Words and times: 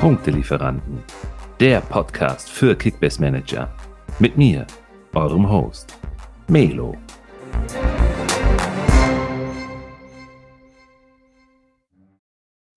Punktelieferanten, 0.00 1.02
der 1.60 1.82
Podcast 1.82 2.48
für 2.48 2.74
Kickbase 2.74 3.20
Manager. 3.20 3.70
Mit 4.18 4.38
mir, 4.38 4.66
eurem 5.12 5.46
Host, 5.46 5.98
Melo. 6.48 6.96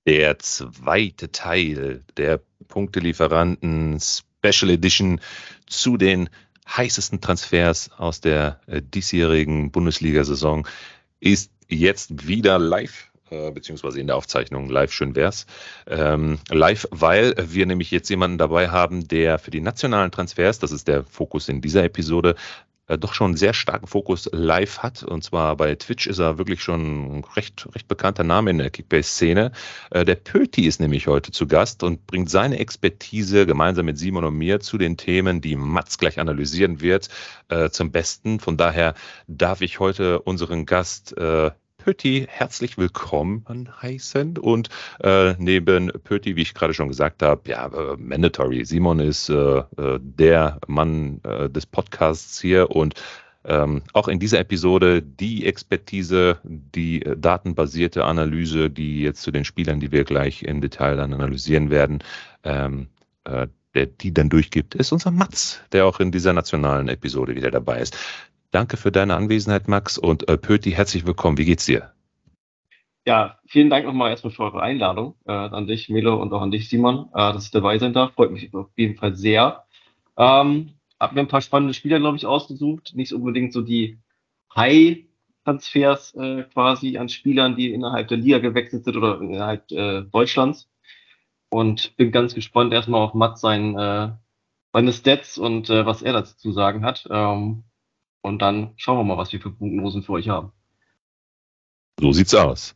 Der 0.06 0.38
zweite 0.40 1.32
Teil 1.32 2.04
der 2.18 2.42
Punktelieferanten 2.68 4.02
Special 4.02 4.72
Edition 4.72 5.22
zu 5.66 5.96
den 5.96 6.30
heißesten 6.68 7.22
Transfers 7.22 7.90
aus 7.98 8.20
der 8.20 8.60
äh, 8.68 8.82
diesjährigen 8.82 9.72
Bundesliga-Saison 9.72 10.68
ist 11.22 11.54
jetzt 11.70 12.28
wieder 12.28 12.60
live 12.60 13.13
äh, 13.34 13.52
beziehungsweise 13.52 14.00
in 14.00 14.08
der 14.08 14.16
Aufzeichnung 14.16 14.70
live, 14.70 14.92
schön 14.92 15.16
wär's. 15.16 15.46
Ähm, 15.88 16.40
live, 16.50 16.88
weil 16.92 17.36
wir 17.38 17.66
nämlich 17.66 17.92
jetzt 17.92 18.10
jemanden 18.10 18.38
dabei 18.38 18.70
haben, 18.70 19.08
der 19.08 19.40
für 19.40 19.52
die 19.52 19.62
nationalen 19.62 20.12
Transfers, 20.12 20.60
das 20.60 20.72
ist 20.72 20.88
der 20.88 21.04
Fokus 21.04 21.50
in 21.50 21.62
dieser 21.62 21.84
Episode, 21.84 22.36
äh, 22.88 22.98
doch 22.98 23.14
schon 23.14 23.28
einen 23.28 23.38
sehr 23.38 23.54
starken 23.54 23.88
Fokus 23.88 24.30
live 24.32 24.80
hat. 24.80 25.04
Und 25.04 25.24
zwar 25.24 25.56
bei 25.58 25.74
Twitch 25.76 26.06
ist 26.06 26.20
er 26.20 26.38
wirklich 26.38 26.62
schon 26.62 27.20
ein 27.20 27.24
recht, 27.36 27.68
recht 27.74 27.88
bekannter 27.88 28.24
Name 28.24 28.52
in 28.52 28.58
der 28.58 28.70
Kickbase-Szene. 28.70 29.52
Äh, 29.90 30.06
der 30.06 30.16
Pöti 30.16 30.68
ist 30.68 30.80
nämlich 30.80 31.08
heute 31.08 31.32
zu 31.32 31.48
Gast 31.48 31.82
und 31.82 32.06
bringt 32.06 32.30
seine 32.30 32.60
Expertise 32.60 33.46
gemeinsam 33.46 33.86
mit 33.86 33.98
Simon 33.98 34.26
und 34.26 34.36
mir 34.36 34.60
zu 34.60 34.78
den 34.78 34.98
Themen, 34.98 35.42
die 35.42 35.56
Mats 35.56 35.98
gleich 35.98 36.20
analysieren 36.20 36.82
wird, 36.82 37.10
zum 37.72 37.92
Besten. 37.92 38.40
Von 38.40 38.58
daher 38.58 38.96
darf 39.28 39.62
ich 39.62 39.80
heute 39.80 40.20
unseren 40.22 40.66
Gast 40.66 41.14
Pötti 41.84 42.26
herzlich 42.30 42.78
willkommen 42.78 43.44
heißen 43.82 44.38
und 44.38 44.70
äh, 45.02 45.34
neben 45.38 45.92
Pötti, 46.06 46.38
wie 46.38 46.42
ich 46.44 46.54
gerade 46.54 46.74
schon 46.74 46.88
gesagt 46.88 47.22
habe, 47.22 47.42
ja, 47.50 47.68
äh, 47.68 47.98
mandatory. 47.98 48.64
Simon 48.64 49.02
ist 49.02 49.28
äh, 49.28 49.34
äh 49.58 50.00
der 50.00 50.60
Mann 50.68 51.20
äh, 51.26 51.50
des 51.50 51.66
Podcasts 51.66 52.40
hier 52.40 52.72
und 52.72 52.94
ähm, 53.44 53.82
auch 53.92 54.08
in 54.08 54.20
dieser 54.20 54.40
Episode 54.40 55.02
die 55.02 55.46
Expertise, 55.46 56.38
die 56.44 57.02
äh, 57.02 57.18
datenbasierte 57.18 58.06
Analyse, 58.06 58.70
die 58.70 59.02
jetzt 59.02 59.22
zu 59.22 59.32
den 59.32 59.44
Spielern, 59.44 59.82
die 59.82 59.92
wir 59.92 60.06
gleich 60.06 60.44
im 60.44 60.62
Detail 60.62 60.96
dann 60.96 61.14
analysieren 61.14 61.70
werden, 61.70 62.00
ähm, 62.46 62.88
der 63.76 63.88
die 63.88 64.14
dann 64.14 64.30
durchgibt, 64.30 64.76
ist 64.76 64.94
unser 64.94 65.12
Mats, 65.12 65.60
der 65.74 65.86
auch 65.86 66.00
in 66.00 66.12
dieser 66.12 66.32
nationalen 66.32 66.88
Episode 66.88 67.36
wieder 67.36 67.52
dabei 67.52 67.80
ist. 67.80 67.98
Danke 68.54 68.78
für 68.78 68.92
deine 68.92 69.16
Anwesenheit, 69.16 69.68
Max. 69.68 69.98
Und 69.98 70.30
äh, 70.30 70.38
Pöti, 70.38 70.70
herzlich 70.70 71.08
willkommen. 71.08 71.40
Wie 71.40 71.46
geht's 71.46 71.66
dir? 71.66 71.92
Ja, 73.04 73.40
vielen 73.48 73.72
Dank 73.72 73.84
nochmal 73.84 74.12
erstmal 74.12 74.32
für 74.32 74.44
eure 74.44 74.62
Einladung 74.62 75.16
äh, 75.26 75.32
an 75.32 75.66
dich, 75.66 75.90
Melo, 75.90 76.22
und 76.22 76.32
auch 76.34 76.42
an 76.42 76.52
dich, 76.52 76.70
Simon, 76.70 77.10
äh, 77.16 77.34
dass 77.34 77.46
ich 77.46 77.52
dabei 77.52 77.80
sein 77.80 77.94
darf. 77.94 78.14
Freut 78.14 78.30
mich 78.32 78.54
auf 78.54 78.70
jeden 78.76 78.96
Fall 78.96 79.16
sehr. 79.16 79.66
Ähm, 80.18 80.70
hab 81.00 81.14
mir 81.14 81.22
ein 81.22 81.28
paar 81.28 81.42
spannende 81.42 81.74
Spieler, 81.74 81.98
glaube 81.98 82.18
ich, 82.18 82.28
ausgesucht. 82.28 82.92
Nicht 82.94 83.12
unbedingt 83.12 83.54
so 83.54 83.62
die 83.62 83.98
High-Transfers 84.56 86.14
äh, 86.14 86.44
quasi 86.54 87.00
an 87.00 87.10
Spielern, 87.10 87.56
die 87.56 87.74
innerhalb 87.74 88.08
der 88.10 88.18
Liga 88.18 88.38
gewechselt 88.38 88.86
sind 88.86 88.96
oder 88.96 89.20
innerhalb 89.20 89.72
äh, 89.72 90.04
Deutschlands. 90.04 90.70
Und 91.50 91.98
bin 91.98 92.12
ganz 92.12 92.36
gespannt 92.36 92.72
erstmal 92.72 93.02
auf 93.02 93.16
Matt 93.16 93.40
sein, 93.40 93.76
äh, 93.76 94.12
seine 94.74 94.94
Stats 94.94 95.40
und 95.40 95.72
äh, 95.72 95.88
was 95.88 96.04
er 96.04 96.14
dazu 96.14 96.38
zu 96.38 96.52
sagen 96.52 96.86
hat. 96.86 97.08
Ähm, 97.10 97.64
und 98.24 98.42
dann 98.42 98.72
schauen 98.78 98.98
wir 98.98 99.04
mal, 99.04 99.18
was 99.18 99.32
wir 99.32 99.40
für 99.40 99.52
Prognosen 99.52 100.02
für 100.02 100.14
euch 100.14 100.30
haben. 100.30 100.52
So 102.00 102.12
sieht's 102.12 102.34
aus. 102.34 102.74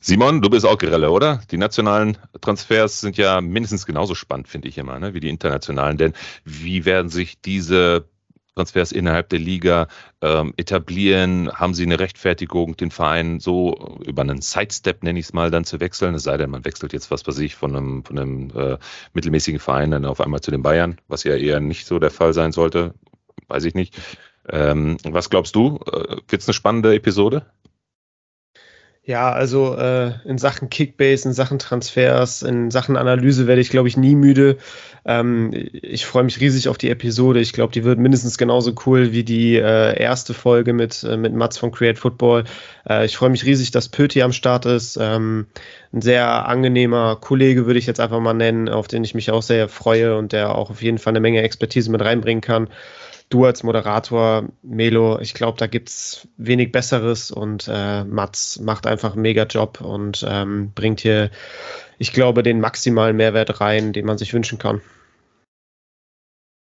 Simon, 0.00 0.40
du 0.40 0.50
bist 0.50 0.66
auch 0.66 0.78
Grelle, 0.78 1.10
oder? 1.10 1.40
Die 1.50 1.58
nationalen 1.58 2.18
Transfers 2.40 3.00
sind 3.00 3.16
ja 3.16 3.40
mindestens 3.40 3.86
genauso 3.86 4.14
spannend, 4.14 4.48
finde 4.48 4.68
ich 4.68 4.78
immer, 4.78 4.98
ne, 4.98 5.14
wie 5.14 5.20
die 5.20 5.28
internationalen. 5.28 5.98
Denn 5.98 6.12
wie 6.44 6.84
werden 6.84 7.08
sich 7.08 7.40
diese 7.40 8.08
Transfers 8.54 8.92
innerhalb 8.92 9.28
der 9.28 9.38
Liga 9.38 9.88
ähm, 10.22 10.54
etablieren? 10.56 11.50
Haben 11.52 11.74
sie 11.74 11.84
eine 11.84 12.00
Rechtfertigung, 12.00 12.76
den 12.76 12.90
Verein 12.90 13.38
so 13.38 13.98
über 14.04 14.22
einen 14.22 14.40
Sidestep, 14.40 15.02
nenne 15.02 15.18
ich 15.18 15.26
es 15.26 15.32
mal, 15.32 15.50
dann 15.50 15.64
zu 15.64 15.78
wechseln? 15.80 16.14
Es 16.14 16.22
sei 16.22 16.36
denn, 16.36 16.50
man 16.50 16.64
wechselt 16.64 16.92
jetzt, 16.92 17.10
was 17.10 17.26
weiß 17.26 17.38
ich, 17.40 17.54
von 17.54 17.76
einem, 17.76 18.04
von 18.04 18.18
einem 18.18 18.50
äh, 18.54 18.78
mittelmäßigen 19.12 19.60
Verein 19.60 19.90
dann 19.90 20.06
auf 20.06 20.20
einmal 20.20 20.40
zu 20.40 20.50
den 20.50 20.62
Bayern, 20.62 20.98
was 21.08 21.24
ja 21.24 21.36
eher 21.36 21.60
nicht 21.60 21.86
so 21.86 21.98
der 21.98 22.10
Fall 22.10 22.32
sein 22.32 22.52
sollte. 22.52 22.94
Weiß 23.48 23.64
ich 23.64 23.74
nicht. 23.74 23.98
Ähm, 24.50 24.96
was 25.04 25.30
glaubst 25.30 25.54
du? 25.54 25.78
Äh, 25.86 26.16
Wird 26.28 26.42
es 26.42 26.48
eine 26.48 26.54
spannende 26.54 26.94
Episode? 26.94 27.46
Ja, 29.08 29.30
also 29.30 29.76
äh, 29.76 30.14
in 30.24 30.36
Sachen 30.36 30.68
Kickbase, 30.68 31.28
in 31.28 31.32
Sachen 31.32 31.60
Transfers, 31.60 32.42
in 32.42 32.72
Sachen 32.72 32.96
Analyse 32.96 33.46
werde 33.46 33.60
ich, 33.60 33.70
glaube 33.70 33.86
ich, 33.86 33.96
nie 33.96 34.16
müde. 34.16 34.58
Ähm, 35.04 35.52
ich 35.54 36.04
freue 36.04 36.24
mich 36.24 36.40
riesig 36.40 36.68
auf 36.68 36.76
die 36.76 36.90
Episode. 36.90 37.38
Ich 37.38 37.52
glaube, 37.52 37.72
die 37.72 37.84
wird 37.84 38.00
mindestens 38.00 38.36
genauso 38.36 38.74
cool 38.84 39.12
wie 39.12 39.22
die 39.22 39.54
äh, 39.54 39.96
erste 39.96 40.34
Folge 40.34 40.72
mit, 40.72 41.04
äh, 41.04 41.16
mit 41.16 41.32
Mats 41.34 41.56
von 41.56 41.70
Create 41.70 42.00
Football. 42.00 42.46
Äh, 42.88 43.06
ich 43.06 43.16
freue 43.16 43.30
mich 43.30 43.44
riesig, 43.44 43.70
dass 43.70 43.88
Pöti 43.88 44.22
am 44.22 44.32
Start 44.32 44.66
ist. 44.66 44.98
Ähm, 45.00 45.46
ein 45.92 46.02
sehr 46.02 46.48
angenehmer 46.48 47.14
Kollege, 47.14 47.66
würde 47.66 47.78
ich 47.78 47.86
jetzt 47.86 48.00
einfach 48.00 48.18
mal 48.18 48.34
nennen, 48.34 48.68
auf 48.68 48.88
den 48.88 49.04
ich 49.04 49.14
mich 49.14 49.30
auch 49.30 49.42
sehr 49.42 49.68
freue 49.68 50.18
und 50.18 50.32
der 50.32 50.56
auch 50.56 50.68
auf 50.68 50.82
jeden 50.82 50.98
Fall 50.98 51.12
eine 51.12 51.20
Menge 51.20 51.42
Expertise 51.42 51.92
mit 51.92 52.02
reinbringen 52.02 52.40
kann 52.40 52.68
du 53.28 53.44
als 53.44 53.62
Moderator, 53.62 54.44
Melo, 54.62 55.18
ich 55.20 55.34
glaube, 55.34 55.58
da 55.58 55.66
gibt 55.66 55.88
es 55.88 56.28
wenig 56.36 56.72
Besseres 56.72 57.30
und 57.30 57.68
äh, 57.68 58.04
Mats 58.04 58.60
macht 58.60 58.86
einfach 58.86 59.12
einen 59.12 59.22
mega 59.22 59.44
Job 59.44 59.80
und 59.80 60.24
ähm, 60.28 60.72
bringt 60.74 61.00
hier, 61.00 61.30
ich 61.98 62.12
glaube, 62.12 62.42
den 62.42 62.60
maximalen 62.60 63.16
Mehrwert 63.16 63.60
rein, 63.60 63.92
den 63.92 64.06
man 64.06 64.18
sich 64.18 64.32
wünschen 64.32 64.58
kann. 64.58 64.80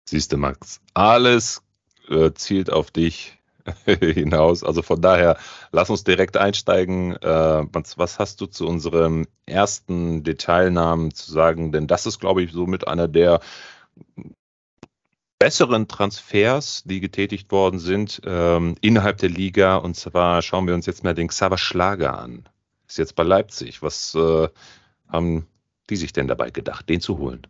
Siehst 0.08 0.32
du, 0.32 0.36
Max, 0.36 0.80
alles 0.94 1.62
äh, 2.08 2.32
zielt 2.32 2.70
auf 2.70 2.90
dich 2.90 3.38
hinaus. 3.84 4.64
Also 4.64 4.82
von 4.82 5.00
daher, 5.00 5.38
lass 5.70 5.90
uns 5.90 6.04
direkt 6.04 6.36
einsteigen. 6.36 7.16
Äh, 7.16 7.66
was, 7.72 7.98
was, 7.98 8.18
hast 8.18 8.40
du 8.40 8.46
zu 8.46 8.66
unserem 8.66 9.26
ersten 9.46 10.22
Detailnamen 10.22 11.14
zu 11.14 11.30
sagen? 11.32 11.72
Denn 11.72 11.86
das 11.86 12.06
ist, 12.06 12.20
glaube 12.20 12.42
ich, 12.42 12.52
so 12.52 12.66
mit 12.66 12.86
einer 12.86 13.08
der 13.08 13.40
besseren 15.42 15.88
Transfers, 15.88 16.84
die 16.84 17.00
getätigt 17.00 17.50
worden 17.50 17.80
sind 17.80 18.22
ähm, 18.24 18.76
innerhalb 18.80 19.16
der 19.16 19.28
Liga. 19.28 19.74
Und 19.74 19.96
zwar 19.96 20.40
schauen 20.40 20.68
wir 20.68 20.74
uns 20.74 20.86
jetzt 20.86 21.02
mal 21.02 21.14
den 21.14 21.26
Xaver 21.26 21.58
Schlager 21.58 22.16
an. 22.16 22.48
Ist 22.86 22.98
jetzt 22.98 23.16
bei 23.16 23.24
Leipzig. 23.24 23.82
Was 23.82 24.14
äh, 24.14 24.46
haben 25.08 25.48
die 25.90 25.96
sich 25.96 26.12
denn 26.12 26.28
dabei 26.28 26.50
gedacht, 26.50 26.88
den 26.88 27.00
zu 27.00 27.18
holen? 27.18 27.44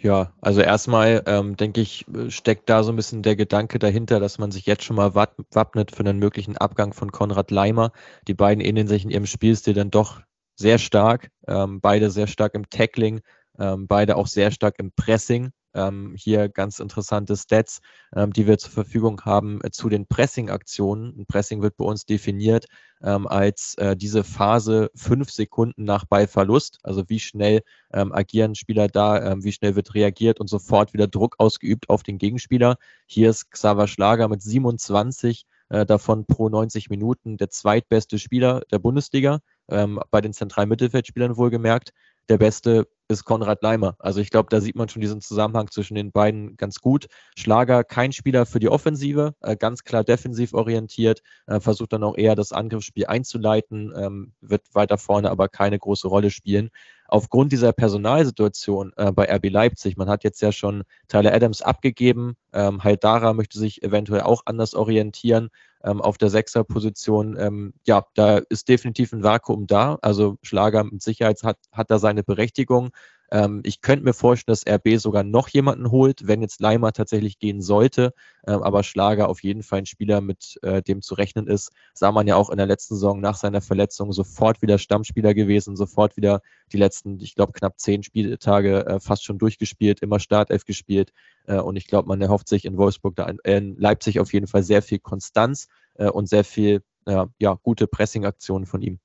Ja, 0.00 0.32
also 0.40 0.60
erstmal 0.60 1.22
ähm, 1.26 1.56
denke 1.56 1.80
ich, 1.80 2.04
steckt 2.26 2.68
da 2.68 2.82
so 2.82 2.90
ein 2.90 2.96
bisschen 2.96 3.22
der 3.22 3.36
Gedanke 3.36 3.78
dahinter, 3.78 4.18
dass 4.18 4.38
man 4.38 4.50
sich 4.50 4.66
jetzt 4.66 4.82
schon 4.82 4.96
mal 4.96 5.14
wappnet 5.14 5.94
für 5.94 6.00
einen 6.00 6.18
möglichen 6.18 6.56
Abgang 6.56 6.94
von 6.94 7.12
Konrad 7.12 7.52
Leimer. 7.52 7.92
Die 8.26 8.34
beiden 8.34 8.60
ähneln 8.60 8.88
sich 8.88 9.04
in 9.04 9.10
ihrem 9.10 9.26
Spielstil 9.26 9.74
dann 9.74 9.92
doch 9.92 10.20
sehr 10.56 10.78
stark. 10.78 11.30
Ähm, 11.46 11.80
beide 11.80 12.10
sehr 12.10 12.26
stark 12.26 12.56
im 12.56 12.68
Tackling, 12.70 13.20
ähm, 13.56 13.86
beide 13.86 14.16
auch 14.16 14.26
sehr 14.26 14.50
stark 14.50 14.80
im 14.80 14.90
Pressing. 14.90 15.52
Ähm, 15.74 16.14
hier 16.16 16.48
ganz 16.48 16.78
interessante 16.78 17.36
Stats, 17.36 17.80
ähm, 18.14 18.32
die 18.32 18.46
wir 18.46 18.58
zur 18.58 18.72
Verfügung 18.72 19.22
haben 19.24 19.60
äh, 19.62 19.70
zu 19.70 19.88
den 19.88 20.06
Pressing-Aktionen. 20.06 21.26
Pressing 21.26 21.62
wird 21.62 21.76
bei 21.76 21.84
uns 21.84 22.04
definiert 22.04 22.66
ähm, 23.02 23.26
als 23.26 23.74
äh, 23.78 23.96
diese 23.96 24.24
Phase 24.24 24.90
fünf 24.94 25.30
Sekunden 25.30 25.84
nach 25.84 26.04
Ballverlust. 26.04 26.78
Also 26.82 27.08
wie 27.08 27.20
schnell 27.20 27.62
ähm, 27.92 28.12
agieren 28.12 28.54
Spieler 28.54 28.88
da, 28.88 29.32
ähm, 29.32 29.44
wie 29.44 29.52
schnell 29.52 29.76
wird 29.76 29.94
reagiert 29.94 30.40
und 30.40 30.48
sofort 30.48 30.92
wieder 30.92 31.06
Druck 31.06 31.36
ausgeübt 31.38 31.88
auf 31.88 32.02
den 32.02 32.18
Gegenspieler. 32.18 32.76
Hier 33.06 33.30
ist 33.30 33.50
Xaver 33.50 33.88
Schlager 33.88 34.28
mit 34.28 34.42
27 34.42 35.46
äh, 35.72 35.86
davon 35.86 36.26
pro 36.26 36.50
90 36.50 36.90
Minuten 36.90 37.38
der 37.38 37.48
zweitbeste 37.48 38.18
Spieler 38.18 38.60
der 38.70 38.78
Bundesliga, 38.78 39.40
ähm, 39.68 39.98
bei 40.10 40.20
den 40.20 40.34
zentralen 40.34 40.68
Mittelfeldspielern 40.68 41.38
wohlgemerkt. 41.38 41.92
Der 42.28 42.38
beste 42.38 42.86
ist 43.08 43.24
Konrad 43.24 43.62
Leimer. 43.62 43.94
Also 43.98 44.20
ich 44.20 44.30
glaube, 44.30 44.48
da 44.50 44.60
sieht 44.60 44.74
man 44.74 44.88
schon 44.88 45.02
diesen 45.02 45.20
Zusammenhang 45.20 45.70
zwischen 45.70 45.94
den 45.94 46.12
beiden 46.12 46.56
ganz 46.56 46.80
gut. 46.80 47.06
Schlager 47.36 47.84
kein 47.84 48.12
Spieler 48.12 48.46
für 48.46 48.58
die 48.58 48.68
Offensive, 48.68 49.34
äh, 49.40 49.56
ganz 49.56 49.84
klar 49.84 50.02
defensiv 50.02 50.54
orientiert, 50.54 51.22
äh, 51.46 51.60
versucht 51.60 51.92
dann 51.92 52.04
auch 52.04 52.16
eher 52.16 52.34
das 52.34 52.52
Angriffsspiel 52.52 53.06
einzuleiten, 53.06 53.92
ähm, 53.96 54.32
wird 54.40 54.62
weiter 54.72 54.98
vorne 54.98 55.30
aber 55.30 55.48
keine 55.48 55.78
große 55.78 56.08
Rolle 56.08 56.30
spielen. 56.30 56.70
Aufgrund 57.12 57.52
dieser 57.52 57.74
Personalsituation 57.74 58.94
äh, 58.96 59.12
bei 59.12 59.30
RB 59.30 59.50
Leipzig, 59.50 59.98
man 59.98 60.08
hat 60.08 60.24
jetzt 60.24 60.40
ja 60.40 60.50
schon 60.50 60.82
Tyler 61.08 61.34
Adams 61.34 61.60
abgegeben, 61.60 62.36
ähm, 62.54 62.82
Haidara 62.82 63.34
möchte 63.34 63.58
sich 63.58 63.82
eventuell 63.82 64.22
auch 64.22 64.44
anders 64.46 64.74
orientieren 64.74 65.50
ähm, 65.84 66.00
auf 66.00 66.16
der 66.16 66.30
Sechserposition. 66.30 67.36
Ähm, 67.38 67.74
ja, 67.86 68.06
da 68.14 68.38
ist 68.38 68.66
definitiv 68.70 69.12
ein 69.12 69.22
Vakuum 69.22 69.66
da. 69.66 69.98
Also 70.00 70.38
Schlager 70.42 70.84
mit 70.84 71.02
Sicherheit 71.02 71.42
hat, 71.42 71.58
hat 71.70 71.90
da 71.90 71.98
seine 71.98 72.22
Berechtigung. 72.22 72.92
Ähm, 73.32 73.62
ich 73.64 73.80
könnte 73.80 74.04
mir 74.04 74.12
vorstellen, 74.12 74.52
dass 74.52 74.66
RB 74.66 75.00
sogar 75.00 75.24
noch 75.24 75.48
jemanden 75.48 75.90
holt, 75.90 76.28
wenn 76.28 76.42
jetzt 76.42 76.60
Leimer 76.60 76.92
tatsächlich 76.92 77.38
gehen 77.38 77.62
sollte. 77.62 78.12
Ähm, 78.46 78.62
aber 78.62 78.82
Schlager 78.82 79.30
auf 79.30 79.42
jeden 79.42 79.62
Fall 79.62 79.80
ein 79.80 79.86
Spieler, 79.86 80.20
mit 80.20 80.58
äh, 80.62 80.82
dem 80.82 81.00
zu 81.00 81.14
rechnen 81.14 81.46
ist. 81.46 81.70
Sah 81.94 82.12
man 82.12 82.26
ja 82.26 82.36
auch 82.36 82.50
in 82.50 82.58
der 82.58 82.66
letzten 82.66 82.94
Saison 82.94 83.20
nach 83.20 83.36
seiner 83.36 83.62
Verletzung 83.62 84.12
sofort 84.12 84.60
wieder 84.60 84.76
Stammspieler 84.76 85.32
gewesen, 85.32 85.76
sofort 85.76 86.18
wieder 86.18 86.42
die 86.72 86.76
letzten, 86.76 87.18
ich 87.20 87.34
glaube, 87.34 87.52
knapp 87.52 87.80
zehn 87.80 88.02
Spieltage 88.02 88.84
äh, 88.84 89.00
fast 89.00 89.24
schon 89.24 89.38
durchgespielt, 89.38 90.00
immer 90.02 90.20
Startelf 90.20 90.66
gespielt. 90.66 91.12
Äh, 91.46 91.56
und 91.56 91.76
ich 91.76 91.86
glaube, 91.86 92.08
man 92.08 92.20
erhofft 92.20 92.48
sich 92.48 92.66
in 92.66 92.76
Wolfsburg, 92.76 93.16
da 93.16 93.32
in 93.44 93.76
Leipzig 93.78 94.20
auf 94.20 94.32
jeden 94.34 94.46
Fall 94.46 94.62
sehr 94.62 94.82
viel 94.82 94.98
Konstanz 94.98 95.68
äh, 95.94 96.08
und 96.08 96.28
sehr 96.28 96.44
viel 96.44 96.82
ja, 97.04 97.58
gute 97.64 97.88
Pressing-Aktionen 97.88 98.64
von 98.64 98.80
ihm. 98.80 99.00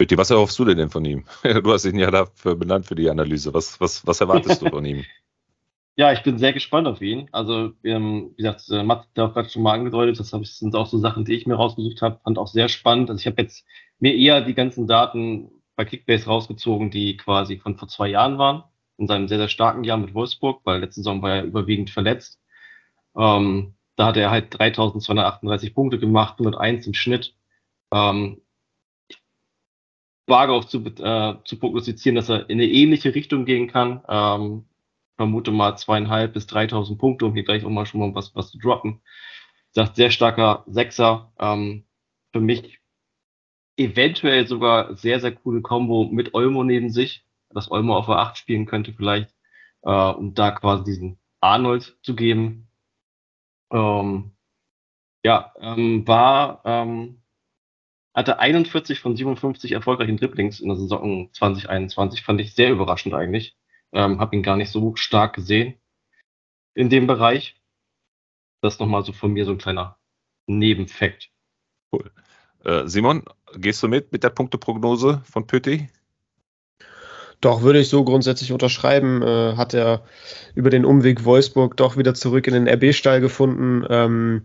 Bitte, 0.00 0.16
was 0.16 0.30
erhoffst 0.30 0.58
du 0.58 0.64
denn 0.64 0.88
von 0.88 1.04
ihm? 1.04 1.26
Du 1.62 1.70
hast 1.70 1.84
ihn 1.84 1.98
ja 1.98 2.10
dafür 2.10 2.56
benannt 2.56 2.86
für 2.86 2.94
die 2.94 3.10
Analyse. 3.10 3.52
Was, 3.52 3.78
was, 3.82 4.06
was 4.06 4.18
erwartest 4.22 4.62
du 4.62 4.70
von 4.70 4.84
ihm? 4.86 5.04
Ja, 5.96 6.12
ich 6.12 6.22
bin 6.22 6.38
sehr 6.38 6.54
gespannt 6.54 6.86
auf 6.86 7.02
ihn. 7.02 7.28
Also, 7.32 7.72
ähm, 7.84 8.30
wie 8.30 8.42
gesagt, 8.42 8.66
äh, 8.70 8.82
Matt 8.82 9.00
hat 9.00 9.18
auch 9.18 9.34
gerade 9.34 9.50
schon 9.50 9.62
mal 9.62 9.74
angedeutet, 9.74 10.18
das 10.18 10.30
sind 10.30 10.74
auch 10.74 10.86
so 10.86 10.96
Sachen, 10.96 11.26
die 11.26 11.34
ich 11.34 11.46
mir 11.46 11.56
rausgesucht 11.56 12.00
habe, 12.00 12.20
fand 12.24 12.38
auch 12.38 12.46
sehr 12.46 12.70
spannend. 12.70 13.10
Also 13.10 13.20
ich 13.20 13.26
habe 13.26 13.42
jetzt 13.42 13.66
mir 13.98 14.14
eher 14.14 14.40
die 14.40 14.54
ganzen 14.54 14.86
Daten 14.86 15.50
bei 15.76 15.84
Kickbase 15.84 16.24
rausgezogen, 16.24 16.90
die 16.90 17.18
quasi 17.18 17.58
von 17.58 17.76
vor 17.76 17.88
zwei 17.88 18.08
Jahren 18.08 18.38
waren, 18.38 18.62
in 18.96 19.06
seinem 19.08 19.28
sehr, 19.28 19.36
sehr 19.36 19.48
starken 19.48 19.84
Jahr 19.84 19.98
mit 19.98 20.14
Wolfsburg, 20.14 20.62
weil 20.64 20.80
letzte 20.80 21.00
Saison 21.00 21.20
war 21.20 21.34
er 21.34 21.44
überwiegend 21.44 21.90
verletzt. 21.90 22.40
Ähm, 23.14 23.74
da 23.96 24.06
hat 24.06 24.16
er 24.16 24.30
halt 24.30 24.58
3238 24.58 25.74
Punkte 25.74 25.98
gemacht, 25.98 26.36
101 26.38 26.86
im 26.86 26.94
Schnitt. 26.94 27.34
Ähm, 27.92 28.40
wage 30.30 30.52
auch 30.52 30.64
zu, 30.64 30.78
äh, 30.84 31.34
zu 31.44 31.58
prognostizieren, 31.58 32.16
dass 32.16 32.30
er 32.30 32.48
in 32.48 32.58
eine 32.58 32.68
ähnliche 32.68 33.14
Richtung 33.14 33.44
gehen 33.44 33.68
kann. 33.68 34.02
Ähm, 34.08 34.64
vermute 35.16 35.50
mal 35.50 35.76
zweieinhalb 35.76 36.32
bis 36.32 36.46
3000 36.46 36.98
Punkte, 36.98 37.26
um 37.26 37.34
hier 37.34 37.44
gleich 37.44 37.64
auch 37.64 37.70
mal 37.70 37.84
schon 37.84 38.00
mal 38.00 38.14
was, 38.14 38.34
was 38.34 38.50
zu 38.50 38.58
droppen. 38.58 39.02
Sagt 39.72 39.96
sehr 39.96 40.10
starker 40.10 40.64
Sechser. 40.66 41.32
Ähm, 41.38 41.84
für 42.32 42.40
mich 42.40 42.80
eventuell 43.76 44.46
sogar 44.46 44.96
sehr, 44.96 45.20
sehr 45.20 45.32
coole 45.32 45.62
Combo 45.62 46.08
mit 46.10 46.34
Olmo 46.34 46.64
neben 46.64 46.90
sich, 46.90 47.24
dass 47.50 47.70
Olmo 47.70 47.96
auf 47.96 48.06
der 48.06 48.18
8 48.18 48.38
spielen 48.38 48.66
könnte 48.66 48.92
vielleicht, 48.92 49.34
äh, 49.82 49.90
um 49.90 50.34
da 50.34 50.50
quasi 50.52 50.84
diesen 50.84 51.18
Arnold 51.40 51.98
zu 52.02 52.14
geben. 52.14 52.68
Ähm, 53.72 54.32
ja, 55.24 55.52
ähm, 55.60 56.06
war 56.06 56.62
ähm, 56.64 57.19
hatte 58.14 58.38
41 58.38 59.00
von 59.00 59.16
57 59.16 59.72
erfolgreichen 59.72 60.16
Dribblings 60.16 60.60
in 60.60 60.68
der 60.68 60.76
Saison 60.76 61.30
2021. 61.32 62.22
Fand 62.22 62.40
ich 62.40 62.54
sehr 62.54 62.70
überraschend 62.70 63.14
eigentlich. 63.14 63.56
Ähm, 63.92 64.20
Habe 64.20 64.36
ihn 64.36 64.42
gar 64.42 64.56
nicht 64.56 64.70
so 64.70 64.96
stark 64.96 65.34
gesehen 65.34 65.74
in 66.74 66.90
dem 66.90 67.06
Bereich. 67.06 67.56
Das 68.60 68.78
nochmal 68.78 69.04
so 69.04 69.12
von 69.12 69.32
mir 69.32 69.44
so 69.44 69.52
ein 69.52 69.58
kleiner 69.58 69.98
Nebenfakt. 70.46 71.30
Cool. 71.92 72.10
Äh, 72.64 72.86
Simon, 72.86 73.24
gehst 73.56 73.82
du 73.82 73.88
mit 73.88 74.12
mit 74.12 74.22
der 74.22 74.30
Punkteprognose 74.30 75.22
von 75.24 75.46
Pötti? 75.46 75.88
Doch, 77.40 77.62
würde 77.62 77.80
ich 77.80 77.88
so 77.88 78.04
grundsätzlich 78.04 78.52
unterschreiben. 78.52 79.22
Äh, 79.22 79.56
hat 79.56 79.72
er 79.72 80.04
über 80.54 80.68
den 80.68 80.84
Umweg 80.84 81.24
Wolfsburg 81.24 81.76
doch 81.76 81.96
wieder 81.96 82.12
zurück 82.14 82.46
in 82.46 82.52
den 82.52 82.68
RB-Stall 82.68 83.20
gefunden. 83.20 83.84
Ähm, 83.88 84.44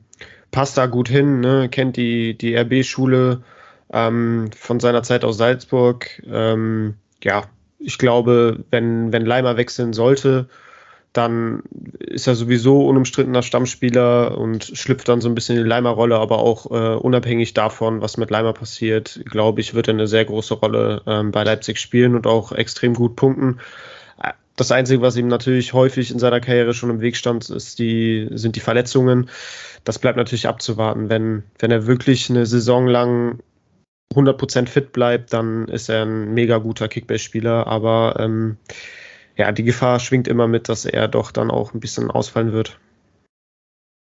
passt 0.51 0.77
da 0.77 0.85
gut 0.85 1.09
hin, 1.09 1.41
ne? 1.41 1.67
kennt 1.69 1.97
die, 1.97 2.37
die 2.37 2.55
RB-Schule 2.55 3.43
ähm, 3.91 4.49
von 4.57 4.79
seiner 4.79 5.03
Zeit 5.03 5.23
aus 5.23 5.37
Salzburg. 5.37 6.21
Ähm, 6.27 6.95
ja, 7.23 7.43
ich 7.79 7.97
glaube, 7.97 8.63
wenn, 8.71 9.11
wenn 9.11 9.25
Leimer 9.25 9.57
wechseln 9.57 9.93
sollte, 9.93 10.47
dann 11.13 11.63
ist 11.99 12.27
er 12.27 12.35
sowieso 12.35 12.85
unumstrittener 12.87 13.41
Stammspieler 13.41 14.37
und 14.37 14.65
schlüpft 14.65 15.07
dann 15.07 15.21
so 15.21 15.29
ein 15.29 15.35
bisschen 15.35 15.55
in 15.57 15.63
die 15.63 15.69
Leimer-Rolle, 15.69 16.17
aber 16.17 16.39
auch 16.39 16.69
äh, 16.71 16.95
unabhängig 16.97 17.53
davon, 17.53 18.01
was 18.01 18.17
mit 18.17 18.31
Leimer 18.31 18.51
passiert, 18.51 19.21
glaube 19.25 19.61
ich, 19.61 19.73
wird 19.73 19.87
er 19.87 19.93
eine 19.93 20.07
sehr 20.07 20.25
große 20.25 20.55
Rolle 20.55 21.03
ähm, 21.07 21.31
bei 21.31 21.43
Leipzig 21.43 21.79
spielen 21.79 22.15
und 22.15 22.27
auch 22.27 22.51
extrem 22.51 22.93
gut 22.93 23.15
punkten. 23.15 23.59
Das 24.57 24.71
Einzige, 24.71 25.01
was 25.01 25.17
ihm 25.17 25.27
natürlich 25.27 25.73
häufig 25.73 26.11
in 26.11 26.19
seiner 26.19 26.39
Karriere 26.39 26.73
schon 26.73 26.89
im 26.89 27.01
Weg 27.01 27.17
stand, 27.17 27.49
ist 27.49 27.77
die, 27.77 28.29
sind 28.31 28.55
die 28.55 28.61
Verletzungen. 28.61 29.29
Das 29.83 29.99
bleibt 29.99 30.17
natürlich 30.17 30.47
abzuwarten. 30.47 31.09
Wenn, 31.09 31.43
wenn 31.59 31.71
er 31.71 31.87
wirklich 31.87 32.29
eine 32.29 32.45
Saison 32.45 32.87
lang 32.87 33.39
100% 34.13 34.67
fit 34.67 34.91
bleibt, 34.91 35.33
dann 35.33 35.67
ist 35.67 35.89
er 35.89 36.03
ein 36.03 36.33
mega 36.33 36.57
guter 36.57 36.87
Kickbase-Spieler. 36.87 37.67
Aber 37.67 38.15
ähm, 38.19 38.57
ja, 39.35 39.51
die 39.51 39.63
Gefahr 39.63 39.99
schwingt 39.99 40.27
immer 40.27 40.47
mit, 40.47 40.69
dass 40.69 40.85
er 40.85 41.07
doch 41.07 41.31
dann 41.31 41.51
auch 41.51 41.73
ein 41.73 41.79
bisschen 41.79 42.09
ausfallen 42.11 42.53
wird. 42.53 42.79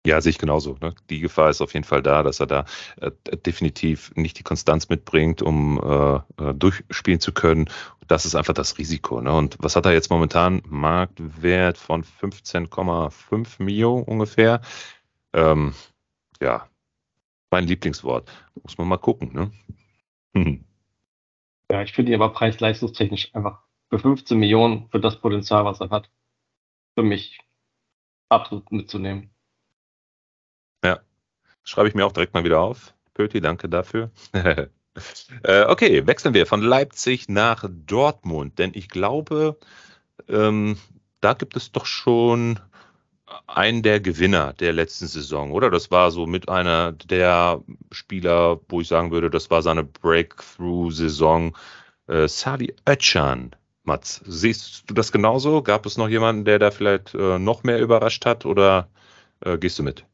Ja, 0.03 0.19
sehe 0.19 0.31
ich 0.31 0.39
genauso. 0.39 0.77
Ne? 0.81 0.95
Die 1.11 1.19
Gefahr 1.19 1.51
ist 1.51 1.61
auf 1.61 1.75
jeden 1.75 1.83
Fall 1.83 2.01
da, 2.01 2.23
dass 2.23 2.39
er 2.39 2.47
da 2.47 2.65
äh, 2.99 3.11
definitiv 3.45 4.11
nicht 4.15 4.39
die 4.39 4.43
Konstanz 4.43 4.89
mitbringt, 4.89 5.43
um 5.43 5.79
äh, 5.79 6.15
äh 6.43 6.53
durchspielen 6.55 7.19
zu 7.19 7.33
können. 7.33 7.69
Das 8.07 8.25
ist 8.25 8.33
einfach 8.33 8.55
das 8.55 8.79
Risiko. 8.79 9.21
Ne? 9.21 9.31
Und 9.31 9.57
was 9.59 9.75
hat 9.75 9.85
er 9.85 9.93
jetzt 9.93 10.09
momentan? 10.09 10.63
Marktwert 10.65 11.77
von 11.77 12.03
15,5 12.03 13.61
Mio 13.61 13.99
ungefähr. 13.99 14.61
Ähm, 15.33 15.75
ja, 16.41 16.67
mein 17.51 17.67
Lieblingswort. 17.67 18.27
Muss 18.63 18.79
man 18.79 18.88
mal 18.88 18.97
gucken. 18.97 19.33
Ne? 19.33 19.51
Hm. 20.33 20.66
Ja, 21.72 21.81
ich 21.81 21.94
finde 21.94 22.12
ihn 22.12 22.22
aber 22.22 22.33
preis-leistungstechnisch 22.33 23.33
einfach 23.33 23.62
für 23.89 24.00
15 24.00 24.38
Millionen 24.38 24.89
für 24.89 25.00
das 25.00 25.19
Potenzial, 25.19 25.66
was 25.66 25.80
er 25.80 25.89
hat, 25.89 26.10
für 26.95 27.04
mich 27.04 27.39
absolut 28.30 28.72
mitzunehmen. 28.72 29.30
Ja, 30.83 31.00
schreibe 31.63 31.89
ich 31.89 31.95
mir 31.95 32.06
auch 32.06 32.12
direkt 32.12 32.33
mal 32.33 32.44
wieder 32.44 32.62
auf. 32.62 32.94
Pöti, 33.13 33.42
danke 33.42 33.69
dafür. 33.69 34.12
äh, 34.33 35.66
okay, 35.68 36.07
wechseln 36.07 36.34
wir 36.34 36.45
von 36.45 36.62
Leipzig 36.62 37.30
nach 37.30 37.66
Dortmund, 37.69 38.60
denn 38.60 38.72
ich 38.74 38.89
glaube, 38.89 39.57
ähm, 40.27 40.77
da 41.19 41.34
gibt 41.34 41.56
es 41.56 41.72
doch 41.72 41.86
schon 41.86 42.60
einen 43.48 43.83
der 43.83 44.00
Gewinner 44.00 44.54
der 44.54 44.74
letzten 44.74 45.07
Saison, 45.07 45.51
oder? 45.51 45.69
Das 45.69 45.92
war 45.92 46.12
so 46.12 46.25
mit 46.25 46.50
einer 46.50 46.92
der 46.94 47.62
Spieler, 47.92 48.60
wo 48.69 48.81
ich 48.81 48.88
sagen 48.88 49.12
würde, 49.12 49.30
das 49.30 49.50
war 49.50 49.62
seine 49.62 49.83
Breakthrough-Saison. 49.83 51.56
Äh, 52.07 52.28
Sali 52.28 52.75
Özcan, 52.88 53.56
Mats, 53.83 54.22
siehst 54.25 54.89
du 54.89 54.94
das 54.94 55.12
genauso? 55.12 55.62
Gab 55.63 55.86
es 55.86 55.98
noch 55.98 56.10
jemanden, 56.10 56.45
der 56.45 56.60
da 56.60 56.72
vielleicht 56.72 57.13
äh, 57.16 57.39
noch 57.39 57.63
mehr 57.63 57.80
überrascht 57.80 58.25
hat 58.25 58.45
oder 58.45 58.89
äh, 59.42 59.57
gehst 59.57 59.80
du 59.80 59.84
mit? 59.84 60.06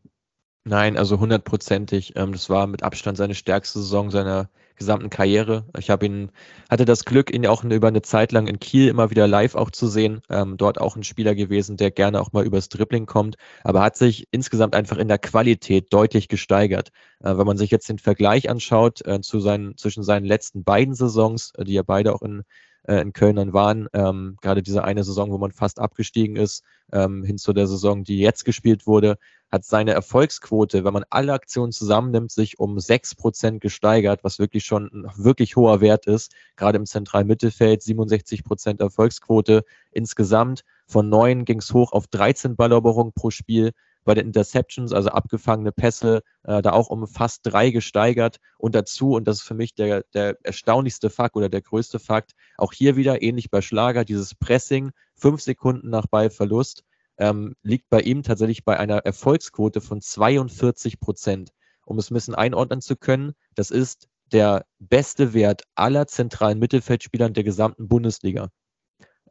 Nein, 0.68 0.98
also 0.98 1.18
hundertprozentig. 1.22 2.14
Ähm, 2.18 2.34
das 2.34 2.50
war 2.50 2.68
mit 2.68 2.84
Abstand 2.84 3.18
seine 3.18 3.36
stärkste 3.36 3.80
Saison 3.80 4.12
seiner 4.12 4.50
gesamten 4.76 5.10
Karriere. 5.10 5.66
Ich 5.78 5.90
habe 5.90 6.06
ihn, 6.06 6.30
hatte 6.70 6.84
das 6.84 7.06
Glück, 7.06 7.34
ihn 7.34 7.48
auch 7.48 7.64
über 7.64 7.88
eine 7.88 8.02
Zeit 8.02 8.34
lang 8.34 8.48
in 8.48 8.60
Kiel 8.60 8.90
immer 8.90 9.10
wieder 9.10 9.28
live 9.28 9.56
auch 9.56 9.72
zu 9.72 9.88
sehen. 9.88 10.20
Ähm, 10.30 10.58
dort 10.58 10.78
auch 10.82 10.98
ein 10.98 11.04
Spieler 11.04 11.36
gewesen, 11.36 11.78
der 11.78 11.90
gerne 11.92 12.20
auch 12.20 12.34
mal 12.34 12.46
übers 12.46 12.68
Dribbling 12.68 13.06
kommt, 13.06 13.38
aber 13.64 13.82
hat 13.82 13.96
sich 13.96 14.28
insgesamt 14.32 14.76
einfach 14.76 14.98
in 14.98 15.08
der 15.08 15.20
Qualität 15.20 15.94
deutlich 15.94 16.28
gesteigert. 16.28 16.90
Äh, 17.22 17.38
wenn 17.38 17.48
man 17.48 17.58
sich 17.58 17.72
jetzt 17.72 17.88
den 17.88 17.98
Vergleich 18.00 18.50
anschaut 18.50 19.06
äh, 19.08 19.22
zu 19.22 19.40
seinen, 19.40 19.78
zwischen 19.78 20.04
seinen 20.04 20.26
letzten 20.26 20.66
beiden 20.66 20.96
Saisons, 20.96 21.54
äh, 21.58 21.64
die 21.64 21.74
ja 21.74 21.84
beide 21.84 22.14
auch 22.14 22.22
in 22.24 22.44
äh, 22.88 23.02
in 23.02 23.14
Köln 23.14 23.36
dann 23.36 23.54
waren. 23.54 23.88
Ähm, 23.94 24.38
gerade 24.42 24.64
diese 24.64 24.84
eine 24.84 25.04
Saison, 25.04 25.32
wo 25.32 25.38
man 25.38 25.52
fast 25.52 25.80
abgestiegen 25.80 26.36
ist, 26.36 26.64
ähm, 26.92 27.24
hin 27.24 27.38
zu 27.38 27.54
der 27.54 27.68
Saison, 27.68 28.04
die 28.04 28.20
jetzt 28.20 28.46
gespielt 28.46 28.88
wurde, 28.88 29.18
hat 29.52 29.64
seine 29.64 29.92
Erfolgsquote, 29.92 30.84
wenn 30.84 30.94
man 30.94 31.06
alle 31.10 31.34
Aktionen 31.34 31.72
zusammennimmt, 31.72 32.32
sich 32.32 32.60
um 32.60 32.80
sechs 32.80 33.16
Prozent 33.16 33.62
gesteigert, 33.62 34.24
was 34.24 34.40
wirklich 34.40 34.66
schon 34.66 34.90
ein 34.92 35.12
wirklich 35.16 35.56
hoher 35.56 35.80
Wert 35.80 36.06
ist. 36.06 36.34
Gerade 36.56 36.78
im 36.78 36.86
zentralen 36.86 37.28
Mittelfeld 37.28 37.82
67 37.82 38.44
Prozent 38.44 38.82
Erfolgsquote 38.82 39.64
insgesamt. 39.92 40.64
Von 40.86 41.10
neun 41.10 41.46
ging 41.46 41.60
es 41.60 41.74
hoch 41.74 41.92
auf 41.94 42.08
13 42.08 42.56
Balleroberungen 42.56 43.14
pro 43.14 43.30
Spiel 43.30 43.72
bei 44.08 44.16
den 44.16 44.28
Interceptions, 44.28 44.94
also 44.94 45.10
abgefangene 45.10 45.74
Pässe, 45.74 46.22
äh, 46.44 46.62
da 46.62 46.72
auch 46.72 46.90
um 46.90 47.06
fast 47.08 47.42
drei 47.44 47.72
gesteigert. 47.72 48.38
Und 48.58 48.74
dazu, 48.74 49.12
und 49.12 49.28
das 49.28 49.40
ist 49.40 49.44
für 49.44 49.54
mich 49.54 49.76
der, 49.76 50.04
der 50.14 50.38
erstaunlichste 50.44 51.10
Fakt 51.10 51.36
oder 51.36 51.50
der 51.50 51.62
größte 51.62 52.00
Fakt, 52.00 52.32
auch 52.58 52.72
hier 52.72 52.96
wieder 52.96 53.22
ähnlich 53.22 53.52
bei 53.52 53.62
Schlager, 53.62 54.06
dieses 54.06 54.34
Pressing, 54.34 54.92
fünf 55.14 55.42
Sekunden 55.42 55.90
nach 55.90 56.08
Ballverlust, 56.08 56.84
ähm, 57.18 57.54
liegt 57.64 57.90
bei 57.90 58.00
ihm 58.00 58.24
tatsächlich 58.24 58.64
bei 58.64 58.80
einer 58.80 59.00
Erfolgsquote 59.00 59.82
von 59.82 60.00
42 60.00 61.02
Prozent. 61.02 61.52
Um 61.86 62.00
es 62.00 62.10
ein 62.10 62.14
bisschen 62.14 62.36
einordnen 62.36 62.80
zu 62.80 62.96
können, 62.96 63.34
das 63.56 63.72
ist 63.72 64.08
der 64.32 64.66
beste 64.80 65.34
Wert 65.34 65.64
aller 65.76 66.08
zentralen 66.08 66.60
Mittelfeldspielern 66.60 67.34
der 67.34 67.44
gesamten 67.44 67.90
Bundesliga. 67.90 68.50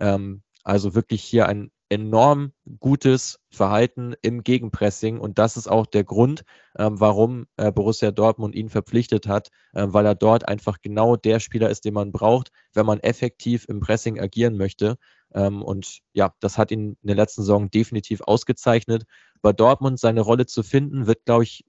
Ähm, 0.00 0.42
also 0.64 0.94
wirklich 0.94 1.22
hier 1.22 1.46
ein 1.46 1.70
enorm 1.88 2.52
gutes 2.80 3.38
Verhalten 3.50 4.14
im 4.22 4.42
Gegenpressing 4.42 5.18
und 5.20 5.38
das 5.38 5.56
ist 5.56 5.68
auch 5.68 5.86
der 5.86 6.04
Grund, 6.04 6.44
ähm, 6.78 7.00
warum 7.00 7.46
äh, 7.56 7.70
Borussia 7.70 8.10
Dortmund 8.10 8.54
ihn 8.54 8.68
verpflichtet 8.68 9.28
hat, 9.28 9.50
äh, 9.72 9.86
weil 9.88 10.06
er 10.06 10.14
dort 10.14 10.48
einfach 10.48 10.78
genau 10.82 11.16
der 11.16 11.40
Spieler 11.40 11.70
ist, 11.70 11.84
den 11.84 11.94
man 11.94 12.12
braucht, 12.12 12.50
wenn 12.74 12.86
man 12.86 13.00
effektiv 13.00 13.66
im 13.68 13.80
Pressing 13.80 14.20
agieren 14.20 14.56
möchte. 14.56 14.96
Ähm, 15.34 15.62
und 15.62 16.00
ja, 16.12 16.34
das 16.40 16.58
hat 16.58 16.70
ihn 16.70 16.96
in 17.02 17.06
der 17.06 17.16
letzten 17.16 17.42
Saison 17.42 17.70
definitiv 17.70 18.20
ausgezeichnet. 18.22 19.04
Bei 19.42 19.52
Dortmund 19.52 20.00
seine 20.00 20.22
Rolle 20.22 20.46
zu 20.46 20.62
finden, 20.62 21.06
wird, 21.06 21.24
glaube 21.24 21.44
ich, 21.44 21.64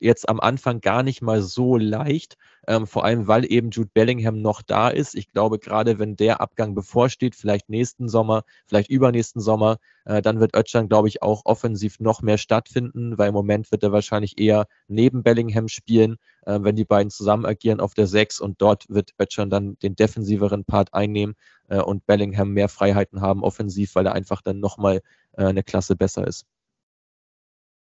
jetzt 0.00 0.28
am 0.28 0.40
Anfang 0.40 0.80
gar 0.80 1.02
nicht 1.02 1.22
mal 1.22 1.42
so 1.42 1.76
leicht, 1.76 2.36
ähm, 2.66 2.86
vor 2.86 3.04
allem 3.04 3.26
weil 3.26 3.50
eben 3.50 3.70
Jude 3.70 3.90
Bellingham 3.92 4.40
noch 4.40 4.62
da 4.62 4.88
ist. 4.88 5.14
Ich 5.14 5.30
glaube, 5.32 5.58
gerade 5.58 5.98
wenn 5.98 6.16
der 6.16 6.40
Abgang 6.40 6.74
bevorsteht, 6.74 7.34
vielleicht 7.34 7.68
nächsten 7.68 8.08
Sommer, 8.08 8.42
vielleicht 8.66 8.90
übernächsten 8.90 9.40
Sommer, 9.40 9.78
äh, 10.04 10.22
dann 10.22 10.40
wird 10.40 10.56
Özcan, 10.56 10.88
glaube 10.88 11.08
ich, 11.08 11.22
auch 11.22 11.42
offensiv 11.44 12.00
noch 12.00 12.22
mehr 12.22 12.38
stattfinden, 12.38 13.18
weil 13.18 13.28
im 13.28 13.34
Moment 13.34 13.70
wird 13.72 13.82
er 13.82 13.92
wahrscheinlich 13.92 14.38
eher 14.38 14.66
neben 14.86 15.22
Bellingham 15.22 15.68
spielen, 15.68 16.16
äh, 16.46 16.58
wenn 16.62 16.76
die 16.76 16.84
beiden 16.84 17.10
zusammen 17.10 17.46
agieren 17.46 17.80
auf 17.80 17.94
der 17.94 18.06
6 18.06 18.40
und 18.40 18.60
dort 18.60 18.86
wird 18.88 19.14
Özcan 19.20 19.50
dann 19.50 19.78
den 19.80 19.96
defensiveren 19.96 20.64
Part 20.64 20.94
einnehmen 20.94 21.34
äh, 21.68 21.80
und 21.80 22.06
Bellingham 22.06 22.50
mehr 22.52 22.68
Freiheiten 22.68 23.20
haben 23.20 23.42
offensiv, 23.42 23.94
weil 23.94 24.06
er 24.06 24.12
einfach 24.12 24.42
dann 24.42 24.60
nochmal 24.60 25.00
äh, 25.36 25.44
eine 25.44 25.62
Klasse 25.62 25.96
besser 25.96 26.26
ist. 26.26 26.46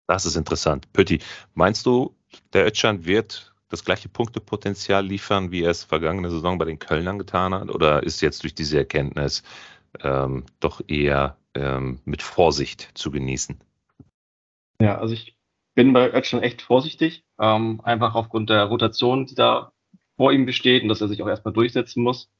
Das 0.06 0.26
ist 0.26 0.36
interessant. 0.36 0.92
Pötti, 0.92 1.20
meinst 1.54 1.86
du, 1.86 2.14
der 2.52 2.66
Özcan 2.66 3.04
wird 3.06 3.52
das 3.68 3.84
gleiche 3.84 4.08
Punktepotenzial 4.08 5.04
liefern, 5.04 5.50
wie 5.50 5.62
er 5.62 5.70
es 5.70 5.84
vergangene 5.84 6.30
Saison 6.30 6.58
bei 6.58 6.64
den 6.64 6.78
Kölnern 6.78 7.18
getan 7.18 7.54
hat? 7.54 7.70
Oder 7.70 8.02
ist 8.02 8.20
jetzt 8.20 8.42
durch 8.42 8.54
diese 8.54 8.78
Erkenntnis 8.78 9.42
ähm, 10.02 10.44
doch 10.60 10.80
eher 10.86 11.36
ähm, 11.54 12.00
mit 12.04 12.22
Vorsicht 12.22 12.90
zu 12.94 13.10
genießen? 13.10 13.58
Ja, 14.80 14.98
also 14.98 15.14
ich 15.14 15.36
bin 15.74 15.92
bei 15.92 16.12
Özcan 16.12 16.42
echt 16.42 16.62
vorsichtig, 16.62 17.24
ähm, 17.40 17.80
einfach 17.82 18.14
aufgrund 18.14 18.50
der 18.50 18.64
Rotation, 18.64 19.26
die 19.26 19.34
da 19.34 19.72
vor 20.16 20.32
ihm 20.32 20.46
besteht 20.46 20.82
und 20.82 20.88
dass 20.88 21.00
er 21.00 21.08
sich 21.08 21.22
auch 21.22 21.28
erstmal 21.28 21.54
durchsetzen 21.54 22.02
muss. 22.02 22.30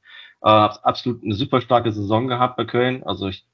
Äh, 0.41 0.49
absolut 0.49 1.23
eine 1.23 1.35
super 1.35 1.61
starke 1.61 1.91
Saison 1.91 2.27
gehabt 2.27 2.55
bei 2.55 2.65
Köln. 2.65 3.03
Also 3.03 3.27
ich 3.27 3.45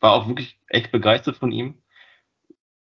war 0.00 0.12
auch 0.12 0.26
wirklich 0.26 0.58
echt 0.68 0.90
begeistert 0.90 1.36
von 1.36 1.52
ihm. 1.52 1.80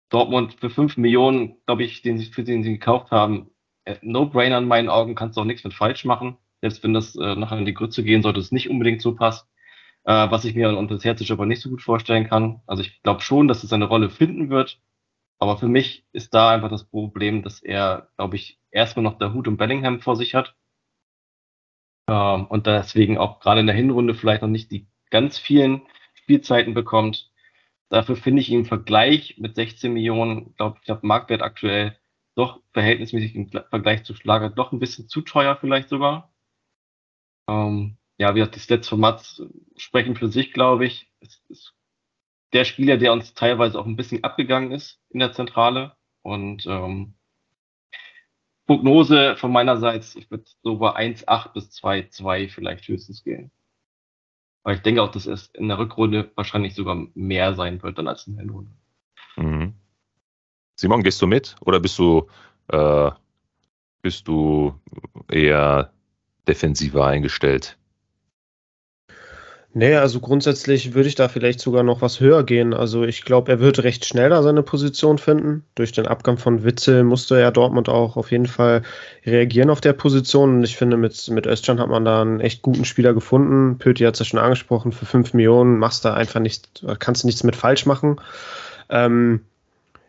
Dortmund 0.09 0.55
für 0.59 0.69
5 0.69 0.97
Millionen, 0.97 1.57
glaube 1.65 1.83
ich, 1.83 2.01
den 2.01 2.19
für 2.19 2.43
den 2.43 2.63
sie 2.63 2.73
gekauft 2.73 3.11
haben, 3.11 3.49
äh, 3.85 3.97
No-Brainer 4.01 4.59
in 4.59 4.67
meinen 4.67 4.89
Augen, 4.89 5.15
kannst 5.15 5.37
du 5.37 5.41
auch 5.41 5.45
nichts 5.45 5.63
mit 5.63 5.73
falsch 5.73 6.05
machen. 6.05 6.37
Selbst 6.61 6.83
wenn 6.83 6.93
das 6.93 7.15
äh, 7.15 7.35
nachher 7.35 7.57
in 7.57 7.65
die 7.65 7.73
Grütze 7.73 8.03
gehen 8.03 8.23
sollte, 8.23 8.39
es 8.39 8.51
nicht 8.51 8.69
unbedingt 8.69 9.01
so 9.01 9.15
passt. 9.15 9.47
Äh, 10.03 10.29
was 10.31 10.45
ich 10.45 10.55
mir 10.55 10.69
unter 10.77 10.95
das 10.95 11.03
Herzlich 11.05 11.31
aber 11.31 11.45
nicht 11.45 11.61
so 11.61 11.69
gut 11.69 11.81
vorstellen 11.81 12.27
kann. 12.27 12.61
Also 12.67 12.83
ich 12.83 13.01
glaube 13.03 13.21
schon, 13.21 13.47
dass 13.47 13.63
es 13.63 13.69
seine 13.69 13.85
Rolle 13.85 14.09
finden 14.09 14.49
wird. 14.49 14.79
Aber 15.39 15.57
für 15.57 15.67
mich 15.67 16.05
ist 16.13 16.33
da 16.33 16.51
einfach 16.51 16.69
das 16.69 16.85
Problem, 16.85 17.43
dass 17.43 17.61
er, 17.61 18.09
glaube 18.17 18.35
ich, 18.35 18.59
erstmal 18.71 19.03
noch 19.03 19.17
der 19.17 19.33
Hut 19.33 19.47
und 19.47 19.57
Bellingham 19.57 19.99
vor 20.01 20.15
sich 20.15 20.35
hat. 20.35 20.55
Ähm, 22.07 22.45
und 22.47 22.67
deswegen 22.67 23.17
auch 23.17 23.39
gerade 23.39 23.59
in 23.61 23.67
der 23.67 23.75
Hinrunde 23.75 24.15
vielleicht 24.15 24.41
noch 24.41 24.49
nicht 24.49 24.71
die 24.71 24.87
ganz 25.09 25.37
vielen 25.37 25.81
Spielzeiten 26.13 26.73
bekommt. 26.73 27.31
Dafür 27.95 28.17
finde 28.17 28.41
ich 28.41 28.49
ihn 28.49 28.59
im 28.59 28.65
Vergleich 28.65 29.37
mit 29.37 29.55
16 29.55 29.93
Millionen, 29.93 30.53
glaube 30.55 30.79
ich, 30.83 30.89
habe 30.89 31.07
Marktwert 31.07 31.41
aktuell 31.41 31.97
doch 32.35 32.59
verhältnismäßig 32.73 33.35
im 33.35 33.47
Vergleich 33.47 34.03
zu 34.03 34.13
Schlager 34.13 34.49
doch 34.49 34.73
ein 34.73 34.79
bisschen 34.79 35.07
zu 35.07 35.21
teuer 35.21 35.55
vielleicht 35.55 35.87
sogar. 35.87 36.29
Ähm, 37.47 37.95
ja, 38.17 38.35
wie 38.35 38.39
gesagt, 38.39 38.55
die 38.55 38.59
Stats 38.59 38.89
von 38.89 38.99
Mats 38.99 39.41
sprechen 39.77 40.17
für 40.17 40.27
sich, 40.27 40.51
glaube 40.51 40.85
ich. 40.85 41.09
Es 41.21 41.41
ist 41.47 41.73
der 42.51 42.65
Spieler, 42.65 42.97
der 42.97 43.13
uns 43.13 43.33
teilweise 43.33 43.79
auch 43.79 43.85
ein 43.85 43.95
bisschen 43.95 44.25
abgegangen 44.25 44.73
ist 44.73 44.99
in 45.09 45.21
der 45.21 45.31
Zentrale. 45.31 45.95
Und 46.21 46.65
ähm, 46.65 47.13
Prognose 48.65 49.37
von 49.37 49.53
meinerseits, 49.53 50.17
ich 50.17 50.29
würde 50.29 50.43
so 50.63 50.79
bei 50.79 50.97
1,8 50.97 51.53
bis 51.53 51.69
2,2 51.69 52.49
vielleicht 52.49 52.89
höchstens 52.89 53.23
gehen. 53.23 53.51
Aber 54.65 54.73
ich 54.73 54.81
denke 54.81 55.03
auch, 55.03 55.11
dass 55.11 55.27
es 55.27 55.51
in 55.53 55.67
der 55.67 55.77
Rückrunde 55.77 56.31
wahrscheinlich 56.33 56.73
sogar 56.73 57.05
mehr 57.13 57.53
sein 57.53 57.83
wird 57.83 57.99
dann 57.99 58.07
als 58.07 58.25
in 58.25 58.35
der 58.35 58.45
Hinrunde. 58.45 58.71
Mhm. 59.37 59.75
Simon, 60.75 61.03
gehst 61.03 61.21
du 61.21 61.27
mit 61.27 61.55
oder 61.61 61.79
bist 61.79 61.99
du, 61.99 62.25
äh, 62.69 63.11
bist 64.01 64.27
du 64.27 64.73
eher 65.29 65.93
defensiver 66.47 67.05
eingestellt? 67.05 67.77
Nee, 69.77 69.95
also 69.97 70.21
grundsätzlich 70.21 70.93
würde 70.93 71.09
ich 71.09 71.15
da 71.15 71.27
vielleicht 71.27 71.59
sogar 71.59 71.83
noch 71.83 72.01
was 72.01 72.21
höher 72.21 72.45
gehen. 72.45 72.73
Also 72.73 73.03
ich 73.03 73.25
glaube, 73.25 73.51
er 73.51 73.59
wird 73.59 73.83
recht 73.83 74.05
schnell 74.05 74.29
da 74.29 74.41
seine 74.41 74.63
Position 74.63 75.17
finden. 75.17 75.65
Durch 75.75 75.91
den 75.91 76.07
Abgang 76.07 76.37
von 76.37 76.63
Witzel 76.63 77.03
musste 77.03 77.37
ja 77.41 77.51
Dortmund 77.51 77.89
auch 77.89 78.15
auf 78.15 78.31
jeden 78.31 78.45
Fall 78.45 78.83
reagieren 79.25 79.69
auf 79.69 79.81
der 79.81 79.91
Position. 79.91 80.55
Und 80.55 80.63
ich 80.63 80.77
finde, 80.77 80.95
mit, 80.95 81.29
mit 81.29 81.45
Özcan 81.45 81.81
hat 81.81 81.89
man 81.89 82.05
da 82.05 82.21
einen 82.21 82.39
echt 82.39 82.61
guten 82.61 82.85
Spieler 82.85 83.13
gefunden. 83.13 83.77
Pöti 83.77 84.05
hat 84.05 84.13
es 84.13 84.19
ja 84.19 84.25
schon 84.25 84.39
angesprochen, 84.39 84.93
für 84.93 85.05
5 85.05 85.33
Millionen 85.33 85.77
machst 85.77 86.05
du 86.05 86.13
einfach 86.13 86.39
nicht, 86.39 86.85
kannst 86.99 87.23
du 87.23 87.27
nichts 87.27 87.43
mit 87.43 87.57
falsch 87.57 87.85
machen. 87.85 88.21
Ähm, 88.87 89.41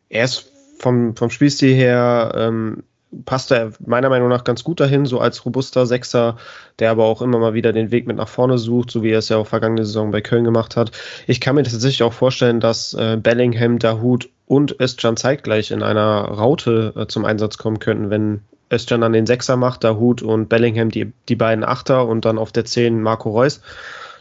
er 0.08 0.26
ist 0.26 0.48
vom, 0.78 1.16
vom 1.16 1.30
Spielstil 1.30 1.74
her 1.74 2.32
ähm, 2.36 2.84
passt 3.24 3.52
er 3.52 3.72
meiner 3.84 4.08
Meinung 4.08 4.28
nach 4.28 4.44
ganz 4.44 4.64
gut 4.64 4.80
dahin, 4.80 5.06
so 5.06 5.20
als 5.20 5.44
robuster 5.44 5.86
Sechser, 5.86 6.36
der 6.78 6.90
aber 6.90 7.04
auch 7.04 7.22
immer 7.22 7.38
mal 7.38 7.54
wieder 7.54 7.72
den 7.72 7.90
Weg 7.90 8.06
mit 8.06 8.16
nach 8.16 8.28
vorne 8.28 8.58
sucht, 8.58 8.90
so 8.90 9.02
wie 9.02 9.10
er 9.10 9.18
es 9.18 9.28
ja 9.28 9.36
auch 9.36 9.46
vergangene 9.46 9.84
Saison 9.84 10.10
bei 10.10 10.20
Köln 10.20 10.44
gemacht 10.44 10.76
hat. 10.76 10.90
Ich 11.26 11.40
kann 11.40 11.54
mir 11.54 11.62
tatsächlich 11.62 12.02
auch 12.02 12.12
vorstellen, 12.12 12.60
dass 12.60 12.94
äh, 12.94 13.16
Bellingham, 13.16 13.78
Dahut 13.78 14.28
und 14.46 14.80
Özcan 14.80 15.16
zeitgleich 15.16 15.70
in 15.70 15.82
einer 15.82 16.22
Raute 16.24 16.92
äh, 16.96 17.06
zum 17.06 17.24
Einsatz 17.24 17.58
kommen 17.58 17.78
könnten, 17.78 18.10
wenn 18.10 18.40
Özcan 18.72 19.00
dann 19.00 19.12
den 19.12 19.26
Sechser 19.26 19.56
macht, 19.56 19.84
Dahut 19.84 20.22
und 20.22 20.48
Bellingham 20.48 20.90
die, 20.90 21.12
die 21.28 21.36
beiden 21.36 21.64
Achter 21.64 22.06
und 22.06 22.24
dann 22.24 22.38
auf 22.38 22.52
der 22.52 22.64
Zehn 22.64 23.02
Marco 23.02 23.30
Reus. 23.30 23.60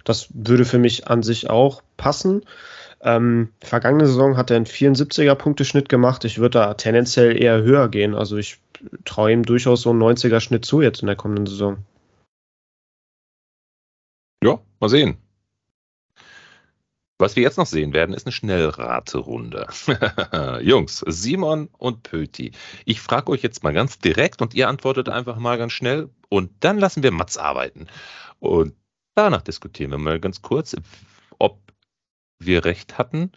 Das 0.03 0.27
würde 0.33 0.65
für 0.65 0.77
mich 0.77 1.07
an 1.07 1.23
sich 1.23 1.49
auch 1.49 1.81
passen. 1.97 2.43
Ähm, 3.01 3.49
vergangene 3.61 4.05
Saison 4.05 4.37
hat 4.37 4.51
er 4.51 4.57
einen 4.57 4.65
74er 4.65 5.35
Punkteschnitt 5.35 5.89
gemacht. 5.89 6.25
Ich 6.25 6.37
würde 6.37 6.59
da 6.59 6.73
tendenziell 6.75 7.41
eher 7.41 7.61
höher 7.61 7.89
gehen. 7.89 8.15
Also 8.15 8.37
ich 8.37 8.59
traue 9.05 9.31
ihm 9.31 9.43
durchaus 9.43 9.81
so 9.81 9.91
einen 9.91 10.01
90er 10.01 10.39
Schnitt 10.39 10.65
zu 10.65 10.81
jetzt 10.81 11.01
in 11.01 11.07
der 11.07 11.15
kommenden 11.15 11.45
Saison. 11.47 11.85
Ja, 14.43 14.59
mal 14.79 14.89
sehen. 14.89 15.17
Was 17.17 17.37
wir 17.37 17.43
jetzt 17.43 17.57
noch 17.57 17.65
sehen 17.65 17.93
werden, 17.93 18.13
ist 18.13 18.25
eine 18.25 18.33
Schnellraterunde. 18.33 19.67
Jungs, 20.61 21.03
Simon 21.07 21.69
und 21.77 22.03
Pöti. 22.03 22.51
Ich 22.83 22.99
frage 22.99 23.31
euch 23.31 23.41
jetzt 23.41 23.63
mal 23.63 23.73
ganz 23.73 23.99
direkt 23.99 24.41
und 24.41 24.53
ihr 24.53 24.67
antwortet 24.67 25.07
einfach 25.07 25.37
mal 25.37 25.57
ganz 25.57 25.71
schnell 25.71 26.09
und 26.27 26.51
dann 26.59 26.77
lassen 26.77 27.03
wir 27.03 27.11
Mats 27.11 27.37
arbeiten. 27.37 27.87
Und 28.39 28.75
danach 29.15 29.41
diskutieren 29.43 29.91
wir 29.91 29.97
mal 29.97 30.19
ganz 30.19 30.41
kurz, 30.41 30.75
ob 31.39 31.61
wir 32.39 32.65
recht 32.65 32.97
hatten 32.97 33.31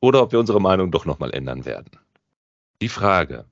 oder 0.00 0.22
ob 0.22 0.32
wir 0.32 0.40
unsere 0.40 0.60
Meinung 0.60 0.90
doch 0.90 1.04
nochmal 1.04 1.34
ändern 1.34 1.66
werden. 1.66 1.90
Die 2.80 2.88
Frage, 2.88 3.44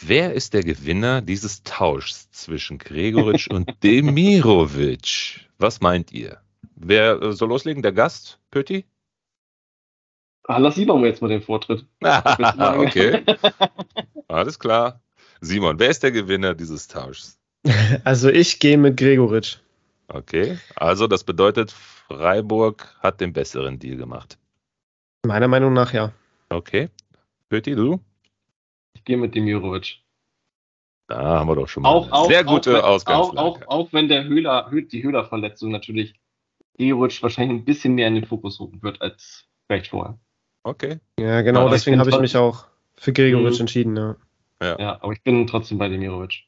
wer 0.00 0.32
ist 0.32 0.54
der 0.54 0.62
Gewinner 0.62 1.22
dieses 1.22 1.62
Tauschs 1.62 2.30
zwischen 2.30 2.78
Gregoritsch 2.78 3.48
und 3.48 3.70
Demirovic? 3.82 5.48
Was 5.58 5.80
meint 5.80 6.12
ihr? 6.12 6.40
Wer 6.76 7.22
äh, 7.22 7.32
soll 7.32 7.48
loslegen? 7.48 7.82
Der 7.82 7.92
Gast, 7.92 8.38
Pötti? 8.50 8.84
Ah, 10.46 10.58
lass 10.58 10.74
Simon 10.74 11.04
jetzt 11.04 11.22
mal 11.22 11.28
den 11.28 11.42
Vortritt. 11.42 11.86
okay. 12.02 13.24
Alles 14.28 14.58
klar. 14.58 15.00
Simon, 15.40 15.78
wer 15.78 15.90
ist 15.90 16.02
der 16.02 16.12
Gewinner 16.12 16.54
dieses 16.54 16.86
Tauschs? 16.88 17.38
Also 18.04 18.28
ich 18.28 18.58
gehe 18.60 18.76
mit 18.76 18.96
Gregoritsch. 18.96 19.58
Okay, 20.08 20.58
also 20.76 21.06
das 21.06 21.24
bedeutet, 21.24 21.72
Freiburg 21.72 22.94
hat 23.00 23.20
den 23.22 23.32
besseren 23.32 23.78
Deal 23.78 23.96
gemacht. 23.96 24.36
Meiner 25.24 25.48
Meinung 25.48 25.72
nach 25.72 25.94
ja. 25.94 26.12
Okay. 26.50 26.90
Pöti, 27.48 27.74
du? 27.74 28.00
Ich 29.04 29.06
gehe 29.06 29.18
mit 29.18 29.34
Demirovic. 29.34 29.98
Da 31.08 31.18
haben 31.22 31.46
wir 31.46 31.56
doch 31.56 31.68
schon 31.68 31.82
mal 31.82 31.90
auch, 31.90 32.10
eine 32.10 32.26
sehr 32.26 32.48
auch, 32.48 32.54
gute 32.54 32.82
auch, 32.82 33.04
auch, 33.04 33.36
auch, 33.36 33.60
auch, 33.66 33.92
wenn 33.92 34.08
der 34.08 34.24
Höhler, 34.24 34.70
die 34.72 35.02
Höhler-Verletzung 35.02 35.70
natürlich 35.70 36.14
Demirovic 36.78 37.22
wahrscheinlich 37.22 37.60
ein 37.60 37.64
bisschen 37.66 37.96
mehr 37.96 38.08
in 38.08 38.14
den 38.14 38.24
Fokus 38.24 38.58
rücken 38.58 38.82
wird 38.82 39.02
als 39.02 39.44
vielleicht 39.66 39.88
vorher. 39.88 40.18
Okay. 40.62 41.00
Ja, 41.20 41.42
genau, 41.42 41.60
aber 41.60 41.72
deswegen 41.72 42.00
habe 42.00 42.08
ich 42.08 42.18
mich 42.18 42.34
auch 42.34 42.64
für 42.96 43.12
Gregoritsch 43.12 43.56
mhm. 43.56 43.60
entschieden. 43.60 43.96
Ja. 43.98 44.16
Ja. 44.62 44.78
ja, 44.78 45.02
aber 45.02 45.12
ich 45.12 45.22
bin 45.22 45.46
trotzdem 45.46 45.76
bei 45.76 45.90
Demirovic. 45.90 46.44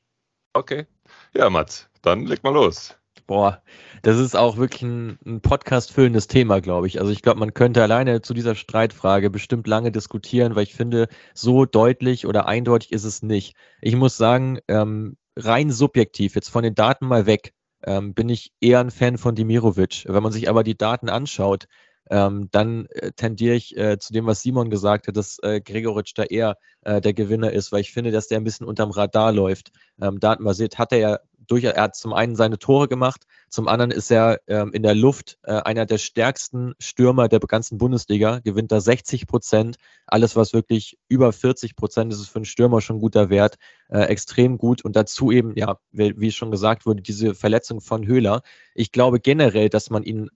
Okay. 0.54 0.86
Ja, 1.34 1.50
Mats, 1.50 1.90
dann 2.00 2.24
leg 2.24 2.42
mal 2.42 2.54
los. 2.54 2.96
Boah, 3.26 3.62
das 4.02 4.18
ist 4.18 4.36
auch 4.36 4.56
wirklich 4.56 4.82
ein, 4.82 5.18
ein 5.26 5.40
Podcast 5.40 5.92
füllendes 5.92 6.28
Thema, 6.28 6.60
glaube 6.60 6.86
ich. 6.86 7.00
Also 7.00 7.12
ich 7.12 7.22
glaube, 7.22 7.40
man 7.40 7.54
könnte 7.54 7.82
alleine 7.82 8.22
zu 8.22 8.34
dieser 8.34 8.54
Streitfrage 8.54 9.30
bestimmt 9.30 9.66
lange 9.66 9.90
diskutieren, 9.90 10.54
weil 10.54 10.62
ich 10.62 10.74
finde, 10.74 11.08
so 11.34 11.64
deutlich 11.64 12.26
oder 12.26 12.46
eindeutig 12.46 12.92
ist 12.92 13.04
es 13.04 13.22
nicht. 13.22 13.56
Ich 13.80 13.96
muss 13.96 14.16
sagen, 14.16 14.58
ähm, 14.68 15.16
rein 15.36 15.70
subjektiv, 15.70 16.34
jetzt 16.34 16.50
von 16.50 16.62
den 16.62 16.74
Daten 16.74 17.06
mal 17.06 17.26
weg, 17.26 17.52
ähm, 17.84 18.14
bin 18.14 18.28
ich 18.28 18.52
eher 18.60 18.80
ein 18.80 18.90
Fan 18.90 19.18
von 19.18 19.34
Dimirovic. 19.34 20.04
Wenn 20.06 20.22
man 20.22 20.32
sich 20.32 20.48
aber 20.48 20.62
die 20.62 20.76
Daten 20.76 21.08
anschaut, 21.08 21.66
ähm, 22.10 22.48
dann 22.52 22.86
äh, 22.90 23.12
tendiere 23.12 23.56
ich 23.56 23.76
äh, 23.76 23.98
zu 23.98 24.12
dem, 24.12 24.26
was 24.26 24.40
Simon 24.42 24.70
gesagt 24.70 25.08
hat, 25.08 25.16
dass 25.16 25.38
äh, 25.42 25.60
Gregoritsch 25.60 26.12
da 26.14 26.22
eher 26.22 26.56
äh, 26.82 27.00
der 27.00 27.14
Gewinner 27.14 27.52
ist, 27.52 27.72
weil 27.72 27.80
ich 27.80 27.92
finde, 27.92 28.12
dass 28.12 28.28
der 28.28 28.38
ein 28.38 28.44
bisschen 28.44 28.66
unterm 28.66 28.90
Radar 28.90 29.32
läuft. 29.32 29.72
Ähm, 30.00 30.20
datenbasiert 30.20 30.78
hat 30.78 30.92
er 30.92 30.98
ja 30.98 31.18
durch, 31.46 31.64
er 31.64 31.80
hat 31.80 31.96
zum 31.96 32.12
einen 32.12 32.36
seine 32.36 32.58
Tore 32.58 32.88
gemacht, 32.88 33.26
zum 33.48 33.68
anderen 33.68 33.90
ist 33.90 34.10
er 34.10 34.40
ähm, 34.48 34.72
in 34.72 34.82
der 34.82 34.94
Luft 34.94 35.38
äh, 35.42 35.52
einer 35.52 35.86
der 35.86 35.98
stärksten 35.98 36.74
Stürmer 36.78 37.28
der 37.28 37.38
ganzen 37.40 37.78
Bundesliga, 37.78 38.40
gewinnt 38.40 38.72
da 38.72 38.80
60 38.80 39.26
Prozent. 39.26 39.76
Alles, 40.06 40.36
was 40.36 40.52
wirklich 40.52 40.98
über 41.08 41.32
40 41.32 41.76
Prozent 41.76 42.12
ist, 42.12 42.20
ist 42.20 42.28
für 42.28 42.36
einen 42.36 42.44
Stürmer 42.44 42.80
schon 42.80 42.98
guter 42.98 43.30
Wert, 43.30 43.56
äh, 43.88 44.00
extrem 44.00 44.58
gut. 44.58 44.84
Und 44.84 44.96
dazu 44.96 45.30
eben, 45.30 45.56
ja, 45.56 45.78
wie, 45.92 46.18
wie 46.18 46.32
schon 46.32 46.50
gesagt 46.50 46.86
wurde, 46.86 47.02
diese 47.02 47.34
Verletzung 47.34 47.80
von 47.80 48.06
Höhler. 48.06 48.42
Ich 48.74 48.92
glaube 48.92 49.20
generell, 49.20 49.68
dass 49.68 49.90
man 49.90 50.02
ihn, 50.02 50.28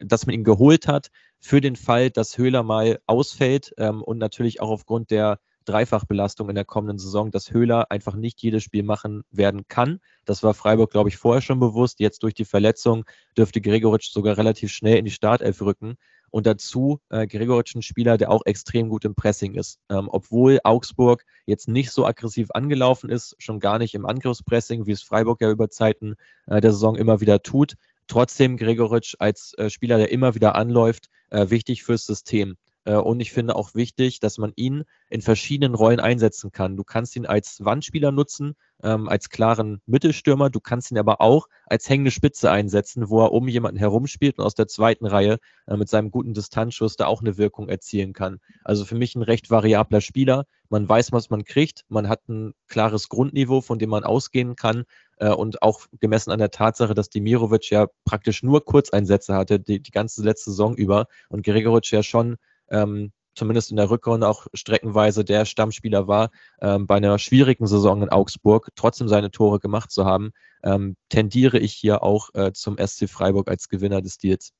dass 0.00 0.26
man 0.26 0.34
ihn 0.34 0.44
geholt 0.44 0.86
hat 0.86 1.08
für 1.40 1.60
den 1.60 1.76
Fall, 1.76 2.10
dass 2.10 2.38
Höhler 2.38 2.62
mal 2.62 3.00
ausfällt 3.06 3.74
ähm, 3.78 4.02
und 4.02 4.18
natürlich 4.18 4.60
auch 4.60 4.70
aufgrund 4.70 5.10
der 5.10 5.38
Dreifachbelastung 5.64 6.48
in 6.48 6.54
der 6.54 6.64
kommenden 6.64 6.98
Saison, 6.98 7.30
dass 7.30 7.52
Höhler 7.52 7.90
einfach 7.90 8.14
nicht 8.14 8.42
jedes 8.42 8.62
Spiel 8.62 8.82
machen 8.82 9.22
werden 9.30 9.66
kann. 9.68 10.00
Das 10.24 10.42
war 10.42 10.54
Freiburg, 10.54 10.90
glaube 10.90 11.08
ich, 11.08 11.16
vorher 11.16 11.42
schon 11.42 11.60
bewusst. 11.60 12.00
Jetzt 12.00 12.22
durch 12.22 12.34
die 12.34 12.44
Verletzung 12.44 13.04
dürfte 13.36 13.60
Gregoritsch 13.60 14.10
sogar 14.10 14.36
relativ 14.36 14.70
schnell 14.70 14.98
in 14.98 15.04
die 15.04 15.10
Startelf 15.10 15.60
rücken. 15.62 15.96
Und 16.30 16.46
dazu 16.46 17.00
äh, 17.10 17.28
Gregoritsch 17.28 17.76
ein 17.76 17.82
Spieler, 17.82 18.18
der 18.18 18.30
auch 18.30 18.44
extrem 18.44 18.88
gut 18.88 19.04
im 19.04 19.14
Pressing 19.14 19.54
ist. 19.54 19.78
Ähm, 19.88 20.08
obwohl 20.10 20.58
Augsburg 20.64 21.24
jetzt 21.46 21.68
nicht 21.68 21.92
so 21.92 22.04
aggressiv 22.04 22.48
angelaufen 22.50 23.08
ist, 23.08 23.36
schon 23.38 23.60
gar 23.60 23.78
nicht 23.78 23.94
im 23.94 24.04
Angriffspressing, 24.04 24.84
wie 24.86 24.90
es 24.90 25.04
Freiburg 25.04 25.40
ja 25.40 25.50
über 25.50 25.70
Zeiten 25.70 26.16
äh, 26.46 26.60
der 26.60 26.72
Saison 26.72 26.96
immer 26.96 27.20
wieder 27.20 27.42
tut. 27.42 27.74
Trotzdem 28.08 28.56
Gregoritsch 28.56 29.14
als 29.20 29.54
äh, 29.58 29.70
Spieler, 29.70 29.96
der 29.96 30.10
immer 30.10 30.34
wieder 30.34 30.56
anläuft, 30.56 31.08
äh, 31.30 31.50
wichtig 31.50 31.84
fürs 31.84 32.04
System. 32.04 32.56
Äh, 32.84 32.96
und 32.96 33.20
ich 33.20 33.32
finde 33.32 33.56
auch 33.56 33.74
wichtig, 33.74 34.20
dass 34.20 34.38
man 34.38 34.52
ihn 34.56 34.84
in 35.08 35.22
verschiedenen 35.22 35.74
Rollen 35.74 36.00
einsetzen 36.00 36.52
kann. 36.52 36.76
Du 36.76 36.84
kannst 36.84 37.16
ihn 37.16 37.26
als 37.26 37.64
Wandspieler 37.64 38.12
nutzen, 38.12 38.54
ähm, 38.82 39.08
als 39.08 39.30
klaren 39.30 39.80
Mittelstürmer. 39.86 40.50
Du 40.50 40.60
kannst 40.60 40.90
ihn 40.90 40.98
aber 40.98 41.20
auch 41.20 41.48
als 41.66 41.88
hängende 41.88 42.10
Spitze 42.10 42.50
einsetzen, 42.50 43.08
wo 43.08 43.22
er 43.22 43.32
um 43.32 43.48
jemanden 43.48 43.78
herumspielt 43.78 44.38
und 44.38 44.44
aus 44.44 44.54
der 44.54 44.68
zweiten 44.68 45.06
Reihe 45.06 45.38
äh, 45.66 45.76
mit 45.76 45.88
seinem 45.88 46.10
guten 46.10 46.34
Distanzschuss 46.34 46.96
da 46.96 47.06
auch 47.06 47.20
eine 47.20 47.38
Wirkung 47.38 47.68
erzielen 47.68 48.12
kann. 48.12 48.40
Also 48.64 48.84
für 48.84 48.96
mich 48.96 49.14
ein 49.14 49.22
recht 49.22 49.50
variabler 49.50 50.00
Spieler. 50.00 50.44
Man 50.68 50.88
weiß, 50.88 51.12
was 51.12 51.30
man 51.30 51.44
kriegt. 51.44 51.84
Man 51.88 52.08
hat 52.08 52.28
ein 52.28 52.54
klares 52.68 53.08
Grundniveau, 53.08 53.60
von 53.60 53.78
dem 53.78 53.90
man 53.90 54.04
ausgehen 54.04 54.56
kann. 54.56 54.84
Äh, 55.18 55.30
und 55.30 55.62
auch 55.62 55.86
gemessen 56.00 56.30
an 56.30 56.38
der 56.38 56.50
Tatsache, 56.50 56.94
dass 56.94 57.08
Dimirovic 57.08 57.70
ja 57.70 57.86
praktisch 58.04 58.42
nur 58.42 58.64
Kurzeinsätze 58.64 59.34
hatte, 59.34 59.60
die, 59.60 59.80
die 59.80 59.90
ganze 59.90 60.22
letzte 60.22 60.50
Saison 60.50 60.74
über 60.74 61.06
und 61.28 61.44
Gregoritsch 61.44 61.92
ja 61.92 62.02
schon 62.02 62.36
ähm, 62.70 63.12
zumindest 63.34 63.70
in 63.70 63.76
der 63.76 63.90
Rückrunde 63.90 64.28
auch 64.28 64.46
streckenweise 64.54 65.24
der 65.24 65.44
Stammspieler 65.44 66.06
war, 66.06 66.30
ähm, 66.60 66.86
bei 66.86 66.96
einer 66.96 67.18
schwierigen 67.18 67.66
Saison 67.66 68.02
in 68.02 68.08
Augsburg 68.08 68.70
trotzdem 68.76 69.08
seine 69.08 69.30
Tore 69.30 69.58
gemacht 69.58 69.90
zu 69.90 70.04
haben, 70.04 70.32
ähm, 70.62 70.96
tendiere 71.08 71.58
ich 71.58 71.72
hier 71.72 72.02
auch 72.02 72.30
äh, 72.34 72.52
zum 72.52 72.76
SC 72.78 73.08
Freiburg 73.08 73.48
als 73.48 73.68
Gewinner 73.68 74.00
des 74.00 74.18
Deals. 74.18 74.52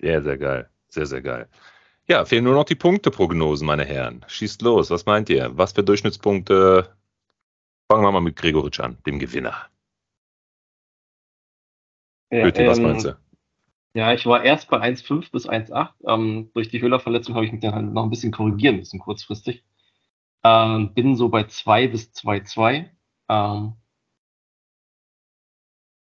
Sehr, 0.00 0.22
sehr 0.22 0.38
geil. 0.38 0.70
Sehr, 0.88 1.06
sehr 1.06 1.22
geil. 1.22 1.48
Ja, 2.08 2.24
fehlen 2.24 2.44
nur 2.44 2.54
noch 2.54 2.64
die 2.64 2.74
Punkteprognosen, 2.74 3.66
meine 3.66 3.84
Herren. 3.84 4.24
Schießt 4.26 4.62
los. 4.62 4.90
Was 4.90 5.06
meint 5.06 5.28
ihr? 5.30 5.56
Was 5.56 5.72
für 5.72 5.84
Durchschnittspunkte? 5.84 6.96
Fangen 7.88 8.02
wir 8.02 8.10
mal 8.10 8.20
mit 8.20 8.36
Gregoritsch 8.36 8.80
an, 8.80 8.98
dem 9.06 9.18
Gewinner. 9.18 9.66
Ja, 12.32 12.44
Bitte, 12.44 12.66
was 12.66 12.78
ähm, 12.78 12.84
meinst 12.84 13.06
du? 13.06 13.16
Ja, 13.94 14.12
ich 14.12 14.24
war 14.26 14.44
erst 14.44 14.70
bei 14.70 14.80
1,5 14.80 15.32
bis 15.32 15.48
1,8. 15.48 15.90
Ähm, 16.06 16.50
durch 16.54 16.68
die 16.68 16.80
Höhlerverletzung 16.80 17.34
habe 17.34 17.44
ich 17.44 17.52
mich 17.52 17.60
dann 17.60 17.74
halt 17.74 17.92
noch 17.92 18.04
ein 18.04 18.10
bisschen 18.10 18.30
korrigieren 18.30 18.76
müssen, 18.76 19.00
kurzfristig. 19.00 19.64
Ähm, 20.44 20.94
bin 20.94 21.16
so 21.16 21.28
bei 21.28 21.44
2 21.44 21.88
bis 21.88 22.12
2,2. 22.12 22.88
Ähm, 23.28 23.72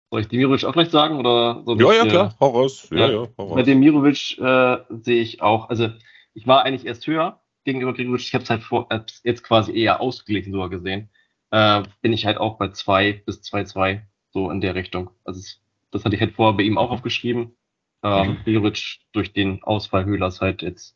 soll 0.09 0.21
ich 0.21 0.27
Demirovic 0.27 0.65
auch 0.65 0.73
gleich 0.73 0.89
sagen? 0.89 1.17
Oder 1.17 1.63
ja, 1.67 1.73
ich, 1.73 1.97
ja, 1.97 2.05
klar, 2.05 2.35
hau 2.39 2.49
raus. 2.49 2.89
Ja, 2.91 3.09
ja, 3.09 3.27
hau 3.37 3.45
raus. 3.45 3.55
Bei 3.55 3.61
Demirovic 3.61 4.39
äh, 4.39 4.77
sehe 4.89 5.21
ich 5.21 5.41
auch, 5.41 5.69
also 5.69 5.89
ich 6.33 6.47
war 6.47 6.63
eigentlich 6.63 6.85
erst 6.87 7.05
höher 7.05 7.41
gegenüber 7.63 7.93
Gregovic. 7.93 8.21
Ich 8.21 8.33
habe 8.33 8.43
es 8.43 8.49
halt 8.49 8.63
vor, 8.63 8.89
jetzt 9.23 9.43
quasi 9.43 9.77
eher 9.77 10.01
ausgeglichen 10.01 10.51
sogar 10.51 10.69
gesehen. 10.69 11.09
Äh, 11.51 11.83
bin 12.01 12.13
ich 12.13 12.25
halt 12.25 12.37
auch 12.37 12.57
bei 12.57 12.69
2 12.69 13.21
bis 13.25 13.41
2,2, 13.41 14.01
so 14.31 14.49
in 14.49 14.61
der 14.61 14.73
Richtung. 14.73 15.11
Also 15.25 15.39
es, 15.39 15.61
das 15.91 16.05
hatte 16.05 16.15
ich 16.15 16.21
halt 16.21 16.33
vorher 16.33 16.57
bei 16.57 16.63
ihm 16.63 16.77
auch 16.77 16.89
aufgeschrieben 16.89 17.56
ähm, 18.03 18.37
mhm. 18.45 18.73
durch 19.11 19.33
den 19.33 19.63
Ausfall 19.63 20.05
Höhlers 20.05 20.41
halt 20.41 20.61
jetzt 20.61 20.95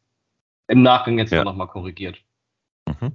im 0.67 0.83
Nachgang 0.83 1.17
jetzt 1.17 1.31
ja. 1.31 1.43
nochmal 1.43 1.67
korrigiert. 1.67 2.17
Mhm. 2.87 3.11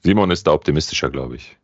Simon 0.00 0.30
ist 0.30 0.46
da 0.46 0.52
optimistischer, 0.52 1.10
glaube 1.10 1.36
ich. 1.36 1.56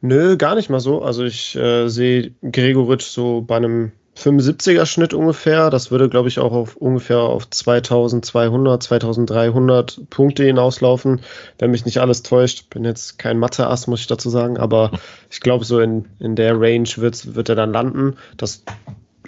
Nö, 0.00 0.36
gar 0.36 0.54
nicht 0.54 0.70
mal 0.70 0.80
so. 0.80 1.02
Also 1.02 1.24
ich 1.24 1.56
äh, 1.56 1.88
sehe 1.88 2.34
Gregoritsch 2.42 3.06
so 3.06 3.42
bei 3.42 3.56
einem 3.56 3.92
75er 4.16 4.86
Schnitt 4.86 5.14
ungefähr. 5.14 5.70
Das 5.70 5.90
würde, 5.90 6.08
glaube 6.08 6.28
ich, 6.28 6.38
auch 6.38 6.52
auf 6.52 6.76
ungefähr 6.76 7.18
auf 7.20 7.48
2200, 7.48 8.82
2300 8.82 10.10
Punkte 10.10 10.44
hinauslaufen, 10.44 11.20
wenn 11.58 11.70
mich 11.70 11.84
nicht 11.84 11.98
alles 11.98 12.22
täuscht. 12.22 12.70
Bin 12.70 12.84
jetzt 12.84 13.18
kein 13.18 13.38
Mathe-Ass, 13.38 13.86
muss 13.86 14.00
ich 14.00 14.06
dazu 14.06 14.30
sagen, 14.30 14.56
aber 14.56 14.92
ich 15.30 15.40
glaube, 15.40 15.64
so 15.64 15.80
in, 15.80 16.06
in 16.18 16.36
der 16.36 16.60
Range 16.60 16.88
wird, 16.96 17.34
wird 17.34 17.48
er 17.48 17.54
dann 17.54 17.72
landen. 17.72 18.16
Das 18.36 18.64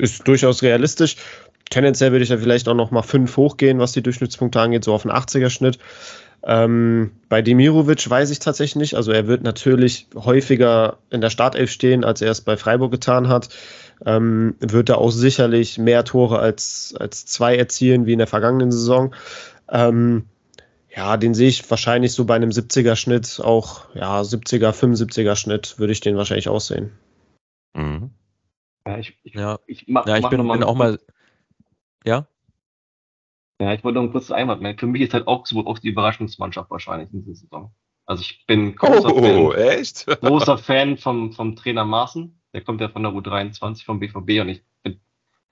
ist 0.01 0.27
durchaus 0.27 0.63
realistisch. 0.63 1.17
Tendenziell 1.71 2.11
würde 2.11 2.25
ich 2.25 2.29
da 2.29 2.37
vielleicht 2.37 2.69
auch 2.69 2.75
noch 2.75 2.91
mal 2.91 3.03
fünf 3.03 3.37
hochgehen, 3.37 3.79
was 3.79 3.93
die 3.93 4.03
Durchschnittspunkte 4.03 4.61
angeht, 4.61 4.85
so 4.85 4.93
auf 4.93 5.07
einen 5.07 5.17
80er-Schnitt. 5.17 5.79
Ähm, 6.43 7.13
bei 7.29 7.43
Demirovic 7.43 8.09
weiß 8.09 8.31
ich 8.31 8.39
tatsächlich 8.39 8.77
nicht. 8.77 8.95
Also 8.95 9.13
er 9.13 9.27
wird 9.27 9.43
natürlich 9.43 10.07
häufiger 10.15 10.99
in 11.11 11.21
der 11.21 11.31
Startelf 11.31 11.71
stehen, 11.71 12.05
als 12.05 12.23
er 12.23 12.31
es 12.31 12.41
bei 12.41 12.57
Freiburg 12.57 12.91
getan 12.91 13.29
hat. 13.29 13.51
Ähm, 14.05 14.57
wird 14.61 14.89
er 14.89 14.99
auch 14.99 15.11
sicherlich 15.11 15.79
mehr 15.79 16.05
Tore 16.05 16.39
als, 16.39 16.95
als 16.99 17.27
zwei 17.27 17.57
erzielen 17.57 18.07
wie 18.07 18.15
in 18.15 18.19
der 18.19 18.27
vergangenen 18.27 18.73
Saison. 18.73 19.15
Ähm, 19.71 20.25
ja, 20.95 21.17
den 21.17 21.35
sehe 21.35 21.49
ich 21.49 21.71
wahrscheinlich 21.71 22.13
so 22.13 22.25
bei 22.25 22.35
einem 22.35 22.51
70er 22.51 22.97
Schnitt, 22.97 23.41
auch 23.43 23.95
ja, 23.95 24.23
70er, 24.23 24.73
75er 24.73 25.37
Schnitt 25.37 25.79
würde 25.79 25.93
ich 25.93 26.01
den 26.01 26.17
wahrscheinlich 26.17 26.49
aussehen. 26.49 26.91
Ja, 28.87 28.99
ich, 28.99 29.16
ich, 29.23 29.35
ja. 29.35 29.59
ich, 29.66 29.88
mach, 29.88 30.07
ja, 30.07 30.16
ich 30.16 30.29
bin, 30.29 30.47
bin 30.47 30.64
auch 30.64 30.75
mal. 30.75 30.99
Ja? 32.05 32.27
Ja, 33.61 33.75
ich 33.75 33.85
wollte 33.85 33.99
noch 33.99 34.05
ein 34.05 34.12
kurzes 34.12 34.33
Einwand 34.33 34.62
machen. 34.62 34.79
Für 34.79 34.87
mich 34.87 35.03
ist 35.03 35.12
halt 35.12 35.27
Augsburg 35.27 35.66
auch 35.66 35.79
die 35.79 35.88
Überraschungsmannschaft 35.88 36.71
wahrscheinlich 36.71 37.12
in 37.12 37.25
dieser 37.25 37.35
Saison. 37.35 37.75
Also 38.07 38.23
ich 38.23 38.47
bin 38.47 38.75
großer, 38.75 39.14
oh, 39.14 39.53
Fan, 39.53 39.61
echt? 39.61 40.07
großer 40.21 40.59
Fan 40.59 40.97
vom, 40.97 41.33
vom 41.33 41.57
Trainer 41.57 41.85
Maaßen. 41.85 42.40
Der 42.55 42.62
kommt 42.62 42.81
ja 42.81 42.88
von 42.88 43.03
der 43.03 43.12
U23 43.12 43.85
vom 43.85 44.01
BVB 44.01 44.40
und 44.40 44.49
ich 44.49 44.64
bin 44.83 45.01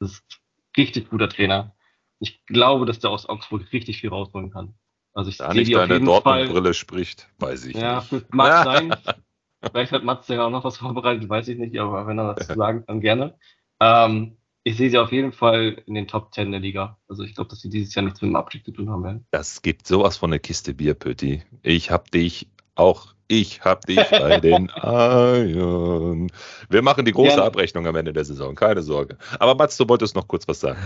das 0.01 0.13
ist 0.13 0.25
ein 0.31 0.83
richtig 0.83 1.11
guter 1.11 1.29
Trainer. 1.29 1.75
Ich 2.21 2.45
glaube, 2.47 2.87
dass 2.87 2.99
der 2.99 3.11
aus 3.11 3.29
Augsburg 3.29 3.73
richtig 3.73 4.01
viel 4.01 4.11
rausholen 4.11 4.51
kann. 4.51 4.75
Also 5.13 5.31
ich 5.31 5.37
da 5.37 5.53
nicht 5.53 5.75
deine 5.75 6.01
Dortmund-Brille 6.01 6.75
spricht, 6.75 7.29
weiß 7.39 7.67
ich 7.67 7.77
ja, 7.77 8.01
nicht. 8.01 8.13
Ja, 8.13 8.21
mag 8.31 8.65
sein. 8.65 8.95
Vielleicht 9.61 9.93
hat 9.93 10.05
Mats 10.05 10.29
ja 10.29 10.45
auch 10.45 10.51
noch 10.51 10.65
was 10.65 10.79
vorbereitet, 10.79 11.29
weiß 11.29 11.49
ich 11.49 11.59
nicht, 11.59 11.79
aber 11.79 12.07
wenn 12.07 12.19
er 12.19 12.35
das 12.35 12.47
sagen 12.47 12.85
kann, 12.87 13.01
gerne. 13.01 13.39
Ähm, 13.81 14.37
ich 14.65 14.77
sehe 14.77 14.91
sie 14.91 14.99
auf 14.99 15.13
jeden 15.13 15.33
Fall 15.33 15.83
in 15.87 15.95
den 15.95 16.07
Top 16.07 16.33
10 16.35 16.51
der 16.51 16.61
Liga. 16.61 16.99
Also 17.09 17.23
ich 17.23 17.35
glaube, 17.35 17.51
dass 17.51 17.61
sie 17.61 17.71
dieses 17.71 17.95
Jahr 17.95 18.05
nichts 18.05 18.21
mit 18.21 18.31
dem 18.31 18.37
Abstieg 18.37 18.65
zu 18.65 18.73
tun 18.73 18.91
haben 18.91 19.05
werden. 19.05 19.27
Das 19.31 19.63
gibt 19.63 19.87
sowas 19.87 20.17
von 20.17 20.31
der 20.31 20.41
Kiste 20.41 20.75
Bier, 20.75 20.95
Pötti. 20.95 21.43
Ich 21.63 21.91
habe 21.91 22.11
dich 22.11 22.49
auch 22.75 23.15
ich 23.29 23.61
hab 23.61 23.85
dich 23.87 24.03
bei 24.11 24.41
den 24.41 24.71
Eiern. 24.75 26.33
Wir 26.69 26.83
machen 26.83 27.05
die 27.05 27.13
große 27.13 27.37
ja. 27.37 27.45
Abrechnung 27.45 27.87
am 27.87 27.95
Ende 27.95 28.13
der 28.13 28.25
Saison, 28.25 28.55
keine 28.55 28.83
Sorge. 28.83 29.19
Aber 29.39 29.55
Mats, 29.55 29.77
du 29.77 29.89
wolltest 29.89 30.17
noch 30.17 30.27
kurz 30.27 30.49
was 30.49 30.61
sagen. 30.61 30.79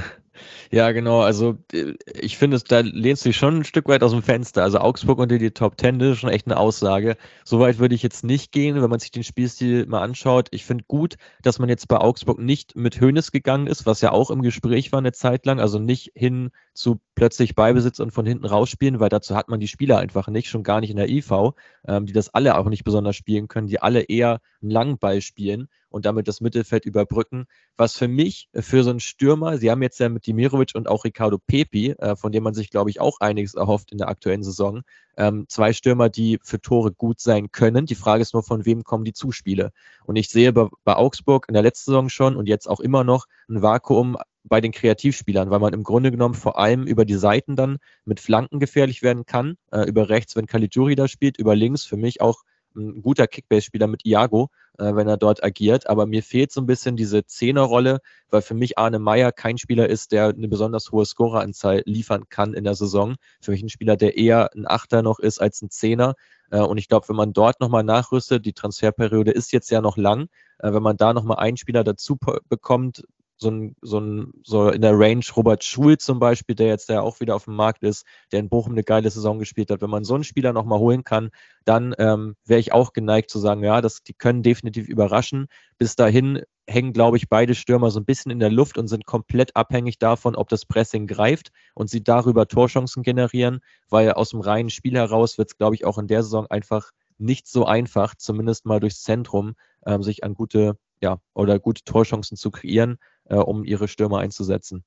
Ja, 0.70 0.90
genau. 0.92 1.20
Also 1.20 1.59
äh, 1.72 1.94
ich 2.07 2.37
finde, 2.38 2.59
da 2.66 2.81
lehnst 2.81 3.24
du 3.24 3.28
dich 3.28 3.37
schon 3.37 3.59
ein 3.59 3.64
Stück 3.64 3.88
weit 3.88 4.02
aus 4.02 4.11
dem 4.11 4.22
Fenster. 4.22 4.62
Also 4.62 4.78
Augsburg 4.78 5.18
unter 5.18 5.38
die 5.38 5.50
Top 5.52 5.76
Ten 5.76 5.98
das 5.98 6.12
ist 6.12 6.18
schon 6.18 6.31
echt 6.31 6.46
eine 6.46 6.57
Aussage. 6.57 7.16
Soweit 7.44 7.78
würde 7.78 7.94
ich 7.94 8.02
jetzt 8.02 8.24
nicht 8.24 8.52
gehen, 8.52 8.83
wenn 8.83 8.90
man 8.90 8.98
sich 8.98 9.12
den 9.12 9.22
Spielstil 9.22 9.87
mal 9.87 10.02
anschaut. 10.02 10.48
Ich 10.50 10.64
finde 10.64 10.85
gut, 10.88 11.16
dass 11.42 11.59
man 11.59 11.68
jetzt 11.68 11.87
bei 11.88 11.98
Augsburg 11.98 12.38
nicht 12.38 12.74
mit 12.74 13.00
Hönes 13.00 13.31
gegangen 13.31 13.66
ist, 13.66 13.87
was 13.87 14.00
ja 14.00 14.11
auch 14.11 14.31
im 14.31 14.42
Gespräch 14.42 14.90
war 14.90 14.98
eine 14.98 15.12
Zeit 15.12 15.46
lang. 15.46 15.61
Also 15.61 15.78
nicht 15.78 16.11
hin 16.14 16.50
zu 16.74 17.00
plötzlich 17.14 17.55
Beibesitz 17.55 18.00
und 18.00 18.11
von 18.11 18.26
hinten 18.26 18.46
rausspielen, 18.46 18.98
weil 18.98 19.11
dazu 19.11 19.37
hat 19.37 19.48
man 19.48 19.61
die 19.61 19.68
Spieler 19.68 19.98
einfach 19.98 20.28
nicht, 20.28 20.48
schon 20.48 20.62
gar 20.62 20.81
nicht 20.81 20.90
in 20.90 20.96
der 20.96 21.09
IV, 21.09 21.52
ähm, 21.87 22.07
die 22.07 22.12
das 22.12 22.32
alle 22.33 22.57
auch 22.57 22.68
nicht 22.68 22.85
besonders 22.85 23.16
spielen 23.16 23.49
können, 23.49 23.66
die 23.68 23.81
alle 23.81 24.03
eher 24.03 24.40
einen 24.61 24.71
langen 24.71 24.99
Ball 24.99 25.21
spielen. 25.21 25.68
und 25.92 26.07
damit 26.07 26.27
das 26.27 26.40
Mittelfeld 26.40 26.85
überbrücken. 26.87 27.45
Was 27.77 27.97
für 27.97 28.09
mich, 28.09 28.49
äh, 28.53 28.62
für 28.62 28.83
so 28.83 28.90
einen 28.90 29.01
Stürmer, 29.01 29.59
sie 29.59 29.71
haben 29.71 29.83
jetzt 29.83 30.01
ja 30.01 30.09
mit 30.09 30.27
Dimirovic 30.27 30.73
und 30.75 30.88
auch 30.88 31.05
Ricardo 31.05 31.38
Pepi, 31.38 31.90
äh, 31.99 32.16
von 32.16 32.33
dem 32.33 32.42
man 32.42 32.55
sich, 32.55 32.71
glaube 32.71 32.90
ich, 32.90 33.01
auch 33.01 33.21
einiges 33.21 33.55
erhofft 33.55 33.92
in 33.92 33.99
der 33.99 34.09
aktuellen 34.09 34.42
Saison, 34.42 34.83
ähm, 35.16 35.45
zwei 35.49 35.73
Stürmer, 35.73 36.09
die 36.09 36.38
für 36.42 36.61
Tore 36.61 36.92
gut 36.92 37.21
sein 37.21 37.53
können. 37.53 37.87
Die 37.87 37.95
Frage 37.95 38.23
ist 38.23 38.33
nur, 38.33 38.42
von 38.42 38.64
wem 38.64 38.85
kommen 38.85 39.05
die 39.05 39.12
Zuspiele? 39.12 39.73
Und 40.05 40.16
ich 40.16 40.29
sehe 40.31 40.53
bei, 40.53 40.68
bei 40.85 40.97
Augsburg 40.97 41.47
in 41.49 41.55
der 41.55 41.62
letzten 41.62 41.90
Saison 41.90 42.09
schon 42.09 42.37
und 42.37 42.49
jetzt 42.49 42.68
auch 42.68 42.81
immer 42.81 43.05
noch 43.05 43.27
ein 43.49 43.62
Vakuum 43.62 44.16
bei 44.44 44.61
den 44.61 44.72
Kreativspielern, 44.72 45.50
weil 45.50 45.61
man 45.61 45.72
im 45.72 45.83
Grunde 45.83 46.11
genommen 46.11 46.35
vor 46.35 46.59
allem 46.59 46.87
über 46.87 47.05
die 47.05 47.14
Seiten 47.14 47.57
dann 47.57 47.78
mit 48.05 48.20
Flanken 48.20 48.61
gefährlich 48.61 49.02
werden 49.02 49.26
kann. 49.26 49.57
Äh, 49.70 49.88
über 49.88 50.09
rechts, 50.09 50.37
wenn 50.37 50.46
Caligiuri 50.46 50.94
da 50.94 51.09
spielt, 51.09 51.38
über 51.38 51.55
links 51.55 51.85
für 51.85 51.96
mich 51.96 52.20
auch 52.20 52.42
ein 52.74 53.02
guter 53.02 53.26
Kickbase-Spieler 53.26 53.87
mit 53.87 54.05
Iago, 54.05 54.48
äh, 54.78 54.94
wenn 54.94 55.09
er 55.09 55.16
dort 55.16 55.44
agiert. 55.44 55.88
Aber 55.88 56.07
mir 56.07 56.22
fehlt 56.22 56.52
so 56.52 56.61
ein 56.61 56.66
bisschen 56.66 56.96
diese 56.96 57.24
Zehnerrolle, 57.24 58.00
weil 58.31 58.42
für 58.42 58.55
mich 58.55 58.78
Arne 58.78 58.98
Meyer 58.98 59.33
kein 59.33 59.59
Spieler 59.59 59.88
ist, 59.88 60.12
der 60.12 60.28
eine 60.28 60.48
besonders 60.48 60.90
hohe 60.90 61.05
Scoreranzahl 61.05 61.83
liefern 61.85 62.28
kann 62.28 62.55
in 62.55 62.64
der 62.64 62.74
Saison. 62.74 63.16
Für 63.40 63.52
mich 63.52 63.62
ein 63.62 63.68
Spieler, 63.68 63.96
der 63.96 64.16
eher 64.16 64.50
ein 64.55 64.66
Achter 64.66 65.02
noch 65.02 65.18
ist 65.18 65.40
als 65.40 65.62
ein 65.62 65.70
Zehner. 65.70 66.14
Äh, 66.50 66.61
und 66.61 66.78
ich 66.78 66.88
glaube, 66.88 67.09
wenn 67.09 67.16
man 67.16 67.33
dort 67.33 67.61
nochmal 67.61 67.85
nachrüstet, 67.85 68.46
die 68.46 68.52
Transferperiode 68.52 69.31
ist 69.31 69.52
jetzt 69.52 69.70
ja 69.70 69.81
noch 69.81 69.96
lang, 69.96 70.28
äh, 70.59 70.72
wenn 70.72 70.83
man 70.83 70.96
da 70.96 71.12
nochmal 71.12 71.38
einen 71.38 71.57
Spieler 71.57 71.85
dazu 71.85 72.16
bekommt, 72.48 73.05
so 73.42 73.50
ein, 73.50 73.76
so 73.83 74.00
ein, 74.00 74.33
so 74.42 74.70
in 74.70 74.81
der 74.81 74.98
Range 74.98 75.24
Robert 75.37 75.62
Schul 75.64 75.98
zum 75.98 76.18
Beispiel, 76.18 76.55
der 76.55 76.68
jetzt 76.68 76.88
ja 76.88 77.02
auch 77.02 77.20
wieder 77.20 77.35
auf 77.35 77.44
dem 77.44 77.57
Markt 77.57 77.83
ist, 77.83 78.07
der 78.31 78.40
in 78.40 78.48
Bochum 78.48 78.72
eine 78.72 78.85
geile 78.85 79.11
Saison 79.11 79.38
gespielt 79.38 79.70
hat. 79.70 79.83
Wenn 79.83 79.90
man 79.90 80.05
so 80.05 80.14
einen 80.14 80.24
Spieler 80.24 80.52
nochmal 80.52 80.78
holen 80.78 81.05
kann, 81.05 81.31
dann 81.64 81.94
ähm, 81.98 82.37
wäre 82.46 82.61
ich 82.61 82.72
auch 82.72 82.92
geneigt 82.94 83.31
zu 83.31 83.38
sagen, 83.38 83.62
ja, 83.62 83.83
das, 83.83 84.02
die 84.02 84.14
können 84.14 84.42
definitiv 84.42 84.88
überraschen. 84.88 85.48
Bis 85.76 85.96
dahin 85.96 86.42
hängen, 86.66 86.92
glaube 86.92 87.16
ich, 87.16 87.28
beide 87.28 87.55
Stürmer 87.55 87.90
so 87.90 88.00
ein 88.00 88.05
bisschen 88.05 88.31
in 88.31 88.38
der 88.38 88.50
Luft 88.50 88.78
und 88.78 88.88
sind 88.88 89.05
komplett 89.05 89.57
abhängig 89.57 89.98
davon, 89.98 90.37
ob 90.37 90.48
das 90.48 90.64
Pressing 90.64 91.07
greift 91.07 91.50
und 91.74 91.90
sie 91.90 92.02
darüber 92.02 92.46
Torchancen 92.48 93.02
generieren, 93.02 93.61
weil 93.90 94.12
aus 94.12 94.31
dem 94.31 94.40
reinen 94.40 94.70
Spiel 94.70 94.94
heraus 94.94 95.37
wird 95.37 95.50
es, 95.50 95.59
glaube 95.59 95.74
ich, 95.74 95.85
auch 95.85 95.98
in 95.98 96.07
der 96.07 96.22
Saison 96.22 96.46
einfach 96.46 96.90
nicht 97.18 97.46
so 97.46 97.66
einfach, 97.66 98.14
zumindest 98.16 98.64
mal 98.64 98.81
durchs 98.81 99.02
Zentrum, 99.02 99.55
ähm, 99.87 100.02
sich 100.02 100.24
an 100.24 100.35
gute, 100.35 100.76
ja, 101.00 101.18
oder 101.35 101.59
gute 101.59 101.85
Torchancen 101.85 102.37
zu 102.37 102.50
kreieren 102.50 102.98
äh, 103.24 103.37
um 103.37 103.64
ihre 103.64 103.88
Stürmer 103.88 104.18
einzusetzen. 104.18 104.85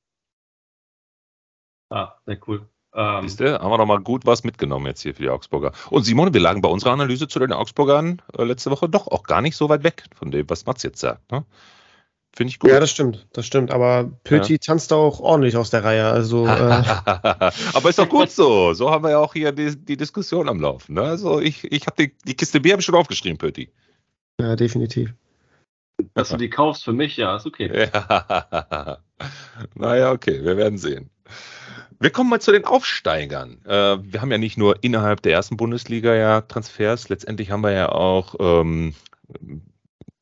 Ah, 1.89 2.13
sehr 2.25 2.39
cool. 2.47 2.67
Ähm, 2.95 3.23
Siehst 3.23 3.41
du, 3.41 3.59
haben 3.59 3.69
wir 3.69 3.77
doch 3.77 3.85
mal 3.85 3.99
gut 3.99 4.25
was 4.25 4.43
mitgenommen 4.43 4.85
jetzt 4.85 5.01
hier 5.01 5.13
für 5.13 5.21
die 5.21 5.29
Augsburger. 5.29 5.73
Und 5.89 6.03
Simone, 6.03 6.33
wir 6.33 6.41
lagen 6.41 6.61
bei 6.61 6.69
unserer 6.69 6.93
Analyse 6.93 7.27
zu 7.27 7.39
den 7.39 7.51
Augsburgern 7.51 8.21
äh, 8.37 8.43
letzte 8.43 8.71
Woche 8.71 8.87
doch 8.87 9.07
auch 9.07 9.23
gar 9.23 9.41
nicht 9.41 9.57
so 9.57 9.67
weit 9.67 9.83
weg 9.83 10.05
von 10.15 10.31
dem, 10.31 10.49
was 10.49 10.65
Mats 10.65 10.81
jetzt 10.83 10.99
sagt. 10.99 11.29
Ne? 11.31 11.45
Finde 12.35 12.51
ich 12.51 12.59
gut. 12.59 12.69
Ja, 12.69 12.79
das 12.79 12.91
stimmt, 12.91 13.27
das 13.33 13.45
stimmt. 13.45 13.71
Aber 13.71 14.11
Pöti 14.23 14.53
ja. 14.53 14.59
tanzt 14.59 14.91
auch 14.93 15.19
ordentlich 15.19 15.55
aus 15.57 15.69
der 15.69 15.83
Reihe. 15.83 16.07
Also, 16.07 16.45
äh 16.45 16.49
Aber 17.73 17.89
ist 17.89 17.99
doch 17.99 18.09
gut 18.09 18.31
so. 18.31 18.73
So 18.73 18.91
haben 18.91 19.03
wir 19.03 19.11
ja 19.11 19.19
auch 19.19 19.33
hier 19.33 19.51
die, 19.51 19.75
die 19.75 19.97
Diskussion 19.97 20.47
am 20.47 20.59
Laufen. 20.59 20.95
Ne? 20.95 21.01
Also 21.01 21.39
ich, 21.39 21.63
ich 21.71 21.87
habe 21.87 21.95
die, 22.03 22.13
die 22.25 22.35
Kiste 22.35 22.61
Bier 22.61 22.79
schon 22.81 22.95
aufgeschrieben, 22.95 23.37
Pöti. 23.37 23.71
Ja, 24.39 24.55
definitiv. 24.55 25.13
Dass 26.13 26.29
du 26.29 26.37
die 26.37 26.49
kaufst 26.49 26.83
für 26.83 26.93
mich, 26.93 27.17
ja, 27.17 27.35
ist 27.35 27.45
okay. 27.45 27.89
Ja. 27.93 28.99
Naja, 29.75 30.11
okay, 30.11 30.43
wir 30.43 30.57
werden 30.57 30.77
sehen. 30.77 31.09
Wir 32.01 32.09
kommen 32.09 32.29
mal 32.29 32.41
zu 32.41 32.51
den 32.51 32.65
Aufsteigern. 32.65 33.63
Äh, 33.65 33.97
wir 34.01 34.21
haben 34.21 34.31
ja 34.31 34.37
nicht 34.37 34.57
nur 34.57 34.83
innerhalb 34.83 35.21
der 35.21 35.31
ersten 35.31 35.55
Bundesliga 35.55 36.13
ja 36.13 36.41
Transfers, 36.41 37.07
letztendlich 37.07 37.51
haben 37.51 37.61
wir 37.61 37.71
ja 37.71 37.89
auch 37.89 38.35
ähm, 38.39 38.93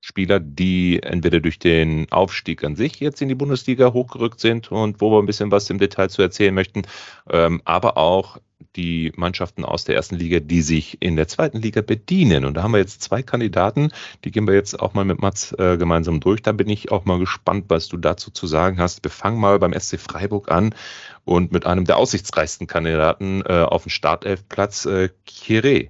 Spieler, 0.06 0.42
die 0.42 1.02
entweder 1.02 1.39
durch 1.39 1.60
den 1.60 2.12
Aufstieg 2.12 2.66
an 2.66 2.76
sich 2.76 3.00
jetzt 3.00 3.22
in 3.22 3.30
die 3.30 3.36
Bundesliga 3.36 3.94
hochgerückt 3.94 4.42
sind 4.42 4.70
und 4.70 5.00
wo 5.00 5.12
wir 5.12 5.20
ein 5.20 5.26
bisschen 5.26 5.50
was 5.50 5.70
im 5.70 5.80
Detail 5.80 6.10
zu 6.10 6.22
erzählen 6.22 6.54
möchten, 6.54 6.82
ähm, 7.30 7.62
aber 7.63 7.96
auch 7.98 8.38
die 8.76 9.13
Mannschaften 9.16 9.63
aus 9.63 9.86
der 9.86 9.96
ersten 9.96 10.16
Liga, 10.16 10.42
die 10.42 10.62
sich 10.62 11.02
in 11.02 11.16
der 11.16 11.30
zweiten 11.30 11.62
Liga 11.62 11.80
bedienen. 11.80 12.44
Und 12.44 12.56
da 12.56 12.63
haben 12.63 12.74
wir 12.74 12.80
jetzt 12.80 13.02
zwei 13.02 13.24
Kandidaten, 13.24 13.92
die 14.26 14.32
gehen 14.32 14.46
wir 14.46 14.54
jetzt 14.54 14.78
auch 14.78 14.94
mal 14.94 15.06
mit 15.06 15.22
Mats 15.22 15.54
äh, 15.54 15.78
gemeinsam 15.78 16.20
durch. 16.20 16.42
Da 16.42 16.52
bin 16.52 16.68
ich 16.68 16.92
auch 16.92 17.06
mal 17.06 17.20
gespannt, 17.20 17.66
was 17.70 17.88
du 17.88 17.96
dazu 17.96 18.30
zu 18.30 18.46
sagen 18.46 18.80
hast. 18.80 19.06
Wir 19.06 19.12
fangen 19.12 19.39
mal 19.39 19.58
beim 19.58 19.74
SC 19.74 19.98
Freiburg 19.98 20.52
an 20.52 20.76
und 21.24 21.54
mit 21.54 21.66
einem 21.66 21.86
der 21.86 21.96
aussichtsreichsten 21.96 22.68
Kandidaten 22.68 23.42
äh, 23.46 23.62
auf 23.62 23.84
dem 23.84 23.89
Startelfplatz, 23.89 24.86
äh, 24.86 25.10
Kire. 25.26 25.88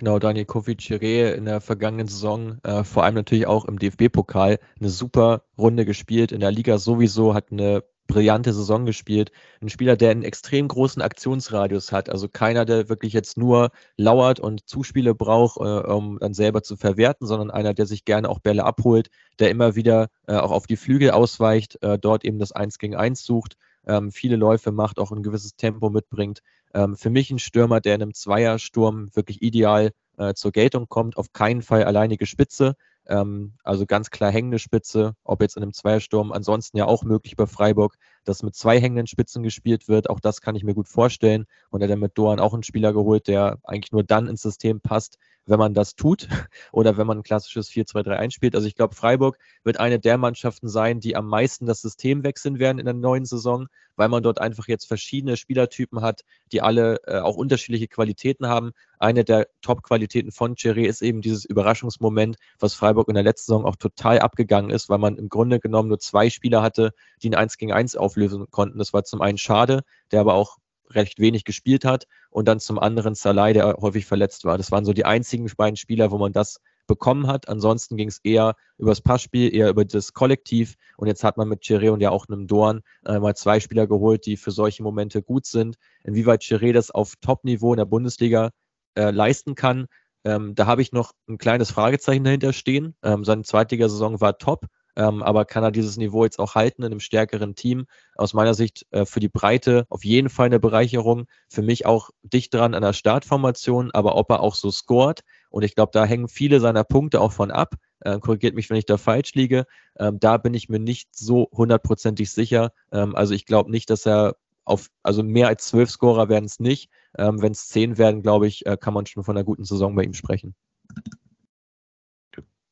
Genau, 0.00 0.18
Daniel 0.18 0.46
Kofi-Chiré 0.46 1.34
in 1.34 1.44
der 1.44 1.60
vergangenen 1.60 2.08
Saison, 2.08 2.58
äh, 2.62 2.84
vor 2.84 3.04
allem 3.04 3.16
natürlich 3.16 3.46
auch 3.46 3.66
im 3.66 3.78
DFB-Pokal, 3.78 4.58
eine 4.80 4.88
super 4.88 5.42
Runde 5.58 5.84
gespielt. 5.84 6.32
In 6.32 6.40
der 6.40 6.50
Liga 6.50 6.78
sowieso 6.78 7.34
hat 7.34 7.52
eine 7.52 7.84
brillante 8.06 8.54
Saison 8.54 8.86
gespielt. 8.86 9.30
Ein 9.60 9.68
Spieler, 9.68 9.96
der 9.98 10.12
einen 10.12 10.22
extrem 10.22 10.68
großen 10.68 11.02
Aktionsradius 11.02 11.92
hat. 11.92 12.08
Also 12.08 12.30
keiner, 12.30 12.64
der 12.64 12.88
wirklich 12.88 13.12
jetzt 13.12 13.36
nur 13.36 13.72
lauert 13.98 14.40
und 14.40 14.66
Zuspiele 14.66 15.14
braucht, 15.14 15.58
äh, 15.58 15.92
um 15.92 16.18
dann 16.18 16.32
selber 16.32 16.62
zu 16.62 16.78
verwerten, 16.78 17.26
sondern 17.26 17.50
einer, 17.50 17.74
der 17.74 17.84
sich 17.84 18.06
gerne 18.06 18.30
auch 18.30 18.38
Bälle 18.38 18.64
abholt, 18.64 19.10
der 19.38 19.50
immer 19.50 19.76
wieder 19.76 20.08
äh, 20.26 20.36
auch 20.36 20.50
auf 20.50 20.66
die 20.66 20.78
Flügel 20.78 21.10
ausweicht, 21.10 21.76
äh, 21.82 21.98
dort 21.98 22.24
eben 22.24 22.38
das 22.38 22.52
Eins 22.52 22.78
gegen 22.78 22.96
Eins 22.96 23.22
sucht, 23.22 23.58
ähm, 23.86 24.12
viele 24.12 24.36
Läufe 24.36 24.72
macht, 24.72 24.98
auch 24.98 25.12
ein 25.12 25.22
gewisses 25.22 25.56
Tempo 25.56 25.90
mitbringt. 25.90 26.40
Ähm, 26.74 26.96
für 26.96 27.10
mich 27.10 27.30
ein 27.30 27.38
Stürmer, 27.38 27.80
der 27.80 27.94
in 27.94 28.02
einem 28.02 28.14
Zweiersturm 28.14 29.14
wirklich 29.14 29.42
ideal 29.42 29.90
äh, 30.18 30.34
zur 30.34 30.52
Geltung 30.52 30.88
kommt. 30.88 31.16
Auf 31.16 31.32
keinen 31.32 31.62
Fall 31.62 31.84
alleinige 31.84 32.26
Spitze, 32.26 32.76
ähm, 33.06 33.54
also 33.64 33.86
ganz 33.86 34.10
klar 34.10 34.30
hängende 34.30 34.58
Spitze, 34.58 35.14
ob 35.24 35.42
jetzt 35.42 35.56
in 35.56 35.62
einem 35.62 35.72
Zweiersturm, 35.72 36.32
ansonsten 36.32 36.76
ja 36.76 36.84
auch 36.84 37.02
möglich 37.02 37.36
bei 37.36 37.46
Freiburg, 37.46 37.96
dass 38.24 38.42
mit 38.42 38.54
zwei 38.54 38.80
hängenden 38.80 39.06
Spitzen 39.06 39.42
gespielt 39.42 39.88
wird. 39.88 40.10
Auch 40.10 40.20
das 40.20 40.40
kann 40.40 40.54
ich 40.56 40.64
mir 40.64 40.74
gut 40.74 40.88
vorstellen. 40.88 41.46
Und 41.70 41.82
er 41.82 41.88
hat 41.88 41.98
mit 41.98 42.16
Doan 42.16 42.40
auch 42.40 42.54
einen 42.54 42.62
Spieler 42.62 42.92
geholt, 42.92 43.28
der 43.28 43.58
eigentlich 43.64 43.92
nur 43.92 44.04
dann 44.04 44.28
ins 44.28 44.42
System 44.42 44.80
passt, 44.80 45.18
wenn 45.46 45.58
man 45.58 45.74
das 45.74 45.96
tut 45.96 46.28
oder 46.72 46.96
wenn 46.96 47.06
man 47.06 47.18
ein 47.18 47.22
klassisches 47.22 47.70
4-2-3-1 47.70 48.30
spielt. 48.30 48.54
Also 48.54 48.66
ich 48.66 48.76
glaube, 48.76 48.94
Freiburg 48.94 49.38
wird 49.64 49.78
eine 49.78 49.98
der 49.98 50.16
Mannschaften 50.18 50.68
sein, 50.68 51.00
die 51.00 51.16
am 51.16 51.26
meisten 51.26 51.66
das 51.66 51.82
System 51.82 52.22
wechseln 52.24 52.58
werden 52.58 52.78
in 52.78 52.84
der 52.84 52.94
neuen 52.94 53.24
Saison, 53.24 53.66
weil 53.96 54.08
man 54.08 54.22
dort 54.22 54.40
einfach 54.40 54.68
jetzt 54.68 54.86
verschiedene 54.86 55.36
Spielertypen 55.36 56.00
hat, 56.00 56.22
die 56.52 56.62
alle 56.62 57.00
äh, 57.06 57.18
auch 57.18 57.36
unterschiedliche 57.36 57.88
Qualitäten 57.88 58.46
haben. 58.46 58.72
Eine 58.98 59.24
der 59.24 59.48
Top-Qualitäten 59.60 60.30
von 60.30 60.54
Cherry 60.56 60.86
ist 60.86 61.02
eben 61.02 61.20
dieses 61.20 61.44
Überraschungsmoment, 61.44 62.36
was 62.58 62.74
Freiburg 62.74 63.08
in 63.08 63.14
der 63.14 63.24
letzten 63.24 63.52
Saison 63.52 63.66
auch 63.66 63.76
total 63.76 64.20
abgegangen 64.20 64.70
ist, 64.70 64.88
weil 64.88 64.98
man 64.98 65.16
im 65.16 65.28
Grunde 65.28 65.58
genommen 65.58 65.88
nur 65.88 65.98
zwei 65.98 66.30
Spieler 66.30 66.62
hatte, 66.62 66.92
die 67.22 67.30
ein 67.30 67.34
1 67.34 67.56
gegen 67.56 67.72
1 67.72 67.96
auflösen 67.96 68.19
konnten. 68.50 68.78
Das 68.78 68.92
war 68.92 69.04
zum 69.04 69.20
einen 69.20 69.38
Schade, 69.38 69.82
der 70.12 70.20
aber 70.20 70.34
auch 70.34 70.58
recht 70.90 71.20
wenig 71.20 71.44
gespielt 71.44 71.84
hat 71.84 72.06
und 72.30 72.48
dann 72.48 72.58
zum 72.58 72.78
anderen 72.78 73.14
Salai, 73.14 73.52
der 73.52 73.76
häufig 73.80 74.06
verletzt 74.06 74.44
war. 74.44 74.58
Das 74.58 74.72
waren 74.72 74.84
so 74.84 74.92
die 74.92 75.04
einzigen 75.04 75.50
beiden 75.56 75.76
Spieler, 75.76 76.10
wo 76.10 76.18
man 76.18 76.32
das 76.32 76.60
bekommen 76.88 77.28
hat. 77.28 77.48
Ansonsten 77.48 77.96
ging 77.96 78.08
es 78.08 78.18
eher 78.24 78.56
über 78.76 78.90
das 78.90 79.00
Passspiel, 79.00 79.54
eher 79.54 79.70
über 79.70 79.84
das 79.84 80.12
Kollektiv. 80.12 80.74
Und 80.96 81.06
jetzt 81.06 81.22
hat 81.22 81.36
man 81.36 81.48
mit 81.48 81.62
Chiré 81.62 81.90
und 81.90 82.00
ja 82.00 82.10
auch 82.10 82.26
einem 82.28 82.48
Dorn 82.48 82.80
äh, 83.06 83.20
mal 83.20 83.36
zwei 83.36 83.60
Spieler 83.60 83.86
geholt, 83.86 84.26
die 84.26 84.36
für 84.36 84.50
solche 84.50 84.82
Momente 84.82 85.22
gut 85.22 85.46
sind. 85.46 85.76
Inwieweit 86.02 86.42
Chiré 86.42 86.72
das 86.72 86.90
auf 86.90 87.14
Top-Niveau 87.20 87.72
in 87.72 87.78
der 87.78 87.84
Bundesliga 87.84 88.50
äh, 88.96 89.12
leisten 89.12 89.54
kann, 89.54 89.86
ähm, 90.24 90.54
da 90.54 90.66
habe 90.66 90.82
ich 90.82 90.92
noch 90.92 91.12
ein 91.28 91.38
kleines 91.38 91.70
Fragezeichen 91.70 92.24
dahinter 92.24 92.52
stehen. 92.52 92.94
Ähm, 93.02 93.24
seine 93.24 93.42
Zweitligasaison 93.42 94.20
war 94.20 94.38
top. 94.38 94.66
Ähm, 95.00 95.22
aber 95.22 95.46
kann 95.46 95.64
er 95.64 95.70
dieses 95.70 95.96
Niveau 95.96 96.24
jetzt 96.24 96.38
auch 96.38 96.54
halten 96.54 96.82
in 96.82 96.92
einem 96.92 97.00
stärkeren 97.00 97.54
Team? 97.54 97.86
Aus 98.16 98.34
meiner 98.34 98.52
Sicht 98.52 98.86
äh, 98.90 99.06
für 99.06 99.18
die 99.20 99.30
Breite 99.30 99.86
auf 99.88 100.04
jeden 100.04 100.28
Fall 100.28 100.46
eine 100.46 100.60
Bereicherung. 100.60 101.24
Für 101.48 101.62
mich 101.62 101.86
auch 101.86 102.10
dicht 102.22 102.52
dran 102.52 102.74
an 102.74 102.82
der 102.82 102.92
Startformation, 102.92 103.90
aber 103.92 104.16
ob 104.16 104.30
er 104.30 104.40
auch 104.40 104.54
so 104.54 104.70
scoret. 104.70 105.22
Und 105.48 105.62
ich 105.62 105.74
glaube, 105.74 105.92
da 105.94 106.04
hängen 106.04 106.28
viele 106.28 106.60
seiner 106.60 106.84
Punkte 106.84 107.22
auch 107.22 107.32
von 107.32 107.50
ab. 107.50 107.76
Äh, 108.00 108.18
korrigiert 108.18 108.54
mich, 108.54 108.68
wenn 108.68 108.76
ich 108.76 108.84
da 108.84 108.98
falsch 108.98 109.32
liege. 109.32 109.64
Ähm, 109.98 110.20
da 110.20 110.36
bin 110.36 110.52
ich 110.52 110.68
mir 110.68 110.80
nicht 110.80 111.16
so 111.16 111.48
hundertprozentig 111.50 112.30
sicher. 112.30 112.72
Ähm, 112.92 113.16
also 113.16 113.32
ich 113.32 113.46
glaube 113.46 113.70
nicht, 113.70 113.88
dass 113.88 114.06
er 114.06 114.36
auf, 114.66 114.88
also 115.02 115.22
mehr 115.22 115.48
als 115.48 115.66
zwölf 115.66 115.88
Scorer 115.88 116.28
werden 116.28 116.44
es 116.44 116.60
nicht. 116.60 116.90
Ähm, 117.16 117.40
wenn 117.40 117.52
es 117.52 117.68
zehn 117.68 117.96
werden, 117.96 118.20
glaube 118.20 118.46
ich, 118.48 118.66
äh, 118.66 118.76
kann 118.78 118.92
man 118.92 119.06
schon 119.06 119.24
von 119.24 119.34
einer 119.34 119.44
guten 119.44 119.64
Saison 119.64 119.94
bei 119.94 120.02
ihm 120.02 120.12
sprechen 120.12 120.54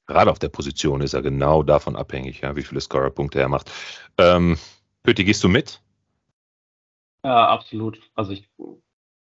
gerade 0.08 0.30
auf 0.30 0.38
der 0.40 0.48
Position 0.48 1.00
ist 1.00 1.14
er 1.14 1.22
genau 1.22 1.62
davon 1.62 1.94
abhängig, 1.94 2.40
ja, 2.40 2.56
wie 2.56 2.62
viele 2.62 2.80
Scorer-Punkte 2.80 3.38
er 3.38 3.48
macht. 3.48 3.70
Ähm, 4.18 4.58
Pötti, 5.04 5.24
gehst 5.24 5.44
du 5.44 5.48
mit? 5.48 5.80
Ja, 7.22 7.48
absolut. 7.48 8.00
Also 8.14 8.32
ich 8.32 8.48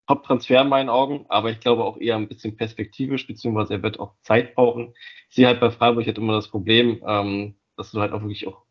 Top-Transfer 0.06 0.60
in 0.60 0.68
meinen 0.68 0.90
Augen, 0.90 1.24
aber 1.30 1.50
ich 1.50 1.60
glaube 1.60 1.84
auch 1.84 1.96
eher 1.96 2.16
ein 2.16 2.28
bisschen 2.28 2.56
perspektivisch, 2.56 3.26
beziehungsweise 3.26 3.74
er 3.74 3.82
wird 3.82 3.98
auch 3.98 4.12
Zeit 4.20 4.54
brauchen. 4.54 4.92
Ich 5.30 5.36
sehe 5.36 5.46
halt 5.46 5.60
bei 5.60 5.70
Freiburg 5.70 6.04
halt 6.04 6.18
immer 6.18 6.34
das 6.34 6.48
Problem, 6.48 7.02
ähm, 7.06 7.54
dass 7.76 7.90
du 7.90 8.00
halt 8.00 8.12
auch 8.12 8.20
wirklich 8.20 8.46
auch, 8.46 8.64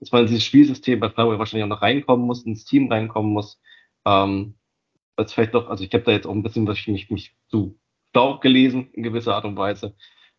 dass 0.00 0.12
man 0.12 0.22
in 0.22 0.26
dieses 0.26 0.44
Spielsystem 0.44 1.00
bei 1.00 1.08
Freiburg 1.08 1.38
wahrscheinlich 1.38 1.64
auch 1.64 1.74
noch 1.74 1.80
reinkommen 1.80 2.26
muss, 2.26 2.44
ins 2.44 2.66
Team 2.66 2.92
reinkommen 2.92 3.32
muss. 3.32 3.58
Ähm, 4.04 4.56
als 5.16 5.32
vielleicht 5.32 5.54
doch, 5.54 5.70
also 5.70 5.82
ich 5.82 5.92
habe 5.94 6.04
da 6.04 6.12
jetzt 6.12 6.26
auch 6.26 6.34
ein 6.34 6.42
bisschen 6.42 6.66
wahrscheinlich 6.66 7.08
mich 7.08 7.34
zu 7.48 7.78
Staub 8.10 8.42
gelesen 8.42 8.90
in 8.92 9.02
gewisser 9.02 9.34
Art 9.34 9.46
und 9.46 9.56
Weise. 9.56 9.96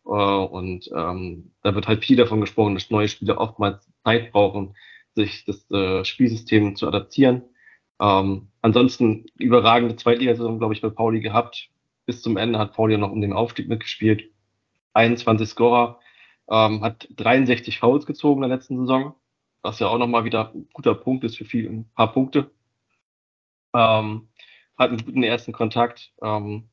Äh, 0.08 0.10
und 0.10 0.90
ähm, 0.94 1.52
da 1.62 1.74
wird 1.74 1.86
halt 1.86 2.04
viel 2.04 2.16
davon 2.16 2.40
gesprochen, 2.40 2.74
dass 2.74 2.90
neue 2.90 3.08
Spieler 3.08 3.38
oftmals 3.38 3.88
Zeit 4.04 4.32
brauchen, 4.32 4.74
sich 5.14 5.44
das 5.44 5.70
äh, 5.70 6.04
Spielsystem 6.04 6.76
zu 6.76 6.88
adaptieren. 6.88 7.42
Ähm, 8.00 8.48
ansonsten 8.62 9.26
überragende 9.38 9.96
Zweitligasaison, 9.96 10.58
glaube 10.58 10.74
ich, 10.74 10.80
bei 10.80 10.90
Pauli 10.90 11.20
gehabt. 11.20 11.70
Bis 12.06 12.22
zum 12.22 12.36
Ende 12.36 12.58
hat 12.58 12.72
Pauli 12.72 12.96
noch 12.96 13.10
um 13.10 13.20
den 13.20 13.32
Aufstieg 13.32 13.68
mitgespielt. 13.68 14.30
21 14.94 15.48
Scorer, 15.48 16.00
ähm, 16.50 16.82
hat 16.82 17.08
63 17.16 17.78
Fouls 17.78 18.06
gezogen 18.06 18.42
in 18.42 18.48
der 18.48 18.56
letzten 18.56 18.78
Saison, 18.78 19.14
was 19.62 19.78
ja 19.78 19.88
auch 19.88 19.98
nochmal 19.98 20.24
wieder 20.24 20.52
ein 20.54 20.68
guter 20.72 20.94
Punkt 20.94 21.24
ist 21.24 21.36
für 21.36 21.44
viel, 21.44 21.68
ein 21.68 21.90
paar 21.94 22.12
Punkte. 22.12 22.50
Ähm, 23.74 24.28
hat 24.78 24.90
einen 24.90 25.04
guten 25.04 25.22
ersten 25.22 25.52
Kontakt. 25.52 26.12
Ähm, 26.22 26.70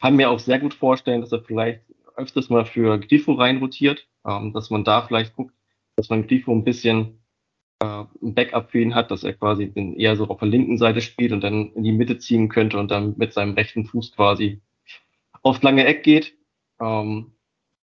kann 0.00 0.14
mir 0.14 0.30
auch 0.30 0.38
sehr 0.38 0.60
gut 0.60 0.74
vorstellen, 0.74 1.22
dass 1.22 1.32
er 1.32 1.42
vielleicht 1.42 1.82
öfters 2.16 2.50
mal 2.50 2.64
für 2.64 2.98
Grifo 2.98 3.34
reinrotiert, 3.34 4.08
ähm, 4.26 4.52
dass 4.52 4.70
man 4.70 4.84
da 4.84 5.02
vielleicht 5.02 5.34
guckt, 5.36 5.54
dass 5.96 6.08
man 6.08 6.26
Grifo 6.26 6.52
ein 6.52 6.64
bisschen 6.64 7.22
äh, 7.80 8.04
ein 8.22 8.34
Backup 8.34 8.70
für 8.70 8.80
ihn 8.80 8.94
hat, 8.94 9.10
dass 9.10 9.24
er 9.24 9.34
quasi 9.34 9.70
den 9.70 9.94
eher 9.94 10.16
so 10.16 10.28
auf 10.28 10.38
der 10.38 10.48
linken 10.48 10.78
Seite 10.78 11.00
spielt 11.00 11.32
und 11.32 11.42
dann 11.42 11.72
in 11.72 11.84
die 11.84 11.92
Mitte 11.92 12.18
ziehen 12.18 12.48
könnte 12.48 12.78
und 12.78 12.90
dann 12.90 13.14
mit 13.16 13.32
seinem 13.32 13.54
rechten 13.54 13.86
Fuß 13.86 14.12
quasi 14.12 14.62
aufs 15.42 15.62
lange 15.62 15.84
Eck 15.86 16.02
geht. 16.02 16.34
Ähm, 16.80 17.32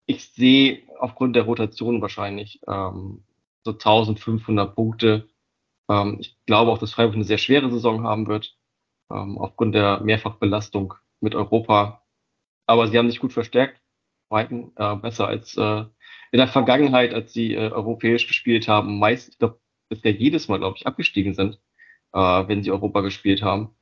ich 0.05 0.29
sehe 0.29 0.83
aufgrund 0.99 1.35
der 1.35 1.43
Rotation 1.43 2.01
wahrscheinlich 2.01 2.61
ähm, 2.67 3.23
so 3.63 3.71
1500 3.71 4.75
Punkte. 4.75 5.29
Ähm, 5.89 6.17
ich 6.19 6.37
glaube 6.45 6.71
auch, 6.71 6.77
dass 6.77 6.93
Freiburg 6.93 7.15
eine 7.15 7.23
sehr 7.23 7.37
schwere 7.37 7.69
Saison 7.71 8.03
haben 8.03 8.27
wird, 8.27 8.57
ähm, 9.11 9.37
aufgrund 9.37 9.75
der 9.75 10.01
Mehrfachbelastung 10.01 10.95
mit 11.19 11.35
Europa. 11.35 12.03
Aber 12.65 12.87
sie 12.87 12.97
haben 12.97 13.09
sich 13.09 13.19
gut 13.19 13.33
verstärkt, 13.33 13.80
Weiten, 14.31 14.71
äh, 14.77 14.95
besser 14.95 15.27
als 15.27 15.55
äh, 15.57 15.83
in 16.31 16.37
der 16.37 16.47
Vergangenheit, 16.47 17.13
als 17.13 17.33
sie 17.33 17.53
äh, 17.53 17.71
europäisch 17.71 18.27
gespielt 18.27 18.67
haben. 18.67 18.99
Meist, 18.99 19.37
glaube, 19.39 19.59
bisher 19.89 20.11
jedes 20.11 20.47
Mal, 20.47 20.59
glaube 20.59 20.77
ich, 20.77 20.87
abgestiegen 20.87 21.33
sind, 21.33 21.59
äh, 22.13 22.19
wenn 22.19 22.63
sie 22.63 22.71
Europa 22.71 23.01
gespielt 23.01 23.43
haben. 23.43 23.75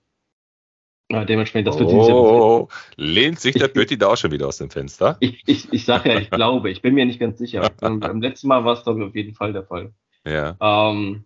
Ja, 1.11 1.25
dementsprechend, 1.25 1.67
das 1.67 1.79
wird 1.79 1.89
oh, 1.89 2.67
lehnt 2.95 3.39
sich 3.39 3.55
der 3.55 3.67
Pötti 3.67 3.97
da 3.97 4.09
auch 4.09 4.17
schon 4.17 4.31
wieder 4.31 4.47
aus 4.47 4.57
dem 4.57 4.69
Fenster? 4.69 5.17
Ich, 5.19 5.41
ich, 5.47 5.73
ich 5.73 5.85
sage 5.85 6.09
ja, 6.09 6.19
ich 6.19 6.29
glaube, 6.29 6.69
ich 6.69 6.83
bin 6.83 6.93
mir 6.93 7.05
nicht 7.05 7.19
ganz 7.19 7.39
sicher. 7.39 7.67
Beim 7.79 8.21
letzten 8.21 8.47
Mal 8.47 8.63
war 8.63 8.73
es, 8.73 8.83
glaube 8.83 8.99
ich, 8.99 9.07
auf 9.07 9.15
jeden 9.15 9.33
Fall 9.33 9.53
der 9.53 9.63
Fall. 9.63 9.93
Ja. 10.25 10.55
Ähm, 10.61 11.25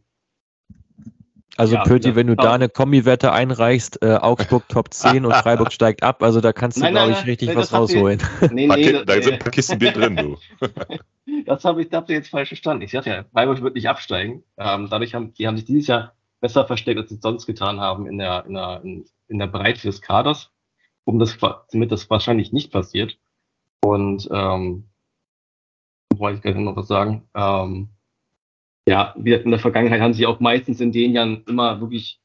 also 1.55 1.75
ja, 1.75 1.83
Pötti, 1.83 2.15
wenn 2.15 2.27
du 2.27 2.35
da 2.35 2.53
eine 2.53 2.67
Kombi-Wette 2.67 3.31
einreichst, 3.31 4.01
äh, 4.01 4.15
Augsburg 4.15 4.67
Top 4.69 4.93
10 4.93 5.25
und 5.25 5.33
Freiburg 5.35 5.71
steigt 5.71 6.01
ab, 6.01 6.23
also 6.23 6.41
da 6.41 6.51
kannst 6.51 6.81
du, 6.81 6.89
glaube 6.89 7.11
ich, 7.11 7.25
richtig 7.25 7.49
nein, 7.49 7.57
was 7.57 7.73
rausholen. 7.73 8.19
Ihr, 8.41 8.51
nee, 8.53 8.67
nee, 8.67 8.91
da, 8.91 9.05
da 9.05 9.21
sind 9.21 9.33
ein 9.33 9.39
paar 9.39 9.51
Kisten 9.51 9.77
Bier 9.77 9.91
drin, 9.91 10.15
du. 10.15 10.37
das 11.45 11.63
habe 11.63 11.81
ich, 11.81 11.89
da 11.89 11.97
habt 11.97 12.09
ihr 12.09 12.15
jetzt 12.15 12.29
falsch 12.29 12.49
verstanden. 12.49 12.83
Ich 12.83 12.91
sage 12.91 13.09
ja, 13.09 13.25
Freiburg 13.31 13.61
wird 13.61 13.75
nicht 13.75 13.87
absteigen. 13.87 14.43
Ähm, 14.57 14.87
dadurch 14.89 15.13
haben 15.13 15.33
die 15.33 15.47
haben 15.47 15.57
sich 15.57 15.65
dieses 15.65 15.87
Jahr 15.87 16.15
besser 16.39 16.65
versteckt, 16.65 16.99
als 16.99 17.09
sie 17.09 17.19
sonst 17.21 17.45
getan 17.45 17.79
haben 17.79 18.07
in 18.07 18.17
der, 18.17 18.45
in 18.45 18.53
der, 18.55 18.81
in, 18.83 19.05
in 19.27 19.39
der 19.39 19.47
Breite 19.47 19.81
des 19.81 20.01
Kaders, 20.01 20.51
um 21.05 21.19
das, 21.19 21.37
damit 21.71 21.91
das 21.91 22.09
wahrscheinlich 22.09 22.51
nicht 22.51 22.71
passiert. 22.71 23.17
Und 23.81 24.27
ähm, 24.31 24.89
wollte 26.15 26.37
ich 26.37 26.41
gleich 26.41 26.55
noch 26.55 26.75
was 26.75 26.87
sagen. 26.87 27.29
Ähm, 27.35 27.89
ja, 28.87 29.13
wie 29.17 29.33
in 29.33 29.51
der 29.51 29.59
Vergangenheit 29.59 30.01
haben 30.01 30.13
sie 30.13 30.25
auch 30.25 30.39
meistens 30.39 30.81
in 30.81 30.91
den 30.91 31.13
Jahren 31.13 31.43
immer 31.47 31.79
wirklich 31.81 32.21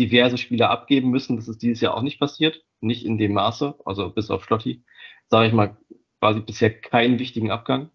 diverse 0.00 0.38
Spieler 0.38 0.70
abgeben 0.70 1.10
müssen. 1.10 1.36
Das 1.36 1.48
ist 1.48 1.62
dieses 1.62 1.80
Jahr 1.80 1.94
auch 1.94 2.02
nicht 2.02 2.18
passiert. 2.18 2.64
Nicht 2.80 3.04
in 3.04 3.18
dem 3.18 3.32
Maße, 3.34 3.74
also 3.84 4.10
bis 4.10 4.30
auf 4.30 4.44
Schlotti, 4.44 4.84
sage 5.28 5.48
ich 5.48 5.52
mal, 5.52 5.76
quasi 6.20 6.40
bisher 6.40 6.72
keinen 6.80 7.18
wichtigen 7.18 7.50
Abgang. 7.50 7.90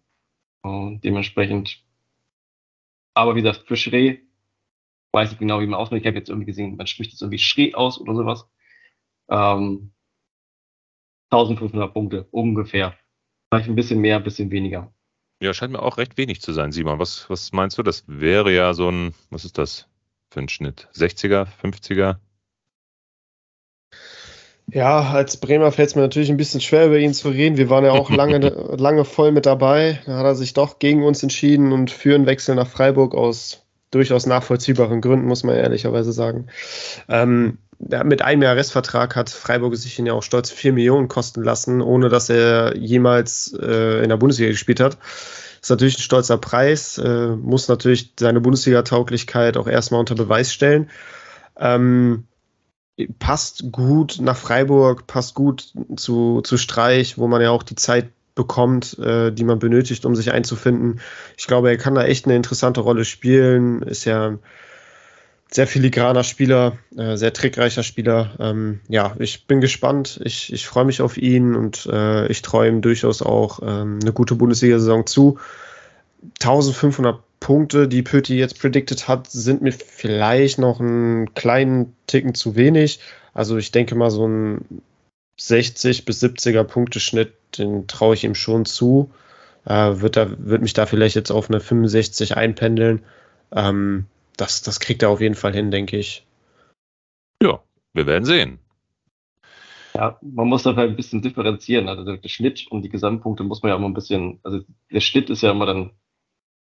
Und 0.62 1.02
dementsprechend, 1.04 1.82
aber 3.14 3.36
wie 3.36 3.42
gesagt, 3.42 3.66
für 3.66 3.76
Schree 3.76 4.18
weiß 5.12 5.30
nicht 5.30 5.38
genau, 5.38 5.60
wie 5.60 5.66
man 5.66 5.80
ausspricht. 5.80 6.04
Ich 6.04 6.08
habe 6.08 6.18
jetzt 6.18 6.28
irgendwie 6.28 6.46
gesehen, 6.46 6.76
man 6.76 6.86
spricht 6.86 7.14
es 7.14 7.20
irgendwie 7.22 7.38
Schree 7.38 7.74
aus 7.74 8.00
oder 8.00 8.14
sowas. 8.14 8.48
Ähm, 9.28 9.92
1500 11.30 11.92
Punkte 11.92 12.28
ungefähr. 12.30 12.98
Vielleicht 13.50 13.68
ein 13.68 13.76
bisschen 13.76 14.00
mehr, 14.00 14.16
ein 14.16 14.24
bisschen 14.24 14.50
weniger. 14.50 14.92
Ja, 15.40 15.52
scheint 15.52 15.72
mir 15.72 15.82
auch 15.82 15.98
recht 15.98 16.16
wenig 16.16 16.40
zu 16.40 16.52
sein, 16.52 16.72
Simon. 16.72 16.98
Was, 16.98 17.28
was 17.28 17.52
meinst 17.52 17.76
du? 17.78 17.82
Das 17.82 18.04
wäre 18.06 18.52
ja 18.52 18.72
so 18.74 18.88
ein, 18.90 19.14
was 19.30 19.44
ist 19.44 19.58
das 19.58 19.88
für 20.30 20.40
ein 20.40 20.48
Schnitt? 20.48 20.88
60er, 20.94 21.46
50er? 21.62 22.16
Ja, 24.72 25.10
als 25.10 25.36
Bremer 25.36 25.72
fällt 25.72 25.90
es 25.90 25.94
mir 25.94 26.02
natürlich 26.02 26.30
ein 26.30 26.38
bisschen 26.38 26.60
schwer, 26.60 26.86
über 26.86 26.98
ihn 26.98 27.12
zu 27.12 27.28
reden. 27.28 27.58
Wir 27.58 27.68
waren 27.68 27.84
ja 27.84 27.92
auch 27.92 28.10
lange, 28.10 28.38
lange 28.78 29.04
voll 29.04 29.32
mit 29.32 29.44
dabei. 29.46 30.00
Da 30.06 30.16
hat 30.18 30.24
er 30.24 30.34
sich 30.34 30.54
doch 30.54 30.78
gegen 30.78 31.04
uns 31.04 31.22
entschieden 31.22 31.72
und 31.72 31.90
für 31.90 32.14
einen 32.14 32.26
Wechsel 32.26 32.54
nach 32.54 32.68
Freiburg 32.68 33.14
aus 33.14 33.62
durchaus 33.90 34.26
nachvollziehbaren 34.26 35.00
Gründen, 35.00 35.26
muss 35.26 35.44
man 35.44 35.54
ehrlicherweise 35.56 36.12
sagen. 36.12 36.48
Ähm, 37.08 37.58
mit 37.78 38.22
einem 38.22 38.42
Jahr 38.42 38.56
Restvertrag 38.56 39.16
hat 39.16 39.30
Freiburg 39.30 39.76
sich 39.76 39.98
ihn 39.98 40.06
ja 40.06 40.12
auch 40.12 40.22
stolz 40.22 40.50
4 40.50 40.72
Millionen 40.72 41.08
kosten 41.08 41.42
lassen, 41.42 41.82
ohne 41.82 42.08
dass 42.08 42.30
er 42.30 42.76
jemals 42.76 43.56
äh, 43.60 44.02
in 44.02 44.08
der 44.08 44.16
Bundesliga 44.16 44.50
gespielt 44.50 44.80
hat. 44.80 44.98
Ist 45.60 45.70
natürlich 45.70 45.98
ein 45.98 46.02
stolzer 46.02 46.38
Preis, 46.38 46.98
äh, 46.98 47.28
muss 47.36 47.68
natürlich 47.68 48.12
seine 48.18 48.40
Bundesliga-Tauglichkeit 48.40 49.56
auch 49.56 49.66
erstmal 49.66 50.00
unter 50.00 50.14
Beweis 50.14 50.52
stellen. 50.52 50.90
Ähm, 51.56 52.24
passt 53.18 53.72
gut 53.72 54.18
nach 54.20 54.36
Freiburg, 54.36 55.06
passt 55.06 55.34
gut 55.34 55.72
zu, 55.96 56.42
zu 56.42 56.56
Streich, 56.56 57.18
wo 57.18 57.26
man 57.28 57.42
ja 57.42 57.50
auch 57.50 57.62
die 57.62 57.76
Zeit 57.76 58.10
bekommt, 58.34 58.98
äh, 58.98 59.30
die 59.30 59.44
man 59.44 59.58
benötigt, 59.58 60.04
um 60.04 60.14
sich 60.14 60.32
einzufinden. 60.32 61.00
Ich 61.36 61.46
glaube, 61.46 61.70
er 61.70 61.76
kann 61.76 61.94
da 61.94 62.04
echt 62.04 62.26
eine 62.26 62.36
interessante 62.36 62.80
Rolle 62.80 63.04
spielen. 63.04 63.82
Ist 63.82 64.04
ja 64.04 64.38
sehr 65.50 65.66
filigraner 65.66 66.24
Spieler, 66.24 66.78
äh, 66.96 67.16
sehr 67.16 67.32
trickreicher 67.32 67.82
Spieler. 67.82 68.34
Ähm, 68.40 68.80
ja, 68.88 69.14
ich 69.18 69.46
bin 69.46 69.60
gespannt. 69.60 70.20
Ich, 70.24 70.52
ich 70.52 70.66
freue 70.66 70.84
mich 70.84 71.00
auf 71.00 71.16
ihn 71.16 71.54
und 71.54 71.86
äh, 71.86 72.26
ich 72.26 72.42
träume 72.42 72.80
durchaus 72.80 73.22
auch 73.22 73.60
ähm, 73.62 74.00
eine 74.02 74.12
gute 74.12 74.34
Bundesliga-Saison 74.34 75.06
zu. 75.06 75.38
1500 76.40 77.20
Punkte, 77.38 77.88
die 77.88 78.02
Pötti 78.02 78.36
jetzt 78.36 78.58
predicted 78.58 79.06
hat, 79.06 79.30
sind 79.30 79.60
mir 79.60 79.72
vielleicht 79.72 80.58
noch 80.58 80.80
einen 80.80 81.34
kleinen 81.34 81.94
Ticken 82.06 82.34
zu 82.34 82.56
wenig. 82.56 83.00
Also 83.34 83.56
ich 83.58 83.70
denke 83.70 83.94
mal 83.94 84.10
so 84.10 84.26
ein 84.26 84.82
60 85.36 86.04
bis 86.04 86.22
70er 86.22 86.64
Punkteschnitt, 86.64 87.34
den 87.58 87.86
traue 87.86 88.14
ich 88.14 88.24
ihm 88.24 88.34
schon 88.34 88.64
zu. 88.64 89.10
Äh, 89.66 90.00
wird, 90.00 90.16
da, 90.16 90.28
wird 90.38 90.62
mich 90.62 90.72
da 90.72 90.86
vielleicht 90.86 91.16
jetzt 91.16 91.30
auf 91.30 91.50
eine 91.50 91.60
65 91.60 92.36
einpendeln. 92.36 93.02
Ähm, 93.52 94.06
das, 94.36 94.62
das 94.62 94.80
kriegt 94.80 95.02
er 95.02 95.10
auf 95.10 95.20
jeden 95.20 95.34
Fall 95.34 95.52
hin, 95.52 95.70
denke 95.70 95.96
ich. 95.96 96.26
Ja, 97.42 97.62
wir 97.92 98.06
werden 98.06 98.24
sehen. 98.24 98.58
Ja, 99.94 100.18
man 100.22 100.48
muss 100.48 100.64
da 100.64 100.74
halt 100.74 100.90
ein 100.90 100.96
bisschen 100.96 101.22
differenzieren. 101.22 101.88
Also 101.88 102.04
der 102.16 102.28
Schnitt 102.28 102.66
und 102.68 102.82
die 102.82 102.88
Gesamtpunkte 102.88 103.44
muss 103.44 103.62
man 103.62 103.70
ja 103.70 103.76
immer 103.76 103.88
ein 103.88 103.94
bisschen, 103.94 104.40
also 104.42 104.60
der 104.90 105.00
Schnitt 105.00 105.30
ist 105.30 105.42
ja 105.42 105.52
immer 105.52 105.66
dann 105.66 105.90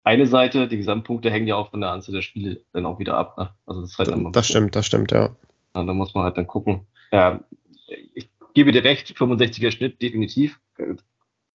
eine 0.04 0.26
Seite, 0.26 0.68
die 0.68 0.76
Gesamtpunkte 0.76 1.30
hängen 1.30 1.46
ja 1.46 1.56
auch 1.56 1.70
von 1.70 1.80
der 1.80 1.90
Anzahl 1.90 2.14
der 2.14 2.22
Spiele 2.22 2.62
dann 2.72 2.84
auch 2.84 2.98
wieder 2.98 3.16
ab. 3.16 3.38
Ne? 3.38 3.50
Also 3.64 3.80
das, 3.80 3.92
ist 3.92 3.98
halt 3.98 4.08
immer 4.08 4.32
das 4.32 4.48
stimmt, 4.48 4.76
das 4.76 4.86
stimmt, 4.86 5.12
ja. 5.12 5.34
ja. 5.74 5.84
Da 5.84 5.94
muss 5.94 6.14
man 6.14 6.24
halt 6.24 6.36
dann 6.36 6.46
gucken. 6.46 6.86
Ja, 7.10 7.40
ich 8.14 8.28
gebe 8.52 8.72
dir 8.72 8.84
recht, 8.84 9.16
65er 9.16 9.70
Schnitt 9.70 10.02
definitiv. 10.02 10.60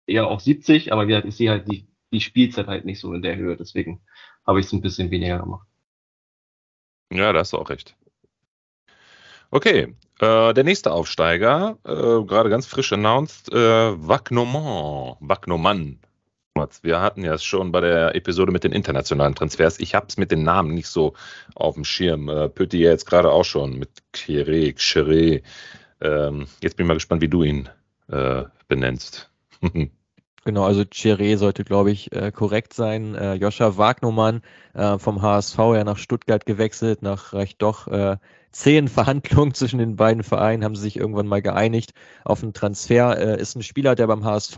Eher 0.06 0.26
auch 0.26 0.40
70, 0.40 0.92
aber 0.92 1.04
wie 1.04 1.08
gesagt, 1.08 1.28
ich 1.28 1.36
sehe 1.36 1.50
halt 1.50 1.70
die, 1.70 1.86
die 2.12 2.20
Spielzeit 2.20 2.66
halt 2.66 2.84
nicht 2.84 3.00
so 3.00 3.14
in 3.14 3.22
der 3.22 3.36
Höhe, 3.36 3.56
deswegen 3.56 4.00
habe 4.46 4.60
ich 4.60 4.66
es 4.66 4.72
ein 4.72 4.80
bisschen 4.82 5.10
weniger 5.10 5.38
gemacht. 5.38 5.66
Ja, 7.12 7.32
da 7.32 7.40
hast 7.40 7.52
du 7.52 7.58
auch 7.58 7.70
recht. 7.70 7.96
Okay, 9.50 9.94
äh, 10.20 10.54
der 10.54 10.64
nächste 10.64 10.92
Aufsteiger, 10.92 11.78
äh, 11.84 12.24
gerade 12.24 12.48
ganz 12.48 12.66
frisch 12.66 12.92
announced, 12.92 13.52
äh, 13.52 14.08
Wagnoman. 14.08 15.98
Wir 16.82 17.00
hatten 17.00 17.24
ja 17.24 17.34
es 17.34 17.44
schon 17.44 17.72
bei 17.72 17.80
der 17.80 18.14
Episode 18.14 18.52
mit 18.52 18.64
den 18.64 18.72
internationalen 18.72 19.34
Transfers. 19.34 19.80
Ich 19.80 19.94
habe 19.94 20.06
es 20.08 20.16
mit 20.16 20.30
den 20.30 20.42
Namen 20.42 20.74
nicht 20.74 20.88
so 20.88 21.14
auf 21.54 21.74
dem 21.74 21.84
Schirm. 21.84 22.28
Äh, 22.28 22.48
Pötti 22.48 22.78
jetzt 22.78 23.06
gerade 23.06 23.30
auch 23.30 23.44
schon 23.44 23.78
mit 23.78 23.90
Kire, 24.12 24.72
Xere, 24.72 25.42
ähm, 26.00 26.46
jetzt 26.60 26.76
bin 26.76 26.84
ich 26.84 26.88
mal 26.88 26.94
gespannt, 26.94 27.22
wie 27.22 27.28
du 27.28 27.42
ihn 27.42 27.68
äh, 28.08 28.44
benennst. 28.68 29.30
Genau, 30.44 30.64
also 30.64 30.82
Chiré 30.82 31.36
sollte, 31.36 31.62
glaube 31.62 31.92
ich, 31.92 32.10
äh, 32.12 32.32
korrekt 32.32 32.74
sein. 32.74 33.14
Äh, 33.14 33.34
Joscha 33.34 33.76
Wagnermann 33.76 34.42
äh, 34.74 34.98
vom 34.98 35.22
HSV 35.22 35.56
ja 35.58 35.84
nach 35.84 35.98
Stuttgart 35.98 36.44
gewechselt, 36.46 37.00
nach 37.00 37.32
recht 37.32 37.62
doch 37.62 37.86
äh, 37.86 38.16
zehn 38.50 38.88
Verhandlungen 38.88 39.54
zwischen 39.54 39.78
den 39.78 39.94
beiden 39.94 40.24
Vereinen 40.24 40.64
haben 40.64 40.74
sie 40.74 40.82
sich 40.82 40.96
irgendwann 40.96 41.28
mal 41.28 41.42
geeinigt 41.42 41.92
auf 42.24 42.42
einen 42.42 42.54
Transfer. 42.54 43.16
Äh, 43.18 43.40
ist 43.40 43.54
ein 43.54 43.62
Spieler, 43.62 43.94
der 43.94 44.08
beim 44.08 44.24
HSV 44.24 44.56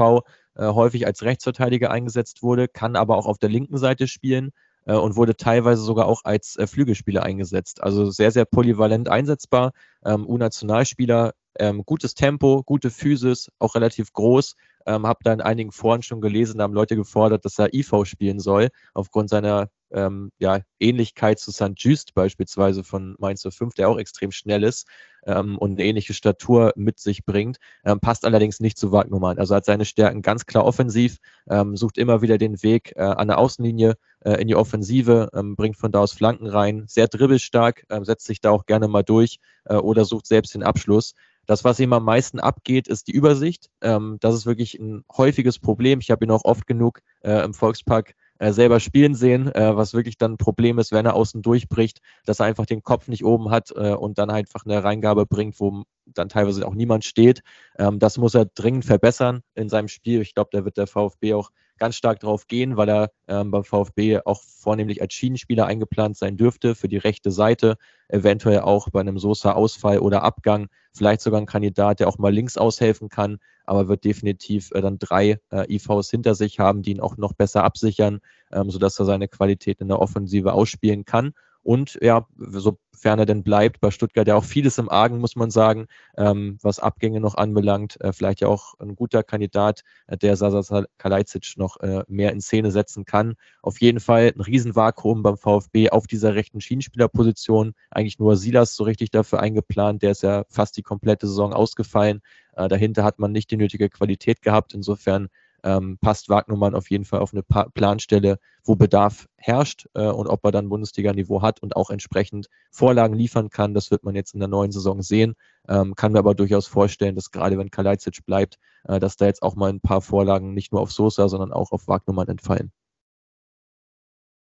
äh, 0.55 0.67
häufig 0.69 1.07
als 1.07 1.23
Rechtsverteidiger 1.23 1.91
eingesetzt 1.91 2.43
wurde, 2.43 2.67
kann 2.67 2.97
aber 2.97 3.19
auch 3.19 3.27
auf 3.27 3.39
der 3.39 3.51
linken 3.51 3.77
Seite 3.77 4.09
spielen 4.09 4.53
äh, 4.87 4.95
und 4.95 5.17
wurde 5.17 5.37
teilweise 5.37 5.83
sogar 5.83 6.07
auch 6.07 6.25
als 6.25 6.57
äh, 6.57 6.67
Flügelspieler 6.67 7.23
eingesetzt. 7.25 7.83
Also 7.83 8.11
sehr, 8.11 8.31
sehr 8.31 8.47
polyvalent 8.47 9.11
einsetzbar. 9.11 9.73
Ähm, 10.05 10.27
U-Nationalspieler 10.27 11.35
Ähm, 11.59 11.83
gutes 11.85 12.15
Tempo, 12.15 12.63
gute 12.65 12.91
Physis, 12.91 13.51
auch 13.59 13.75
relativ 13.75 14.13
groß. 14.13 14.57
Ähm, 14.87 15.07
habe 15.07 15.21
da 15.25 15.33
in 15.33 15.41
einigen 15.41 15.73
Foren 15.73 16.03
schon 16.03 16.21
gelesen, 16.21 16.59
da 16.59 16.65
haben 16.65 16.75
Leute 16.75 16.97
gefordert, 16.97 17.45
dass 17.45 17.59
er 17.59 17.73
IV 17.73 18.05
spielen 18.05 18.39
soll, 18.39 18.69
aufgrund 18.93 19.31
seiner 19.31 19.71
ähm, 19.95 20.31
ja, 20.39 20.61
Ähnlichkeit 20.81 21.39
zu 21.39 21.53
St. 21.53 21.73
Just 21.77 22.15
beispielsweise 22.15 22.85
von 22.85 23.15
Mainz 23.19 23.47
05, 23.49 23.75
der 23.75 23.89
auch 23.89 23.99
extrem 23.99 24.33
schnell 24.33 24.63
ist 24.65 24.87
ähm, 25.25 25.57
und 25.57 25.73
eine 25.73 25.85
ähnliche 25.85 26.13
Statur 26.13 26.73
mit 26.77 26.99
sich 26.99 27.25
bringt, 27.25 27.59
ähm, 27.85 28.01
passt 28.01 28.25
allerdings 28.25 28.61
nicht 28.61 28.77
zu 28.77 28.93
Wagnumann. 28.93 29.39
Also 29.39 29.55
hat 29.55 29.65
seine 29.65 29.85
Stärken 29.85 30.21
ganz 30.21 30.47
klar 30.47 30.65
offensiv, 30.65 31.19
ähm, 31.49 31.77
sucht 31.77 31.97
immer 31.97 32.23
wieder 32.23 32.39
den 32.39 32.63
Weg 32.63 32.93
äh, 32.97 33.03
an 33.03 33.29
der 33.29 33.39
Außenlinie 33.39 33.95
äh, 34.21 34.41
in 34.41 34.49
die 34.49 34.57
Offensive, 34.57 35.31
ähm, 35.33 35.57
bringt 35.57 35.77
von 35.77 35.93
da 35.93 36.01
aus 36.01 36.13
Flanken 36.13 36.47
rein, 36.47 36.85
sehr 36.89 37.09
dribbelstark, 37.09 37.85
äh, 37.89 38.05
setzt 38.05 38.27
sich 38.27 38.41
da 38.41 38.51
auch 38.51 38.67
gerne 38.67 38.89
mal 38.89 39.05
durch 39.05 39.39
äh, 39.65 39.77
oder 39.77 40.05
sucht 40.05 40.27
selbst 40.27 40.55
den 40.55 40.63
Abschluss. 40.63 41.15
Das, 41.47 41.65
was 41.65 41.81
ihm 41.81 41.93
am 41.93 42.05
meisten 42.05 42.41
abgeht, 42.41 42.89
ist 42.89 43.09
die 43.09 43.13
Übersicht. 43.13 43.71
Ähm, 43.81 44.19
das 44.21 44.35
ist 44.35 44.47
wirklich 44.47 44.79
ein 44.79 45.05
häufiges 45.17 45.59
Problem. 45.59 46.01
Ich 46.01 46.11
habe 46.11 46.25
ihn 46.25 46.31
auch 46.31 46.45
oft 46.45 46.67
genug 46.67 47.01
äh, 47.23 47.45
im 47.45 47.55
Volkspark 47.55 48.15
äh, 48.39 48.53
selber 48.53 48.81
spielen 48.81 49.15
sehen, 49.15 49.53
äh, 49.55 49.77
was 49.77 49.95
wirklich 49.95 50.19
dann 50.19 50.33
ein 50.33 50.39
Problem 50.39 50.79
ist, 50.79 50.93
wenn 50.93 51.07
er 51.07 51.15
außen 51.15 51.43
durchbricht, 51.43 52.01
dass 52.25 52.41
er 52.41 52.47
einfach 52.47 52.67
den 52.67 52.83
Kopf 52.83 53.09
nicht 53.09 53.25
oben 53.25 53.51
hat 53.51 53.73
äh, 53.77 53.95
und 53.95 54.19
dann 54.19 54.31
einfach 54.31 54.65
eine 54.65 54.83
Reingabe 54.83 55.27
bringt, 55.27 55.61
wo 55.61 55.85
dann 56.07 56.29
teilweise 56.29 56.67
auch 56.67 56.75
niemand 56.75 57.05
steht. 57.05 57.43
Ähm, 57.79 57.99
das 57.99 58.19
muss 58.19 58.35
er 58.35 58.47
dringend 58.47 58.85
verbessern 58.85 59.43
in 59.55 59.69
seinem 59.69 59.89
Spiel. 59.89 60.21
Ich 60.21 60.35
glaube, 60.35 60.51
da 60.53 60.65
wird 60.65 60.77
der 60.77 60.87
VfB 60.87 61.35
auch 61.35 61.51
ganz 61.79 61.97
stark 61.97 62.21
drauf 62.21 62.47
gehen, 62.47 62.77
weil 62.77 62.89
er 62.89 63.11
ähm, 63.29 63.51
beim 63.51 63.65
VfB 63.65 64.21
auch 64.25 64.43
vornehmlich 64.43 65.01
als 65.03 65.15
Schienenspieler 65.15 65.67
eingeplant 65.67 66.17
sein 66.17 66.37
dürfte 66.37 66.75
für 66.75 66.89
die 66.89 66.97
rechte 66.97 67.31
Seite, 67.31 67.77
eventuell 68.09 68.61
auch 68.61 68.89
bei 68.91 69.01
einem 69.01 69.19
Sosa-Ausfall 69.19 69.99
oder 69.99 70.23
Abgang, 70.23 70.69
vielleicht 70.93 71.21
sogar 71.21 71.41
ein 71.41 71.47
Kandidat, 71.47 72.01
der 72.01 72.09
auch 72.09 72.19
mal 72.19 72.33
links 72.33 72.57
aushelfen 72.57 73.09
kann, 73.09 73.39
aber 73.65 73.89
wird 73.89 74.05
definitiv 74.05 74.71
äh, 74.73 74.81
dann 74.81 74.99
drei 74.99 75.39
äh, 75.51 75.73
IVs 75.75 76.11
hinter 76.11 76.35
sich 76.35 76.59
haben, 76.59 76.83
die 76.83 76.93
ihn 76.93 77.01
auch 77.01 77.17
noch 77.17 77.33
besser 77.33 77.65
absichern, 77.65 78.21
ähm, 78.53 78.71
sodass 78.71 78.99
er 78.99 79.05
seine 79.05 79.29
Qualität 79.29 79.81
in 79.81 79.89
der 79.89 80.01
Offensive 80.01 80.53
ausspielen 80.53 81.05
kann. 81.05 81.33
Und 81.65 81.99
ja, 82.03 82.27
sofern 82.37 83.19
er 83.19 83.25
denn 83.27 83.43
bleibt, 83.43 83.81
bei 83.81 83.91
Stuttgart 83.91 84.29
ja 84.29 84.37
auch 84.37 84.45
vieles 84.45 84.77
im 84.77 84.91
Argen, 84.91 85.19
muss 85.19 85.35
man 85.35 85.51
sagen, 85.51 85.87
ähm, 86.19 86.59
was 86.63 86.79
Abgänge 86.79 87.21
noch 87.21 87.37
anbelangt. 87.37 87.99
Äh, 88.03 88.13
vielleicht 88.13 88.43
ja 88.43 88.49
auch 88.49 88.75
ein 88.79 88.95
guter 88.95 89.23
Kandidat, 89.23 89.83
äh, 90.07 90.19
der 90.19 90.37
Sasa 90.37 90.85
Kalajdzic 90.99 91.55
noch 91.57 91.81
äh, 91.81 92.05
mehr 92.07 92.33
in 92.33 92.43
Szene 92.43 92.71
setzen 92.71 93.07
kann. 93.07 93.35
Auf 93.63 93.81
jeden 93.81 94.01
Fall 94.01 94.33
ein 94.37 94.43
Riesenvakuum 94.43 95.23
beim 95.23 95.39
VfB 95.39 95.89
auf 95.89 96.07
dieser 96.07 96.35
rechten 96.35 96.61
Schienenspielerposition. 96.61 97.73
Eigentlich 97.91 98.19
nur 98.19 98.37
Silas 98.37 98.77
so 98.77 98.85
richtig 98.85 99.11
dafür 99.11 99.41
eingeplant. 99.41 100.03
Der 100.03 100.11
ist 100.11 100.23
ja 100.23 100.45
fast 100.51 100.77
die 100.77 100.83
komplette 100.83 101.27
Saison 101.27 101.55
ausgefallen. 101.55 102.21
Äh, 102.57 102.69
dahinter 102.69 103.05
hat 103.05 103.19
man 103.19 103.33
nicht 103.33 103.51
die 103.51 103.57
nötige 103.57 103.89
Qualität 103.89 104.43
gehabt. 104.43 104.75
Insofern 104.75 105.29
ähm, 105.65 105.99
passt 106.01 106.29
Wagnermann 106.29 106.75
auf 106.75 106.91
jeden 106.91 107.05
Fall 107.05 107.21
auf 107.21 107.33
eine 107.33 107.43
pa 107.43 107.69
Planstelle, 107.71 108.39
wo 108.63 108.77
Bedarf 108.77 109.27
herrscht 109.37 109.87
äh, 109.95 110.07
und 110.07 110.29
ob 110.29 110.45
er 110.45 110.53
dann 110.53 110.69
Bundesliga-Niveau 110.69 111.43
hat 111.43 111.63
und 111.63 111.75
auch 111.75 111.91
entsprechend 111.91 112.49
Vorlagen 112.71 113.15
liefern 113.15 113.49
kann. 113.49 113.75
Das 113.75 113.91
wird 113.91 114.05
man 114.05 114.15
jetzt 114.15 114.35
in 114.35 114.41
der 114.41 114.49
neuen 114.49 114.73
Saison 114.73 115.03
sehen. 115.03 115.35
Ähm, 115.67 115.95
kann 115.97 116.13
mir 116.13 116.19
aber 116.19 116.35
durchaus 116.35 116.67
vorstellen, 116.67 117.17
dass 117.17 117.31
gerade 117.31 117.59
wenn 117.59 117.71
Kalajdzic 117.71 118.27
bleibt, 118.27 118.59
äh, 118.85 119.01
dass 119.01 119.17
da 119.17 119.25
jetzt 119.27 119.43
auch 119.43 119.57
mal 119.57 119.71
ein 119.71 119.81
paar 119.81 120.03
Vorlagen 120.03 120.53
nicht 120.53 120.73
nur 120.73 120.83
auf 120.83 120.93
Sosa, 120.93 121.29
sondern 121.29 121.53
auch 121.53 121.73
auf 121.73 121.89
Wagnermann 121.89 122.29
entfallen. 122.29 122.71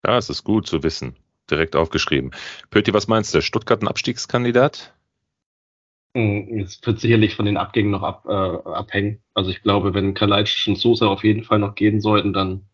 Ja, 0.05 0.17
es 0.17 0.29
ist 0.29 0.43
gut 0.43 0.65
zu 0.65 0.81
wissen. 0.81 1.15
Direkt 1.49 1.75
aufgeschrieben. 1.75 2.31
Pöti, 2.71 2.93
was 2.93 3.07
meinst 3.07 3.33
du? 3.33 3.41
Stuttgart 3.41 3.81
ein 3.83 3.87
Abstiegskandidat? 3.87 4.95
Hm, 6.15 6.59
es 6.59 6.85
wird 6.85 6.99
sicherlich 6.99 7.35
von 7.35 7.45
den 7.45 7.57
Abgängen 7.57 7.91
noch 7.91 8.03
ab, 8.03 8.25
äh, 8.27 8.31
abhängen. 8.69 9.21
Also 9.33 9.49
ich 9.49 9.61
glaube, 9.61 9.93
wenn 9.93 10.13
Kalajdzic 10.13 10.67
und 10.67 10.77
Sosa 10.77 11.07
auf 11.07 11.23
jeden 11.23 11.43
Fall 11.43 11.59
noch 11.59 11.75
gehen 11.75 12.01
sollten, 12.01 12.33
dann 12.33 12.65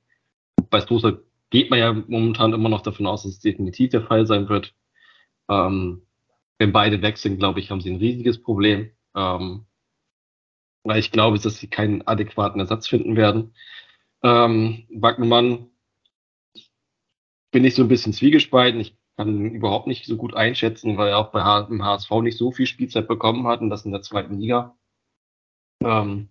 bei 0.69 0.81
Sosa 0.81 1.19
geht 1.51 1.69
man 1.69 1.79
ja 1.79 1.93
momentan 1.93 2.53
immer 2.53 2.69
noch 2.69 2.81
davon 2.81 3.07
aus, 3.07 3.23
dass 3.23 3.33
es 3.33 3.39
definitiv 3.39 3.91
der 3.91 4.03
Fall 4.03 4.25
sein 4.25 4.49
wird. 4.49 4.73
Ähm, 5.49 6.03
wenn 6.59 6.73
beide 6.73 7.01
weg 7.01 7.17
sind, 7.17 7.39
glaube 7.39 7.59
ich, 7.59 7.71
haben 7.71 7.81
sie 7.81 7.91
ein 7.91 7.97
riesiges 7.97 8.41
Problem. 8.41 8.91
Ähm, 9.15 9.65
weil 10.83 10.99
ich 10.99 11.11
glaube, 11.11 11.37
dass 11.39 11.57
sie 11.57 11.67
keinen 11.67 12.07
adäquaten 12.07 12.59
Ersatz 12.59 12.87
finden 12.87 13.15
werden. 13.15 13.53
Ähm, 14.23 14.85
Wagnermann 14.89 15.69
bin 17.51 17.65
ich 17.65 17.75
so 17.75 17.83
ein 17.83 17.87
bisschen 17.89 18.13
zwiegespalten. 18.13 18.79
Ich 18.79 18.97
kann 19.17 19.45
überhaupt 19.51 19.87
nicht 19.87 20.05
so 20.05 20.15
gut 20.15 20.35
einschätzen, 20.35 20.97
weil 20.97 21.09
er 21.09 21.17
auch 21.17 21.31
bei 21.31 21.43
H 21.43 21.67
HSV 21.69 22.11
nicht 22.21 22.37
so 22.37 22.51
viel 22.51 22.67
Spielzeit 22.67 23.07
bekommen 23.07 23.47
hat 23.47 23.61
und 23.61 23.69
das 23.69 23.85
in 23.85 23.91
der 23.91 24.03
zweiten 24.03 24.39
Liga. 24.39 24.77
Ähm, 25.83 26.29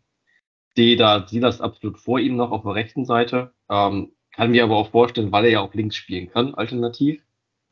sehe 0.76 0.96
da 0.96 1.26
Silas 1.26 1.60
absolut 1.60 1.98
vor 1.98 2.20
ihm 2.20 2.36
noch 2.36 2.52
auf 2.52 2.62
der 2.62 2.74
rechten 2.74 3.04
Seite. 3.04 3.52
Ähm, 3.68 4.12
kann 4.32 4.52
mir 4.52 4.64
aber 4.64 4.76
auch 4.76 4.90
vorstellen, 4.90 5.32
weil 5.32 5.46
er 5.46 5.50
ja 5.50 5.60
auch 5.60 5.74
links 5.74 5.96
spielen 5.96 6.30
kann, 6.30 6.54
alternativ, 6.54 7.22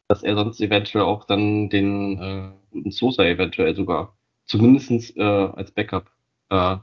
dass 0.08 0.22
er 0.22 0.34
sonst 0.34 0.60
eventuell 0.60 1.04
auch 1.04 1.24
dann 1.24 1.68
den 1.68 2.18
äh, 2.18 2.50
guten 2.72 2.90
Sosa 2.90 3.24
eventuell 3.24 3.76
sogar 3.76 4.16
zumindest 4.46 5.16
äh, 5.16 5.22
als 5.22 5.70
Backup, 5.70 6.10
äh, 6.50 6.76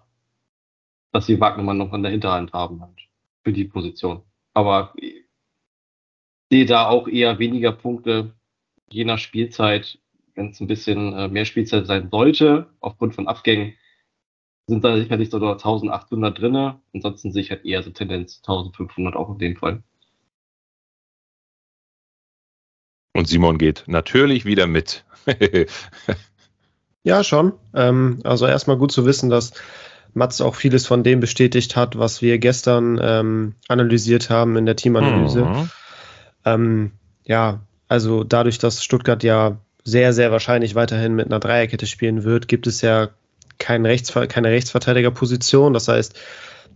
dass 1.12 1.26
sie 1.26 1.39
Wagnermann 1.39 1.78
noch 1.78 1.91
an 1.91 2.04
der 2.04 2.12
Hinterhand 2.12 2.54
haben 2.54 2.82
halt 2.82 3.00
für 3.44 3.52
die 3.52 3.65
Position. 3.65 4.22
Aber 4.54 4.94
sehe 6.51 6.65
da 6.65 6.87
auch 6.89 7.07
eher 7.07 7.39
weniger 7.39 7.71
Punkte 7.71 8.33
je 8.89 9.05
nach 9.05 9.17
Spielzeit. 9.17 9.97
Wenn 10.35 10.49
es 10.49 10.59
ein 10.59 10.67
bisschen 10.67 11.13
äh, 11.13 11.27
mehr 11.29 11.45
Spielzeit 11.45 11.87
sein 11.87 12.09
sollte, 12.11 12.67
aufgrund 12.81 13.15
von 13.15 13.27
Abgängen, 13.27 13.73
sind 14.67 14.83
da 14.83 14.97
sicherlich 14.97 15.29
so 15.29 15.37
1800 15.37 16.37
drinne. 16.37 16.81
Ansonsten 16.93 17.31
sehe 17.31 17.41
ich 17.41 17.51
halt 17.51 17.65
eher 17.65 17.83
so 17.83 17.91
Tendenz 17.91 18.37
1500 18.37 19.15
auch 19.15 19.29
in 19.29 19.39
dem 19.39 19.55
Fall. 19.55 19.83
Und 23.13 23.27
Simon 23.27 23.57
geht 23.57 23.85
natürlich 23.87 24.45
wieder 24.45 24.67
mit. 24.67 25.05
ja, 27.03 27.23
schon. 27.23 27.53
Ähm, 27.73 28.19
also 28.23 28.45
erstmal 28.45 28.77
gut 28.77 28.91
zu 28.91 29.05
wissen, 29.05 29.29
dass 29.29 29.53
Mats 30.13 30.41
auch 30.41 30.55
vieles 30.55 30.85
von 30.85 31.03
dem 31.03 31.19
bestätigt 31.21 31.75
hat, 31.75 31.97
was 31.97 32.21
wir 32.21 32.39
gestern 32.39 32.99
ähm, 33.01 33.55
analysiert 33.67 34.29
haben 34.29 34.57
in 34.57 34.65
der 34.65 34.75
Teamanalyse. 34.75 35.45
Mhm. 35.45 35.69
Ähm, 36.45 36.91
ja, 37.23 37.62
also 37.88 38.23
dadurch, 38.23 38.58
dass 38.58 38.84
Stuttgart 38.84 39.23
ja 39.23 39.58
sehr, 39.84 40.13
sehr 40.13 40.32
wahrscheinlich 40.32 40.75
weiterhin 40.75 41.15
mit 41.15 41.25
einer 41.27 41.39
Dreierkette 41.39 41.86
spielen 41.86 42.23
wird, 42.23 42.47
gibt 42.47 42.67
es 42.67 42.82
ja 42.82 43.10
kein 43.58 43.86
Rechts, 43.86 44.13
keine 44.30 44.49
Rechtsverteidigerposition. 44.49 45.73
Das 45.73 45.88
heißt, 45.88 46.19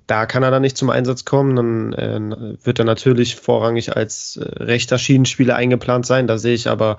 da 0.07 0.25
kann 0.25 0.43
er 0.43 0.51
dann 0.51 0.61
nicht 0.61 0.77
zum 0.77 0.89
Einsatz 0.89 1.25
kommen. 1.25 1.55
Dann 1.55 1.93
äh, 1.93 2.57
wird 2.63 2.79
er 2.79 2.85
natürlich 2.85 3.35
vorrangig 3.35 3.95
als 3.95 4.37
äh, 4.37 4.63
rechter 4.63 4.97
Schienenspieler 4.97 5.55
eingeplant 5.55 6.05
sein. 6.05 6.27
Da 6.27 6.37
sehe 6.37 6.53
ich 6.53 6.69
aber 6.69 6.97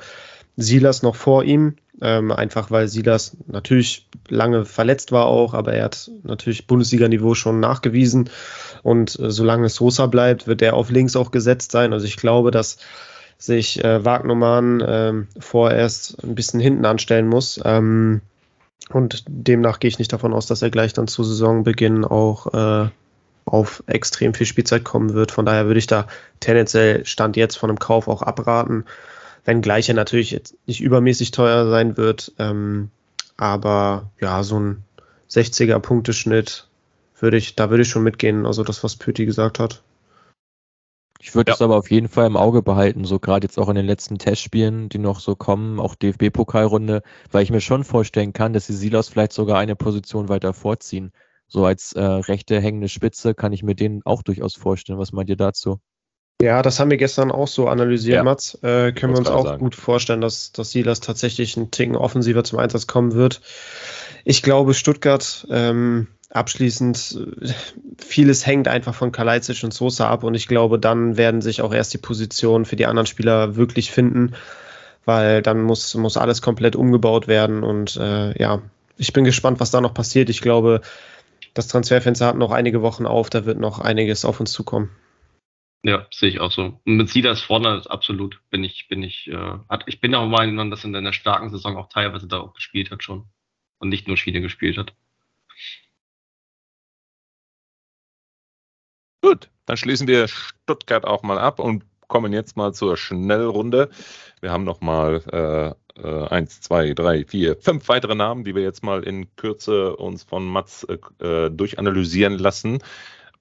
Silas 0.57 1.03
noch 1.03 1.17
vor 1.17 1.45
ihm. 1.45 1.77
Ähm, 2.03 2.31
einfach 2.31 2.71
weil 2.71 2.89
Silas 2.89 3.37
natürlich 3.47 4.07
lange 4.29 4.67
verletzt 4.67 5.13
war 5.13 5.27
auch, 5.27 5.55
aber 5.55 5.73
er 5.73 5.85
hat 5.85 6.11
natürlich 6.25 6.67
Bundesliga-Niveau 6.67 7.35
schon 7.35 7.59
nachgewiesen. 7.59 8.29
Und 8.83 9.19
äh, 9.19 9.31
solange 9.31 9.71
Sosa 9.71 10.07
bleibt, 10.07 10.47
wird 10.47 10.61
er 10.61 10.75
auf 10.75 10.91
links 10.91 11.17
auch 11.17 11.31
gesetzt 11.31 11.73
sein. 11.73 11.93
Also 11.95 12.05
ich 12.05 12.19
glaube, 12.19 12.51
dass 12.51 12.77
sich 13.39 13.83
äh, 13.83 14.05
Wagnermann 14.05 14.81
äh, 14.81 15.13
vorerst 15.39 16.23
ein 16.23 16.35
bisschen 16.35 16.61
hinten 16.61 16.85
anstellen 16.85 17.29
muss. 17.29 17.61
Ähm, 17.65 18.21
und 18.91 19.25
demnach 19.27 19.81
gehe 19.81 19.89
ich 19.89 19.99
nicht 19.99 20.13
davon 20.13 20.33
aus, 20.33 20.47
dass 20.47 20.63
er 20.63 20.71
gleich 20.71 20.93
dann 20.93 21.09
zu 21.09 21.25
Saisonbeginn 21.25 22.05
auch 22.05 22.53
äh, 22.55 22.89
auf 23.47 23.83
extrem 23.87 24.35
viel 24.35 24.47
Spielzeit 24.47 24.85
kommen 24.85 25.15
wird. 25.15 25.33
Von 25.33 25.47
daher 25.47 25.67
würde 25.67 25.79
ich 25.79 25.87
da 25.87 26.07
tendenziell 26.41 27.05
Stand 27.05 27.37
jetzt 27.37 27.57
von 27.57 27.71
einem 27.71 27.79
Kauf 27.79 28.09
auch 28.09 28.23
abraten. 28.23 28.85
Wenngleich 29.47 29.89
er 29.89 29.95
natürlich 29.95 30.33
jetzt 30.33 30.57
nicht 30.67 30.81
übermäßig 30.81 31.31
teuer 31.31 31.71
sein 31.71 31.97
wird. 31.97 32.33
Ähm, 32.39 32.91
aber 33.37 34.11
ja, 34.21 34.43
so 34.43 34.59
ein 34.59 34.85
60er 35.31 35.79
Punkteschnitt 35.79 36.69
würde 37.19 37.37
ich, 37.37 37.55
da 37.55 37.71
würde 37.71 37.83
ich 37.83 37.89
schon 37.89 38.03
mitgehen. 38.03 38.45
Also 38.45 38.65
das, 38.65 38.83
was 38.83 38.97
Pöti 38.97 39.25
gesagt 39.25 39.61
hat. 39.61 39.83
Ich 41.21 41.35
würde 41.35 41.53
es 41.53 41.63
aber 41.63 41.77
auf 41.77 41.91
jeden 41.91 42.09
Fall 42.09 42.27
im 42.27 42.37
Auge 42.37 42.63
behalten, 42.63 43.05
so 43.05 43.19
gerade 43.19 43.47
jetzt 43.47 43.59
auch 43.59 43.69
in 43.69 43.75
den 43.75 43.87
letzten 43.87 44.19
Testspielen, 44.19 44.89
die 44.89 44.99
noch 44.99 45.19
so 45.19 45.35
kommen, 45.35 45.81
auch 45.81 45.95
DFB-Pokalrunde, 45.95 47.03
weil 47.31 47.43
ich 47.43 47.51
mir 47.51 47.61
schon 47.61 47.85
vorstellen 47.85 48.33
kann, 48.33 48.53
dass 48.53 48.67
die 48.67 48.75
Silas 48.75 49.09
vielleicht 49.09 49.33
sogar 49.33 49.59
eine 49.59 49.77
Position 49.77 50.29
weiter 50.29 50.53
vorziehen. 50.53 51.13
So 51.49 51.65
als 51.65 51.93
äh, 51.93 52.03
rechte 52.03 52.61
hängende 52.61 52.89
Spitze 52.89 53.35
kann 53.35 53.53
ich 53.53 53.63
mir 53.63 53.75
den 53.75 54.03
auch 54.05 54.23
durchaus 54.23 54.57
vorstellen. 54.57 54.99
Was 54.99 55.13
meint 55.13 55.31
ihr 55.31 55.37
dazu? 55.37 55.81
Ja, 56.43 56.61
das 56.61 56.79
haben 56.79 56.91
wir 56.91 56.99
gestern 56.99 57.31
auch 57.31 57.49
so 57.49 57.69
analysiert, 57.69 58.17
ja. 58.17 58.23
Mats. 58.23 58.55
Äh, 58.63 58.93
können 58.93 59.15
wir 59.15 59.19
uns 59.19 59.31
auch 59.31 59.47
sagen. 59.47 59.59
gut 59.59 59.75
vorstellen, 59.75 60.21
dass, 60.21 60.53
dass 60.53 60.71
Silas 60.71 61.01
tatsächlich 61.01 61.57
einen 61.57 61.71
Ticken 61.71 61.97
offensiver 61.97 62.45
zum 62.45 62.59
Einsatz 62.59 62.87
kommen 62.87 63.15
wird. 63.15 63.41
Ich 64.25 64.43
glaube, 64.43 64.75
Stuttgart 64.75 65.47
ähm, 65.51 66.09
abschließend, 66.31 67.19
äh, 67.41 67.53
vieles 67.99 68.47
hängt 68.47 68.69
einfach 68.69 68.95
von 68.95 69.13
Kalajdzic 69.13 69.65
und 69.65 69.73
Sosa 69.73 70.11
ab 70.11 70.25
und 70.25 70.35
ich 70.35 70.47
glaube, 70.47 70.79
dann 70.79 71.17
werden 71.17 71.41
sich 71.41 71.63
auch 71.63 71.73
erst 71.73 71.95
die 71.95 71.99
Positionen 71.99 72.67
für 72.67 72.77
die 72.77 72.87
anderen 72.87 73.07
Spieler 73.07 73.57
wirklich 73.57 73.91
finden, 73.91 74.35
weil 75.07 75.41
dann 75.41 75.63
muss, 75.63 75.95
muss 75.95 76.19
alles 76.19 76.43
komplett 76.43 76.77
umgebaut 76.77 77.29
werden 77.29 77.63
und 77.63 77.97
äh, 77.97 78.39
ja, 78.39 78.61
ich 78.99 79.13
bin 79.13 79.25
gespannt, 79.25 79.61
was 79.61 79.71
da 79.71 79.81
noch 79.81 79.95
passiert. 79.95 80.29
Ich 80.29 80.43
glaube, 80.43 80.83
das 81.55 81.69
Transferfenster 81.69 82.27
hat 82.27 82.37
noch 82.37 82.51
einige 82.51 82.83
Wochen 82.83 83.07
auf, 83.07 83.31
da 83.31 83.47
wird 83.47 83.59
noch 83.59 83.79
einiges 83.79 84.25
auf 84.27 84.41
uns 84.41 84.53
zukommen. 84.53 84.91
Ja, 85.87 86.05
sehe 86.11 86.31
ich 86.31 86.41
auch 86.41 86.51
so. 86.51 86.81
Und 86.85 86.97
mit 86.97 87.09
Silas 87.11 87.41
vorne 87.41 87.81
absolut 87.89 88.41
bin 88.51 88.65
ich, 88.65 88.89
bin 88.89 89.05
ich, 89.05 89.29
äh, 89.29 89.59
hat, 89.69 89.85
ich 89.87 90.01
bin 90.01 90.17
auch 90.17 90.27
mal, 90.27 90.53
dass 90.69 90.83
er 90.83 90.89
in 90.89 90.97
einer 90.97 91.13
starken 91.13 91.49
Saison 91.51 91.77
auch 91.77 91.89
teilweise 91.89 92.27
da 92.27 92.41
auch 92.41 92.55
gespielt 92.55 92.91
hat 92.91 93.05
schon. 93.05 93.29
Und 93.79 93.91
nicht 93.91 94.09
nur 94.09 94.17
Schiene 94.17 94.41
gespielt 94.41 94.79
hat. 94.79 94.95
Gut, 99.23 99.49
dann 99.67 99.77
schließen 99.77 100.09
wir 100.09 100.27
Stuttgart 100.27 101.05
auch 101.05 101.23
mal 101.23 101.39
ab 101.39 101.61
und 101.61 101.85
kommen 102.09 102.33
jetzt 102.33 102.57
mal 102.57 102.75
zur 102.75 102.97
Schnellrunde. 102.97 103.89
Wir 104.41 104.51
haben 104.51 104.65
noch 104.65 104.81
mal 104.81 105.23
äh, 105.97 106.01
äh, 106.03 106.29
eins, 106.29 106.61
zwei, 106.61 106.95
drei, 106.95 107.25
vier, 107.25 107.57
fünf 107.61 107.89
weitere 107.89 108.17
Namen, 108.17 108.43
die 108.43 108.57
wir 108.57 108.63
jetzt 108.63 108.83
mal 108.83 109.05
in 109.05 109.37
Kürze 109.37 109.95
uns 109.97 110.25
von 110.25 110.47
Mats 110.47 110.83
äh, 110.85 110.99
äh 111.25 111.51
durchanalysieren 111.51 112.39
lassen 112.39 112.83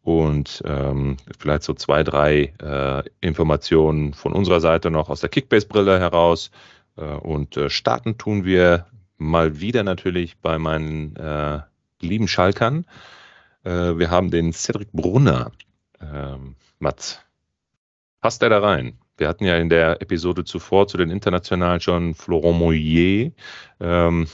und 0.06 0.62
ähm, 0.68 1.18
vielleicht 1.40 1.64
so 1.64 1.74
zwei, 1.74 2.04
drei 2.04 2.54
äh, 2.62 3.04
Informationen 3.22 4.14
von 4.14 4.34
unserer 4.34 4.62
Seite 4.62 4.92
noch 4.92 5.10
aus 5.10 5.22
der 5.22 5.30
Kickbase-Brille 5.30 6.00
heraus. 6.00 6.52
Äh, 6.96 7.06
und 7.06 7.58
äh, 7.58 7.72
starten 7.72 8.16
tun 8.20 8.46
wir 8.46 8.86
mal 9.18 9.60
wieder 9.60 9.82
natürlich 9.82 10.38
bei 10.38 10.60
meinen 10.60 11.16
äh, 11.16 11.60
lieben 12.02 12.28
Schalkern. 12.28 12.86
Äh, 13.64 13.98
wir 13.98 14.12
haben 14.12 14.30
den 14.30 14.54
Cedric 14.54 14.92
Brunner. 14.92 15.52
Ähm, 16.00 16.56
Mats, 16.78 17.20
passt 18.22 18.44
der 18.44 18.50
da 18.50 18.60
rein? 18.60 19.00
Wir 19.18 19.28
hatten 19.28 19.46
ja 19.46 19.58
in 19.58 19.70
der 19.70 20.04
Episode 20.04 20.44
zuvor 20.44 20.88
zu 20.88 20.98
den 20.98 21.10
Internationalen 21.10 21.82
schon 21.82 22.14
Florent 22.14 22.60
Moyer. 22.60 23.32
Ähm, 23.80 24.28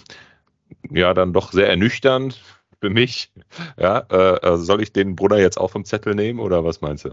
ja, 0.90 1.14
dann 1.14 1.32
doch 1.32 1.54
sehr 1.54 1.70
ernüchternd 1.70 2.42
für 2.82 2.90
mich. 2.90 3.32
Ja, 3.78 4.00
äh, 4.12 4.54
äh, 4.54 4.58
soll 4.58 4.82
ich 4.82 4.92
den 4.92 5.16
Brunner 5.16 5.38
jetzt 5.38 5.58
auch 5.58 5.72
vom 5.72 5.86
Zettel 5.86 6.16
nehmen 6.16 6.40
oder 6.40 6.66
was 6.66 6.82
meinst 6.82 7.06
du? 7.06 7.10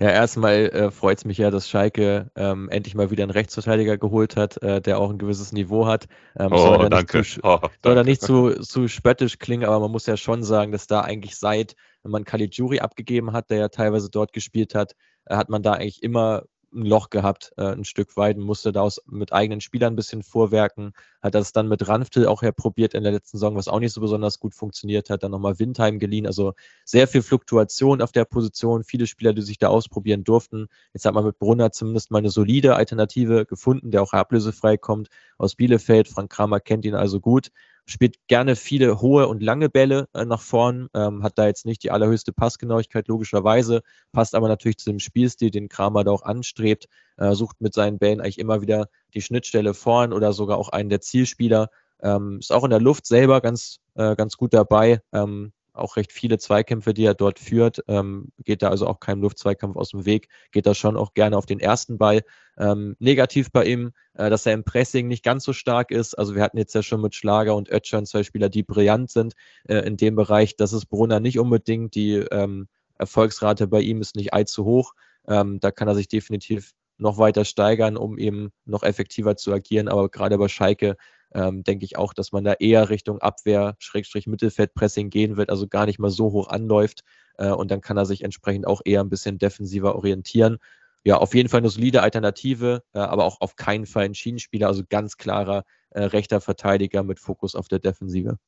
Ja, 0.00 0.10
erstmal 0.10 0.66
äh, 0.70 0.90
freut 0.90 1.18
es 1.18 1.24
mich 1.24 1.38
ja, 1.38 1.50
dass 1.50 1.68
Schalke 1.68 2.30
ähm, 2.34 2.68
endlich 2.68 2.94
mal 2.94 3.10
wieder 3.10 3.22
einen 3.22 3.30
Rechtsverteidiger 3.30 3.96
geholt 3.96 4.36
hat, 4.36 4.60
äh, 4.62 4.80
der 4.80 4.98
auch 4.98 5.10
ein 5.10 5.18
gewisses 5.18 5.52
Niveau 5.52 5.86
hat. 5.86 6.06
Ähm, 6.36 6.52
oh, 6.52 6.58
soll 6.58 6.88
danke. 6.88 7.22
Zu, 7.22 7.40
oh, 7.42 7.60
soll 7.82 7.94
da 7.94 8.02
nicht 8.02 8.20
zu, 8.20 8.50
zu 8.60 8.88
spöttisch 8.88 9.38
klingen, 9.38 9.64
aber 9.64 9.80
man 9.80 9.92
muss 9.92 10.06
ja 10.06 10.16
schon 10.16 10.42
sagen, 10.42 10.72
dass 10.72 10.86
da 10.88 11.02
eigentlich 11.02 11.36
seit 11.36 11.76
man 12.02 12.24
Caligiuri 12.24 12.80
abgegeben 12.80 13.32
hat, 13.32 13.50
der 13.50 13.58
ja 13.58 13.68
teilweise 13.68 14.10
dort 14.10 14.32
gespielt 14.32 14.74
hat, 14.74 14.94
äh, 15.26 15.36
hat 15.36 15.48
man 15.48 15.62
da 15.62 15.72
eigentlich 15.72 16.02
immer 16.02 16.42
ein 16.74 16.84
Loch 16.84 17.10
gehabt, 17.10 17.52
äh, 17.56 17.72
ein 17.72 17.84
Stück 17.84 18.16
weit, 18.16 18.36
musste 18.36 18.72
daraus 18.72 19.00
mit 19.06 19.32
eigenen 19.32 19.60
Spielern 19.60 19.92
ein 19.92 19.96
bisschen 19.96 20.22
vorwerken. 20.22 20.92
Hat 21.22 21.34
das 21.34 21.52
dann 21.52 21.68
mit 21.68 21.88
Ranftel 21.88 22.26
auch 22.26 22.42
herprobiert 22.42 22.94
in 22.94 23.02
der 23.02 23.12
letzten 23.12 23.38
Saison, 23.38 23.56
was 23.56 23.68
auch 23.68 23.80
nicht 23.80 23.92
so 23.92 24.00
besonders 24.00 24.38
gut 24.38 24.54
funktioniert 24.54 25.10
hat. 25.10 25.22
Dann 25.22 25.30
nochmal 25.30 25.58
Windheim 25.58 25.98
geliehen. 25.98 26.26
Also 26.26 26.54
sehr 26.84 27.08
viel 27.08 27.22
Fluktuation 27.22 28.02
auf 28.02 28.12
der 28.12 28.24
Position, 28.24 28.84
viele 28.84 29.06
Spieler, 29.06 29.32
die 29.32 29.42
sich 29.42 29.58
da 29.58 29.68
ausprobieren 29.68 30.24
durften. 30.24 30.68
Jetzt 30.92 31.06
hat 31.06 31.14
man 31.14 31.24
mit 31.24 31.38
Brunner 31.38 31.72
zumindest 31.72 32.10
mal 32.10 32.18
eine 32.18 32.30
solide 32.30 32.76
Alternative 32.76 33.46
gefunden, 33.46 33.90
der 33.90 34.02
auch 34.02 34.12
ablösefrei 34.12 34.76
kommt 34.76 35.08
aus 35.38 35.54
Bielefeld. 35.54 36.08
Frank 36.08 36.30
Kramer 36.30 36.60
kennt 36.60 36.84
ihn 36.84 36.94
also 36.94 37.20
gut 37.20 37.50
spielt 37.86 38.16
gerne 38.28 38.56
viele 38.56 39.00
hohe 39.00 39.28
und 39.28 39.42
lange 39.42 39.68
Bälle 39.68 40.08
äh, 40.14 40.24
nach 40.24 40.40
vorn, 40.40 40.88
ähm, 40.94 41.22
hat 41.22 41.38
da 41.38 41.46
jetzt 41.46 41.66
nicht 41.66 41.82
die 41.82 41.90
allerhöchste 41.90 42.32
Passgenauigkeit, 42.32 43.08
logischerweise, 43.08 43.82
passt 44.12 44.34
aber 44.34 44.48
natürlich 44.48 44.78
zu 44.78 44.90
dem 44.90 44.98
Spielstil, 44.98 45.50
den 45.50 45.68
Kramer 45.68 46.04
da 46.04 46.10
auch 46.10 46.22
anstrebt, 46.22 46.88
äh, 47.16 47.32
sucht 47.34 47.60
mit 47.60 47.74
seinen 47.74 47.98
Bällen 47.98 48.20
eigentlich 48.20 48.38
immer 48.38 48.62
wieder 48.62 48.88
die 49.12 49.22
Schnittstelle 49.22 49.74
vorn 49.74 50.12
oder 50.12 50.32
sogar 50.32 50.58
auch 50.58 50.70
einen 50.70 50.88
der 50.88 51.00
Zielspieler. 51.00 51.68
Ähm, 52.02 52.38
ist 52.40 52.52
auch 52.52 52.64
in 52.64 52.70
der 52.70 52.80
Luft 52.80 53.06
selber 53.06 53.40
ganz, 53.40 53.80
äh, 53.94 54.16
ganz 54.16 54.36
gut 54.36 54.54
dabei. 54.54 55.00
Ähm, 55.12 55.52
auch 55.74 55.96
recht 55.96 56.12
viele 56.12 56.38
Zweikämpfe, 56.38 56.94
die 56.94 57.04
er 57.04 57.14
dort 57.14 57.38
führt. 57.38 57.82
Ähm, 57.88 58.28
geht 58.44 58.62
da 58.62 58.70
also 58.70 58.86
auch 58.86 59.00
keinem 59.00 59.22
Luftzweikampf 59.22 59.76
aus 59.76 59.90
dem 59.90 60.06
Weg, 60.06 60.28
geht 60.52 60.66
da 60.66 60.74
schon 60.74 60.96
auch 60.96 61.14
gerne 61.14 61.36
auf 61.36 61.46
den 61.46 61.60
ersten 61.60 61.98
Ball. 61.98 62.22
Ähm, 62.56 62.96
negativ 63.00 63.50
bei 63.50 63.64
ihm, 63.64 63.92
äh, 64.14 64.30
dass 64.30 64.46
er 64.46 64.52
im 64.52 64.64
Pressing 64.64 65.08
nicht 65.08 65.24
ganz 65.24 65.44
so 65.44 65.52
stark 65.52 65.90
ist. 65.90 66.14
Also 66.14 66.34
wir 66.34 66.42
hatten 66.42 66.58
jetzt 66.58 66.74
ja 66.74 66.82
schon 66.82 67.00
mit 67.00 67.14
Schlager 67.14 67.56
und 67.56 67.68
Ötschern 67.70 68.06
zwei 68.06 68.22
Spieler, 68.22 68.48
die 68.48 68.62
brillant 68.62 69.10
sind 69.10 69.34
äh, 69.68 69.78
in 69.78 69.96
dem 69.96 70.14
Bereich. 70.14 70.56
Das 70.56 70.72
ist 70.72 70.86
Brunner 70.86 71.20
nicht 71.20 71.38
unbedingt. 71.38 71.94
Die 71.94 72.14
ähm, 72.14 72.68
Erfolgsrate 72.96 73.66
bei 73.66 73.80
ihm 73.80 74.00
ist 74.00 74.16
nicht 74.16 74.32
allzu 74.32 74.64
hoch. 74.64 74.94
Ähm, 75.26 75.58
da 75.60 75.70
kann 75.70 75.88
er 75.88 75.94
sich 75.94 76.08
definitiv 76.08 76.72
noch 76.96 77.18
weiter 77.18 77.44
steigern, 77.44 77.96
um 77.96 78.18
eben 78.18 78.50
noch 78.64 78.82
effektiver 78.82 79.36
zu 79.36 79.52
agieren. 79.52 79.88
Aber 79.88 80.08
gerade 80.08 80.38
bei 80.38 80.48
Schalke 80.48 80.96
ähm, 81.32 81.64
denke 81.64 81.84
ich 81.84 81.96
auch, 81.98 82.14
dass 82.14 82.32
man 82.32 82.44
da 82.44 82.54
eher 82.54 82.90
Richtung 82.90 83.18
Abwehr, 83.18 83.74
Schrägstrich 83.78 84.26
Mittelfeldpressing 84.26 85.10
gehen 85.10 85.36
wird, 85.36 85.50
also 85.50 85.66
gar 85.66 85.86
nicht 85.86 85.98
mal 85.98 86.10
so 86.10 86.32
hoch 86.32 86.48
anläuft. 86.48 87.02
Äh, 87.36 87.50
und 87.50 87.70
dann 87.70 87.80
kann 87.80 87.96
er 87.96 88.06
sich 88.06 88.22
entsprechend 88.22 88.66
auch 88.66 88.80
eher 88.84 89.00
ein 89.00 89.10
bisschen 89.10 89.38
defensiver 89.38 89.96
orientieren. 89.96 90.58
Ja, 91.04 91.18
auf 91.18 91.34
jeden 91.34 91.48
Fall 91.48 91.58
eine 91.58 91.68
solide 91.68 92.02
Alternative, 92.02 92.82
äh, 92.94 92.98
aber 92.98 93.24
auch 93.24 93.40
auf 93.40 93.56
keinen 93.56 93.84
Fall 93.86 94.04
ein 94.04 94.14
Schienenspieler, 94.14 94.68
also 94.68 94.82
ganz 94.88 95.16
klarer 95.16 95.64
äh, 95.90 96.04
rechter 96.04 96.40
Verteidiger 96.40 97.02
mit 97.02 97.20
Fokus 97.20 97.54
auf 97.54 97.68
der 97.68 97.78
Defensive. 97.78 98.38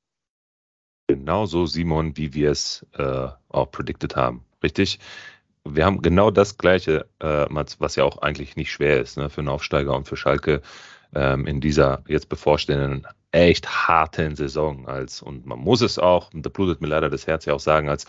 Genauso, 1.09 1.67
Simon, 1.67 2.17
wie 2.17 2.35
wir 2.35 2.51
es 2.51 2.85
äh, 2.95 3.29
auch 3.49 3.71
predicted 3.71 4.17
haben. 4.17 4.45
Richtig? 4.63 4.99
Wir 5.75 5.85
haben 5.85 6.03
genau 6.03 6.31
das 6.31 6.59
Gleiche, 6.59 7.07
äh, 7.19 7.47
was 7.79 7.97
ja 7.97 8.05
auch 8.05 8.19
eigentlich 8.19 8.57
nicht 8.57 8.71
schwer 8.71 9.01
ist 9.01 9.17
ne, 9.17 9.31
für 9.31 9.41
einen 9.41 9.49
Aufsteiger 9.49 9.95
und 9.97 10.07
für 10.07 10.17
Schalke 10.17 10.63
ähm, 11.15 11.47
in 11.47 11.61
dieser 11.61 12.03
jetzt 12.07 12.29
bevorstehenden 12.29 13.07
echt 13.33 13.89
harten 13.89 14.37
Saison 14.37 14.89
als, 14.89 15.23
und 15.23 15.47
man 15.47 15.59
muss 15.59 15.83
es 15.83 15.99
auch, 15.99 16.31
da 16.33 16.49
blutet 16.49 16.81
mir 16.81 16.89
leider 16.89 17.11
das 17.11 17.27
Herz 17.27 17.45
ja 17.45 17.55
auch 17.55 17.61
sagen, 17.61 17.89
als 17.89 18.07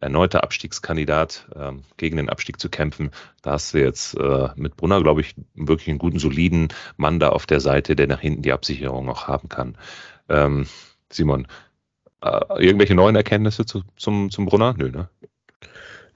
erneuter 0.00 0.44
Abstiegskandidat 0.44 1.48
ähm, 1.56 1.82
gegen 1.96 2.16
den 2.16 2.28
Abstieg 2.28 2.60
zu 2.60 2.68
kämpfen. 2.68 3.10
Da 3.42 3.52
hast 3.52 3.74
du 3.74 3.78
jetzt 3.78 4.14
äh, 4.16 4.48
mit 4.54 4.76
Brunner, 4.76 5.02
glaube 5.02 5.20
ich, 5.20 5.34
wirklich 5.54 5.88
einen 5.88 5.98
guten, 5.98 6.18
soliden 6.18 6.68
Mann 6.96 7.18
da 7.18 7.30
auf 7.30 7.46
der 7.46 7.60
Seite, 7.60 7.96
der 7.96 8.06
nach 8.06 8.20
hinten 8.20 8.42
die 8.42 8.52
Absicherung 8.52 9.08
auch 9.08 9.26
haben 9.26 9.48
kann. 9.48 9.76
Ähm, 10.28 10.66
Simon, 11.10 11.48
äh, 12.22 12.40
irgendwelche 12.64 12.94
neuen 12.94 13.16
Erkenntnisse 13.16 13.66
zu, 13.66 13.82
zum, 13.96 14.30
zum 14.30 14.46
Brunner? 14.46 14.74
Nö, 14.76 14.90
ne? 14.90 15.08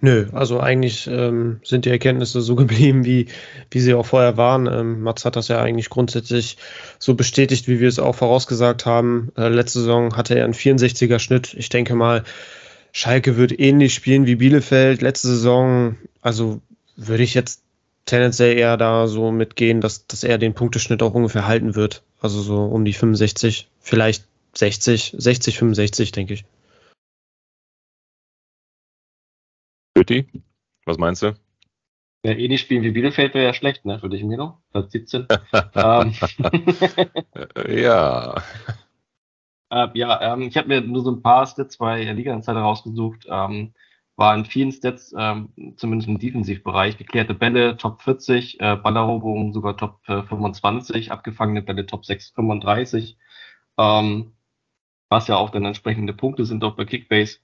Nö, 0.05 0.27
also 0.33 0.59
eigentlich 0.59 1.07
ähm, 1.07 1.61
sind 1.63 1.85
die 1.85 1.91
Erkenntnisse 1.91 2.43
so 2.43 2.57
geblieben, 2.57 3.05
wie, 3.05 3.27
wie 3.71 3.81
sie 3.81 3.95
auch 3.95 4.05
vorher 4.05 4.37
waren. 4.37 4.67
Ähm, 4.67 5.01
Mats 5.01 5.25
hat 5.25 5.37
das 5.37 5.47
ja 5.47 5.63
eigentlich 5.63 5.91
grundsätzlich 5.91 6.57
so 6.99 7.15
bestätigt, 7.15 7.69
wie 7.69 7.79
wir 7.79 7.89
es 7.89 8.01
auch 8.01 8.17
vorausgesagt 8.17 8.85
haben. 8.85 9.31
Äh, 9.37 9.49
letzte 9.49 9.79
Saison 9.79 10.17
hatte 10.17 10.35
er 10.35 10.45
einen 10.45 10.55
64er 10.55 11.21
Schnitt. 11.21 11.55
Ich 11.55 11.69
denke 11.69 11.95
mal, 11.95 12.25
Schalke 12.91 13.37
wird 13.37 13.59
ähnlich 13.59 13.95
spielen 13.95 14.27
wie 14.27 14.35
Bielefeld. 14.35 15.03
Letzte 15.03 15.29
Saison, 15.29 15.97
also 16.21 16.61
würde 16.97 17.23
ich 17.23 17.35
jetzt 17.35 17.63
tendenziell 18.05 18.59
eher 18.59 18.77
da 18.77 19.07
so 19.07 19.31
mitgehen, 19.31 19.81
dass, 19.81 20.09
dass 20.09 20.25
er 20.25 20.37
den 20.37 20.53
Punkteschnitt 20.53 21.01
auch 21.05 21.15
ungefähr 21.15 21.47
halten 21.47 21.77
wird. 21.77 22.03
Also 22.21 22.43
so 22.43 22.65
um 22.65 22.85
die 22.85 22.93
65, 22.93 23.69
vielleicht 23.81 24.25
60, 24.55 25.15
60, 25.17 25.59
65, 25.59 26.11
denke 26.11 26.35
ich. 26.35 26.45
Pötti, 29.95 30.27
was 30.85 30.99
meinst 30.99 31.23
du? 31.23 31.35
Ja, 32.25 32.33
eh 32.33 32.49
nicht 32.49 32.61
spielen 32.61 32.85
wie 32.85 32.93
Bielefeld 32.93 33.35
wäre 33.35 33.47
ja 33.47 33.55
schlecht, 33.55 33.85
ne? 33.85 33.99
Für 33.99 34.09
dich, 34.09 34.23
Milo. 34.23 34.59
Platz 34.71 34.93
17. 34.93 35.27
ähm. 35.75 36.15
ja. 37.69 38.43
Äh, 39.73 39.89
ja, 39.95 40.35
ähm, 40.35 40.43
ich 40.43 40.59
habe 40.59 40.69
mir 40.69 40.83
nur 40.83 41.03
so 41.03 41.11
ein 41.11 41.23
paar 41.23 41.47
Stats 41.47 41.79
bei 41.79 42.05
Liga-Insider 42.05 42.61
rausgesucht. 42.61 43.27
Ähm, 43.27 43.73
war 44.17 44.35
in 44.35 44.45
vielen 44.45 44.71
Stats, 44.71 45.15
ähm, 45.17 45.49
zumindest 45.77 46.09
im 46.09 46.19
Defensivbereich, 46.19 46.99
geklärte 46.99 47.33
Bälle 47.33 47.79
Top 47.79 48.03
40, 48.03 48.61
äh, 48.61 48.77
Balleroberung 48.77 49.55
sogar 49.55 49.79
Top 49.79 50.01
äh, 50.09 50.23
25, 50.25 51.11
abgefangene 51.11 51.63
Bälle 51.63 51.87
Top 51.87 52.05
6, 52.05 52.31
35. 52.31 53.17
Ähm, 53.79 54.33
was 55.09 55.29
ja 55.29 55.37
auch 55.37 55.51
dann 55.51 55.65
entsprechende 55.65 56.13
Punkte 56.13 56.45
sind 56.45 56.63
auch 56.65 56.77
bei 56.77 56.85
Kickbase. 56.85 57.39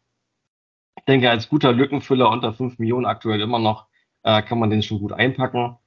Ich 0.98 1.04
denke, 1.04 1.30
als 1.30 1.48
guter 1.48 1.72
Lückenfüller 1.72 2.30
unter 2.30 2.52
5 2.52 2.78
Millionen 2.78 3.06
aktuell 3.06 3.40
immer 3.40 3.58
noch, 3.58 3.86
äh, 4.24 4.42
kann 4.42 4.58
man 4.58 4.70
den 4.70 4.82
schon 4.82 4.98
gut 4.98 5.12
einpacken. 5.12 5.78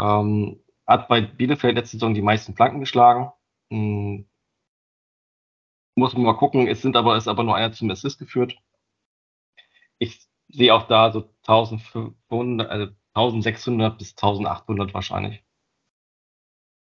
Ähm, 0.00 0.62
hat 0.86 1.08
bei 1.08 1.20
Bielefeld 1.22 1.76
letzte 1.76 1.96
Saison 1.96 2.14
die 2.14 2.22
meisten 2.22 2.54
Flanken 2.54 2.80
geschlagen. 2.80 3.32
Hm, 3.70 4.28
muss 5.94 6.14
man 6.14 6.22
mal 6.24 6.34
gucken. 6.36 6.66
Es 6.66 6.82
sind 6.82 6.96
aber, 6.96 7.16
ist 7.16 7.28
aber 7.28 7.44
nur 7.44 7.54
einer 7.56 7.72
zum 7.72 7.90
Assist 7.90 8.18
geführt. 8.18 8.56
Ich 9.98 10.26
sehe 10.48 10.74
auch 10.74 10.88
da 10.88 11.12
so 11.12 11.30
1500, 11.46 12.68
also 12.70 12.92
1600 13.14 13.98
bis 13.98 14.10
1800 14.16 14.94
wahrscheinlich. 14.94 15.44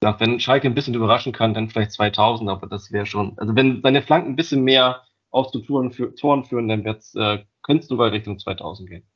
Ja, 0.03 0.20
wenn 0.20 0.39
Schalke 0.39 0.68
ein 0.68 0.76
bisschen 0.76 0.93
überraschen 0.93 1.34
kann, 1.34 1.53
dann 1.53 1.70
vielleicht 1.70 1.91
2000, 1.93 2.49
aber 2.49 2.68
das 2.68 2.91
wäre 2.91 3.05
schon, 3.05 3.38
also 3.39 3.55
wenn 3.55 3.82
seine 3.82 4.01
Flanken 4.03 4.34
ein 4.34 4.36
bisschen 4.36 4.63
mehr 4.63 5.03
auch 5.32 5.51
zu 5.51 5.59
Toren, 5.61 5.91
führen, 5.91 6.68
dann 6.68 6.86
äh, 6.86 7.45
könnte 7.66 7.84
es 7.84 7.88
sogar 7.88 8.11
Richtung 8.11 8.38
2000 8.38 8.89
gehen. 8.89 9.07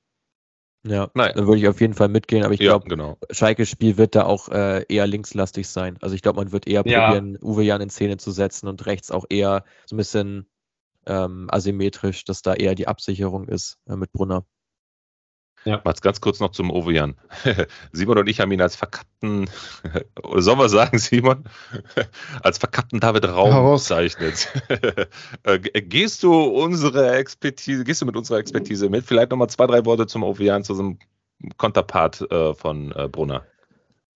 Ja, 0.88 1.12
naja. 1.14 1.34
da 1.34 1.46
würde 1.46 1.60
ich 1.60 1.68
auf 1.68 1.82
jeden 1.82 1.94
Fall 1.94 2.08
mitgehen, 2.08 2.44
aber 2.44 2.54
ich 2.54 2.62
ja, 2.62 2.72
glaube, 2.72 2.88
genau. 2.88 3.18
Schalkes 3.32 3.70
Spiel 3.70 3.98
wird 3.98 4.16
da 4.16 4.24
auch 4.24 4.48
äh, 4.48 4.86
eher 4.88 5.08
linkslastig 5.08 5.68
sein. 5.68 5.98
Also 6.02 6.16
ich 6.16 6.22
glaube, 6.22 6.38
man 6.38 6.52
wird 6.52 6.68
eher 6.68 6.84
ja. 6.86 7.08
probieren, 7.08 7.38
Uwe 7.42 7.64
Jan 7.64 7.82
in 7.82 7.90
Szene 7.90 8.18
zu 8.18 8.32
setzen 8.32 8.68
und 8.68 8.86
rechts 8.86 9.12
auch 9.12 9.26
eher 9.30 9.66
so 9.86 9.96
ein 9.96 9.98
bisschen 9.98 10.50
ähm, 11.06 11.48
asymmetrisch, 11.52 12.24
dass 12.24 12.42
da 12.42 12.54
eher 12.54 12.76
die 12.76 12.88
Absicherung 12.88 13.48
ist 13.48 13.78
äh, 13.88 13.98
mit 13.98 14.14
Brunner. 14.14 14.46
Ja. 15.66 15.82
Mal 15.84 15.94
ganz 16.02 16.22
kurz 16.22 16.40
noch 16.40 16.52
zum 16.52 16.72
Ovejan. 16.72 17.16
Simon 17.92 18.18
und 18.18 18.30
ich 18.30 18.40
haben 18.40 18.52
ihn 18.52 18.62
als 18.62 18.76
verkappten, 18.76 19.50
oder 20.24 20.42
sollen 20.42 20.60
wir 20.60 20.70
sagen, 20.70 20.98
Simon, 21.00 21.44
als 22.42 22.58
verkappten 22.58 23.00
David 23.00 23.28
Raum 23.28 23.74
bezeichnet. 23.74 24.48
Äh, 25.44 25.60
gehst 25.60 26.24
du 26.24 26.34
unsere 26.34 27.16
Expertise, 27.16 27.84
gehst 27.84 28.02
du 28.02 28.06
mit 28.06 28.16
unserer 28.16 28.38
Expertise 28.38 28.90
mit? 28.90 29.06
Vielleicht 29.06 29.32
nochmal 29.32 29.50
zwei, 29.50 29.68
drei 29.68 29.86
Worte 29.86 30.08
zum 30.08 30.24
Ovejan, 30.24 30.64
zu 30.64 30.74
diesem 30.74 31.00
Konterpart 31.58 32.30
äh, 32.32 32.54
von 32.54 32.92
äh, 32.94 33.08
Brunner. 33.08 33.44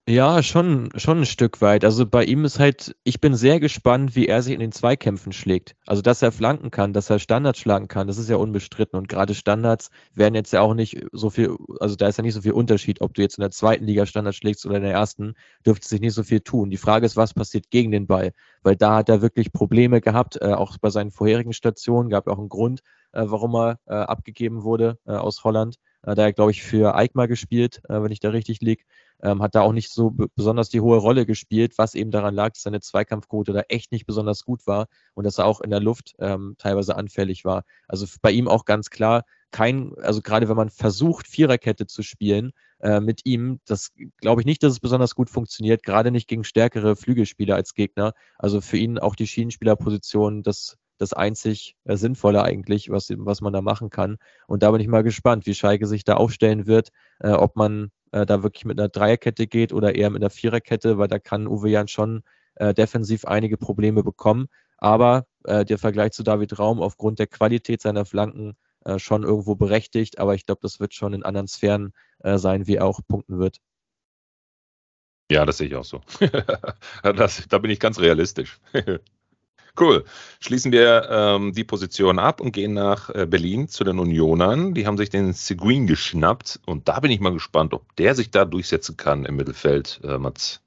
Ja, 0.05 0.43
schon, 0.43 0.89
schon 0.97 1.19
ein 1.19 1.25
Stück 1.25 1.61
weit. 1.61 1.85
Also 1.85 2.05
bei 2.05 2.25
ihm 2.25 2.43
ist 2.43 2.59
halt, 2.59 2.93
ich 3.05 3.21
bin 3.21 3.35
sehr 3.35 3.61
gespannt, 3.61 4.17
wie 4.17 4.27
er 4.27 4.41
sich 4.41 4.53
in 4.53 4.59
den 4.59 4.73
Zweikämpfen 4.73 5.31
schlägt. 5.31 5.77
Also, 5.85 6.01
dass 6.01 6.21
er 6.21 6.33
flanken 6.33 6.71
kann, 6.71 6.91
dass 6.91 7.09
er 7.09 7.19
Standards 7.19 7.59
schlagen 7.59 7.87
kann, 7.87 8.07
das 8.07 8.17
ist 8.17 8.27
ja 8.29 8.35
unbestritten. 8.35 8.97
Und 8.99 9.07
gerade 9.07 9.33
Standards 9.33 9.91
werden 10.13 10.35
jetzt 10.35 10.51
ja 10.51 10.59
auch 10.59 10.73
nicht 10.73 11.05
so 11.13 11.29
viel, 11.29 11.55
also 11.79 11.95
da 11.95 12.09
ist 12.09 12.17
ja 12.17 12.21
nicht 12.21 12.33
so 12.33 12.41
viel 12.41 12.51
Unterschied, 12.51 12.99
ob 12.99 13.13
du 13.13 13.21
jetzt 13.21 13.37
in 13.37 13.43
der 13.43 13.51
zweiten 13.51 13.85
Liga 13.85 14.05
Standards 14.05 14.35
schlägst 14.37 14.65
oder 14.65 14.75
in 14.75 14.83
der 14.83 14.91
ersten, 14.91 15.35
dürfte 15.65 15.87
sich 15.87 16.01
nicht 16.01 16.13
so 16.13 16.23
viel 16.23 16.41
tun. 16.41 16.69
Die 16.69 16.75
Frage 16.77 17.05
ist, 17.05 17.15
was 17.15 17.33
passiert 17.33 17.69
gegen 17.71 17.91
den 17.91 18.05
Ball? 18.05 18.33
Weil 18.61 18.75
da 18.75 18.97
hat 18.97 19.07
er 19.07 19.21
wirklich 19.21 19.53
Probleme 19.53 20.01
gehabt, 20.01 20.35
äh, 20.41 20.51
auch 20.53 20.77
bei 20.79 20.89
seinen 20.89 21.11
vorherigen 21.11 21.53
Stationen, 21.53 22.09
gab 22.09 22.27
ja 22.27 22.33
auch 22.33 22.39
einen 22.39 22.49
Grund, 22.49 22.81
äh, 23.13 23.23
warum 23.25 23.55
er 23.55 23.79
äh, 23.85 23.93
abgegeben 23.93 24.63
wurde 24.63 24.97
äh, 25.05 25.11
aus 25.13 25.45
Holland. 25.45 25.77
Äh, 26.01 26.15
da 26.15 26.23
er, 26.23 26.33
glaube 26.33 26.51
ich, 26.51 26.61
für 26.61 26.93
Eikmar 26.95 27.29
gespielt, 27.29 27.81
äh, 27.87 28.01
wenn 28.03 28.11
ich 28.11 28.19
da 28.19 28.29
richtig 28.31 28.59
liege 28.59 28.83
ähm, 29.23 29.41
hat 29.41 29.55
da 29.55 29.61
auch 29.61 29.71
nicht 29.71 29.89
so 29.89 30.13
besonders 30.35 30.69
die 30.69 30.81
hohe 30.81 30.97
Rolle 30.97 31.25
gespielt, 31.25 31.77
was 31.77 31.95
eben 31.95 32.11
daran 32.11 32.35
lag, 32.35 32.49
dass 32.53 32.63
seine 32.63 32.81
Zweikampfquote 32.81 33.53
da 33.53 33.61
echt 33.69 33.91
nicht 33.91 34.05
besonders 34.05 34.43
gut 34.43 34.67
war 34.67 34.87
und 35.13 35.23
dass 35.25 35.37
er 35.37 35.45
auch 35.45 35.61
in 35.61 35.69
der 35.69 35.79
Luft 35.79 36.13
ähm, 36.19 36.55
teilweise 36.57 36.95
anfällig 36.95 37.45
war. 37.45 37.63
Also 37.87 38.05
bei 38.21 38.31
ihm 38.31 38.47
auch 38.47 38.65
ganz 38.65 38.89
klar, 38.89 39.23
kein, 39.51 39.93
also 40.01 40.21
gerade 40.21 40.49
wenn 40.49 40.57
man 40.57 40.69
versucht, 40.69 41.27
Viererkette 41.27 41.87
zu 41.87 42.03
spielen 42.03 42.51
äh, 42.81 42.99
mit 42.99 43.21
ihm, 43.23 43.59
das 43.65 43.91
glaube 44.17 44.41
ich 44.41 44.45
nicht, 44.45 44.61
dass 44.61 44.73
es 44.73 44.79
besonders 44.79 45.15
gut 45.15 45.29
funktioniert, 45.29 45.83
gerade 45.83 46.11
nicht 46.11 46.27
gegen 46.27 46.43
stärkere 46.43 46.95
Flügelspieler 46.95 47.55
als 47.55 47.73
Gegner. 47.75 48.13
Also 48.37 48.61
für 48.61 48.77
ihn 48.77 48.99
auch 48.99 49.15
die 49.15 49.27
Schienenspielerposition, 49.27 50.43
das 50.43 50.77
das 50.97 51.13
einzig 51.13 51.75
äh, 51.85 51.97
Sinnvolle 51.97 52.43
eigentlich, 52.43 52.89
was, 52.89 53.09
was 53.15 53.41
man 53.41 53.53
da 53.53 53.61
machen 53.61 53.89
kann. 53.89 54.17
Und 54.47 54.63
da 54.63 54.71
bin 54.71 54.79
ich 54.79 54.87
mal 54.87 55.03
gespannt, 55.03 55.45
wie 55.45 55.55
Schalke 55.55 55.87
sich 55.87 56.03
da 56.03 56.15
aufstellen 56.15 56.67
wird, 56.67 56.89
äh, 57.19 57.31
ob 57.31 57.55
man 57.55 57.91
äh, 58.13 58.25
da 58.25 58.43
wirklich 58.43 58.65
mit 58.65 58.79
einer 58.79 58.89
Dreierkette 58.89 59.47
geht 59.47 59.73
oder 59.73 59.95
eher 59.95 60.09
mit 60.09 60.21
einer 60.21 60.29
Viererkette, 60.29 60.97
weil 60.97 61.07
da 61.07 61.19
kann 61.19 61.47
Uwe 61.47 61.69
Jan 61.69 61.87
schon 61.87 62.23
äh, 62.55 62.73
defensiv 62.73 63.25
einige 63.25 63.57
Probleme 63.57 64.03
bekommen. 64.03 64.47
Aber 64.77 65.25
äh, 65.45 65.65
der 65.65 65.77
Vergleich 65.79 66.11
zu 66.11 66.23
David 66.23 66.59
Raum 66.59 66.81
aufgrund 66.81 67.19
der 67.19 67.27
Qualität 67.27 67.81
seiner 67.81 68.05
Flanken 68.05 68.55
äh, 68.85 68.99
schon 68.99 69.23
irgendwo 69.23 69.55
berechtigt. 69.55 70.19
Aber 70.19 70.35
ich 70.35 70.45
glaube, 70.45 70.59
das 70.61 70.79
wird 70.79 70.93
schon 70.93 71.13
in 71.13 71.23
anderen 71.23 71.47
Sphären 71.47 71.93
äh, 72.19 72.37
sein, 72.37 72.67
wie 72.67 72.75
er 72.75 72.85
auch 72.85 73.01
punkten 73.07 73.39
wird. 73.39 73.57
Ja, 75.31 75.45
das 75.45 75.57
sehe 75.57 75.67
ich 75.67 75.75
auch 75.75 75.85
so. 75.85 76.01
das, 77.03 77.47
da 77.49 77.57
bin 77.57 77.71
ich 77.71 77.79
ganz 77.79 77.99
realistisch. 77.99 78.59
Cool. 79.79 80.05
Schließen 80.39 80.71
wir 80.71 81.07
ähm, 81.09 81.53
die 81.53 81.63
Position 81.63 82.19
ab 82.19 82.41
und 82.41 82.51
gehen 82.51 82.73
nach 82.73 83.09
äh, 83.09 83.25
Berlin 83.25 83.67
zu 83.67 83.83
den 83.83 83.97
Unionern. 83.97 84.75
Die 84.75 84.85
haben 84.85 84.97
sich 84.97 85.09
den 85.09 85.33
Seguin 85.33 85.87
geschnappt 85.87 86.59
und 86.67 86.87
da 86.87 86.99
bin 86.99 87.09
ich 87.09 87.19
mal 87.19 87.33
gespannt, 87.33 87.73
ob 87.73 87.95
der 87.95 88.13
sich 88.13 88.29
da 88.29 88.45
durchsetzen 88.45 88.97
kann 88.97 89.25
im 89.25 89.35
Mittelfeld, 89.35 89.99
äh, 90.03 90.19
Mats. 90.19 90.61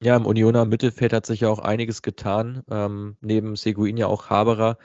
Ja, 0.00 0.16
im 0.16 0.26
Unioner 0.26 0.64
Mittelfeld 0.64 1.12
hat 1.12 1.26
sich 1.26 1.40
ja 1.40 1.48
auch 1.48 1.58
einiges 1.58 2.02
getan. 2.02 2.62
Ähm, 2.70 3.16
neben 3.20 3.56
Seguin 3.56 3.96
ja 3.96 4.06
auch 4.06 4.30
Haberer 4.30 4.78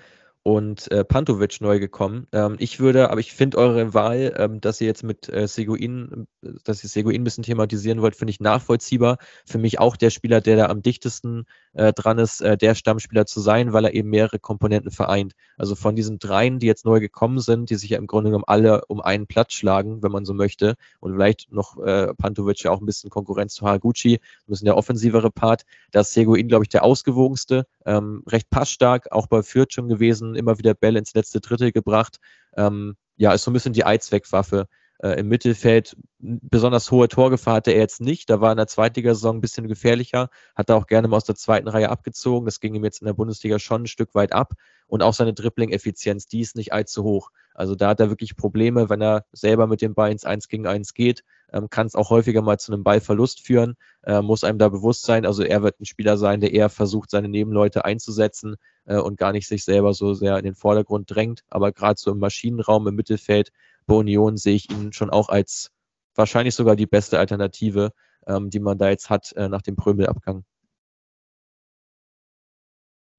und 0.47 0.89
äh, 0.93 1.03
Pantovic 1.03 1.59
neu 1.59 1.77
gekommen. 1.77 2.25
Ähm, 2.31 2.55
ich 2.57 2.79
würde, 2.79 3.11
aber 3.11 3.19
ich 3.19 3.33
finde 3.33 3.57
eure 3.57 3.93
Wahl, 3.93 4.33
ähm, 4.37 4.61
dass 4.61 4.79
ihr 4.79 4.87
jetzt 4.87 5.03
mit 5.03 5.27
äh, 5.27 5.45
Seguin, 5.45 6.25
dass 6.63 6.81
ihr 6.85 6.89
Seguin 6.89 7.19
ein 7.19 7.25
bisschen 7.25 7.43
thematisieren 7.43 8.01
wollt, 8.01 8.15
finde 8.15 8.31
ich 8.31 8.39
nachvollziehbar. 8.39 9.17
Für 9.45 9.57
mich 9.57 9.79
auch 9.79 9.97
der 9.97 10.09
Spieler, 10.09 10.39
der 10.39 10.55
da 10.55 10.67
am 10.67 10.81
dichtesten 10.81 11.43
äh, 11.73 11.91
dran 11.91 12.17
ist, 12.17 12.39
äh, 12.39 12.55
der 12.55 12.75
Stammspieler 12.75 13.25
zu 13.25 13.41
sein, 13.41 13.73
weil 13.73 13.83
er 13.83 13.93
eben 13.93 14.09
mehrere 14.09 14.39
Komponenten 14.39 14.89
vereint. 14.89 15.33
Also 15.57 15.75
von 15.75 15.97
diesen 15.97 16.17
dreien, 16.17 16.59
die 16.59 16.67
jetzt 16.67 16.85
neu 16.85 17.01
gekommen 17.01 17.39
sind, 17.39 17.69
die 17.69 17.75
sich 17.75 17.89
ja 17.89 17.97
im 17.97 18.07
Grunde 18.07 18.29
genommen 18.29 18.45
alle 18.47 18.85
um 18.85 19.01
einen 19.01 19.27
Platz 19.27 19.51
schlagen, 19.51 20.01
wenn 20.01 20.13
man 20.13 20.23
so 20.23 20.33
möchte, 20.33 20.75
und 21.01 21.11
vielleicht 21.11 21.51
noch 21.51 21.77
äh, 21.83 22.13
Pantovic 22.13 22.63
ja 22.63 22.71
auch 22.71 22.79
ein 22.79 22.85
bisschen 22.85 23.09
Konkurrenz 23.09 23.53
zu 23.53 23.65
Haraguchi, 23.65 24.13
ein 24.13 24.19
bisschen 24.47 24.65
der 24.65 24.77
offensivere 24.77 25.29
Part, 25.29 25.63
da 25.91 25.99
ist 25.99 26.13
Seguin, 26.13 26.47
glaube 26.47 26.63
ich, 26.63 26.69
der 26.69 26.85
ausgewogenste, 26.85 27.65
ähm, 27.85 28.23
recht 28.27 28.49
passstark, 28.49 29.11
auch 29.11 29.27
bei 29.27 29.43
Fürth 29.43 29.73
schon 29.73 29.89
gewesen, 29.89 30.36
immer 30.37 30.57
wieder 30.57 30.73
Bälle 30.73 30.99
ins 30.99 31.13
letzte 31.13 31.41
Drittel 31.41 31.71
gebracht. 31.71 32.17
Ähm, 32.55 32.95
ja, 33.17 33.33
ist 33.33 33.43
so 33.43 33.51
ein 33.51 33.53
bisschen 33.53 33.73
die 33.73 33.83
Allzweckwaffe 33.83 34.67
äh, 34.99 35.19
im 35.19 35.27
Mittelfeld. 35.27 35.95
Besonders 36.19 36.89
hohe 36.91 37.07
Torgefahr 37.07 37.55
hatte 37.55 37.71
er 37.71 37.79
jetzt 37.79 38.01
nicht. 38.01 38.29
Da 38.29 38.41
war 38.41 38.51
in 38.51 38.57
der 38.57 38.67
Zweitligasaison 38.67 39.37
ein 39.37 39.41
bisschen 39.41 39.67
gefährlicher, 39.67 40.29
hat 40.55 40.69
er 40.69 40.75
auch 40.75 40.87
gerne 40.87 41.07
mal 41.07 41.17
aus 41.17 41.25
der 41.25 41.35
zweiten 41.35 41.67
Reihe 41.67 41.89
abgezogen. 41.89 42.45
Das 42.45 42.59
ging 42.59 42.75
ihm 42.75 42.83
jetzt 42.83 43.01
in 43.01 43.05
der 43.05 43.13
Bundesliga 43.13 43.59
schon 43.59 43.83
ein 43.83 43.87
Stück 43.87 44.15
weit 44.15 44.33
ab. 44.33 44.53
Und 44.87 45.03
auch 45.03 45.13
seine 45.13 45.33
Dribbling-Effizienz, 45.33 46.27
die 46.27 46.41
ist 46.41 46.55
nicht 46.55 46.71
allzu 46.73 47.03
hoch. 47.03 47.29
Also 47.53 47.75
da 47.75 47.89
hat 47.89 47.99
er 47.99 48.09
wirklich 48.09 48.37
Probleme, 48.37 48.89
wenn 48.89 49.01
er 49.01 49.25
selber 49.33 49.67
mit 49.67 49.81
dem 49.81 49.93
Ball 49.93 50.11
ins 50.11 50.25
1 50.25 50.47
gegen 50.47 50.65
1 50.65 50.93
geht, 50.93 51.23
ähm, 51.51 51.69
kann 51.69 51.87
es 51.87 51.95
auch 51.95 52.09
häufiger 52.09 52.41
mal 52.41 52.59
zu 52.59 52.71
einem 52.71 52.83
Ballverlust 52.83 53.45
führen, 53.45 53.75
äh, 54.03 54.21
muss 54.21 54.43
einem 54.43 54.59
da 54.59 54.69
bewusst 54.69 55.03
sein. 55.03 55.25
Also 55.25 55.43
er 55.43 55.63
wird 55.63 55.79
ein 55.79 55.85
Spieler 55.85 56.17
sein, 56.17 56.39
der 56.39 56.53
eher 56.53 56.69
versucht, 56.69 57.09
seine 57.09 57.29
Nebenleute 57.29 57.83
einzusetzen 57.83 58.55
äh, 58.85 58.97
und 58.97 59.17
gar 59.17 59.31
nicht 59.31 59.47
sich 59.47 59.63
selber 59.63 59.93
so 59.93 60.13
sehr 60.13 60.37
in 60.37 60.45
den 60.45 60.55
Vordergrund 60.55 61.13
drängt. 61.13 61.43
Aber 61.49 61.71
gerade 61.71 61.99
so 61.99 62.11
im 62.11 62.19
Maschinenraum, 62.19 62.87
im 62.87 62.95
Mittelfeld 62.95 63.51
bei 63.87 63.95
Union 63.95 64.37
sehe 64.37 64.55
ich 64.55 64.71
ihn 64.71 64.93
schon 64.93 65.09
auch 65.09 65.29
als 65.29 65.71
wahrscheinlich 66.15 66.55
sogar 66.55 66.75
die 66.75 66.85
beste 66.85 67.17
Alternative, 67.19 67.91
ähm, 68.27 68.49
die 68.49 68.59
man 68.59 68.77
da 68.77 68.89
jetzt 68.89 69.09
hat 69.09 69.33
äh, 69.33 69.49
nach 69.49 69.61
dem 69.61 69.75
Prömel-Abgang. 69.75 70.43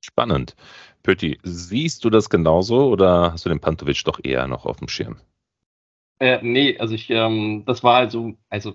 Spannend. 0.00 0.54
Pötti, 1.02 1.38
siehst 1.42 2.04
du 2.04 2.10
das 2.10 2.30
genauso 2.30 2.88
oder 2.88 3.32
hast 3.32 3.44
du 3.44 3.48
den 3.48 3.60
Pantovic 3.60 4.04
doch 4.04 4.20
eher 4.22 4.46
noch 4.46 4.64
auf 4.64 4.78
dem 4.78 4.88
Schirm? 4.88 5.16
Äh, 6.20 6.40
nee, 6.42 6.76
also 6.78 6.94
ich, 6.94 7.10
ähm, 7.10 7.64
das 7.66 7.84
war 7.84 7.96
also, 7.96 8.34
also 8.48 8.74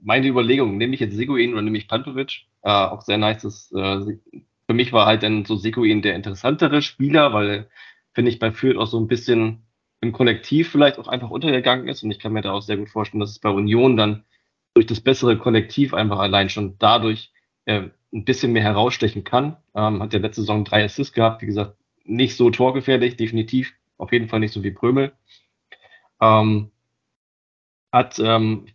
meine 0.00 0.26
Überlegung, 0.26 0.76
nehme 0.76 0.94
ich 0.94 1.00
jetzt 1.00 1.14
Seguin 1.14 1.52
oder 1.52 1.62
nehme 1.62 1.78
ich 1.78 1.86
Pantovic? 1.86 2.46
Äh, 2.62 2.70
auch 2.70 3.02
sehr 3.02 3.18
nice, 3.18 3.42
dass, 3.42 3.70
äh, 3.72 4.18
für 4.66 4.74
mich 4.74 4.92
war 4.92 5.06
halt 5.06 5.22
dann 5.22 5.44
so 5.44 5.56
Seguin 5.56 6.02
der 6.02 6.16
interessantere 6.16 6.82
Spieler, 6.82 7.32
weil, 7.32 7.68
finde 8.12 8.30
ich, 8.30 8.38
bei 8.38 8.50
Fürth 8.50 8.76
auch 8.76 8.86
so 8.86 8.98
ein 8.98 9.06
bisschen 9.06 9.63
im 10.04 10.12
Kollektiv 10.12 10.70
vielleicht 10.70 10.98
auch 10.98 11.08
einfach 11.08 11.30
untergegangen 11.30 11.88
ist. 11.88 12.02
Und 12.02 12.10
ich 12.10 12.18
kann 12.18 12.32
mir 12.32 12.42
da 12.42 12.52
auch 12.52 12.62
sehr 12.62 12.76
gut 12.76 12.90
vorstellen, 12.90 13.20
dass 13.20 13.30
es 13.30 13.38
bei 13.38 13.50
Union 13.50 13.96
dann 13.96 14.24
durch 14.74 14.86
das 14.86 15.00
bessere 15.00 15.38
Kollektiv 15.38 15.94
einfach 15.94 16.18
allein 16.18 16.48
schon 16.50 16.76
dadurch 16.78 17.32
äh, 17.64 17.88
ein 18.12 18.24
bisschen 18.24 18.52
mehr 18.52 18.62
herausstechen 18.62 19.24
kann. 19.24 19.56
Ähm, 19.74 20.02
hat 20.02 20.12
ja 20.12 20.20
letzte 20.20 20.42
Saison 20.42 20.64
drei 20.64 20.84
Assists 20.84 21.14
gehabt. 21.14 21.42
Wie 21.42 21.46
gesagt, 21.46 21.76
nicht 22.04 22.36
so 22.36 22.50
torgefährlich, 22.50 23.16
definitiv. 23.16 23.72
Auf 23.96 24.12
jeden 24.12 24.28
Fall 24.28 24.40
nicht 24.40 24.52
so 24.52 24.62
wie 24.62 24.70
Prömel. 24.70 25.12
Ähm, 26.20 26.70
hat, 27.92 28.18
ähm, 28.18 28.66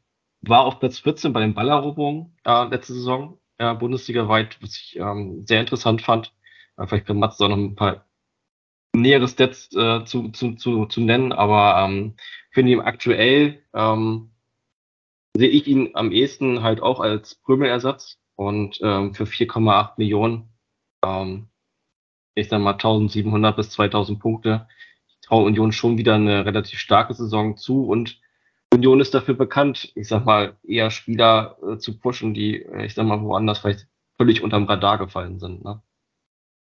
war 0.42 0.66
auf 0.66 0.80
Platz 0.80 1.00
14 1.00 1.34
bei 1.34 1.42
den 1.42 1.54
Balleroberungen 1.54 2.34
äh, 2.46 2.66
letzte 2.66 2.94
Saison, 2.94 3.38
äh, 3.58 3.74
Bundesliga 3.76 4.28
weit, 4.28 4.58
was 4.62 4.76
ich 4.76 4.98
ähm, 4.98 5.46
sehr 5.46 5.60
interessant 5.60 6.02
fand. 6.02 6.34
Äh, 6.78 6.88
vielleicht 6.88 7.06
kann 7.06 7.20
Mats 7.20 7.38
da 7.38 7.48
noch 7.48 7.58
ein 7.58 7.76
paar 7.76 8.06
nähere 9.02 9.28
Stats 9.28 9.70
äh, 9.76 10.04
zu, 10.06 10.30
zu, 10.30 10.56
zu, 10.56 10.86
zu 10.86 11.02
nennen, 11.02 11.32
aber 11.32 11.84
ähm, 11.84 12.16
finde 12.52 12.72
ihn 12.74 12.82
aktuell 12.82 13.64
ähm, 13.74 14.32
sehe 15.36 15.50
ich 15.50 15.68
ihn 15.68 15.92
am 15.94 16.12
ehesten 16.12 16.64
halt 16.64 16.82
auch 16.82 17.00
als 17.00 17.36
Prömelersatz 17.36 18.20
und 18.36 18.80
ähm, 18.82 19.14
für 19.14 19.26
4,8 19.26 19.94
Millionen, 19.98 20.50
ähm, 21.06 21.48
ich 22.36 22.50
sag 22.50 22.62
mal 22.62 22.74
1700 22.74 23.56
bis 23.56 23.72
2000 23.72 24.20
Punkte. 24.20 24.68
Ich 25.08 25.20
traue 25.22 25.46
Union 25.46 25.72
schon 25.72 25.98
wieder 25.98 26.16
eine 26.16 26.46
relativ 26.46 26.80
starke 26.80 27.14
Saison 27.14 27.58
zu 27.58 27.86
und 27.86 28.20
Union 28.74 29.00
ist 29.00 29.14
dafür 29.14 29.34
bekannt, 29.34 29.92
ich 29.96 30.08
sag 30.08 30.26
mal, 30.26 30.56
eher 30.64 30.92
Spieler 30.92 31.58
äh, 31.68 31.78
zu 31.78 32.00
pushen, 32.00 32.34
die, 32.34 32.62
äh, 32.62 32.86
ich 32.86 32.94
sag 32.94 33.06
mal, 33.06 33.22
woanders 33.22 33.60
vielleicht 33.60 33.88
völlig 34.18 34.44
unterm 34.44 34.66
Radar 34.66 34.98
gefallen 34.98 35.40
sind. 35.40 35.64
Ne? 35.64 35.82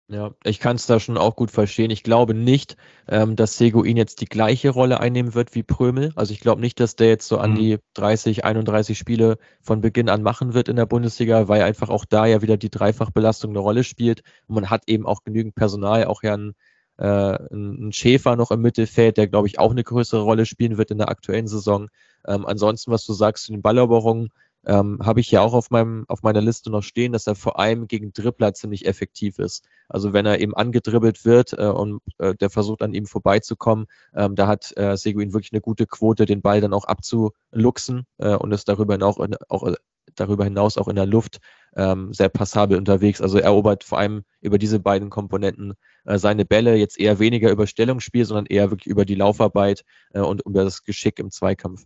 Ja, 0.09 0.31
ich 0.45 0.59
kann 0.59 0.77
es 0.77 0.85
da 0.85 1.01
schon 1.01 1.17
auch 1.17 1.35
gut 1.35 1.51
verstehen. 1.51 1.91
Ich 1.91 2.01
glaube 2.01 2.33
nicht, 2.33 2.77
ähm, 3.09 3.35
dass 3.35 3.57
Seguin 3.57 3.97
jetzt 3.97 4.21
die 4.21 4.25
gleiche 4.25 4.69
Rolle 4.69 5.01
einnehmen 5.01 5.33
wird 5.33 5.53
wie 5.53 5.63
Prömel. 5.63 6.13
Also 6.15 6.31
ich 6.31 6.39
glaube 6.39 6.61
nicht, 6.61 6.79
dass 6.79 6.95
der 6.95 7.09
jetzt 7.09 7.27
so 7.27 7.39
an 7.39 7.51
mhm. 7.51 7.55
die 7.55 7.77
30, 7.95 8.45
31 8.45 8.97
Spiele 8.97 9.37
von 9.61 9.81
Beginn 9.81 10.07
an 10.07 10.23
machen 10.23 10.53
wird 10.53 10.69
in 10.69 10.77
der 10.77 10.85
Bundesliga, 10.85 11.49
weil 11.49 11.61
einfach 11.61 11.89
auch 11.89 12.05
da 12.05 12.25
ja 12.25 12.41
wieder 12.41 12.55
die 12.55 12.69
Dreifachbelastung 12.69 13.51
eine 13.51 13.59
Rolle 13.59 13.83
spielt. 13.83 14.21
Und 14.47 14.55
man 14.55 14.69
hat 14.69 14.83
eben 14.87 15.05
auch 15.05 15.23
genügend 15.23 15.55
Personal, 15.55 16.05
auch 16.05 16.23
ja 16.23 16.37
ein 16.37 16.53
äh, 16.97 17.37
ein 17.53 17.91
Schäfer 17.91 18.35
noch 18.35 18.51
im 18.51 18.61
Mittelfeld, 18.61 19.17
der, 19.17 19.27
glaube 19.27 19.47
ich, 19.47 19.59
auch 19.59 19.71
eine 19.71 19.83
größere 19.83 20.21
Rolle 20.21 20.45
spielen 20.45 20.77
wird 20.77 20.91
in 20.91 20.97
der 20.97 21.09
aktuellen 21.09 21.47
Saison. 21.47 21.89
Ähm, 22.25 22.45
ansonsten, 22.45 22.91
was 22.91 23.05
du 23.05 23.13
sagst 23.13 23.45
zu 23.45 23.51
den 23.51 23.61
Balleroberungen, 23.61 24.29
ähm, 24.67 24.99
habe 25.01 25.21
ich 25.21 25.31
ja 25.31 25.41
auch 25.41 25.53
auf, 25.53 25.71
meinem, 25.71 26.03
auf 26.09 26.23
meiner 26.23 26.41
Liste 26.41 26.69
noch 26.69 26.83
stehen, 26.83 27.13
dass 27.13 27.25
er 27.25 27.35
vor 27.35 27.57
allem 27.57 27.87
gegen 27.87 28.11
Dribbler 28.11 28.53
ziemlich 28.53 28.85
effektiv 28.85 29.39
ist. 29.39 29.65
Also 29.87 30.11
wenn 30.11 30.25
er 30.25 30.41
eben 30.41 30.53
angedribbelt 30.53 31.23
wird 31.23 31.53
äh, 31.53 31.67
und 31.67 32.01
äh, 32.17 32.35
der 32.35 32.49
versucht 32.49 32.81
an 32.81 32.93
ihm 32.93 33.05
vorbeizukommen, 33.05 33.87
ähm, 34.13 34.35
da 34.35 34.47
hat 34.47 34.75
äh, 34.75 34.97
Seguin 34.97 35.33
wirklich 35.33 35.53
eine 35.53 35.61
gute 35.61 35.87
Quote, 35.87 36.25
den 36.25 36.41
Ball 36.41 36.59
dann 36.59 36.73
auch 36.73 36.83
abzuluxen 36.83 38.05
äh, 38.17 38.35
und 38.35 38.51
ist 38.51 38.67
darüber 38.67 38.95
hinaus, 38.95 39.15
auch, 39.47 39.63
äh, 39.63 39.75
darüber 40.15 40.43
hinaus 40.43 40.77
auch 40.77 40.89
in 40.89 40.97
der 40.97 41.05
Luft 41.05 41.39
ähm, 41.77 42.13
sehr 42.13 42.29
passabel 42.29 42.77
unterwegs. 42.77 43.21
Also 43.21 43.37
er 43.37 43.45
erobert 43.45 43.85
vor 43.85 43.99
allem 43.99 44.23
über 44.41 44.57
diese 44.57 44.81
beiden 44.81 45.09
Komponenten 45.09 45.75
äh, 46.03 46.17
seine 46.17 46.43
Bälle, 46.43 46.75
jetzt 46.75 46.99
eher 46.99 47.19
weniger 47.19 47.51
über 47.51 47.67
Stellungsspiel, 47.67 48.25
sondern 48.25 48.47
eher 48.47 48.69
wirklich 48.69 48.87
über 48.87 49.05
die 49.05 49.15
Laufarbeit 49.15 49.85
äh, 50.13 50.19
und 50.19 50.41
über 50.45 50.65
das 50.65 50.83
Geschick 50.83 51.19
im 51.19 51.31
Zweikampf. 51.31 51.85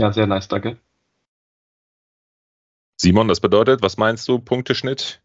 Ja, 0.00 0.12
sehr 0.12 0.26
nice, 0.26 0.48
danke. 0.48 0.78
Simon, 2.96 3.28
das 3.28 3.40
bedeutet, 3.40 3.82
was 3.82 3.96
meinst 3.96 4.28
du, 4.28 4.38
Punkteschnitt? 4.38 5.20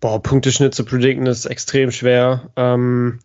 Boah, 0.00 0.22
Punkteschnitt 0.22 0.74
zu 0.74 0.84
predikten 0.84 1.26
ist 1.26 1.46
extrem 1.46 1.92
schwer. 1.92 2.50
Ähm, 2.56 3.20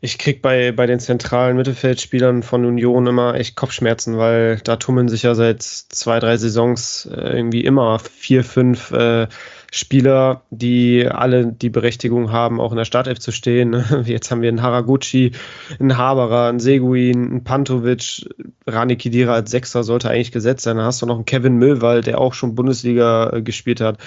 ich 0.00 0.18
krieg 0.18 0.42
bei, 0.42 0.72
bei 0.72 0.86
den 0.86 1.00
zentralen 1.00 1.56
Mittelfeldspielern 1.56 2.42
von 2.42 2.64
Union 2.64 3.06
immer 3.06 3.34
echt 3.34 3.56
Kopfschmerzen, 3.56 4.18
weil 4.18 4.58
da 4.58 4.76
tummeln 4.76 5.08
sich 5.08 5.24
ja 5.24 5.34
seit 5.34 5.62
zwei, 5.62 6.18
drei 6.18 6.36
Saisons 6.36 7.06
äh, 7.06 7.36
irgendwie 7.36 7.64
immer 7.64 7.98
vier, 7.98 8.44
fünf 8.44 8.92
äh, 8.92 9.28
Spieler, 9.72 10.42
die 10.50 11.06
alle 11.06 11.46
die 11.46 11.70
Berechtigung 11.70 12.32
haben, 12.32 12.60
auch 12.60 12.72
in 12.72 12.76
der 12.76 12.84
Startelf 12.84 13.20
zu 13.20 13.30
stehen. 13.30 13.84
Jetzt 14.04 14.30
haben 14.30 14.42
wir 14.42 14.48
einen 14.48 14.62
Haraguchi, 14.62 15.32
einen 15.78 15.96
Haberer, 15.96 16.48
einen 16.48 16.58
Seguin, 16.58 17.30
einen 17.30 17.44
Pantovic, 17.44 18.28
Rani 18.66 18.96
Kidira 18.96 19.34
als 19.34 19.50
Sechser 19.52 19.84
sollte 19.84 20.10
eigentlich 20.10 20.32
gesetzt 20.32 20.64
sein. 20.64 20.76
Dann 20.76 20.86
hast 20.86 21.02
du 21.02 21.06
noch 21.06 21.14
einen 21.14 21.24
Kevin 21.24 21.56
Möwald, 21.56 22.06
der 22.06 22.20
auch 22.20 22.34
schon 22.34 22.56
Bundesliga 22.56 23.30
äh, 23.32 23.42
gespielt 23.42 23.80
hat. 23.80 23.98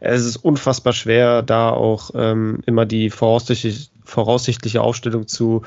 Es 0.00 0.24
ist 0.24 0.36
unfassbar 0.36 0.92
schwer, 0.92 1.42
da 1.42 1.70
auch 1.70 2.10
ähm, 2.14 2.60
immer 2.66 2.84
die 2.84 3.08
voraussichtliche, 3.08 3.88
voraussichtliche 4.04 4.82
Aufstellung 4.82 5.26
zu 5.26 5.62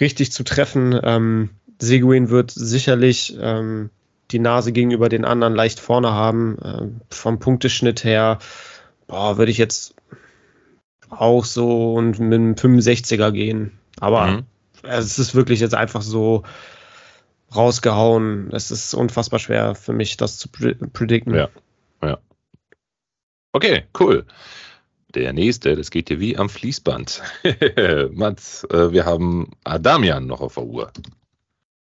richtig 0.00 0.32
zu 0.32 0.44
treffen. 0.44 0.98
Ähm, 1.02 1.50
Seguin 1.78 2.28
wird 2.28 2.50
sicherlich 2.50 3.36
ähm, 3.40 3.90
die 4.30 4.38
Nase 4.38 4.72
gegenüber 4.72 5.08
den 5.08 5.24
anderen 5.24 5.54
leicht 5.54 5.80
vorne 5.80 6.12
haben. 6.12 6.58
Ähm, 6.64 7.00
vom 7.10 7.38
Punkteschnitt 7.38 8.04
her, 8.04 8.38
boah, 9.06 9.38
würde 9.38 9.50
ich 9.50 9.58
jetzt 9.58 9.94
auch 11.08 11.44
so 11.44 11.94
und 11.94 12.18
mit 12.18 12.34
einem 12.38 12.54
65er 12.54 13.30
gehen. 13.30 13.78
Aber 14.00 14.26
mhm. 14.26 14.42
es 14.82 15.18
ist 15.18 15.34
wirklich 15.34 15.60
jetzt 15.60 15.74
einfach 15.74 16.02
so 16.02 16.42
rausgehauen. 17.54 18.50
Es 18.52 18.70
ist 18.70 18.94
unfassbar 18.94 19.38
schwer 19.38 19.74
für 19.74 19.92
mich, 19.92 20.16
das 20.16 20.38
zu 20.38 20.48
predikten. 20.48 21.34
Ja, 21.34 21.48
ja. 22.02 22.18
Okay, 23.52 23.84
cool. 23.98 24.26
Der 25.14 25.32
nächste, 25.32 25.76
das 25.76 25.90
geht 25.90 26.08
hier 26.08 26.20
wie 26.20 26.36
am 26.36 26.50
Fließband. 26.50 27.22
Mats, 28.10 28.64
äh, 28.64 28.92
wir 28.92 29.06
haben 29.06 29.52
Adamian 29.64 30.26
noch 30.26 30.40
auf 30.40 30.54
der 30.54 30.64
Uhr. 30.64 30.92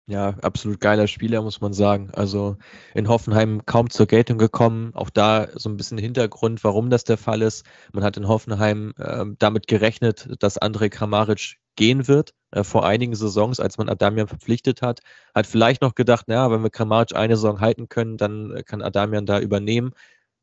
Ja, 0.10 0.30
absolut 0.41 0.80
geiler 0.80 1.08
Spieler, 1.08 1.41
muss 1.41 1.60
man 1.60 1.74
sagen. 1.74 2.10
Also 2.14 2.55
in 2.93 3.10
Hoffenheim 3.10 3.66
kaum 3.66 3.89
zur 3.89 4.05
Geltung 4.05 4.38
gekommen. 4.38 4.91
Auch 4.95 5.10
da 5.10 5.47
so 5.55 5.68
ein 5.70 5.76
bisschen 5.76 5.97
Hintergrund, 5.97 6.64
warum 6.64 6.89
das 6.89 7.03
der 7.03 7.18
Fall 7.18 7.41
ist. 7.41 7.66
Man 7.91 8.05
hat 8.05 8.16
in 8.16 8.28
Hoffenheim 8.30 8.93
äh, 8.97 9.26
damit 9.38 9.68
gerechnet, 9.68 10.30
dass 10.39 10.62
André 10.62 10.88
Kramaric 10.89 11.58
gehen 11.76 12.08
wird. 12.08 12.34
Äh, 12.51 12.64
vor 12.64 12.86
einigen 12.86 13.16
Saisons, 13.16 13.60
als 13.60 13.78
man 13.78 13.89
Adamian 13.89 14.30
verpflichtet 14.30 14.82
hat, 14.82 15.01
hat 15.36 15.45
vielleicht 15.45 15.82
noch 15.82 15.93
gedacht, 15.93 16.30
naja, 16.30 16.49
wenn 16.51 16.64
wir 16.64 16.70
Kramaric 16.70 17.14
eine 17.14 17.36
Saison 17.36 17.60
halten 17.60 17.89
können, 17.89 18.16
dann 18.16 18.62
kann 18.66 18.82
Adamian 18.82 19.26
da 19.26 19.41
übernehmen. 19.41 19.91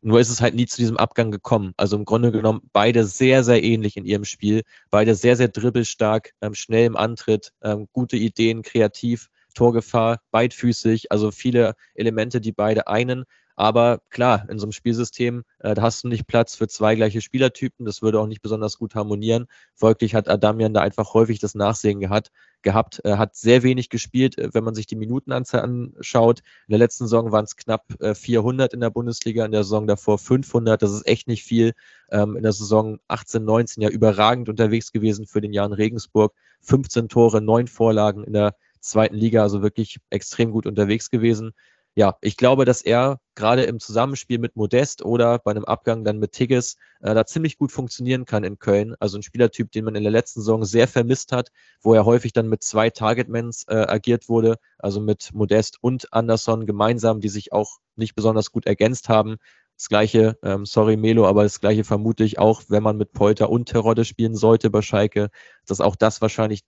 Nur 0.03 0.21
ist 0.21 0.29
es 0.29 0.43
halt 0.43 0.55
nie 0.55 0.67
zu 0.67 0.77
diesem 0.77 0.99
Abgang 0.99 1.31
gekommen. 1.31 1.73
Also 1.79 1.97
im 1.97 2.05
Grunde 2.05 2.31
genommen 2.33 2.61
beide 2.75 3.07
sehr, 3.07 3.43
sehr 3.45 3.63
ähnlich 3.65 3.97
in 3.97 4.05
ihrem 4.05 4.25
Spiel. 4.27 4.63
Beide 4.91 5.15
sehr, 5.15 5.37
sehr 5.37 5.49
dribbelstark, 5.49 6.33
ähm, 6.43 6.55
schnell 6.55 6.85
im 6.87 6.97
Antritt, 6.97 7.53
ähm, 7.63 7.89
gute 7.93 8.17
Ideen, 8.19 8.63
kreativ. 8.63 9.31
Torgefahr, 9.55 10.21
beidfüßig, 10.31 11.11
also 11.11 11.31
viele 11.31 11.75
Elemente, 11.95 12.41
die 12.41 12.53
beide 12.53 12.89
einen. 12.89 13.25
Aber 13.57 14.01
klar, 14.11 14.49
in 14.49 14.59
so 14.59 14.67
einem 14.67 14.73
Spielsystem, 14.73 15.45
äh, 15.61 15.75
da 15.75 15.83
hast 15.83 16.03
du 16.03 16.09
nicht 16.09 16.27
Platz 16.27 16.57
für 16.57 16.67
zwei 16.67 16.97
gleiche 16.97 17.21
Spielertypen. 17.21 17.87
Das 17.87 18.03
würde 18.03 18.19
auch 18.19 18.27
nicht 18.27 18.43
besonders 18.43 18.79
gut 18.79 18.97
harmonieren. 18.97 19.47
Folglich 19.75 20.15
hat 20.15 20.29
Adamian 20.29 20.75
da 20.75 20.81
einfach 20.81 21.15
häufig 21.15 21.39
das 21.39 21.55
Nachsehen 21.55 22.01
gehabt. 22.01 22.31
gehabt. 22.63 23.01
Er 23.05 23.19
hat 23.19 23.37
sehr 23.37 23.63
wenig 23.63 23.91
gespielt, 23.91 24.39
äh, 24.39 24.53
wenn 24.53 24.65
man 24.65 24.75
sich 24.75 24.87
die 24.87 24.97
Minutenanzahl 24.97 25.61
anschaut. 25.61 26.41
In 26.67 26.73
der 26.73 26.79
letzten 26.79 27.05
Saison 27.05 27.31
waren 27.31 27.45
es 27.45 27.57
knapp 27.57 27.85
äh, 28.01 28.15
400 28.15 28.75
in 28.75 28.81
der 28.81 28.91
Bundesliga, 28.91 29.45
in 29.45 29.53
der 29.53 29.63
Saison 29.63 29.87
davor 29.87 30.19
500. 30.19 30.83
Das 30.83 30.93
ist 30.93 31.07
echt 31.07 31.29
nicht 31.29 31.45
viel. 31.45 31.75
Ähm, 32.11 32.37
in 32.37 32.43
der 32.43 32.53
Saison 32.53 32.99
18, 33.07 33.45
19 33.45 33.83
ja 33.83 33.89
überragend 33.89 34.49
unterwegs 34.49 34.91
gewesen 34.93 35.27
für 35.27 35.41
den 35.41 35.53
Jahren 35.53 35.73
Regensburg. 35.73 36.35
15 36.63 37.09
Tore, 37.09 37.41
9 37.41 37.69
Vorlagen 37.69 38.25
in 38.25 38.33
der 38.33 38.57
zweiten 38.85 39.17
Liga, 39.17 39.43
also 39.43 39.63
wirklich 39.63 39.99
extrem 40.11 40.51
gut 40.51 40.67
unterwegs 40.67 41.11
gewesen. 41.11 41.53
Ja, 41.97 42.17
ich 42.23 42.37
glaube, 42.37 42.65
dass 42.65 42.83
er 42.83 43.21
gerade 43.37 43.63
im 43.63 43.79
Zusammenspiel 43.79 44.39
mit 44.41 44.57
Modest 44.57 45.05
oder 45.05 45.39
bei 45.39 45.53
einem 45.53 45.65
Abgang 45.65 46.03
dann 46.03 46.19
mit 46.19 46.33
Tigges 46.33 46.77
äh, 47.01 47.15
da 47.15 47.25
ziemlich 47.25 47.57
gut 47.57 47.71
funktionieren 47.71 48.25
kann 48.25 48.43
in 48.43 48.59
Köln. 48.59 48.97
Also 48.99 49.17
ein 49.17 49.23
Spielertyp, 49.23 49.71
den 49.71 49.85
man 49.85 49.95
in 49.95 50.03
der 50.03 50.11
letzten 50.11 50.41
Saison 50.41 50.65
sehr 50.65 50.89
vermisst 50.89 51.31
hat, 51.31 51.51
wo 51.83 51.95
er 51.95 52.05
häufig 52.05 52.33
dann 52.33 52.49
mit 52.49 52.65
zwei 52.65 52.91
Targetmans 52.91 53.65
äh, 53.69 53.77
agiert 53.77 54.29
wurde, 54.29 54.57
also 54.79 55.01
mit 55.01 55.31
Modest 55.35 55.79
und 55.83 56.13
Anderson 56.13 56.67
gemeinsam, 56.67 57.21
die 57.21 57.29
sich 57.29 57.53
auch 57.53 57.79
nicht 57.95 58.17
besonders 58.17 58.51
gut 58.51 58.67
ergänzt 58.67 59.09
haben. 59.09 59.37
Das 59.77 59.89
gleiche, 59.89 60.37
ähm, 60.43 60.67
sorry 60.67 60.97
Melo, 60.97 61.27
aber 61.27 61.45
das 61.45 61.61
gleiche 61.61 61.85
vermute 61.85 62.25
ich 62.25 62.39
auch, 62.41 62.63
wenn 62.69 62.83
man 62.83 62.97
mit 62.97 63.13
Polter 63.13 63.51
und 63.51 63.69
Terodde 63.69 64.05
spielen 64.05 64.35
sollte 64.35 64.69
bei 64.71 64.83
Schalke, 64.83 65.31
dass 65.67 65.81
auch 65.81 65.95
das 65.95 66.21
wahrscheinlich 66.21 66.63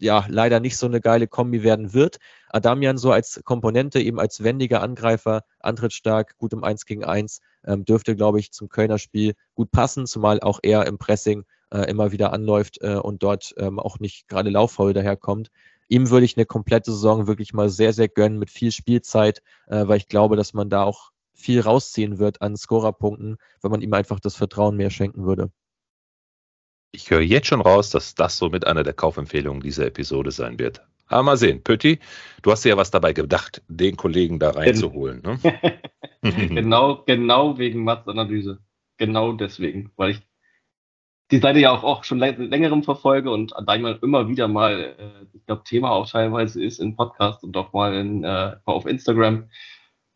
ja 0.00 0.24
leider 0.28 0.60
nicht 0.60 0.76
so 0.76 0.86
eine 0.86 1.00
geile 1.00 1.26
Kombi 1.26 1.62
werden 1.62 1.92
wird. 1.92 2.18
Adamian 2.48 2.98
so 2.98 3.12
als 3.12 3.40
Komponente, 3.44 4.00
eben 4.00 4.18
als 4.18 4.42
wendiger 4.42 4.82
Angreifer, 4.82 5.42
antrittstark, 5.60 6.36
gut 6.38 6.52
im 6.52 6.64
1 6.64 6.86
gegen 6.86 7.04
1, 7.04 7.40
ähm, 7.66 7.84
dürfte, 7.84 8.16
glaube 8.16 8.40
ich, 8.40 8.52
zum 8.52 8.68
Kölner 8.68 8.98
Spiel 8.98 9.34
gut 9.54 9.70
passen, 9.70 10.06
zumal 10.06 10.40
auch 10.40 10.60
er 10.62 10.86
im 10.86 10.98
Pressing 10.98 11.44
äh, 11.72 11.88
immer 11.90 12.12
wieder 12.12 12.32
anläuft 12.32 12.78
äh, 12.82 12.96
und 12.96 13.22
dort 13.22 13.54
ähm, 13.58 13.78
auch 13.78 13.98
nicht 13.98 14.28
gerade 14.28 14.50
lauffaul 14.50 14.92
daherkommt. 14.92 15.50
Ihm 15.88 16.10
würde 16.10 16.24
ich 16.24 16.36
eine 16.36 16.46
komplette 16.46 16.92
Saison 16.92 17.26
wirklich 17.26 17.52
mal 17.52 17.68
sehr, 17.68 17.92
sehr 17.92 18.08
gönnen 18.08 18.38
mit 18.38 18.50
viel 18.50 18.70
Spielzeit, 18.72 19.42
äh, 19.66 19.86
weil 19.86 19.98
ich 19.98 20.08
glaube, 20.08 20.36
dass 20.36 20.54
man 20.54 20.70
da 20.70 20.84
auch 20.84 21.10
viel 21.32 21.60
rausziehen 21.60 22.18
wird 22.18 22.42
an 22.42 22.56
Scorerpunkten, 22.56 23.38
wenn 23.62 23.70
man 23.70 23.80
ihm 23.82 23.92
einfach 23.94 24.20
das 24.20 24.36
Vertrauen 24.36 24.76
mehr 24.76 24.90
schenken 24.90 25.24
würde. 25.24 25.50
Ich 26.92 27.10
höre 27.10 27.20
jetzt 27.20 27.46
schon 27.46 27.60
raus, 27.60 27.90
dass 27.90 28.14
das 28.14 28.36
so 28.36 28.48
mit 28.48 28.66
einer 28.66 28.82
der 28.82 28.92
Kaufempfehlungen 28.92 29.62
dieser 29.62 29.86
Episode 29.86 30.32
sein 30.32 30.58
wird. 30.58 30.82
Aber 31.06 31.22
mal 31.22 31.36
sehen, 31.36 31.62
Pötti, 31.62 31.98
du 32.42 32.52
hast 32.52 32.64
dir 32.64 32.70
ja 32.70 32.76
was 32.76 32.90
dabei 32.90 33.12
gedacht, 33.12 33.62
den 33.68 33.96
Kollegen 33.96 34.38
da 34.38 34.50
reinzuholen. 34.50 35.22
Ne? 35.22 35.38
genau, 36.22 37.02
genau 37.04 37.58
wegen 37.58 37.84
Mats 37.84 38.08
Analyse. 38.08 38.58
Genau 38.96 39.32
deswegen, 39.32 39.90
weil 39.96 40.10
ich 40.10 40.20
die 41.30 41.38
Seite 41.38 41.60
ja 41.60 41.72
auch, 41.72 41.84
auch 41.84 42.04
schon 42.04 42.18
längerem 42.18 42.82
verfolge 42.82 43.30
und 43.30 43.56
einmal 43.56 43.98
immer 44.02 44.28
wieder 44.28 44.48
mal, 44.48 44.96
äh, 44.98 45.26
ich 45.32 45.46
glaube, 45.46 45.62
Thema 45.64 45.90
auch 45.90 46.08
teilweise 46.08 46.62
ist 46.62 46.80
in 46.80 46.96
Podcast 46.96 47.44
und 47.44 47.56
auch 47.56 47.72
mal 47.72 47.94
in, 47.94 48.24
äh, 48.24 48.56
auf 48.64 48.86
Instagram. 48.86 49.48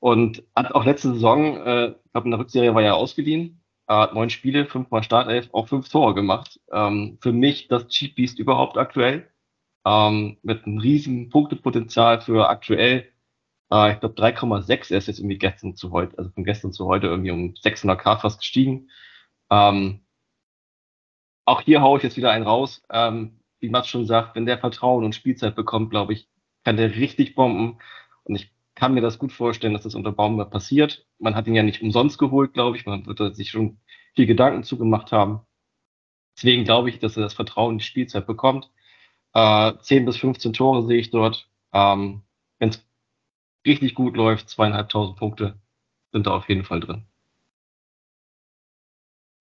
Und 0.01 0.45
hat 0.55 0.75
auch 0.75 0.85
letzte 0.85 1.15
Saison, 1.15 1.57
äh, 1.57 1.95
ich 2.05 2.13
glaube, 2.13 2.27
in 2.27 2.31
der 2.33 2.41
Rückserie 2.41 2.75
war 2.75 2.83
ja 2.83 2.95
ausgeliehen 2.95 3.64
äh, 3.89 4.07
neun 4.15 4.31
Spiele, 4.31 4.67
fünfmal 4.67 5.03
Startelf, 5.03 5.49
auch 5.53 5.69
fünf 5.69 5.89
Tore 5.89 6.15
gemacht. 6.15 6.61
Ähm, 6.73 7.19
für 7.21 7.33
mich 7.33 7.69
das 7.69 7.89
Cheat 7.89 8.15
Beast 8.15 8.39
überhaupt 8.39 8.79
aktuell. 8.79 9.31
Ähm, 9.87 10.39
mit 10.43 10.65
einem 10.65 10.79
riesen 10.79 11.29
Punktepotenzial 11.31 12.21
für 12.21 12.49
aktuell. 12.49 13.11
Äh, 13.73 13.93
ich 13.93 14.01
glaube 14.01 14.15
3,6. 14.15 14.93
Er 14.93 14.99
ist 14.99 15.09
jetzt 15.09 15.19
irgendwie 15.19 15.39
gestern 15.39 15.77
zu 15.77 15.93
heute, 15.93 16.17
also 16.19 16.31
von 16.31 16.45
gestern 16.45 16.73
zu 16.73 16.87
heute 16.87 17.09
irgendwie 17.09 17.31
um 17.31 17.55
600k 17.55 18.21
fast 18.21 18.39
gestiegen. 18.39 18.91
Ähm, 19.51 20.01
auch 21.45 21.61
hier 21.61 21.83
haue 21.83 21.99
ich 21.99 22.05
jetzt 22.05 22.17
wieder 22.17 22.31
einen 22.31 22.47
raus. 22.47 22.83
Ähm, 22.91 23.41
wie 23.61 23.69
Mats 23.69 23.89
schon 23.89 24.07
sagt, 24.07 24.37
wenn 24.37 24.47
der 24.47 24.59
Vertrauen 24.59 25.05
und 25.05 25.15
Spielzeit 25.15 25.55
bekommt, 25.55 25.91
glaube 25.91 26.13
ich, 26.15 26.29
kann 26.65 26.77
der 26.77 26.97
richtig 26.97 27.35
bomben. 27.35 27.79
Und 28.25 28.37
ich 28.37 28.54
kann 28.75 28.95
mir 28.95 29.01
das 29.01 29.19
gut 29.19 29.33
vorstellen, 29.33 29.73
dass 29.73 29.83
das 29.83 29.95
unter 29.95 30.13
Baumgart 30.13 30.51
passiert. 30.51 31.07
Man 31.19 31.35
hat 31.35 31.47
ihn 31.47 31.55
ja 31.55 31.63
nicht 31.63 31.83
umsonst 31.83 32.19
geholt, 32.19 32.55
glaube 32.55 32.77
ich. 32.77 32.87
Man 32.87 33.07
wird 33.07 33.37
sich 33.37 33.51
schon 33.51 33.79
viel 34.15 34.27
Gedanken 34.27 34.65
zugemacht 34.65 35.13
haben. 35.13 35.41
Deswegen 36.37 36.65
glaube 36.65 36.91
ich, 36.91 36.99
dass 36.99 37.17
er 37.17 37.23
das 37.23 37.35
Vertrauen 37.35 37.75
in 37.75 37.79
die 37.79 37.85
Spielzeit 37.85 38.27
bekommt. 38.27 38.71
Äh, 39.33 39.73
10 39.81 40.05
bis 40.05 40.17
15 40.17 40.53
Tore 40.53 40.87
sehe 40.87 40.99
ich 40.99 41.11
dort. 41.11 41.49
Ähm, 41.73 42.23
Wenn 42.59 42.71
es 42.71 42.85
richtig 43.67 43.95
gut 43.95 44.17
läuft, 44.17 44.49
zweieinhalbtausend 44.49 45.17
Punkte 45.17 45.59
sind 46.13 46.27
da 46.27 46.33
auf 46.33 46.49
jeden 46.49 46.65
Fall 46.65 46.81
drin. 46.81 47.05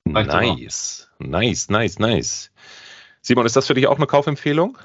Nice, 0.06 1.10
nice, 1.20 1.70
nice, 1.70 2.00
nice. 2.00 2.52
Simon, 3.22 3.46
ist 3.46 3.56
das 3.56 3.68
für 3.68 3.74
dich 3.74 3.88
auch 3.88 3.98
eine 3.98 4.06
Kaufempfehlung? 4.08 4.78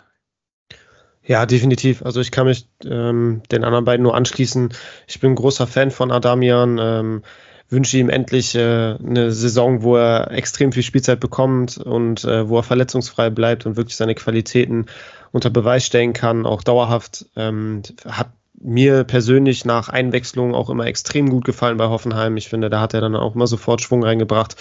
Ja, 1.28 1.44
definitiv. 1.44 2.02
Also 2.02 2.22
ich 2.22 2.30
kann 2.30 2.46
mich 2.46 2.66
ähm, 2.86 3.42
den 3.52 3.62
anderen 3.62 3.84
beiden 3.84 4.02
nur 4.02 4.14
anschließen. 4.14 4.70
Ich 5.06 5.20
bin 5.20 5.32
ein 5.32 5.36
großer 5.36 5.66
Fan 5.66 5.90
von 5.90 6.10
Adamian. 6.10 6.78
Ähm, 6.80 7.22
wünsche 7.68 7.98
ihm 7.98 8.08
endlich 8.08 8.54
äh, 8.54 8.94
eine 8.94 9.30
Saison, 9.30 9.82
wo 9.82 9.96
er 9.96 10.30
extrem 10.30 10.72
viel 10.72 10.82
Spielzeit 10.82 11.20
bekommt 11.20 11.76
und 11.76 12.24
äh, 12.24 12.48
wo 12.48 12.56
er 12.56 12.62
verletzungsfrei 12.62 13.28
bleibt 13.28 13.66
und 13.66 13.76
wirklich 13.76 13.96
seine 13.96 14.14
Qualitäten 14.14 14.86
unter 15.30 15.50
Beweis 15.50 15.84
stellen 15.84 16.14
kann, 16.14 16.46
auch 16.46 16.62
dauerhaft. 16.62 17.26
Ähm, 17.36 17.82
hat 18.06 18.30
mir 18.58 19.04
persönlich 19.04 19.66
nach 19.66 19.90
Einwechslung 19.90 20.54
auch 20.54 20.70
immer 20.70 20.86
extrem 20.86 21.28
gut 21.28 21.44
gefallen 21.44 21.76
bei 21.76 21.88
Hoffenheim. 21.88 22.38
Ich 22.38 22.48
finde, 22.48 22.70
da 22.70 22.80
hat 22.80 22.94
er 22.94 23.02
dann 23.02 23.14
auch 23.14 23.34
immer 23.34 23.46
sofort 23.46 23.82
Schwung 23.82 24.02
reingebracht. 24.02 24.56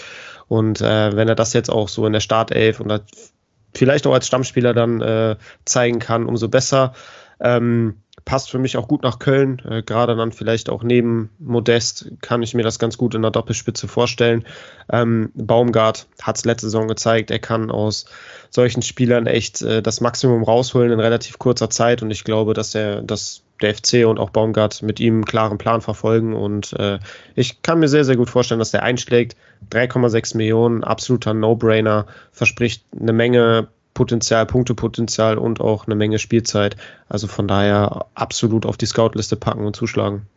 Und 0.50 0.82
äh, 0.82 1.16
wenn 1.16 1.30
er 1.30 1.36
das 1.36 1.54
jetzt 1.54 1.70
auch 1.70 1.88
so 1.88 2.06
in 2.06 2.12
der 2.14 2.20
Startelf 2.20 2.82
und 2.82 2.90
vielleicht 3.74 4.08
auch 4.08 4.14
als 4.14 4.28
Stammspieler 4.28 4.74
dann 4.74 5.02
äh, 5.02 5.36
zeigen 5.66 6.00
kann, 6.00 6.26
umso 6.26 6.48
besser. 6.48 6.94
Ähm, 7.40 7.96
passt 8.26 8.50
für 8.50 8.60
mich 8.60 8.76
auch 8.76 8.88
gut 8.88 9.04
nach 9.04 9.20
Köln. 9.20 9.62
Äh, 9.68 9.84
Gerade 9.84 10.16
dann 10.16 10.34
vielleicht 10.34 10.70
auch 10.70 10.84
neben 10.84 11.30
Modest 11.40 12.12
kann 12.22 12.44
ich 12.44 12.54
mir 12.54 12.64
das 12.64 12.78
ganz 12.78 12.98
gut 12.98 13.16
in 13.16 13.22
der 13.22 13.32
Doppelspitze 13.32 13.88
vorstellen. 13.88 14.46
Ähm, 14.92 15.32
Baumgart 15.34 16.08
hat 16.22 16.38
es 16.38 16.46
letzte 16.46 16.68
Saison 16.68 16.88
gezeigt, 16.88 17.32
er 17.32 17.40
kann 17.40 17.72
aus 17.72 18.06
solchen 18.50 18.82
Spielern 18.82 19.28
echt 19.28 19.62
äh, 19.62 19.82
das 19.82 20.02
Maximum 20.02 20.44
rausholen 20.44 20.92
in 20.92 21.00
relativ 21.00 21.40
kurzer 21.40 21.70
Zeit 21.70 22.02
und 22.02 22.12
ich 22.12 22.26
glaube, 22.26 22.54
dass 22.54 22.76
er 22.76 23.02
dass 23.02 23.44
der 23.62 23.76
FC 23.76 24.06
und 24.06 24.20
auch 24.20 24.30
Baumgart 24.30 24.82
mit 24.82 25.00
ihm 25.00 25.16
einen 25.16 25.26
klaren 25.26 25.58
Plan 25.58 25.82
verfolgen 25.82 26.34
und 26.34 26.74
äh, 26.74 27.00
ich 27.36 27.62
kann 27.62 27.80
mir 27.80 27.88
sehr, 27.88 28.06
sehr 28.06 28.16
gut 28.16 28.30
vorstellen, 28.30 28.60
dass 28.60 28.72
der 28.72 28.84
einschlägt. 28.84 29.36
3,6 29.72 30.38
Millionen, 30.38 30.84
absoluter 30.84 31.34
No-Brainer, 31.34 32.06
verspricht 32.32 32.84
eine 33.00 33.14
Menge 33.14 33.68
Potenzial, 33.94 34.46
Punktepotenzial 34.46 35.40
und 35.40 35.60
auch 35.60 35.88
eine 35.88 35.96
Menge 35.96 36.20
Spielzeit. 36.20 36.78
Also 37.10 37.26
von 37.28 37.48
daher 37.48 38.06
absolut 38.14 38.68
auf 38.68 38.78
die 38.78 38.86
Scoutliste 38.86 39.36
packen 39.36 39.66
und 39.66 39.76
zuschlagen. 39.76 40.28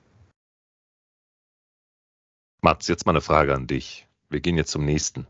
Mats, 2.62 2.88
jetzt 2.88 3.04
mal 3.04 3.12
eine 3.12 3.20
Frage 3.20 3.54
an 3.54 3.66
dich. 3.66 4.06
Wir 4.30 4.40
gehen 4.40 4.56
jetzt 4.56 4.70
zum 4.70 4.84
nächsten. 4.84 5.26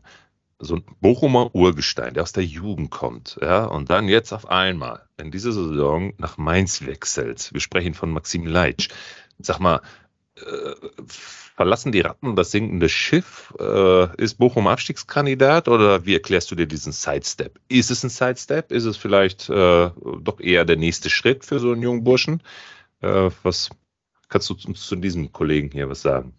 So 0.63 0.75
ein 0.75 0.83
Bochumer 1.01 1.55
Urgestein, 1.55 2.13
der 2.13 2.23
aus 2.23 2.33
der 2.33 2.45
Jugend 2.45 2.91
kommt, 2.91 3.37
ja, 3.41 3.65
und 3.65 3.89
dann 3.89 4.07
jetzt 4.07 4.31
auf 4.31 4.47
einmal 4.47 5.01
in 5.17 5.31
dieser 5.31 5.51
Saison 5.51 6.13
nach 6.17 6.37
Mainz 6.37 6.85
wechselt. 6.85 7.49
Wir 7.51 7.61
sprechen 7.61 7.95
von 7.95 8.11
Maxim 8.11 8.45
Leitsch. 8.45 8.89
Sag 9.39 9.59
mal, 9.59 9.81
äh, 10.35 10.75
verlassen 11.07 11.91
die 11.91 12.01
Ratten 12.01 12.35
das 12.35 12.51
sinkende 12.51 12.89
Schiff? 12.89 13.53
Äh, 13.59 14.15
ist 14.21 14.37
Bochum 14.37 14.67
Abstiegskandidat 14.67 15.67
oder 15.67 16.05
wie 16.05 16.13
erklärst 16.13 16.51
du 16.51 16.55
dir 16.55 16.67
diesen 16.67 16.91
Sidestep? 16.91 17.59
Ist 17.67 17.91
es 17.91 18.03
ein 18.03 18.09
Sidestep? 18.09 18.71
Ist 18.71 18.85
es 18.85 18.97
vielleicht 18.97 19.49
äh, 19.49 19.89
doch 20.21 20.39
eher 20.39 20.65
der 20.65 20.77
nächste 20.77 21.09
Schritt 21.09 21.45
für 21.45 21.59
so 21.59 21.71
einen 21.71 21.81
jungen 21.81 22.03
Burschen? 22.03 22.41
Äh, 23.01 23.29
was 23.43 23.69
kannst 24.29 24.49
du 24.49 24.55
uns 24.67 24.85
zu 24.85 24.95
diesem 24.95 25.31
Kollegen 25.31 25.71
hier 25.71 25.89
was 25.89 26.01
sagen? 26.01 26.33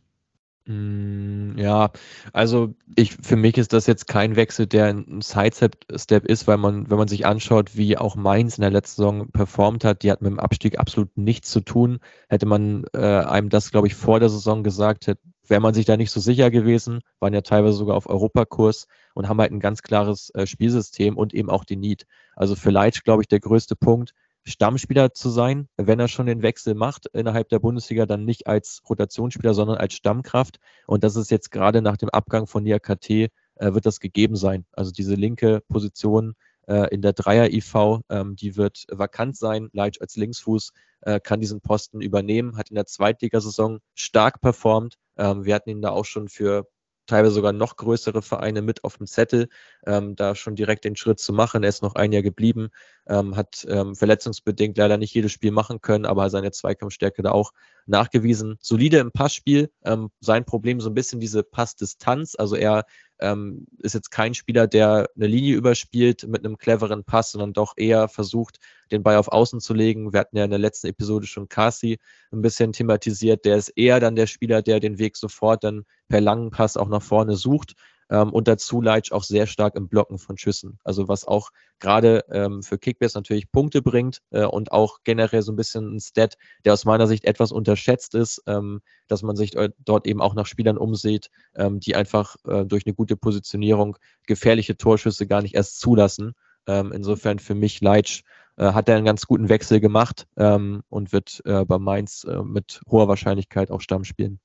Mm, 0.67 1.59
ja, 1.59 1.91
also 2.33 2.75
ich, 2.95 3.15
für 3.21 3.35
mich 3.35 3.59
ist 3.59 3.73
das 3.73 3.89
jetzt 3.89 4.07
kein 4.07 4.37
Wechsel, 4.37 4.69
der 4.69 4.87
ein 4.87 5.21
Sidestep 5.21 6.25
ist, 6.27 6.47
weil 6.47 6.57
man, 6.57 6.89
wenn 6.89 6.99
man 6.99 7.09
sich 7.09 7.27
anschaut, 7.27 7.77
wie 7.77 7.99
auch 7.99 8.15
Mainz 8.15 8.59
in 8.59 8.63
der 8.63 8.71
letzten 8.71 9.03
Saison 9.03 9.31
performt 9.33 9.85
hat, 9.85 10.05
die 10.05 10.13
hat 10.13 10.23
mit 10.23 10.31
dem 10.31 10.39
Abstieg 10.39 10.79
absolut 10.79 11.17
nichts 11.17 11.51
zu 11.51 11.61
tun. 11.63 11.99
Hätte 12.29 12.47
man 12.47 12.85
äh, 12.95 12.99
einem 12.99 13.49
das, 13.49 13.73
glaube 13.73 13.89
ich, 13.89 13.97
vor 13.97 14.21
der 14.21 14.29
Saison 14.29 14.63
gesagt, 14.63 15.11
wäre 15.49 15.61
man 15.61 15.75
sich 15.75 15.85
da 15.85 15.97
nicht 15.97 16.13
so 16.13 16.21
sicher 16.21 16.51
gewesen, 16.51 17.01
waren 17.19 17.35
ja 17.35 17.41
teilweise 17.41 17.77
sogar 17.77 17.97
auf 17.97 18.09
Europakurs 18.09 18.87
und 19.15 19.29
haben 19.29 19.41
halt 19.41 19.51
ein 19.51 19.61
ganz 19.61 19.83
klares 19.83 20.31
äh, 20.31 20.47
Spielsystem 20.47 21.17
und 21.17 21.35
eben 21.35 21.51
auch 21.51 21.65
die 21.65 21.77
Need. 21.77 22.07
Also 22.37 22.55
für 22.55 22.71
Leitsch, 22.71 23.03
glaube 23.03 23.23
ich, 23.23 23.29
der 23.29 23.41
größte 23.41 23.75
Punkt, 23.75 24.15
Stammspieler 24.45 25.13
zu 25.15 25.31
sein, 25.31 25.69
wenn 25.77 26.01
er 26.01 26.09
schon 26.09 26.27
den 26.27 26.43
Wechsel 26.43 26.75
macht 26.75 27.07
innerhalb 27.13 27.49
der 27.49 27.61
Bundesliga, 27.61 28.07
dann 28.07 28.25
nicht 28.25 28.47
als 28.47 28.83
Rotationsspieler, 28.89 29.55
sondern 29.55 29.77
als 29.77 29.95
Stammkraft. 29.95 30.59
Und 30.87 31.05
das 31.05 31.17
ist 31.17 31.31
jetzt 31.31 31.51
gerade 31.51 31.83
nach 31.83 31.97
dem 31.97 32.09
Abgang 32.09 32.47
von 32.47 32.63
Nia 32.63 32.79
KT, 32.79 33.11
äh, 33.11 33.29
wird 33.59 33.87
das 33.87 34.01
gegeben 34.01 34.37
sein. 34.37 34.67
Also 34.73 34.91
diese 34.91 35.15
linke 35.15 35.63
Position 35.69 36.35
äh, 36.67 36.93
in 36.93 37.03
der 37.03 37.13
Dreier-IV, 37.13 38.01
ähm, 38.09 38.37
die 38.37 38.57
wird 38.57 38.87
vakant 38.91 39.37
sein. 39.37 39.69
Leitsch 39.73 40.01
als 40.01 40.17
Linksfuß 40.17 40.73
äh, 41.03 41.21
kann 41.21 41.41
diesen 41.41 41.61
Posten 41.61 42.01
übernehmen, 42.01 42.57
hat 42.57 42.71
in 42.71 42.77
der 42.77 42.87
Zweitligasaison 42.87 43.81
stark 43.95 44.41
performt. 44.41 44.97
Ähm, 45.17 45.45
wir 45.45 45.55
hatten 45.55 45.71
ihn 45.71 45.83
da 45.83 45.91
auch 45.91 46.05
schon 46.05 46.29
für 46.29 46.67
teilweise 47.07 47.35
sogar 47.35 47.53
noch 47.53 47.77
größere 47.77 48.23
Vereine 48.23 48.63
mit 48.63 48.85
auf 48.85 48.97
dem 48.99 49.07
Zettel, 49.07 49.49
ähm, 49.87 50.17
da 50.17 50.35
schon 50.35 50.55
direkt 50.55 50.85
den 50.85 50.97
Schritt 50.97 51.19
zu 51.19 51.33
machen. 51.33 51.63
Er 51.63 51.69
ist 51.69 51.83
noch 51.83 51.95
ein 51.95 52.13
Jahr 52.13 52.23
geblieben, 52.23 52.71
ähm, 53.07 53.37
hat 53.37 53.67
ähm, 53.69 53.95
verletzungsbedingt 53.95 54.79
leider 54.79 54.97
nicht 54.97 55.15
jedes 55.15 55.33
Spiel 55.33 55.51
machen 55.51 55.81
können, 55.81 56.07
aber 56.07 56.31
seine 56.31 56.53
Zweikampfstärke 56.53 57.23
da 57.23 57.33
auch 57.33 57.53
nachgewiesen. 57.87 58.57
Solide 58.61 58.99
im 58.99 59.13
Passspiel. 59.13 59.71
Ähm, 59.85 60.11
sein 60.21 60.45
Problem 60.45 60.81
so 60.81 60.89
ein 60.91 60.95
bisschen 60.95 61.21
diese 61.21 61.43
Passdistanz. 61.43 62.35
Also 62.39 62.55
er 62.57 62.85
ähm, 63.21 63.67
ist 63.79 63.95
jetzt 63.95 64.11
kein 64.11 64.35
Spieler, 64.35 64.67
der 64.67 65.09
eine 65.17 65.27
Linie 65.27 65.57
überspielt 65.57 66.27
mit 66.27 66.45
einem 66.45 66.59
cleveren 66.59 67.05
Pass, 67.05 67.33
sondern 67.33 67.53
doch 67.53 67.75
eher 67.77 68.09
versucht, 68.09 68.59
den 68.91 69.03
Ball 69.03 69.17
auf 69.17 69.29
Außen 69.29 69.61
zu 69.61 69.75
legen. 69.75 70.13
Wir 70.13 70.21
hatten 70.21 70.37
ja 70.37 70.45
in 70.45 70.51
der 70.51 70.59
letzten 70.59 70.89
Episode 70.89 71.27
schon 71.27 71.49
Kasi 71.49 71.99
ein 72.33 72.43
bisschen 72.43 72.73
thematisiert. 72.73 73.45
Der 73.45 73.57
ist 73.57 73.69
eher 73.71 74.01
dann 74.01 74.17
der 74.17 74.27
Spieler, 74.27 74.63
der 74.63 74.81
den 74.81 74.99
Weg 74.99 75.17
sofort 75.17 75.65
dann 75.65 75.85
per 76.09 76.21
langen 76.21 76.51
Pass 76.51 76.77
auch 76.77 76.89
nach 76.89 77.03
vorne 77.03 77.37
sucht. 77.37 77.75
Ähm, 78.13 78.31
und 78.31 78.47
dazu 78.47 78.83
Leitsch 78.83 79.11
auch 79.11 79.25
sehr 79.25 79.47
stark 79.47 79.75
im 79.75 79.89
Blocken 79.89 80.19
von 80.19 80.37
Schüssen. 80.37 80.79
Also 80.85 81.09
was 81.09 81.27
auch 81.27 81.49
gerade 81.79 82.25
ähm, 82.31 82.63
für 82.63 82.79
Kickbase 82.79 83.17
natürlich 83.17 83.51
Punkte 83.51 83.81
bringt 83.81 84.19
äh, 84.31 84.45
und 84.45 84.71
auch 84.71 84.99
generell 85.03 85.41
so 85.41 85.51
ein 85.51 85.57
bisschen 85.57 85.97
ein 85.97 86.01
Stat, 86.01 86.37
der 86.67 86.75
aus 86.75 86.85
meiner 86.85 87.07
Sicht 87.07 87.25
etwas 87.25 87.53
unterschätzt 87.53 88.15
ist, 88.15 88.43
ähm, 88.47 88.83
dass 89.09 89.23
man 89.23 89.35
sich 89.35 89.57
dort 89.79 90.07
eben 90.07 90.21
auch 90.21 90.35
nach 90.35 90.45
Spielern 90.45 90.77
umsieht, 90.77 91.31
ähm, 91.55 91.81
die 91.81 91.97
einfach 91.97 92.37
äh, 92.47 92.67
durch 92.67 92.85
eine 92.85 92.95
gute 92.95 93.17
Positionierung 93.17 93.97
gefährliche 94.27 94.77
Torschüsse 94.77 95.27
gar 95.27 95.41
nicht 95.41 95.55
erst 95.55 95.81
zulassen. 95.81 96.35
Ähm, 96.67 96.93
insofern 96.93 97.39
für 97.39 97.55
mich 97.55 97.81
Leitsch 97.81 98.25
äh, 98.59 98.73
hat 98.73 98.91
er 98.91 98.97
einen 98.97 99.07
ganz 99.07 99.27
guten 99.27 99.49
Wechsel 99.49 99.81
gemacht 99.81 100.27
ähm, 100.37 100.83
und 100.91 101.13
wird 101.13 101.41
äh, 101.47 101.65
bei 101.65 101.79
Mainz 101.79 102.25
äh, 102.25 102.43
mit 102.43 102.83
hoher 102.91 103.09
Wahrscheinlichkeit 103.09 103.71
auch 103.71 103.81
Stamm 103.81 104.05
spielen. 104.05 104.39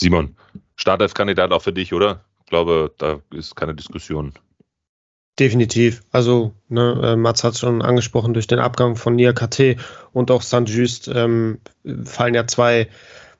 Simon, 0.00 0.34
Startelf-Kandidat 0.76 1.52
auch 1.52 1.62
für 1.62 1.72
dich, 1.72 1.92
oder? 1.92 2.24
Ich 2.40 2.46
glaube, 2.46 2.92
da 2.98 3.20
ist 3.32 3.54
keine 3.54 3.74
Diskussion. 3.74 4.32
Definitiv. 5.38 6.02
Also, 6.10 6.54
ne, 6.68 7.00
äh, 7.02 7.16
Mats 7.16 7.44
hat 7.44 7.52
es 7.52 7.60
schon 7.60 7.82
angesprochen, 7.82 8.34
durch 8.34 8.46
den 8.46 8.58
Abgang 8.58 8.96
von 8.96 9.14
Nia 9.14 9.32
KT 9.32 9.76
und 10.12 10.30
auch 10.30 10.42
St. 10.42 10.66
Just 10.66 11.08
ähm, 11.08 11.58
fallen 12.04 12.34
ja 12.34 12.46
zwei 12.46 12.88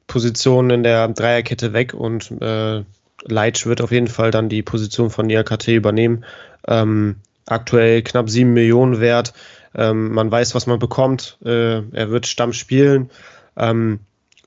Positionen 0.07 0.71
in 0.71 0.83
der 0.83 1.09
Dreierkette 1.09 1.73
weg 1.73 1.95
und 1.95 2.31
äh, 2.41 2.85
Leitsch 3.25 3.67
wird 3.67 3.81
auf 3.81 3.91
jeden 3.91 4.09
Fall 4.09 4.31
dann 4.31 4.49
die 4.49 4.63
Position 4.63 5.11
von 5.11 5.27
Nia 5.27 5.43
KT 5.43 5.69
übernehmen. 5.69 6.25
Ähm, 6.67 7.17
aktuell 7.47 8.03
knapp 8.03 8.31
sieben 8.31 8.53
Millionen 8.53 9.01
wert. 9.01 9.33
Ähm, 9.75 10.13
man 10.13 10.31
weiß, 10.31 10.55
was 10.55 10.67
man 10.67 10.79
bekommt. 10.79 11.39
Äh, 11.45 11.83
er 11.93 12.11
wird 12.11 12.27
Stamm 12.27 12.53
spielen. 12.53 13.11
Ähm, 13.57 14.01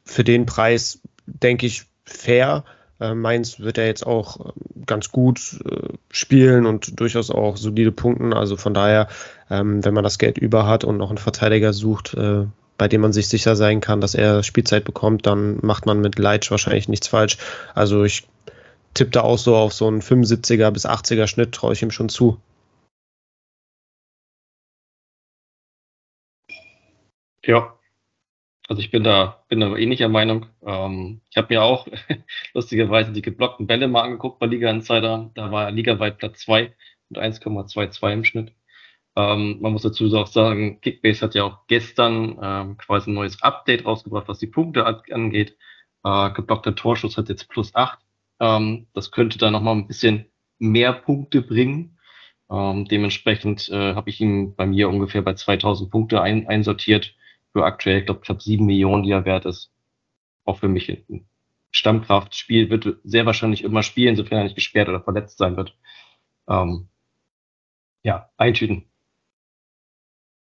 für 0.05 0.23
den 0.23 0.45
Preis, 0.45 0.99
denke 1.25 1.65
ich, 1.65 1.85
fair. 2.05 2.63
Äh, 2.99 3.15
Mainz 3.15 3.59
wird 3.59 3.77
er 3.77 3.85
jetzt 3.85 4.05
auch 4.05 4.39
äh, 4.45 4.51
ganz 4.85 5.11
gut 5.11 5.59
äh, 5.65 5.89
spielen 6.11 6.65
und 6.65 6.99
durchaus 6.99 7.29
auch 7.31 7.57
solide 7.57 7.91
punkten. 7.91 8.33
Also 8.33 8.57
von 8.57 8.73
daher, 8.73 9.07
ähm, 9.49 9.83
wenn 9.83 9.93
man 9.93 10.03
das 10.03 10.17
Geld 10.17 10.37
über 10.37 10.67
hat 10.67 10.83
und 10.83 10.97
noch 10.97 11.09
einen 11.09 11.17
Verteidiger 11.17 11.73
sucht, 11.73 12.13
äh, 12.13 12.45
bei 12.77 12.87
dem 12.87 13.01
man 13.01 13.13
sich 13.13 13.27
sicher 13.29 13.55
sein 13.55 13.81
kann, 13.81 14.01
dass 14.01 14.15
er 14.15 14.43
Spielzeit 14.43 14.83
bekommt, 14.83 15.25
dann 15.25 15.59
macht 15.61 15.85
man 15.85 16.01
mit 16.01 16.17
Leitsch 16.17 16.51
wahrscheinlich 16.51 16.89
nichts 16.89 17.07
falsch. 17.07 17.37
Also 17.75 18.03
ich 18.03 18.27
tippe 18.93 19.11
da 19.11 19.21
auch 19.21 19.37
so 19.37 19.55
auf 19.55 19.73
so 19.73 19.87
einen 19.87 20.01
75er 20.01 20.71
bis 20.71 20.85
80er 20.85 21.27
Schnitt, 21.27 21.53
traue 21.53 21.73
ich 21.73 21.81
ihm 21.81 21.91
schon 21.91 22.09
zu. 22.09 22.39
Ja, 27.45 27.73
also 28.67 28.81
ich 28.81 28.91
bin 28.91 29.03
da, 29.03 29.43
bin 29.49 29.59
da 29.59 29.75
ähnlicher 29.75 30.09
Meinung. 30.09 30.47
Ähm, 30.65 31.21
ich 31.29 31.37
habe 31.37 31.53
mir 31.53 31.63
auch 31.63 31.87
lustigerweise 32.53 33.11
die 33.11 33.21
geblockten 33.21 33.67
Bälle 33.67 33.87
mal 33.87 34.03
angeguckt 34.03 34.39
bei 34.39 34.45
Liga 34.45 34.69
Insider. 34.69 35.31
Da 35.35 35.51
war 35.51 35.65
er 35.65 35.71
ligaweit 35.71 36.17
Platz 36.17 36.39
2 36.41 36.73
mit 37.09 37.21
1,22 37.21 38.13
im 38.13 38.23
Schnitt. 38.23 38.53
Ähm, 39.15 39.59
man 39.61 39.73
muss 39.73 39.83
dazu 39.83 40.05
auch 40.17 40.27
sagen, 40.27 40.81
Kickbase 40.81 41.21
hat 41.21 41.35
ja 41.35 41.43
auch 41.43 41.67
gestern 41.67 42.39
ähm, 42.41 42.77
quasi 42.77 43.11
ein 43.11 43.13
neues 43.13 43.41
Update 43.43 43.85
rausgebracht, 43.85 44.27
was 44.27 44.39
die 44.39 44.47
Punkte 44.47 44.85
angeht. 44.85 45.57
Äh, 46.03 46.31
geblockter 46.31 46.75
Torschuss 46.75 47.17
hat 47.17 47.29
jetzt 47.29 47.49
plus 47.49 47.75
8. 47.75 47.99
Ähm, 48.39 48.87
das 48.93 49.11
könnte 49.11 49.37
da 49.37 49.51
nochmal 49.51 49.75
ein 49.75 49.87
bisschen 49.87 50.25
mehr 50.59 50.93
Punkte 50.93 51.41
bringen. 51.41 51.99
Ähm, 52.49 52.85
dementsprechend 52.85 53.69
äh, 53.69 53.93
habe 53.95 54.09
ich 54.09 54.19
ihn 54.21 54.55
bei 54.55 54.65
mir 54.65 54.89
ungefähr 54.89 55.21
bei 55.21 55.33
2000 55.33 55.91
Punkte 55.91 56.21
ein, 56.21 56.47
einsortiert 56.47 57.15
für 57.53 57.65
aktuell, 57.65 57.99
ich 57.99 58.05
glaube, 58.05 58.21
knapp 58.21 58.41
sieben 58.41 58.65
Millionen, 58.65 59.03
die 59.03 59.11
er 59.11 59.25
wert 59.25 59.45
ist. 59.45 59.71
Auch 60.43 60.59
für 60.59 60.67
mich 60.67 60.85
hinten. 60.85 61.27
Stammkraft 61.71 62.35
spielt, 62.35 62.69
wird 62.69 62.97
sehr 63.03 63.25
wahrscheinlich 63.25 63.63
immer 63.63 63.83
spielen, 63.83 64.15
sofern 64.15 64.39
er 64.39 64.43
nicht 64.43 64.55
gesperrt 64.55 64.89
oder 64.89 65.01
verletzt 65.01 65.37
sein 65.37 65.55
wird. 65.55 65.77
Ähm, 66.47 66.89
ja, 68.03 68.29
eintüten. 68.37 68.85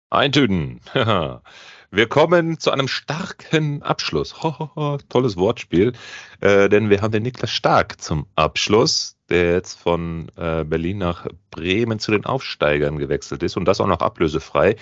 Eintüten. 0.09 0.79
Wir 1.89 2.09
kommen 2.09 2.59
zu 2.59 2.71
einem 2.71 2.87
starken 2.89 3.81
Abschluss. 3.81 4.35
Tolles 5.09 5.37
Wortspiel, 5.37 5.93
äh, 6.41 6.67
denn 6.67 6.89
wir 6.89 7.01
haben 7.01 7.13
den 7.13 7.23
Niklas 7.23 7.49
Stark 7.49 8.01
zum 8.01 8.27
Abschluss, 8.35 9.17
der 9.29 9.53
jetzt 9.53 9.79
von 9.79 10.29
äh, 10.35 10.65
Berlin 10.65 10.97
nach 10.97 11.27
Bremen 11.49 11.99
zu 11.99 12.11
den 12.11 12.25
Aufsteigern 12.25 12.97
gewechselt 12.97 13.41
ist 13.41 13.55
und 13.55 13.63
das 13.63 13.79
auch 13.79 13.87
noch 13.87 14.01
ablösefrei. 14.01 14.75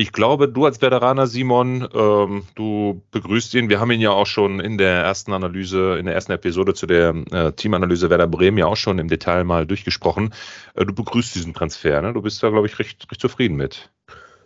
Ich 0.00 0.12
glaube, 0.12 0.48
du 0.48 0.64
als 0.64 0.80
Veteraner, 0.80 1.26
Simon, 1.26 1.86
ähm, 1.92 2.44
du 2.54 3.02
begrüßt 3.10 3.52
ihn. 3.52 3.68
Wir 3.68 3.80
haben 3.80 3.90
ihn 3.90 4.00
ja 4.00 4.12
auch 4.12 4.24
schon 4.24 4.58
in 4.58 4.78
der 4.78 5.02
ersten 5.02 5.34
Analyse, 5.34 5.98
in 5.98 6.06
der 6.06 6.14
ersten 6.14 6.32
Episode 6.32 6.72
zu 6.72 6.86
der 6.86 7.14
äh, 7.30 7.52
Teamanalyse 7.52 8.08
Werder 8.08 8.26
Bremen 8.26 8.56
ja 8.56 8.64
auch 8.64 8.78
schon 8.78 8.98
im 8.98 9.08
Detail 9.08 9.44
mal 9.44 9.66
durchgesprochen. 9.66 10.32
Äh, 10.74 10.86
du 10.86 10.94
begrüßt 10.94 11.34
diesen 11.34 11.52
Transfer, 11.52 12.00
ne? 12.00 12.14
Du 12.14 12.22
bist 12.22 12.42
da, 12.42 12.48
glaube 12.48 12.66
ich, 12.66 12.78
recht, 12.78 13.08
recht 13.10 13.20
zufrieden 13.20 13.56
mit. 13.56 13.90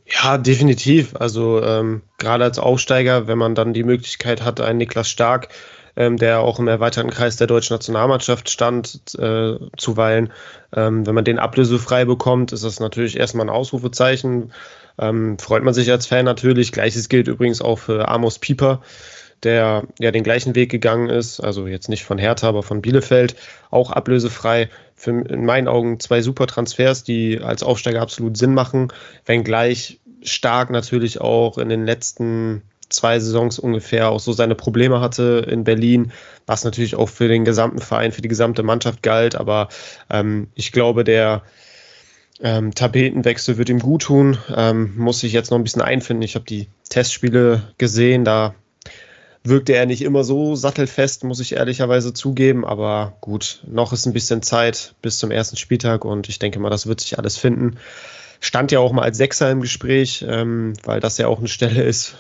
Ja, 0.07 0.38
definitiv. 0.38 1.14
Also 1.14 1.62
ähm, 1.62 2.02
gerade 2.18 2.42
als 2.42 2.59
Aufsteiger, 2.59 3.28
wenn 3.28 3.38
man 3.38 3.55
dann 3.55 3.72
die 3.72 3.84
Möglichkeit 3.84 4.42
hat, 4.42 4.61
einen 4.61 4.78
Niklas 4.78 5.09
Stark, 5.09 5.50
ähm, 5.97 6.16
der 6.16 6.40
auch 6.40 6.59
im 6.59 6.68
erweiterten 6.68 7.11
Kreis 7.11 7.36
der 7.36 7.47
deutschen 7.47 7.74
Nationalmannschaft 7.74 8.51
stand, 8.51 9.01
äh, 9.18 9.57
zuweilen, 9.76 10.32
ähm, 10.74 11.07
wenn 11.07 11.14
man 11.14 11.24
den 11.24 11.38
ablösefrei 11.38 12.05
bekommt, 12.05 12.53
ist 12.53 12.64
das 12.64 12.80
natürlich 12.80 13.18
erstmal 13.18 13.47
ein 13.47 13.51
Ausrufezeichen. 13.51 14.53
Ähm, 14.99 15.38
freut 15.38 15.62
man 15.62 15.74
sich 15.74 15.90
als 15.90 16.07
Fan 16.07 16.24
natürlich. 16.24 16.72
Gleiches 16.72 17.09
gilt 17.09 17.28
übrigens 17.28 17.61
auch 17.61 17.78
für 17.78 18.09
Amos 18.09 18.38
Pieper, 18.38 18.82
der 19.42 19.84
ja 19.99 20.11
den 20.11 20.24
gleichen 20.24 20.55
Weg 20.55 20.70
gegangen 20.70 21.11
ist, 21.11 21.40
also 21.40 21.66
jetzt 21.66 21.88
nicht 21.88 22.05
von 22.05 22.18
Hertha, 22.18 22.49
aber 22.49 22.62
von 22.62 22.82
Bielefeld, 22.82 23.36
auch 23.70 23.90
ablösefrei. 23.90 24.70
Für, 24.97 25.11
in 25.11 25.45
meinen 25.45 25.68
Augen 25.68 25.99
zwei 26.01 26.22
super 26.22 26.47
Transfers, 26.47 27.03
die 27.03 27.40
als 27.40 27.62
Aufsteiger 27.62 28.01
absolut 28.01 28.36
Sinn 28.36 28.55
machen, 28.55 28.92
wenngleich 29.26 30.01
stark 30.22 30.70
natürlich 30.70 31.20
auch 31.20 31.59
in 31.59 31.68
den 31.68 31.84
letzten 31.84 32.62
zwei 32.89 33.18
Saisons 33.18 33.59
ungefähr 33.59 34.11
auch 34.11 34.20
so 34.20 34.32
seine 34.32 34.55
Probleme 34.55 35.01
hatte 35.01 35.47
in 35.49 35.64
Berlin, 35.64 36.12
was 36.47 36.64
natürlich 36.64 36.97
auch 36.97 37.09
für 37.09 37.28
den 37.28 37.45
gesamten 37.45 37.80
Verein, 37.80 38.12
für 38.12 38.22
die 38.22 38.28
gesamte 38.28 38.62
Mannschaft 38.62 39.03
galt. 39.03 39.35
Aber 39.35 39.68
ähm, 40.11 40.49
ich 40.55 40.72
glaube, 40.72 41.05
der 41.05 41.43
ähm, 42.41 42.74
Tapetenwechsel 42.74 43.59
wird 43.59 43.68
ihm 43.68 43.78
gut 43.78 44.03
tun. 44.03 44.39
Ähm, 44.55 44.95
muss 44.97 45.20
sich 45.20 45.32
jetzt 45.32 45.51
noch 45.51 45.59
ein 45.59 45.64
bisschen 45.64 45.82
einfinden. 45.82 46.22
Ich 46.22 46.35
habe 46.35 46.45
die 46.45 46.68
Testspiele 46.89 47.62
gesehen, 47.78 48.24
da 48.24 48.55
wirkte 49.45 49.74
er 49.74 49.87
nicht 49.87 50.03
immer 50.03 50.24
so 50.24 50.55
sattelfest, 50.57 51.22
muss 51.22 51.41
ich 51.41 51.55
ehrlicherweise 51.55 52.14
zugeben. 52.14 52.64
Aber 52.64 53.16
gut, 53.20 53.62
noch 53.66 53.93
ist 53.93 54.07
ein 54.07 54.12
bisschen 54.12 54.43
Zeit 54.43 54.95
bis 55.03 55.18
zum 55.18 55.30
ersten 55.30 55.57
Spieltag 55.57 56.05
und 56.05 56.28
ich 56.28 56.39
denke 56.39 56.59
mal, 56.59 56.70
das 56.70 56.87
wird 56.87 57.01
sich 57.01 57.18
alles 57.18 57.37
finden. 57.37 57.76
Stand 58.41 58.72
ja 58.72 58.80
auch 58.80 58.93
mal 58.93 59.03
als 59.03 59.16
Sechser 59.16 59.51
im 59.51 59.61
Gespräch, 59.61 60.24
ähm, 60.28 60.74
weil 60.85 61.01
das 61.01 61.18
ja 61.18 61.28
auch 61.28 61.39
eine 61.39 61.49
Stelle 61.49 61.82
ist, 61.82 62.16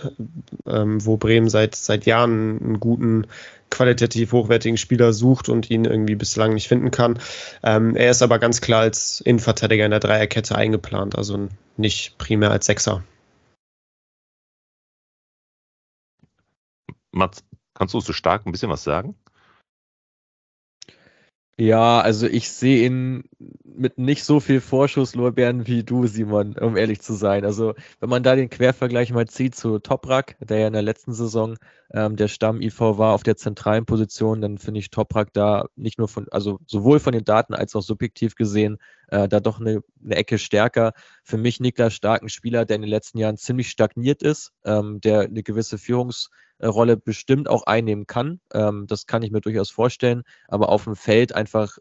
ähm, 0.66 1.04
wo 1.04 1.16
Bremen 1.16 1.48
seit, 1.48 1.74
seit 1.74 2.06
Jahren 2.06 2.60
einen 2.60 2.80
guten, 2.80 3.26
qualitativ 3.70 4.32
hochwertigen 4.32 4.76
Spieler 4.76 5.12
sucht 5.12 5.48
und 5.48 5.70
ihn 5.70 5.84
irgendwie 5.84 6.14
bislang 6.14 6.54
nicht 6.54 6.68
finden 6.68 6.90
kann. 6.90 7.18
Ähm, 7.62 7.96
er 7.96 8.10
ist 8.10 8.22
aber 8.22 8.38
ganz 8.38 8.60
klar 8.60 8.82
als 8.82 9.20
Innenverteidiger 9.20 9.84
in 9.84 9.90
der 9.90 10.00
Dreierkette 10.00 10.54
eingeplant, 10.54 11.16
also 11.16 11.48
nicht 11.76 12.16
primär 12.18 12.50
als 12.50 12.66
Sechser. 12.66 13.02
Mats, 17.10 17.44
kannst 17.74 17.94
du 17.94 18.00
so 18.00 18.12
stark 18.12 18.46
ein 18.46 18.52
bisschen 18.52 18.70
was 18.70 18.84
sagen? 18.84 19.16
Ja, 21.56 22.00
also 22.00 22.26
ich 22.26 22.50
sehe 22.50 22.84
ihn 22.84 23.24
mit 23.64 23.96
nicht 23.96 24.24
so 24.24 24.40
viel 24.40 24.60
Vorschusslorbeeren 24.60 25.68
wie 25.68 25.84
du, 25.84 26.06
Simon, 26.08 26.56
um 26.58 26.76
ehrlich 26.76 27.00
zu 27.00 27.12
sein. 27.14 27.44
Also 27.44 27.74
wenn 28.00 28.08
man 28.08 28.24
da 28.24 28.34
den 28.34 28.50
Quervergleich 28.50 29.12
mal 29.12 29.28
zieht 29.28 29.54
zu 29.54 29.78
Toprak, 29.78 30.36
der 30.40 30.58
ja 30.58 30.66
in 30.66 30.72
der 30.72 30.82
letzten 30.82 31.12
Saison 31.12 31.56
ähm, 31.92 32.16
der 32.16 32.26
Stamm-IV 32.26 32.80
war 32.98 33.14
auf 33.14 33.22
der 33.22 33.36
zentralen 33.36 33.86
Position, 33.86 34.40
dann 34.40 34.58
finde 34.58 34.80
ich 34.80 34.90
Toprak 34.90 35.32
da 35.32 35.66
nicht 35.76 35.98
nur 35.98 36.08
von, 36.08 36.26
also 36.32 36.58
sowohl 36.66 36.98
von 36.98 37.12
den 37.12 37.24
Daten 37.24 37.54
als 37.54 37.76
auch 37.76 37.82
subjektiv 37.82 38.34
gesehen, 38.34 38.78
äh, 39.08 39.28
da 39.28 39.38
doch 39.38 39.60
eine, 39.60 39.82
eine 40.04 40.16
Ecke 40.16 40.38
stärker. 40.38 40.92
Für 41.22 41.36
mich 41.36 41.60
Niklas 41.60 41.94
Stark 41.94 42.22
ein 42.22 42.28
Spieler, 42.30 42.64
der 42.64 42.76
in 42.76 42.82
den 42.82 42.90
letzten 42.90 43.18
Jahren 43.18 43.36
ziemlich 43.36 43.70
stagniert 43.70 44.22
ist, 44.24 44.52
ähm, 44.64 45.00
der 45.00 45.20
eine 45.20 45.44
gewisse 45.44 45.76
Führungs- 45.76 46.30
Rolle 46.62 46.96
bestimmt 46.96 47.48
auch 47.48 47.64
einnehmen 47.64 48.06
kann. 48.06 48.40
Ähm, 48.52 48.86
das 48.86 49.06
kann 49.06 49.22
ich 49.22 49.30
mir 49.30 49.40
durchaus 49.40 49.70
vorstellen, 49.70 50.22
aber 50.48 50.68
auf 50.68 50.84
dem 50.84 50.96
Feld 50.96 51.34
einfach 51.34 51.78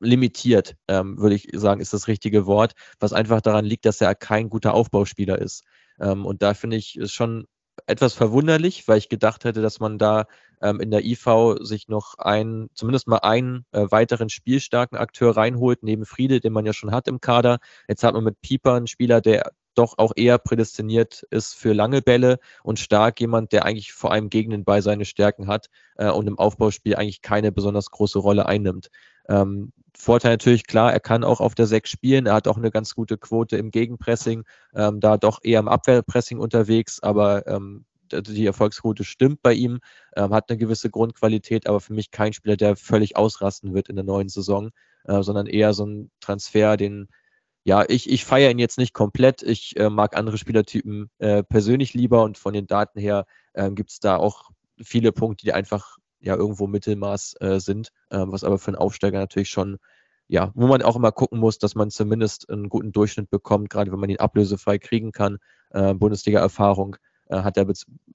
limitiert, 0.00 0.76
ähm, 0.88 1.18
würde 1.18 1.36
ich 1.36 1.48
sagen, 1.54 1.80
ist 1.80 1.92
das 1.92 2.08
richtige 2.08 2.46
Wort, 2.46 2.72
was 2.98 3.12
einfach 3.12 3.40
daran 3.40 3.64
liegt, 3.64 3.84
dass 3.86 4.00
er 4.00 4.14
kein 4.14 4.50
guter 4.50 4.74
Aufbauspieler 4.74 5.38
ist. 5.38 5.64
Ähm, 6.00 6.26
und 6.26 6.42
da 6.42 6.54
finde 6.54 6.76
ich 6.76 6.96
es 6.96 7.12
schon 7.12 7.46
etwas 7.86 8.12
verwunderlich, 8.14 8.86
weil 8.88 8.98
ich 8.98 9.08
gedacht 9.08 9.44
hätte, 9.44 9.62
dass 9.62 9.80
man 9.80 9.98
da 9.98 10.26
ähm, 10.60 10.80
in 10.80 10.90
der 10.90 11.04
IV 11.04 11.56
sich 11.60 11.88
noch 11.88 12.18
einen, 12.18 12.68
zumindest 12.74 13.08
mal 13.08 13.18
einen 13.18 13.64
äh, 13.72 13.86
weiteren 13.90 14.28
spielstarken 14.28 14.98
Akteur 14.98 15.36
reinholt, 15.36 15.82
neben 15.82 16.04
Friede, 16.04 16.40
den 16.40 16.52
man 16.52 16.66
ja 16.66 16.72
schon 16.72 16.92
hat 16.92 17.08
im 17.08 17.20
Kader. 17.20 17.58
Jetzt 17.88 18.04
hat 18.04 18.14
man 18.14 18.24
mit 18.24 18.40
Pieper 18.40 18.74
einen 18.74 18.86
Spieler, 18.86 19.20
der 19.20 19.52
doch 19.74 19.98
auch 19.98 20.12
eher 20.16 20.38
prädestiniert 20.38 21.22
ist 21.30 21.54
für 21.54 21.72
lange 21.72 22.02
Bälle 22.02 22.38
und 22.62 22.78
stark 22.78 23.20
jemand, 23.20 23.52
der 23.52 23.64
eigentlich 23.64 23.92
vor 23.92 24.12
allem 24.12 24.30
gegen 24.30 24.50
den 24.50 24.64
Ball 24.64 24.82
seine 24.82 25.04
Stärken 25.04 25.46
hat 25.46 25.68
äh, 25.96 26.10
und 26.10 26.26
im 26.26 26.38
Aufbauspiel 26.38 26.96
eigentlich 26.96 27.22
keine 27.22 27.52
besonders 27.52 27.90
große 27.90 28.18
Rolle 28.18 28.46
einnimmt. 28.46 28.90
Ähm, 29.28 29.72
Vorteil 29.94 30.32
natürlich 30.32 30.66
klar, 30.66 30.92
er 30.92 31.00
kann 31.00 31.22
auch 31.22 31.40
auf 31.40 31.54
der 31.54 31.66
6 31.66 31.90
spielen, 31.90 32.26
er 32.26 32.34
hat 32.34 32.48
auch 32.48 32.56
eine 32.56 32.70
ganz 32.70 32.94
gute 32.94 33.18
Quote 33.18 33.56
im 33.56 33.70
Gegenpressing, 33.70 34.44
ähm, 34.74 35.00
da 35.00 35.16
doch 35.18 35.40
eher 35.42 35.60
im 35.60 35.68
Abwehrpressing 35.68 36.38
unterwegs, 36.38 37.02
aber 37.02 37.46
ähm, 37.46 37.84
die 38.10 38.46
Erfolgsquote 38.46 39.04
stimmt 39.04 39.42
bei 39.42 39.54
ihm, 39.54 39.80
ähm, 40.16 40.32
hat 40.32 40.50
eine 40.50 40.58
gewisse 40.58 40.90
Grundqualität, 40.90 41.66
aber 41.66 41.80
für 41.80 41.94
mich 41.94 42.10
kein 42.10 42.32
Spieler, 42.32 42.56
der 42.56 42.76
völlig 42.76 43.16
ausrasten 43.16 43.74
wird 43.74 43.88
in 43.88 43.96
der 43.96 44.04
neuen 44.04 44.28
Saison, 44.28 44.70
äh, 45.04 45.22
sondern 45.22 45.46
eher 45.46 45.72
so 45.72 45.86
ein 45.86 46.10
Transfer, 46.20 46.76
den 46.76 47.08
ja, 47.64 47.84
ich, 47.88 48.10
ich 48.10 48.24
feiere 48.24 48.50
ihn 48.50 48.58
jetzt 48.58 48.78
nicht 48.78 48.92
komplett. 48.92 49.42
Ich 49.42 49.76
äh, 49.78 49.88
mag 49.88 50.16
andere 50.16 50.38
Spielertypen 50.38 51.10
äh, 51.18 51.42
persönlich 51.44 51.94
lieber 51.94 52.24
und 52.24 52.38
von 52.38 52.52
den 52.52 52.66
Daten 52.66 52.98
her 52.98 53.24
äh, 53.52 53.70
gibt 53.70 53.90
es 53.90 54.00
da 54.00 54.16
auch 54.16 54.50
viele 54.82 55.12
Punkte, 55.12 55.44
die 55.46 55.52
einfach 55.52 55.98
ja 56.20 56.36
irgendwo 56.36 56.66
Mittelmaß 56.66 57.36
äh, 57.40 57.60
sind, 57.60 57.88
äh, 58.10 58.18
was 58.18 58.44
aber 58.44 58.58
für 58.58 58.68
einen 58.68 58.76
Aufsteiger 58.76 59.18
natürlich 59.18 59.50
schon, 59.50 59.78
ja, 60.28 60.50
wo 60.54 60.66
man 60.66 60.82
auch 60.82 60.96
immer 60.96 61.12
gucken 61.12 61.38
muss, 61.38 61.58
dass 61.58 61.74
man 61.74 61.90
zumindest 61.90 62.50
einen 62.50 62.68
guten 62.68 62.92
Durchschnitt 62.92 63.30
bekommt, 63.30 63.70
gerade 63.70 63.92
wenn 63.92 64.00
man 64.00 64.10
ihn 64.10 64.18
ablösefrei 64.18 64.78
kriegen 64.78 65.12
kann. 65.12 65.38
Äh, 65.70 65.94
Bundesliga-Erfahrung 65.94 66.96
äh, 67.28 67.42
hat 67.42 67.56
er 67.56 67.66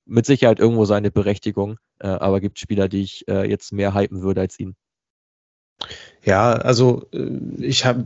mit 0.06 0.26
Sicherheit 0.26 0.60
irgendwo 0.60 0.86
seine 0.86 1.12
Berechtigung, 1.12 1.78
äh, 2.00 2.08
aber 2.08 2.42
gibt 2.42 2.60
Spieler, 2.60 2.90
die 2.90 3.02
ich 3.02 3.28
äh, 3.28 3.50
jetzt 3.50 3.72
mehr 3.72 3.94
hypen 3.94 4.22
würde 4.22 4.42
als 4.42 4.60
ihn. 4.60 4.76
Ja, 6.28 6.52
also 6.52 7.06
äh, 7.14 7.30
ich 7.60 7.86
habe 7.86 8.06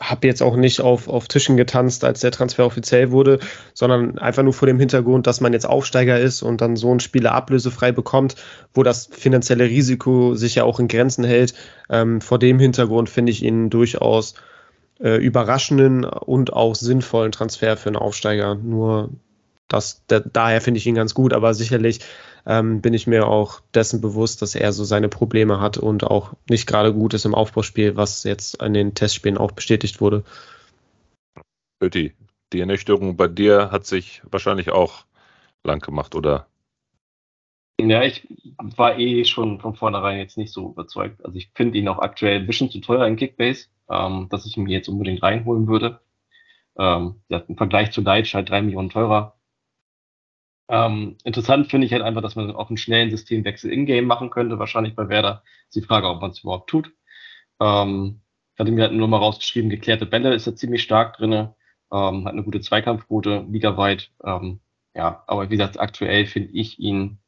hab 0.00 0.24
jetzt 0.24 0.42
auch 0.42 0.56
nicht 0.56 0.80
auf, 0.80 1.08
auf 1.08 1.28
Tischen 1.28 1.56
getanzt, 1.56 2.04
als 2.04 2.20
der 2.20 2.32
Transfer 2.32 2.66
offiziell 2.66 3.12
wurde, 3.12 3.38
sondern 3.74 4.18
einfach 4.18 4.42
nur 4.42 4.52
vor 4.52 4.66
dem 4.66 4.80
Hintergrund, 4.80 5.28
dass 5.28 5.40
man 5.40 5.52
jetzt 5.52 5.66
Aufsteiger 5.66 6.18
ist 6.18 6.42
und 6.42 6.60
dann 6.60 6.74
so 6.74 6.90
einen 6.90 6.98
Spieler 6.98 7.32
ablösefrei 7.32 7.92
bekommt, 7.92 8.34
wo 8.74 8.82
das 8.82 9.06
finanzielle 9.06 9.64
Risiko 9.64 10.34
sich 10.34 10.56
ja 10.56 10.64
auch 10.64 10.80
in 10.80 10.88
Grenzen 10.88 11.22
hält. 11.22 11.54
Ähm, 11.88 12.20
vor 12.20 12.40
dem 12.40 12.58
Hintergrund 12.58 13.08
finde 13.08 13.30
ich 13.30 13.44
ihn 13.44 13.70
durchaus 13.70 14.34
äh, 14.98 15.16
überraschenden 15.16 16.04
und 16.04 16.52
auch 16.52 16.74
sinnvollen 16.74 17.30
Transfer 17.30 17.76
für 17.76 17.90
einen 17.90 17.96
Aufsteiger. 17.96 18.56
Nur 18.56 19.10
das, 19.68 20.04
der, 20.10 20.20
daher 20.20 20.60
finde 20.60 20.78
ich 20.78 20.86
ihn 20.88 20.96
ganz 20.96 21.14
gut, 21.14 21.32
aber 21.32 21.54
sicherlich 21.54 22.00
ähm, 22.46 22.80
bin 22.80 22.94
ich 22.94 23.06
mir 23.06 23.26
auch 23.26 23.60
dessen 23.74 24.00
bewusst, 24.00 24.42
dass 24.42 24.54
er 24.54 24.72
so 24.72 24.84
seine 24.84 25.08
Probleme 25.08 25.60
hat 25.60 25.78
und 25.78 26.04
auch 26.04 26.34
nicht 26.48 26.66
gerade 26.66 26.92
gut 26.92 27.14
ist 27.14 27.24
im 27.24 27.34
Aufbauspiel, 27.34 27.96
was 27.96 28.24
jetzt 28.24 28.60
an 28.60 28.74
den 28.74 28.94
Testspielen 28.94 29.38
auch 29.38 29.52
bestätigt 29.52 30.00
wurde. 30.00 30.24
Öti, 31.82 32.14
die 32.52 32.60
Ernüchterung 32.60 33.16
bei 33.16 33.28
dir 33.28 33.70
hat 33.70 33.86
sich 33.86 34.22
wahrscheinlich 34.30 34.70
auch 34.70 35.04
lang 35.64 35.80
gemacht, 35.80 36.14
oder? 36.14 36.46
Ja, 37.80 38.02
ich 38.02 38.28
war 38.58 38.98
eh 38.98 39.24
schon 39.24 39.58
von 39.60 39.74
vornherein 39.74 40.18
jetzt 40.18 40.36
nicht 40.36 40.52
so 40.52 40.70
überzeugt. 40.70 41.24
Also 41.24 41.36
ich 41.38 41.50
finde 41.54 41.78
ihn 41.78 41.88
auch 41.88 41.98
aktuell 41.98 42.40
ein 42.40 42.46
bisschen 42.46 42.70
zu 42.70 42.80
teuer 42.80 43.06
in 43.06 43.16
Kickbase, 43.16 43.68
ähm, 43.88 44.28
dass 44.30 44.44
ich 44.44 44.56
ihn 44.56 44.64
mir 44.64 44.76
jetzt 44.76 44.88
unbedingt 44.88 45.22
reinholen 45.22 45.66
würde. 45.66 46.00
Ähm, 46.78 47.22
im 47.28 47.56
Vergleich 47.56 47.90
zu 47.90 48.02
Leitsch 48.02 48.34
halt 48.34 48.50
drei 48.50 48.60
Millionen 48.60 48.90
teurer. 48.90 49.39
Ähm, 50.70 51.18
interessant 51.24 51.68
finde 51.70 51.86
ich 51.86 51.92
halt 51.92 52.02
einfach, 52.02 52.22
dass 52.22 52.36
man 52.36 52.54
auch 52.54 52.70
einen 52.70 52.76
schnellen 52.76 53.10
Systemwechsel 53.10 53.72
in-game 53.72 54.06
machen 54.06 54.30
könnte, 54.30 54.58
wahrscheinlich 54.58 54.94
bei 54.96 55.08
Werder. 55.08 55.42
Ist 55.68 55.76
die 55.76 55.82
Frage, 55.82 56.08
ob 56.08 56.20
man 56.22 56.30
es 56.30 56.40
überhaupt 56.40 56.70
tut. 56.70 56.92
Ähm, 57.60 58.22
ich 58.54 58.60
hatte 58.60 58.72
mir 58.72 58.82
halt 58.82 58.92
nur 58.92 59.08
mal 59.08 59.18
rausgeschrieben, 59.18 59.70
geklärte 59.70 60.06
Bälle 60.06 60.34
ist 60.34 60.46
da 60.46 60.54
ziemlich 60.54 60.82
stark 60.82 61.16
drinne, 61.16 61.56
ähm, 61.92 62.26
hat 62.26 62.34
eine 62.34 62.44
gute 62.44 62.60
Zweikampfquote, 62.60 63.46
ligaweit. 63.50 64.12
Ähm, 64.24 64.60
ja, 64.94 65.24
aber 65.26 65.50
wie 65.50 65.56
gesagt, 65.56 65.80
aktuell 65.80 66.26
finde 66.26 66.52
ich 66.52 66.78
ihn 66.78 67.20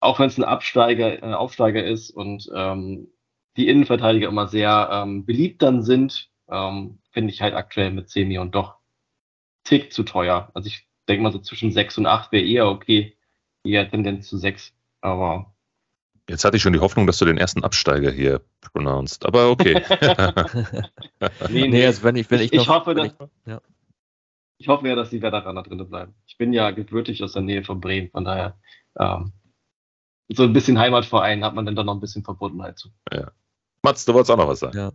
auch 0.00 0.18
wenn 0.18 0.28
es 0.28 0.38
ein 0.38 0.44
Absteiger, 0.44 1.22
äh, 1.22 1.34
Aufsteiger 1.34 1.84
ist 1.84 2.10
und 2.10 2.48
ähm, 2.54 3.08
die 3.56 3.68
Innenverteidiger 3.68 4.28
immer 4.28 4.48
sehr 4.48 4.88
ähm, 4.92 5.24
beliebt 5.24 5.62
dann 5.62 5.82
sind, 5.82 6.30
ähm, 6.48 7.00
finde 7.10 7.32
ich 7.32 7.42
halt 7.42 7.54
aktuell 7.54 7.90
mit 7.90 8.08
10 8.08 8.28
Millionen 8.28 8.50
doch 8.50 8.76
tick 9.64 9.92
zu 9.92 10.04
teuer. 10.04 10.50
Also 10.54 10.68
ich 10.68 10.88
denke 11.08 11.22
mal 11.22 11.32
so 11.32 11.38
zwischen 11.38 11.72
6 11.72 11.98
und 11.98 12.06
8 12.06 12.32
wäre 12.32 12.44
eher 12.44 12.68
okay, 12.68 13.16
eher 13.64 13.88
Tendenz 13.88 14.28
zu 14.28 14.38
6, 14.38 14.72
aber 15.00 15.52
Jetzt 16.28 16.44
hatte 16.44 16.56
ich 16.56 16.62
schon 16.62 16.72
die 16.72 16.80
Hoffnung, 16.80 17.06
dass 17.06 17.18
du 17.18 17.24
den 17.24 17.38
ersten 17.38 17.62
Absteiger 17.62 18.10
hier 18.10 18.40
pronounced, 18.72 19.24
aber 19.24 19.48
okay. 19.48 19.74
nee, 21.48 21.68
nee, 21.68 21.86
also 21.86 22.02
wenn 22.02 22.16
ich, 22.16 22.28
wenn 22.30 22.40
ich, 22.40 22.52
ich, 22.52 22.66
noch, 22.66 22.80
hoffe, 22.80 22.96
wenn 22.96 23.04
dass, 23.04 23.12
ich, 23.12 23.46
ja. 23.46 23.60
ich 24.58 24.68
hoffe 24.68 24.88
ja, 24.88 24.96
dass 24.96 25.10
die 25.10 25.22
Veteraner 25.22 25.62
drin 25.62 25.88
bleiben. 25.88 26.14
Ich 26.26 26.36
bin 26.36 26.52
ja 26.52 26.72
gebürtig 26.72 27.22
aus 27.22 27.32
der 27.32 27.42
Nähe 27.42 27.62
von 27.62 27.80
Bremen, 27.80 28.10
von 28.10 28.24
daher 28.24 28.58
ähm, 28.98 29.32
so 30.28 30.42
ein 30.42 30.52
bisschen 30.52 30.78
Heimatverein 30.78 31.44
hat 31.44 31.54
man 31.54 31.64
dann 31.64 31.76
doch 31.76 31.84
noch 31.84 31.94
ein 31.94 32.00
bisschen 32.00 32.24
Verbundenheit 32.24 32.78
zu. 32.78 32.88
Ja. 33.12 33.30
Mats, 33.82 34.04
du 34.04 34.12
wolltest 34.12 34.32
auch 34.32 34.36
noch 34.36 34.48
was 34.48 34.58
sagen. 34.58 34.76
Ja. 34.76 34.92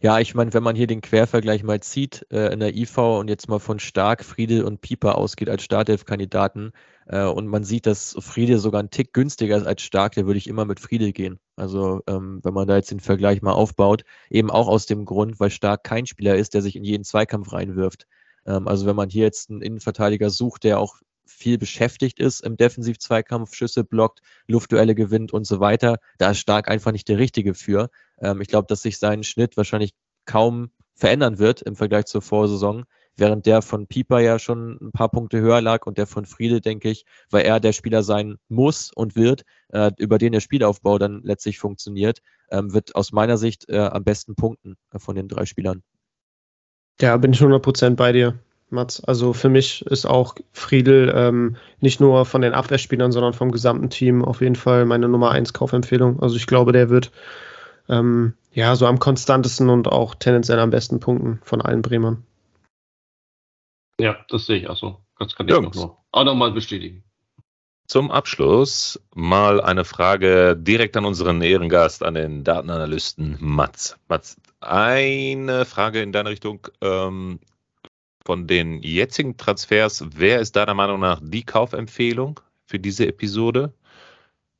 Ja, 0.00 0.18
ich 0.18 0.34
meine, 0.34 0.52
wenn 0.54 0.62
man 0.62 0.76
hier 0.76 0.86
den 0.86 1.00
Quervergleich 1.00 1.62
mal 1.62 1.80
zieht 1.80 2.26
äh, 2.30 2.52
in 2.52 2.60
der 2.60 2.76
IV 2.76 2.98
und 2.98 3.28
jetzt 3.28 3.48
mal 3.48 3.58
von 3.58 3.78
Stark, 3.78 4.24
Friedel 4.24 4.64
und 4.64 4.80
Pieper 4.80 5.16
ausgeht 5.16 5.48
als 5.48 5.62
Startelf-Kandidaten 5.62 6.72
äh, 7.06 7.24
und 7.24 7.46
man 7.46 7.64
sieht, 7.64 7.86
dass 7.86 8.16
Friedel 8.18 8.58
sogar 8.58 8.82
ein 8.82 8.90
Tick 8.90 9.12
günstiger 9.12 9.56
ist 9.56 9.66
als 9.66 9.82
Stark, 9.82 10.14
dann 10.14 10.26
würde 10.26 10.38
ich 10.38 10.48
immer 10.48 10.64
mit 10.64 10.80
Friedel 10.80 11.12
gehen. 11.12 11.38
Also 11.56 12.00
ähm, 12.06 12.40
wenn 12.42 12.54
man 12.54 12.66
da 12.66 12.76
jetzt 12.76 12.90
den 12.90 13.00
Vergleich 13.00 13.42
mal 13.42 13.52
aufbaut, 13.52 14.04
eben 14.30 14.50
auch 14.50 14.68
aus 14.68 14.86
dem 14.86 15.04
Grund, 15.04 15.38
weil 15.40 15.50
Stark 15.50 15.84
kein 15.84 16.06
Spieler 16.06 16.36
ist, 16.36 16.54
der 16.54 16.62
sich 16.62 16.76
in 16.76 16.84
jeden 16.84 17.04
Zweikampf 17.04 17.52
reinwirft. 17.52 18.06
Ähm, 18.46 18.68
also 18.68 18.86
wenn 18.86 18.96
man 18.96 19.10
hier 19.10 19.24
jetzt 19.24 19.50
einen 19.50 19.62
Innenverteidiger 19.62 20.30
sucht, 20.30 20.64
der 20.64 20.78
auch 20.78 21.00
viel 21.24 21.58
beschäftigt 21.58 22.18
ist 22.20 22.40
im 22.40 22.56
Defensiv-Zweikampf, 22.56 23.54
Schüsse 23.54 23.84
blockt, 23.84 24.20
Luftduelle 24.46 24.94
gewinnt 24.94 25.32
und 25.32 25.46
so 25.46 25.60
weiter. 25.60 25.96
Da 26.18 26.30
ist 26.30 26.38
Stark 26.38 26.68
einfach 26.68 26.92
nicht 26.92 27.08
der 27.08 27.18
Richtige 27.18 27.54
für. 27.54 27.90
Ähm, 28.22 28.40
ich 28.40 28.48
glaube, 28.48 28.66
dass 28.68 28.82
sich 28.82 28.98
sein 28.98 29.22
Schnitt 29.24 29.56
wahrscheinlich 29.56 29.92
kaum 30.24 30.70
verändern 30.94 31.38
wird 31.38 31.62
im 31.62 31.76
Vergleich 31.76 32.06
zur 32.06 32.22
Vorsaison, 32.22 32.84
während 33.16 33.46
der 33.46 33.62
von 33.62 33.86
Pieper 33.86 34.20
ja 34.20 34.38
schon 34.38 34.78
ein 34.80 34.92
paar 34.92 35.10
Punkte 35.10 35.40
höher 35.40 35.60
lag 35.60 35.86
und 35.86 35.98
der 35.98 36.06
von 36.06 36.24
Friede, 36.24 36.60
denke 36.60 36.90
ich, 36.90 37.04
weil 37.30 37.44
er 37.44 37.60
der 37.60 37.72
Spieler 37.72 38.02
sein 38.02 38.36
muss 38.48 38.90
und 38.94 39.16
wird, 39.16 39.42
äh, 39.68 39.90
über 39.98 40.18
den 40.18 40.32
der 40.32 40.40
Spielaufbau 40.40 40.98
dann 40.98 41.20
letztlich 41.22 41.58
funktioniert, 41.58 42.20
ähm, 42.50 42.72
wird 42.72 42.94
aus 42.94 43.12
meiner 43.12 43.36
Sicht 43.36 43.68
äh, 43.68 43.78
am 43.78 44.04
besten 44.04 44.34
punkten 44.34 44.76
äh, 44.92 44.98
von 44.98 45.16
den 45.16 45.28
drei 45.28 45.44
Spielern. 45.44 45.82
Ja, 47.00 47.16
bin 47.16 47.32
ich 47.32 47.40
100% 47.40 47.96
bei 47.96 48.12
dir. 48.12 48.38
Mats. 48.72 49.04
Also 49.04 49.34
für 49.34 49.50
mich 49.50 49.84
ist 49.86 50.06
auch 50.06 50.34
Friedel 50.52 51.12
ähm, 51.14 51.56
nicht 51.80 52.00
nur 52.00 52.24
von 52.24 52.40
den 52.40 52.54
Abwehrspielern, 52.54 53.12
sondern 53.12 53.34
vom 53.34 53.52
gesamten 53.52 53.90
Team 53.90 54.24
auf 54.24 54.40
jeden 54.40 54.56
Fall 54.56 54.86
meine 54.86 55.08
Nummer 55.08 55.30
1 55.30 55.52
Kaufempfehlung. 55.52 56.20
Also 56.20 56.36
ich 56.36 56.46
glaube, 56.46 56.72
der 56.72 56.88
wird 56.88 57.12
ähm, 57.88 58.34
ja 58.52 58.76
so 58.76 58.86
am 58.86 58.98
konstantesten 58.98 59.68
und 59.68 59.88
auch 59.88 60.14
tendenziell 60.14 60.58
am 60.58 60.70
besten 60.70 61.00
punkten 61.00 61.40
von 61.42 61.60
allen 61.60 61.82
Bremern. 61.82 62.24
Ja, 63.98 64.16
das 64.28 64.46
sehe 64.46 64.58
ich 64.58 64.68
auch 64.68 64.76
so. 64.76 64.98
Das 65.18 65.36
kann 65.36 65.48
ich 65.48 65.54
Jungs. 65.54 65.76
noch 65.76 65.98
auch 66.10 66.24
nochmal 66.24 66.52
bestätigen. 66.52 67.04
Zum 67.86 68.10
Abschluss 68.10 69.00
mal 69.14 69.60
eine 69.60 69.84
Frage 69.84 70.56
direkt 70.56 70.96
an 70.96 71.04
unseren 71.04 71.42
Ehrengast, 71.42 72.02
an 72.02 72.14
den 72.14 72.44
Datenanalysten 72.44 73.36
Mats. 73.40 73.98
Mats, 74.08 74.36
eine 74.60 75.64
Frage 75.64 76.00
in 76.00 76.12
deine 76.12 76.30
Richtung. 76.30 76.68
Ähm, 76.80 77.40
von 78.24 78.46
den 78.46 78.82
jetzigen 78.82 79.36
Transfers, 79.36 80.04
wer 80.14 80.38
ist 80.38 80.54
deiner 80.54 80.74
Meinung 80.74 81.00
nach 81.00 81.20
die 81.22 81.44
Kaufempfehlung 81.44 82.40
für 82.66 82.78
diese 82.78 83.06
Episode? 83.06 83.72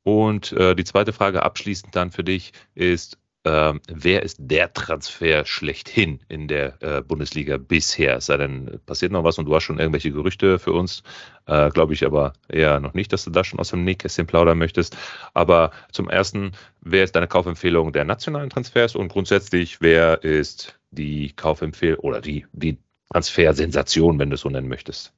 Und 0.03 0.51
äh, 0.53 0.75
die 0.75 0.83
zweite 0.83 1.13
Frage 1.13 1.43
abschließend 1.43 1.95
dann 1.95 2.11
für 2.11 2.23
dich 2.23 2.51
ist, 2.75 3.17
ähm, 3.45 3.81
wer 3.87 4.23
ist 4.23 4.37
der 4.39 4.71
Transfer 4.71 5.45
schlechthin 5.45 6.21
in 6.29 6.47
der 6.47 6.81
äh, 6.81 7.01
Bundesliga 7.01 7.57
bisher? 7.57 8.17
Es 8.17 8.27
sei 8.27 8.37
denn, 8.37 8.79
passiert 8.85 9.11
noch 9.11 9.25
was 9.25 9.37
und 9.37 9.45
du 9.45 9.55
hast 9.55 9.63
schon 9.63 9.79
irgendwelche 9.79 10.11
Gerüchte 10.11 10.59
für 10.59 10.71
uns. 10.71 11.03
Äh, 11.45 11.69
Glaube 11.71 11.93
ich 11.93 12.05
aber 12.05 12.33
eher 12.47 12.79
noch 12.79 12.93
nicht, 12.93 13.11
dass 13.11 13.25
du 13.25 13.31
da 13.31 13.43
schon 13.43 13.59
aus 13.59 13.71
dem 13.71 13.83
Nähkästchen 13.83 14.27
plaudern 14.27 14.57
möchtest. 14.57 14.95
Aber 15.33 15.71
zum 15.91 16.09
ersten, 16.09 16.53
wer 16.81 17.03
ist 17.03 17.15
deine 17.15 17.27
Kaufempfehlung 17.27 17.91
der 17.91 18.05
nationalen 18.05 18.49
Transfers 18.49 18.95
und 18.95 19.09
grundsätzlich, 19.09 19.81
wer 19.81 20.23
ist 20.23 20.79
die 20.91 21.33
Kaufempfehlung 21.33 21.99
oder 21.99 22.21
die, 22.21 22.45
die 22.53 22.77
Transfersensation, 23.11 24.19
wenn 24.19 24.29
du 24.29 24.35
es 24.35 24.41
so 24.41 24.49
nennen 24.49 24.69
möchtest? 24.69 25.13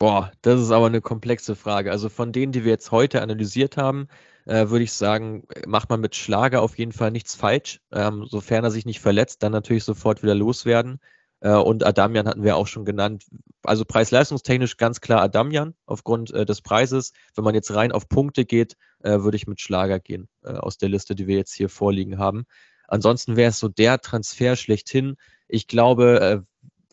Boah, 0.00 0.32
das 0.40 0.58
ist 0.62 0.70
aber 0.70 0.86
eine 0.86 1.02
komplexe 1.02 1.54
Frage. 1.54 1.90
Also 1.90 2.08
von 2.08 2.32
denen, 2.32 2.52
die 2.52 2.64
wir 2.64 2.70
jetzt 2.72 2.90
heute 2.90 3.20
analysiert 3.20 3.76
haben, 3.76 4.08
äh, 4.46 4.70
würde 4.70 4.82
ich 4.84 4.94
sagen, 4.94 5.44
macht 5.66 5.90
man 5.90 6.00
mit 6.00 6.16
Schlager 6.16 6.62
auf 6.62 6.78
jeden 6.78 6.92
Fall 6.92 7.10
nichts 7.10 7.34
falsch. 7.34 7.82
Ähm, 7.92 8.24
sofern 8.26 8.64
er 8.64 8.70
sich 8.70 8.86
nicht 8.86 9.00
verletzt, 9.00 9.42
dann 9.42 9.52
natürlich 9.52 9.84
sofort 9.84 10.22
wieder 10.22 10.34
loswerden. 10.34 11.00
Äh, 11.40 11.52
und 11.52 11.84
Adamian 11.84 12.26
hatten 12.26 12.44
wir 12.44 12.56
auch 12.56 12.66
schon 12.66 12.86
genannt. 12.86 13.26
Also 13.62 13.84
preis-leistungstechnisch 13.84 14.78
ganz 14.78 15.02
klar 15.02 15.20
Adamian 15.20 15.74
aufgrund 15.84 16.32
äh, 16.32 16.46
des 16.46 16.62
Preises. 16.62 17.12
Wenn 17.34 17.44
man 17.44 17.54
jetzt 17.54 17.74
rein 17.74 17.92
auf 17.92 18.08
Punkte 18.08 18.46
geht, 18.46 18.76
äh, 19.00 19.20
würde 19.20 19.36
ich 19.36 19.46
mit 19.46 19.60
Schlager 19.60 20.00
gehen 20.00 20.28
äh, 20.44 20.52
aus 20.52 20.78
der 20.78 20.88
Liste, 20.88 21.14
die 21.14 21.26
wir 21.26 21.36
jetzt 21.36 21.52
hier 21.52 21.68
vorliegen 21.68 22.16
haben. 22.16 22.46
Ansonsten 22.88 23.36
wäre 23.36 23.50
es 23.50 23.58
so 23.58 23.68
der 23.68 24.00
Transfer 24.00 24.56
schlechthin. 24.56 25.16
Ich 25.46 25.66
glaube, 25.66 26.20
äh, 26.20 26.40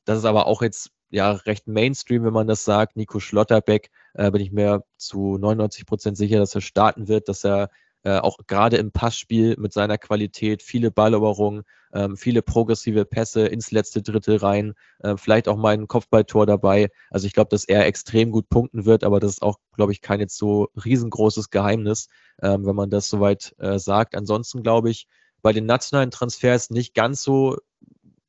das 0.03 0.19
ist 0.19 0.25
aber 0.25 0.45
auch 0.47 0.61
jetzt 0.61 0.91
ja 1.09 1.31
recht 1.31 1.67
Mainstream, 1.67 2.23
wenn 2.23 2.33
man 2.33 2.47
das 2.47 2.63
sagt. 2.63 2.95
Nico 2.95 3.19
Schlotterbeck 3.19 3.89
äh, 4.13 4.31
bin 4.31 4.41
ich 4.41 4.51
mir 4.51 4.83
zu 4.97 5.37
99 5.37 5.85
Prozent 5.85 6.17
sicher, 6.17 6.39
dass 6.39 6.55
er 6.55 6.61
starten 6.61 7.07
wird, 7.07 7.29
dass 7.29 7.43
er 7.45 7.69
äh, 8.03 8.19
auch 8.19 8.37
gerade 8.47 8.77
im 8.77 8.91
Passspiel 8.91 9.55
mit 9.57 9.73
seiner 9.73 9.97
Qualität 9.97 10.61
viele 10.61 10.91
Balleroberungen, 10.91 11.63
ähm, 11.93 12.15
viele 12.15 12.41
progressive 12.41 13.05
Pässe 13.05 13.47
ins 13.47 13.71
letzte 13.71 14.01
Drittel 14.01 14.37
rein, 14.37 14.75
äh, 14.99 15.17
vielleicht 15.17 15.47
auch 15.47 15.57
mal 15.57 15.73
ein 15.73 15.87
Kopfballtor 15.87 16.45
dabei. 16.45 16.89
Also 17.09 17.27
ich 17.27 17.33
glaube, 17.33 17.49
dass 17.49 17.65
er 17.65 17.85
extrem 17.85 18.31
gut 18.31 18.49
punkten 18.49 18.85
wird, 18.85 19.03
aber 19.03 19.19
das 19.19 19.31
ist 19.31 19.41
auch, 19.41 19.57
glaube 19.75 19.91
ich, 19.91 20.01
kein 20.01 20.19
jetzt 20.19 20.37
so 20.37 20.69
riesengroßes 20.83 21.49
Geheimnis, 21.49 22.07
ähm, 22.41 22.65
wenn 22.65 22.75
man 22.75 22.89
das 22.89 23.09
soweit 23.09 23.55
äh, 23.57 23.79
sagt. 23.79 24.15
Ansonsten 24.15 24.63
glaube 24.63 24.89
ich, 24.89 25.07
bei 25.41 25.53
den 25.53 25.65
nationalen 25.65 26.11
Transfers 26.11 26.69
nicht 26.69 26.93
ganz 26.93 27.23
so 27.23 27.57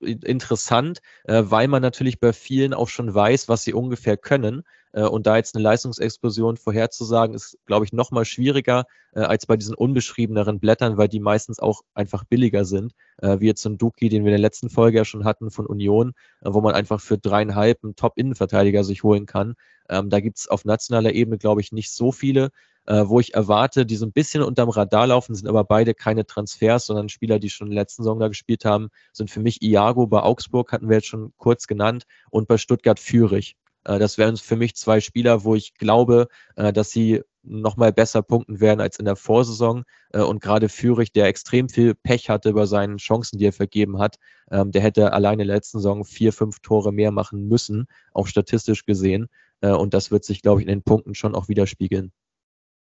interessant, 0.00 1.00
äh, 1.24 1.42
weil 1.46 1.68
man 1.68 1.82
natürlich 1.82 2.20
bei 2.20 2.32
vielen 2.32 2.74
auch 2.74 2.88
schon 2.88 3.14
weiß, 3.14 3.48
was 3.48 3.62
sie 3.62 3.72
ungefähr 3.72 4.16
können. 4.16 4.62
Äh, 4.92 5.02
und 5.02 5.26
da 5.26 5.36
jetzt 5.36 5.54
eine 5.54 5.62
Leistungsexplosion 5.62 6.56
vorherzusagen, 6.56 7.34
ist, 7.34 7.58
glaube 7.66 7.84
ich, 7.84 7.92
noch 7.92 8.10
mal 8.10 8.24
schwieriger 8.24 8.84
äh, 9.12 9.20
als 9.20 9.46
bei 9.46 9.56
diesen 9.56 9.74
unbeschriebeneren 9.74 10.60
Blättern, 10.60 10.96
weil 10.96 11.08
die 11.08 11.20
meistens 11.20 11.58
auch 11.58 11.82
einfach 11.94 12.24
billiger 12.24 12.64
sind, 12.64 12.92
äh, 13.18 13.40
wie 13.40 13.46
jetzt 13.46 13.62
so 13.62 13.70
ein 13.70 13.78
Duki, 13.78 14.08
den 14.08 14.24
wir 14.24 14.30
in 14.30 14.36
der 14.36 14.40
letzten 14.40 14.70
Folge 14.70 14.98
ja 14.98 15.04
schon 15.04 15.24
hatten 15.24 15.50
von 15.50 15.66
Union, 15.66 16.12
äh, 16.42 16.52
wo 16.52 16.60
man 16.60 16.74
einfach 16.74 17.00
für 17.00 17.18
dreieinhalb 17.18 17.82
einen 17.82 17.96
Top-Innenverteidiger 17.96 18.84
sich 18.84 19.02
holen 19.02 19.26
kann. 19.26 19.54
Ähm, 19.88 20.10
da 20.10 20.20
gibt 20.20 20.38
es 20.38 20.48
auf 20.48 20.64
nationaler 20.64 21.12
Ebene, 21.12 21.38
glaube 21.38 21.60
ich, 21.60 21.72
nicht 21.72 21.92
so 21.92 22.12
viele 22.12 22.50
äh, 22.88 23.06
wo 23.06 23.20
ich 23.20 23.34
erwarte, 23.34 23.84
die 23.84 23.96
so 23.96 24.06
ein 24.06 24.12
bisschen 24.12 24.42
unterm 24.42 24.70
Radar 24.70 25.06
laufen, 25.08 25.34
sind 25.34 25.46
aber 25.46 25.62
beide 25.64 25.92
keine 25.92 26.24
Transfers, 26.24 26.86
sondern 26.86 27.10
Spieler, 27.10 27.38
die 27.38 27.50
schon 27.50 27.66
in 27.68 27.74
der 27.74 27.82
letzten 27.82 28.02
Saison 28.02 28.18
da 28.18 28.28
gespielt 28.28 28.64
haben, 28.64 28.88
sind 29.12 29.30
für 29.30 29.40
mich 29.40 29.62
Iago 29.62 30.06
bei 30.06 30.22
Augsburg, 30.22 30.72
hatten 30.72 30.88
wir 30.88 30.96
jetzt 30.96 31.08
schon 31.08 31.34
kurz 31.36 31.66
genannt, 31.66 32.04
und 32.30 32.48
bei 32.48 32.56
Stuttgart 32.56 32.98
Führig. 32.98 33.56
Äh, 33.84 33.98
das 33.98 34.16
wären 34.16 34.38
für 34.38 34.56
mich 34.56 34.74
zwei 34.74 35.00
Spieler, 35.00 35.44
wo 35.44 35.54
ich 35.54 35.74
glaube, 35.74 36.28
äh, 36.56 36.72
dass 36.72 36.90
sie 36.90 37.22
nochmal 37.42 37.92
besser 37.92 38.22
punkten 38.22 38.58
werden 38.58 38.80
als 38.80 38.98
in 38.98 39.04
der 39.04 39.16
Vorsaison. 39.16 39.84
Äh, 40.14 40.22
und 40.22 40.40
gerade 40.40 40.70
Führig, 40.70 41.12
der 41.12 41.26
extrem 41.26 41.68
viel 41.68 41.94
Pech 41.94 42.30
hatte 42.30 42.48
über 42.48 42.66
seinen 42.66 42.96
Chancen, 42.96 43.38
die 43.38 43.44
er 43.46 43.52
vergeben 43.52 43.98
hat, 43.98 44.16
ähm, 44.50 44.72
der 44.72 44.80
hätte 44.80 45.12
alleine 45.12 45.44
letzten 45.44 45.78
Saison 45.78 46.06
vier, 46.06 46.32
fünf 46.32 46.60
Tore 46.60 46.90
mehr 46.90 47.10
machen 47.10 47.48
müssen, 47.48 47.86
auch 48.12 48.26
statistisch 48.26 48.86
gesehen. 48.86 49.28
Und 49.60 49.92
das 49.92 50.12
wird 50.12 50.24
sich, 50.24 50.40
glaube 50.40 50.60
ich, 50.60 50.68
in 50.68 50.72
den 50.72 50.84
Punkten 50.84 51.16
schon 51.16 51.34
auch 51.34 51.48
widerspiegeln. 51.48 52.12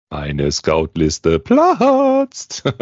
Eine 0.09 0.53
Scoutliste 0.53 1.41
platzt. 1.41 2.65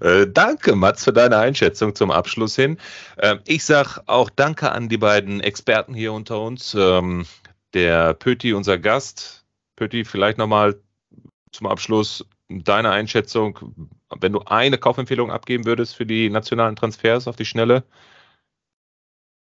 äh, 0.00 0.26
danke, 0.26 0.74
Mats, 0.74 1.04
für 1.04 1.12
deine 1.12 1.36
Einschätzung 1.36 1.94
zum 1.94 2.10
Abschluss 2.10 2.56
hin. 2.56 2.78
Ähm, 3.18 3.38
ich 3.46 3.64
sage 3.64 4.02
auch 4.06 4.28
Danke 4.28 4.72
an 4.72 4.88
die 4.88 4.98
beiden 4.98 5.40
Experten 5.40 5.94
hier 5.94 6.12
unter 6.12 6.40
uns. 6.40 6.74
Ähm, 6.74 7.26
der 7.74 8.14
Pöti, 8.14 8.54
unser 8.54 8.76
Gast. 8.78 9.44
Pöti, 9.76 10.04
vielleicht 10.04 10.36
nochmal 10.36 10.80
zum 11.52 11.68
Abschluss 11.68 12.26
deine 12.48 12.90
Einschätzung, 12.90 13.88
wenn 14.18 14.32
du 14.32 14.40
eine 14.40 14.78
Kaufempfehlung 14.78 15.30
abgeben 15.30 15.64
würdest 15.64 15.94
für 15.94 16.06
die 16.06 16.28
nationalen 16.28 16.76
Transfers 16.76 17.28
auf 17.28 17.36
die 17.36 17.44
Schnelle. 17.44 17.84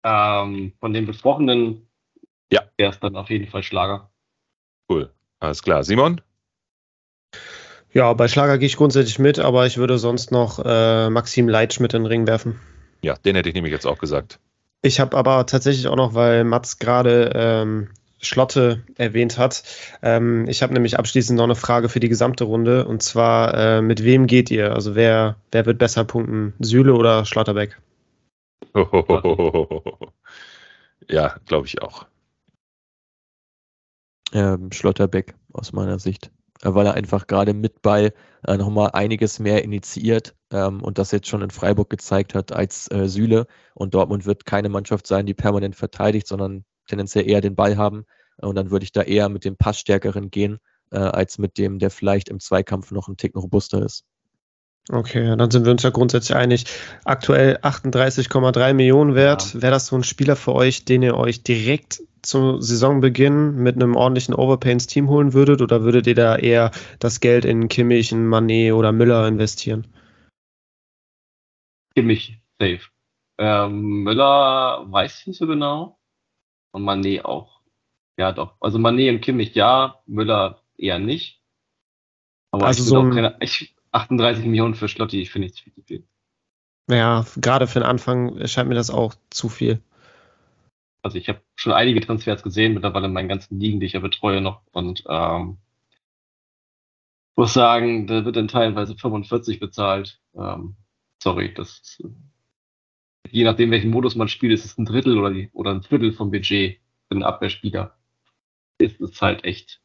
Ähm, 0.04 0.72
von 0.78 0.92
den 0.92 1.06
besprochenen 1.06 1.88
ja. 2.52 2.62
wäre 2.76 2.92
es 2.92 3.00
dann 3.00 3.16
auf 3.16 3.30
jeden 3.30 3.48
Fall 3.48 3.62
Schlager. 3.62 4.10
Cool. 4.88 5.12
Alles 5.44 5.62
klar. 5.62 5.84
Simon? 5.84 6.22
Ja, 7.92 8.12
bei 8.14 8.28
Schlager 8.28 8.56
gehe 8.58 8.66
ich 8.66 8.76
grundsätzlich 8.76 9.18
mit, 9.18 9.38
aber 9.38 9.66
ich 9.66 9.76
würde 9.76 9.98
sonst 9.98 10.32
noch 10.32 10.58
äh, 10.64 11.10
Maxim 11.10 11.48
Leitsch 11.48 11.80
mit 11.80 11.92
in 11.92 12.02
den 12.02 12.06
Ring 12.06 12.26
werfen. 12.26 12.58
Ja, 13.02 13.14
den 13.14 13.36
hätte 13.36 13.50
ich 13.50 13.54
nämlich 13.54 13.72
jetzt 13.72 13.86
auch 13.86 13.98
gesagt. 13.98 14.40
Ich 14.80 15.00
habe 15.00 15.16
aber 15.16 15.44
tatsächlich 15.46 15.86
auch 15.86 15.96
noch, 15.96 16.14
weil 16.14 16.44
Mats 16.44 16.78
gerade 16.78 17.30
ähm, 17.34 17.90
Schlotte 18.20 18.82
erwähnt 18.96 19.36
hat. 19.36 19.62
Ähm, 20.02 20.48
ich 20.48 20.62
habe 20.62 20.72
nämlich 20.72 20.98
abschließend 20.98 21.36
noch 21.36 21.44
eine 21.44 21.54
Frage 21.54 21.90
für 21.90 22.00
die 22.00 22.08
gesamte 22.08 22.44
Runde 22.44 22.86
und 22.86 23.02
zwar, 23.02 23.54
äh, 23.54 23.82
mit 23.82 24.02
wem 24.02 24.26
geht 24.26 24.50
ihr? 24.50 24.74
Also 24.74 24.94
wer, 24.94 25.36
wer 25.52 25.66
wird 25.66 25.78
besser 25.78 26.04
punkten? 26.04 26.54
Süle 26.58 26.94
oder 26.94 27.26
Schlotterbeck? 27.26 27.78
Ja, 31.10 31.36
glaube 31.44 31.66
ich 31.66 31.82
auch. 31.82 32.06
Ähm, 34.34 34.70
Schlotterbeck 34.72 35.34
aus 35.52 35.72
meiner 35.72 35.98
Sicht. 35.98 36.30
Äh, 36.62 36.74
weil 36.74 36.86
er 36.86 36.94
einfach 36.94 37.26
gerade 37.26 37.54
mit 37.54 37.82
Ball 37.82 38.12
äh, 38.46 38.56
nochmal 38.56 38.90
einiges 38.92 39.38
mehr 39.38 39.64
initiiert 39.64 40.34
ähm, 40.50 40.82
und 40.82 40.98
das 40.98 41.12
jetzt 41.12 41.28
schon 41.28 41.42
in 41.42 41.50
Freiburg 41.50 41.90
gezeigt 41.90 42.34
hat 42.34 42.52
als 42.52 42.90
äh, 42.90 43.08
Süle. 43.08 43.46
Und 43.74 43.94
Dortmund 43.94 44.26
wird 44.26 44.44
keine 44.46 44.68
Mannschaft 44.68 45.06
sein, 45.06 45.26
die 45.26 45.34
permanent 45.34 45.76
verteidigt, 45.76 46.26
sondern 46.26 46.64
tendenziell 46.88 47.28
eher 47.28 47.40
den 47.40 47.54
Ball 47.54 47.76
haben. 47.76 48.04
Und 48.38 48.56
dann 48.56 48.70
würde 48.70 48.84
ich 48.84 48.92
da 48.92 49.02
eher 49.02 49.28
mit 49.28 49.44
dem 49.44 49.56
Passstärkeren 49.56 50.30
gehen, 50.30 50.58
äh, 50.90 50.98
als 50.98 51.38
mit 51.38 51.58
dem, 51.58 51.78
der 51.78 51.90
vielleicht 51.90 52.28
im 52.28 52.40
Zweikampf 52.40 52.90
noch 52.90 53.08
ein 53.08 53.16
Ticken 53.16 53.40
robuster 53.40 53.82
ist. 53.82 54.04
Okay, 54.90 55.34
dann 55.36 55.50
sind 55.50 55.64
wir 55.64 55.72
uns 55.72 55.82
ja 55.82 55.90
grundsätzlich 55.90 56.36
einig. 56.36 56.66
Aktuell 57.04 57.56
38,3 57.62 58.74
Millionen 58.74 59.14
wert. 59.14 59.54
Ja. 59.54 59.62
Wäre 59.62 59.72
das 59.72 59.86
so 59.86 59.96
ein 59.96 60.04
Spieler 60.04 60.36
für 60.36 60.54
euch, 60.54 60.84
den 60.84 61.02
ihr 61.02 61.16
euch 61.16 61.42
direkt 61.42 62.02
zu 62.20 62.60
Saisonbeginn 62.60 63.54
mit 63.56 63.76
einem 63.76 63.96
ordentlichen 63.96 64.34
Overpay 64.34 64.72
ins 64.72 64.86
Team 64.86 65.08
holen 65.08 65.32
würdet 65.32 65.62
oder 65.62 65.82
würdet 65.82 66.06
ihr 66.06 66.14
da 66.14 66.36
eher 66.36 66.70
das 66.98 67.20
Geld 67.20 67.44
in 67.44 67.68
Kimmich, 67.68 68.12
in 68.12 68.26
Manet 68.26 68.72
oder 68.72 68.92
Müller 68.92 69.26
investieren? 69.26 69.86
Kimmich, 71.94 72.40
safe. 72.58 72.80
Ähm, 73.38 74.02
Müller 74.04 74.84
weiß 74.90 75.20
ich 75.20 75.26
nicht 75.28 75.38
so 75.38 75.46
genau. 75.46 75.98
Und 76.72 76.82
Manet 76.82 77.24
auch. 77.24 77.60
Ja, 78.16 78.32
doch. 78.32 78.54
Also 78.60 78.78
Manet 78.78 79.14
und 79.14 79.20
Kimmich 79.20 79.54
ja, 79.54 80.00
Müller 80.06 80.62
eher 80.76 80.98
nicht. 80.98 81.40
Aber 82.50 82.66
also 82.66 82.82
ich 82.82 82.88
so 82.88 83.00
ein, 83.00 83.10
keine, 83.12 83.36
ich, 83.40 83.74
38 83.94 84.44
Millionen 84.44 84.74
für 84.74 84.88
Schlotti, 84.88 85.22
ich 85.22 85.30
finde 85.30 85.48
ich 85.48 85.62
viel 85.62 85.72
zu 85.72 85.82
viel. 85.82 86.04
Ja, 86.90 87.24
gerade 87.36 87.66
für 87.66 87.80
den 87.80 87.88
Anfang 87.88 88.36
erscheint 88.36 88.68
mir 88.68 88.74
das 88.74 88.90
auch 88.90 89.14
zu 89.30 89.48
viel. 89.48 89.80
Also 91.02 91.18
ich 91.18 91.28
habe 91.28 91.40
schon 91.54 91.72
einige 91.72 92.00
Transfers 92.00 92.42
gesehen, 92.42 92.74
mittlerweile 92.74 93.06
in 93.06 93.12
meinen 93.12 93.28
ganzen 93.28 93.60
Ligen, 93.60 93.80
die 93.80 93.86
ich 93.86 93.92
ja 93.92 94.00
betreue 94.00 94.40
noch. 94.40 94.62
Und 94.72 95.04
ähm, 95.08 95.58
muss 97.36 97.54
sagen, 97.54 98.06
da 98.06 98.24
wird 98.24 98.36
dann 98.36 98.48
teilweise 98.48 98.96
45 98.96 99.60
bezahlt. 99.60 100.20
Ähm, 100.34 100.76
sorry, 101.22 101.52
das 101.54 101.80
ist, 101.80 102.04
je 103.30 103.44
nachdem, 103.44 103.70
welchen 103.70 103.90
Modus 103.90 104.14
man 104.14 104.28
spielt, 104.28 104.52
ist 104.52 104.64
es 104.64 104.78
ein 104.78 104.86
Drittel 104.86 105.18
oder, 105.18 105.30
die, 105.30 105.50
oder 105.52 105.70
ein 105.70 105.82
Viertel 105.82 106.12
vom 106.12 106.30
Budget 106.30 106.80
für 107.08 107.14
einen 107.14 107.22
Abwehrspieler. 107.22 107.96
Ist 108.78 109.00
es 109.00 109.20
halt 109.22 109.44
echt 109.44 109.80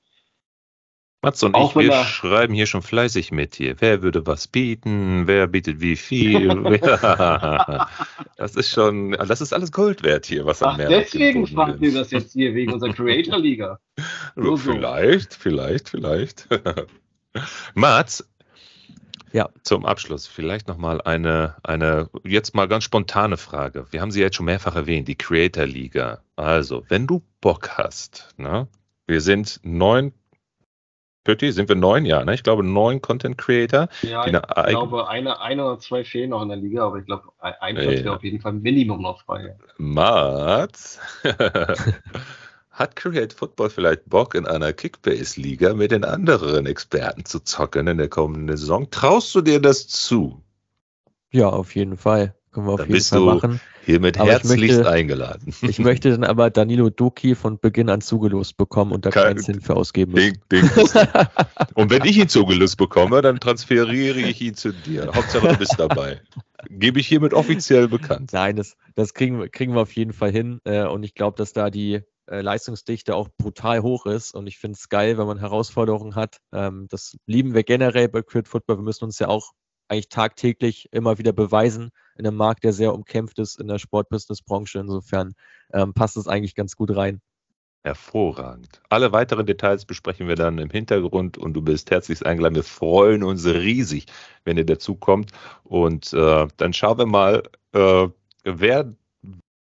Mats 1.21 1.43
und 1.43 1.53
Auch 1.53 1.75
ich, 1.75 1.89
wir 1.89 2.05
schreiben 2.05 2.53
hier 2.53 2.65
schon 2.65 2.81
fleißig 2.81 3.31
mit 3.31 3.55
hier. 3.55 3.75
Wer 3.79 4.01
würde 4.01 4.25
was 4.25 4.47
bieten? 4.47 5.27
Wer 5.27 5.47
bietet 5.47 5.81
wie 5.81 5.97
viel? 5.97 6.47
das 8.37 8.55
ist 8.55 8.69
schon, 8.69 9.11
das 9.11 9.41
ist 9.41 9.51
alles 9.51 9.73
Gold 9.73 10.01
wert 10.03 10.25
hier, 10.25 10.45
was 10.45 10.63
am 10.63 10.79
Ach, 10.79 10.87
Deswegen 10.87 11.53
machen 11.53 11.81
wir 11.81 11.93
das 11.93 12.11
jetzt 12.11 12.31
hier 12.33 12.53
wegen 12.55 12.71
unserer 12.71 12.93
Creator-Liga. 12.93 13.79
So, 14.35 14.55
vielleicht, 14.55 15.33
vielleicht, 15.33 15.89
vielleicht. 15.89 16.47
Mats, 17.73 18.23
ja. 19.33 19.49
Zum 19.63 19.85
Abschluss 19.85 20.27
vielleicht 20.27 20.67
nochmal 20.69 21.01
eine, 21.01 21.55
eine, 21.63 22.09
jetzt 22.23 22.55
mal 22.55 22.67
ganz 22.67 22.85
spontane 22.85 23.35
Frage. 23.35 23.85
Wir 23.91 24.01
haben 24.01 24.11
sie 24.11 24.21
jetzt 24.21 24.37
schon 24.37 24.45
mehrfach 24.45 24.75
erwähnt, 24.75 25.09
die 25.09 25.15
Creator 25.15 25.65
Liga. 25.65 26.21
Also, 26.37 26.83
wenn 26.87 27.07
du 27.07 27.21
Bock 27.41 27.71
hast, 27.77 28.33
ne? 28.37 28.67
wir 29.07 29.21
sind 29.21 29.59
neun 29.63 30.13
Pötti, 31.23 31.51
sind 31.51 31.69
wir 31.69 31.75
neun? 31.75 32.05
Ja, 32.05 32.23
ne? 32.23 32.33
Ich 32.33 32.43
glaube 32.43 32.63
neun 32.63 33.01
Content 33.01 33.37
Creator. 33.37 33.89
Ja, 34.03 34.25
ich 34.25 34.31
glaube, 34.69 35.09
eine, 35.09 35.41
eine 35.41 35.65
oder 35.65 35.79
zwei 35.79 36.03
fehlen 36.03 36.29
noch 36.29 36.41
in 36.41 36.49
der 36.49 36.57
Liga, 36.57 36.85
aber 36.85 36.97
ich 36.97 37.05
glaube, 37.05 37.29
ein 37.39 37.75
Platz 37.75 38.03
wäre 38.03 38.15
auf 38.15 38.23
jeden 38.23 38.39
Fall 38.39 38.53
Minimum 38.53 39.01
noch 39.01 39.21
frei. 39.23 39.55
Mats, 39.77 40.99
hat 42.71 42.95
Create 42.95 43.33
Football 43.33 43.69
vielleicht 43.69 44.09
Bock, 44.09 44.33
in 44.35 44.47
einer 44.47 44.71
Kickbase-Liga 44.71 45.73
mit 45.73 45.91
den 45.91 46.05
anderen 46.05 46.65
Experten 46.65 47.25
zu 47.25 47.41
zocken 47.41 47.87
in 47.87 47.97
der 47.97 48.09
kommenden 48.09 48.55
Saison? 48.55 48.89
Traust 48.89 49.35
du 49.35 49.41
dir 49.41 49.59
das 49.59 49.87
zu? 49.87 50.41
Ja, 51.31 51.49
auf 51.49 51.75
jeden 51.75 51.97
Fall. 51.97 52.33
Können 52.51 52.65
wir 52.65 52.73
auf 52.73 52.77
dann 52.79 52.87
jeden 52.87 52.97
bist 52.97 53.09
Fall 53.09 53.19
du 53.19 53.25
machen. 53.25 53.61
Hiermit 53.85 54.17
herzlichst 54.17 54.77
möchte, 54.77 54.89
eingeladen. 54.89 55.53
Ich 55.61 55.79
möchte 55.79 56.11
dann 56.11 56.23
aber 56.23 56.49
Danilo 56.49 56.89
Doki 56.89 57.35
von 57.35 57.59
Beginn 57.59 57.89
an 57.89 58.01
zugelost 58.01 58.57
bekommen 58.57 58.91
und 58.91 59.05
da 59.05 59.09
keinen 59.09 59.39
Sinn 59.39 59.61
für 59.61 59.75
ausgeben 59.75 60.13
müssen. 60.13 60.37
Ding, 60.51 60.61
ding. 60.61 60.85
und 61.75 61.89
wenn 61.89 62.05
ich 62.05 62.17
ihn 62.17 62.29
zugelost 62.29 62.77
bekomme, 62.77 63.21
dann 63.21 63.39
transferiere 63.39 64.19
ich 64.19 64.41
ihn 64.41 64.55
zu 64.55 64.71
dir. 64.71 65.11
Hauptsache 65.13 65.47
du 65.47 65.57
bist 65.57 65.75
dabei. 65.77 66.21
Gebe 66.69 66.99
ich 66.99 67.07
hiermit 67.07 67.33
offiziell 67.33 67.87
bekannt. 67.87 68.31
Nein, 68.33 68.55
das, 68.55 68.75
das 68.95 69.13
kriegen, 69.13 69.49
kriegen 69.51 69.73
wir 69.73 69.81
auf 69.81 69.93
jeden 69.93 70.13
Fall 70.13 70.31
hin. 70.31 70.59
Äh, 70.65 70.85
und 70.85 71.03
ich 71.03 71.15
glaube, 71.15 71.37
dass 71.37 71.53
da 71.53 71.69
die 71.69 72.01
äh, 72.29 72.41
Leistungsdichte 72.41 73.15
auch 73.15 73.29
brutal 73.37 73.81
hoch 73.81 74.05
ist. 74.05 74.35
Und 74.35 74.47
ich 74.47 74.57
finde 74.57 74.77
es 74.77 74.89
geil, 74.89 75.17
wenn 75.17 75.25
man 75.25 75.39
Herausforderungen 75.39 76.15
hat. 76.15 76.37
Ähm, 76.53 76.87
das 76.89 77.17
lieben 77.25 77.53
wir 77.53 77.63
generell 77.63 78.09
bei 78.09 78.21
Crit 78.21 78.47
Football. 78.47 78.77
Wir 78.77 78.83
müssen 78.83 79.05
uns 79.05 79.19
ja 79.19 79.27
auch 79.27 79.53
eigentlich 79.89 80.09
tagtäglich 80.09 80.89
immer 80.91 81.17
wieder 81.17 81.33
beweisen 81.33 81.91
in 82.17 82.25
einem 82.25 82.37
Markt, 82.37 82.63
der 82.63 82.73
sehr 82.73 82.93
umkämpft 82.93 83.39
ist 83.39 83.59
in 83.59 83.67
der 83.67 83.79
Sportbusiness-Branche. 83.79 84.79
Insofern 84.79 85.33
ähm, 85.73 85.93
passt 85.93 86.17
es 86.17 86.27
eigentlich 86.27 86.55
ganz 86.55 86.75
gut 86.75 86.95
rein. 86.95 87.21
Hervorragend. 87.83 88.81
Alle 88.89 89.13
weiteren 89.13 89.45
Details 89.45 89.85
besprechen 89.85 90.27
wir 90.27 90.35
dann 90.35 90.57
im 90.57 90.69
Hintergrund 90.69 91.37
und 91.37 91.53
du 91.53 91.61
bist 91.61 91.91
herzlichst 91.91 92.25
eingeladen. 92.25 92.55
Wir 92.55 92.63
freuen 92.63 93.23
uns 93.23 93.45
riesig, 93.45 94.05
wenn 94.43 94.57
ihr 94.57 94.65
dazu 94.65 94.95
kommt. 94.95 95.31
Und 95.63 96.13
äh, 96.13 96.47
dann 96.57 96.73
schauen 96.73 96.97
wir 96.97 97.05
mal, 97.05 97.43
äh, 97.71 98.07
wer 98.43 98.93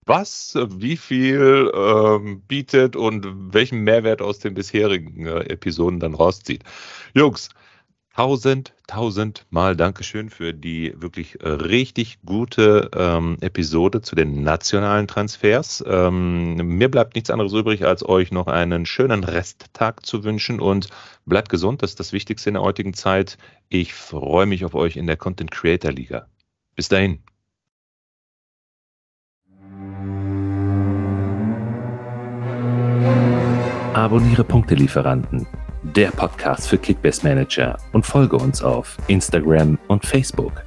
was, 0.06 0.56
wie 0.56 0.98
viel 0.98 1.72
ähm, 1.76 2.42
bietet 2.48 2.96
und 2.96 3.54
welchen 3.54 3.82
Mehrwert 3.82 4.22
aus 4.22 4.40
den 4.40 4.56
bisherigen 4.56 5.28
äh, 5.28 5.42
Episoden 5.42 6.00
dann 6.00 6.16
rauszieht. 6.16 6.64
Jungs, 7.14 7.50
tausend, 8.16 8.74
tausend 8.88 9.46
Mal 9.50 9.76
Dankeschön 9.76 10.30
für 10.30 10.54
die 10.54 10.94
wirklich 10.98 11.42
äh, 11.42 11.50
richtig 11.50 12.20
gute 12.26 12.90
ähm, 12.96 13.38
Episode 13.42 14.02
zu 14.02 14.16
den 14.16 14.44
nationalen 14.44 15.08
Transfers. 15.08 15.84
Ähm, 15.88 16.56
mir 16.56 16.90
bleibt 16.90 17.16
nichts 17.16 17.30
anderes 17.30 17.54
übrig, 17.54 17.86
als 17.86 18.08
euch 18.08 18.32
noch 18.32 18.48
einen 18.48 18.86
schönen 18.86 19.24
Resttag 19.24 20.06
zu 20.06 20.24
wünschen 20.24 20.60
und 20.60 20.90
bleibt 21.26 21.50
gesund, 21.50 21.82
das 21.82 21.92
ist 21.92 22.00
das 22.00 22.14
Wichtigste 22.14 22.50
in 22.50 22.56
der 22.56 22.64
heutigen 22.64 22.94
Zeit. 22.94 23.38
Ich 23.70 23.94
freue 23.94 24.46
mich 24.46 24.66
auf 24.66 24.76
euch 24.76 24.98
in 24.98 25.08
der 25.08 25.18
Content 25.18 25.52
Creator 25.52 25.92
Liga. 25.92 26.28
Bis 26.76 26.90
dahin. 26.90 27.20
Abonniere 33.94 34.44
Punktelieferanten 34.44 35.48
der 35.84 36.12
Podcast 36.12 36.68
für 36.68 36.78
Kickbase 36.78 37.28
Manager 37.28 37.78
und 37.94 38.06
folge 38.06 38.36
uns 38.36 38.62
auf 38.62 38.98
Instagram 39.08 39.78
und 39.88 40.06
Facebook. 40.06 40.64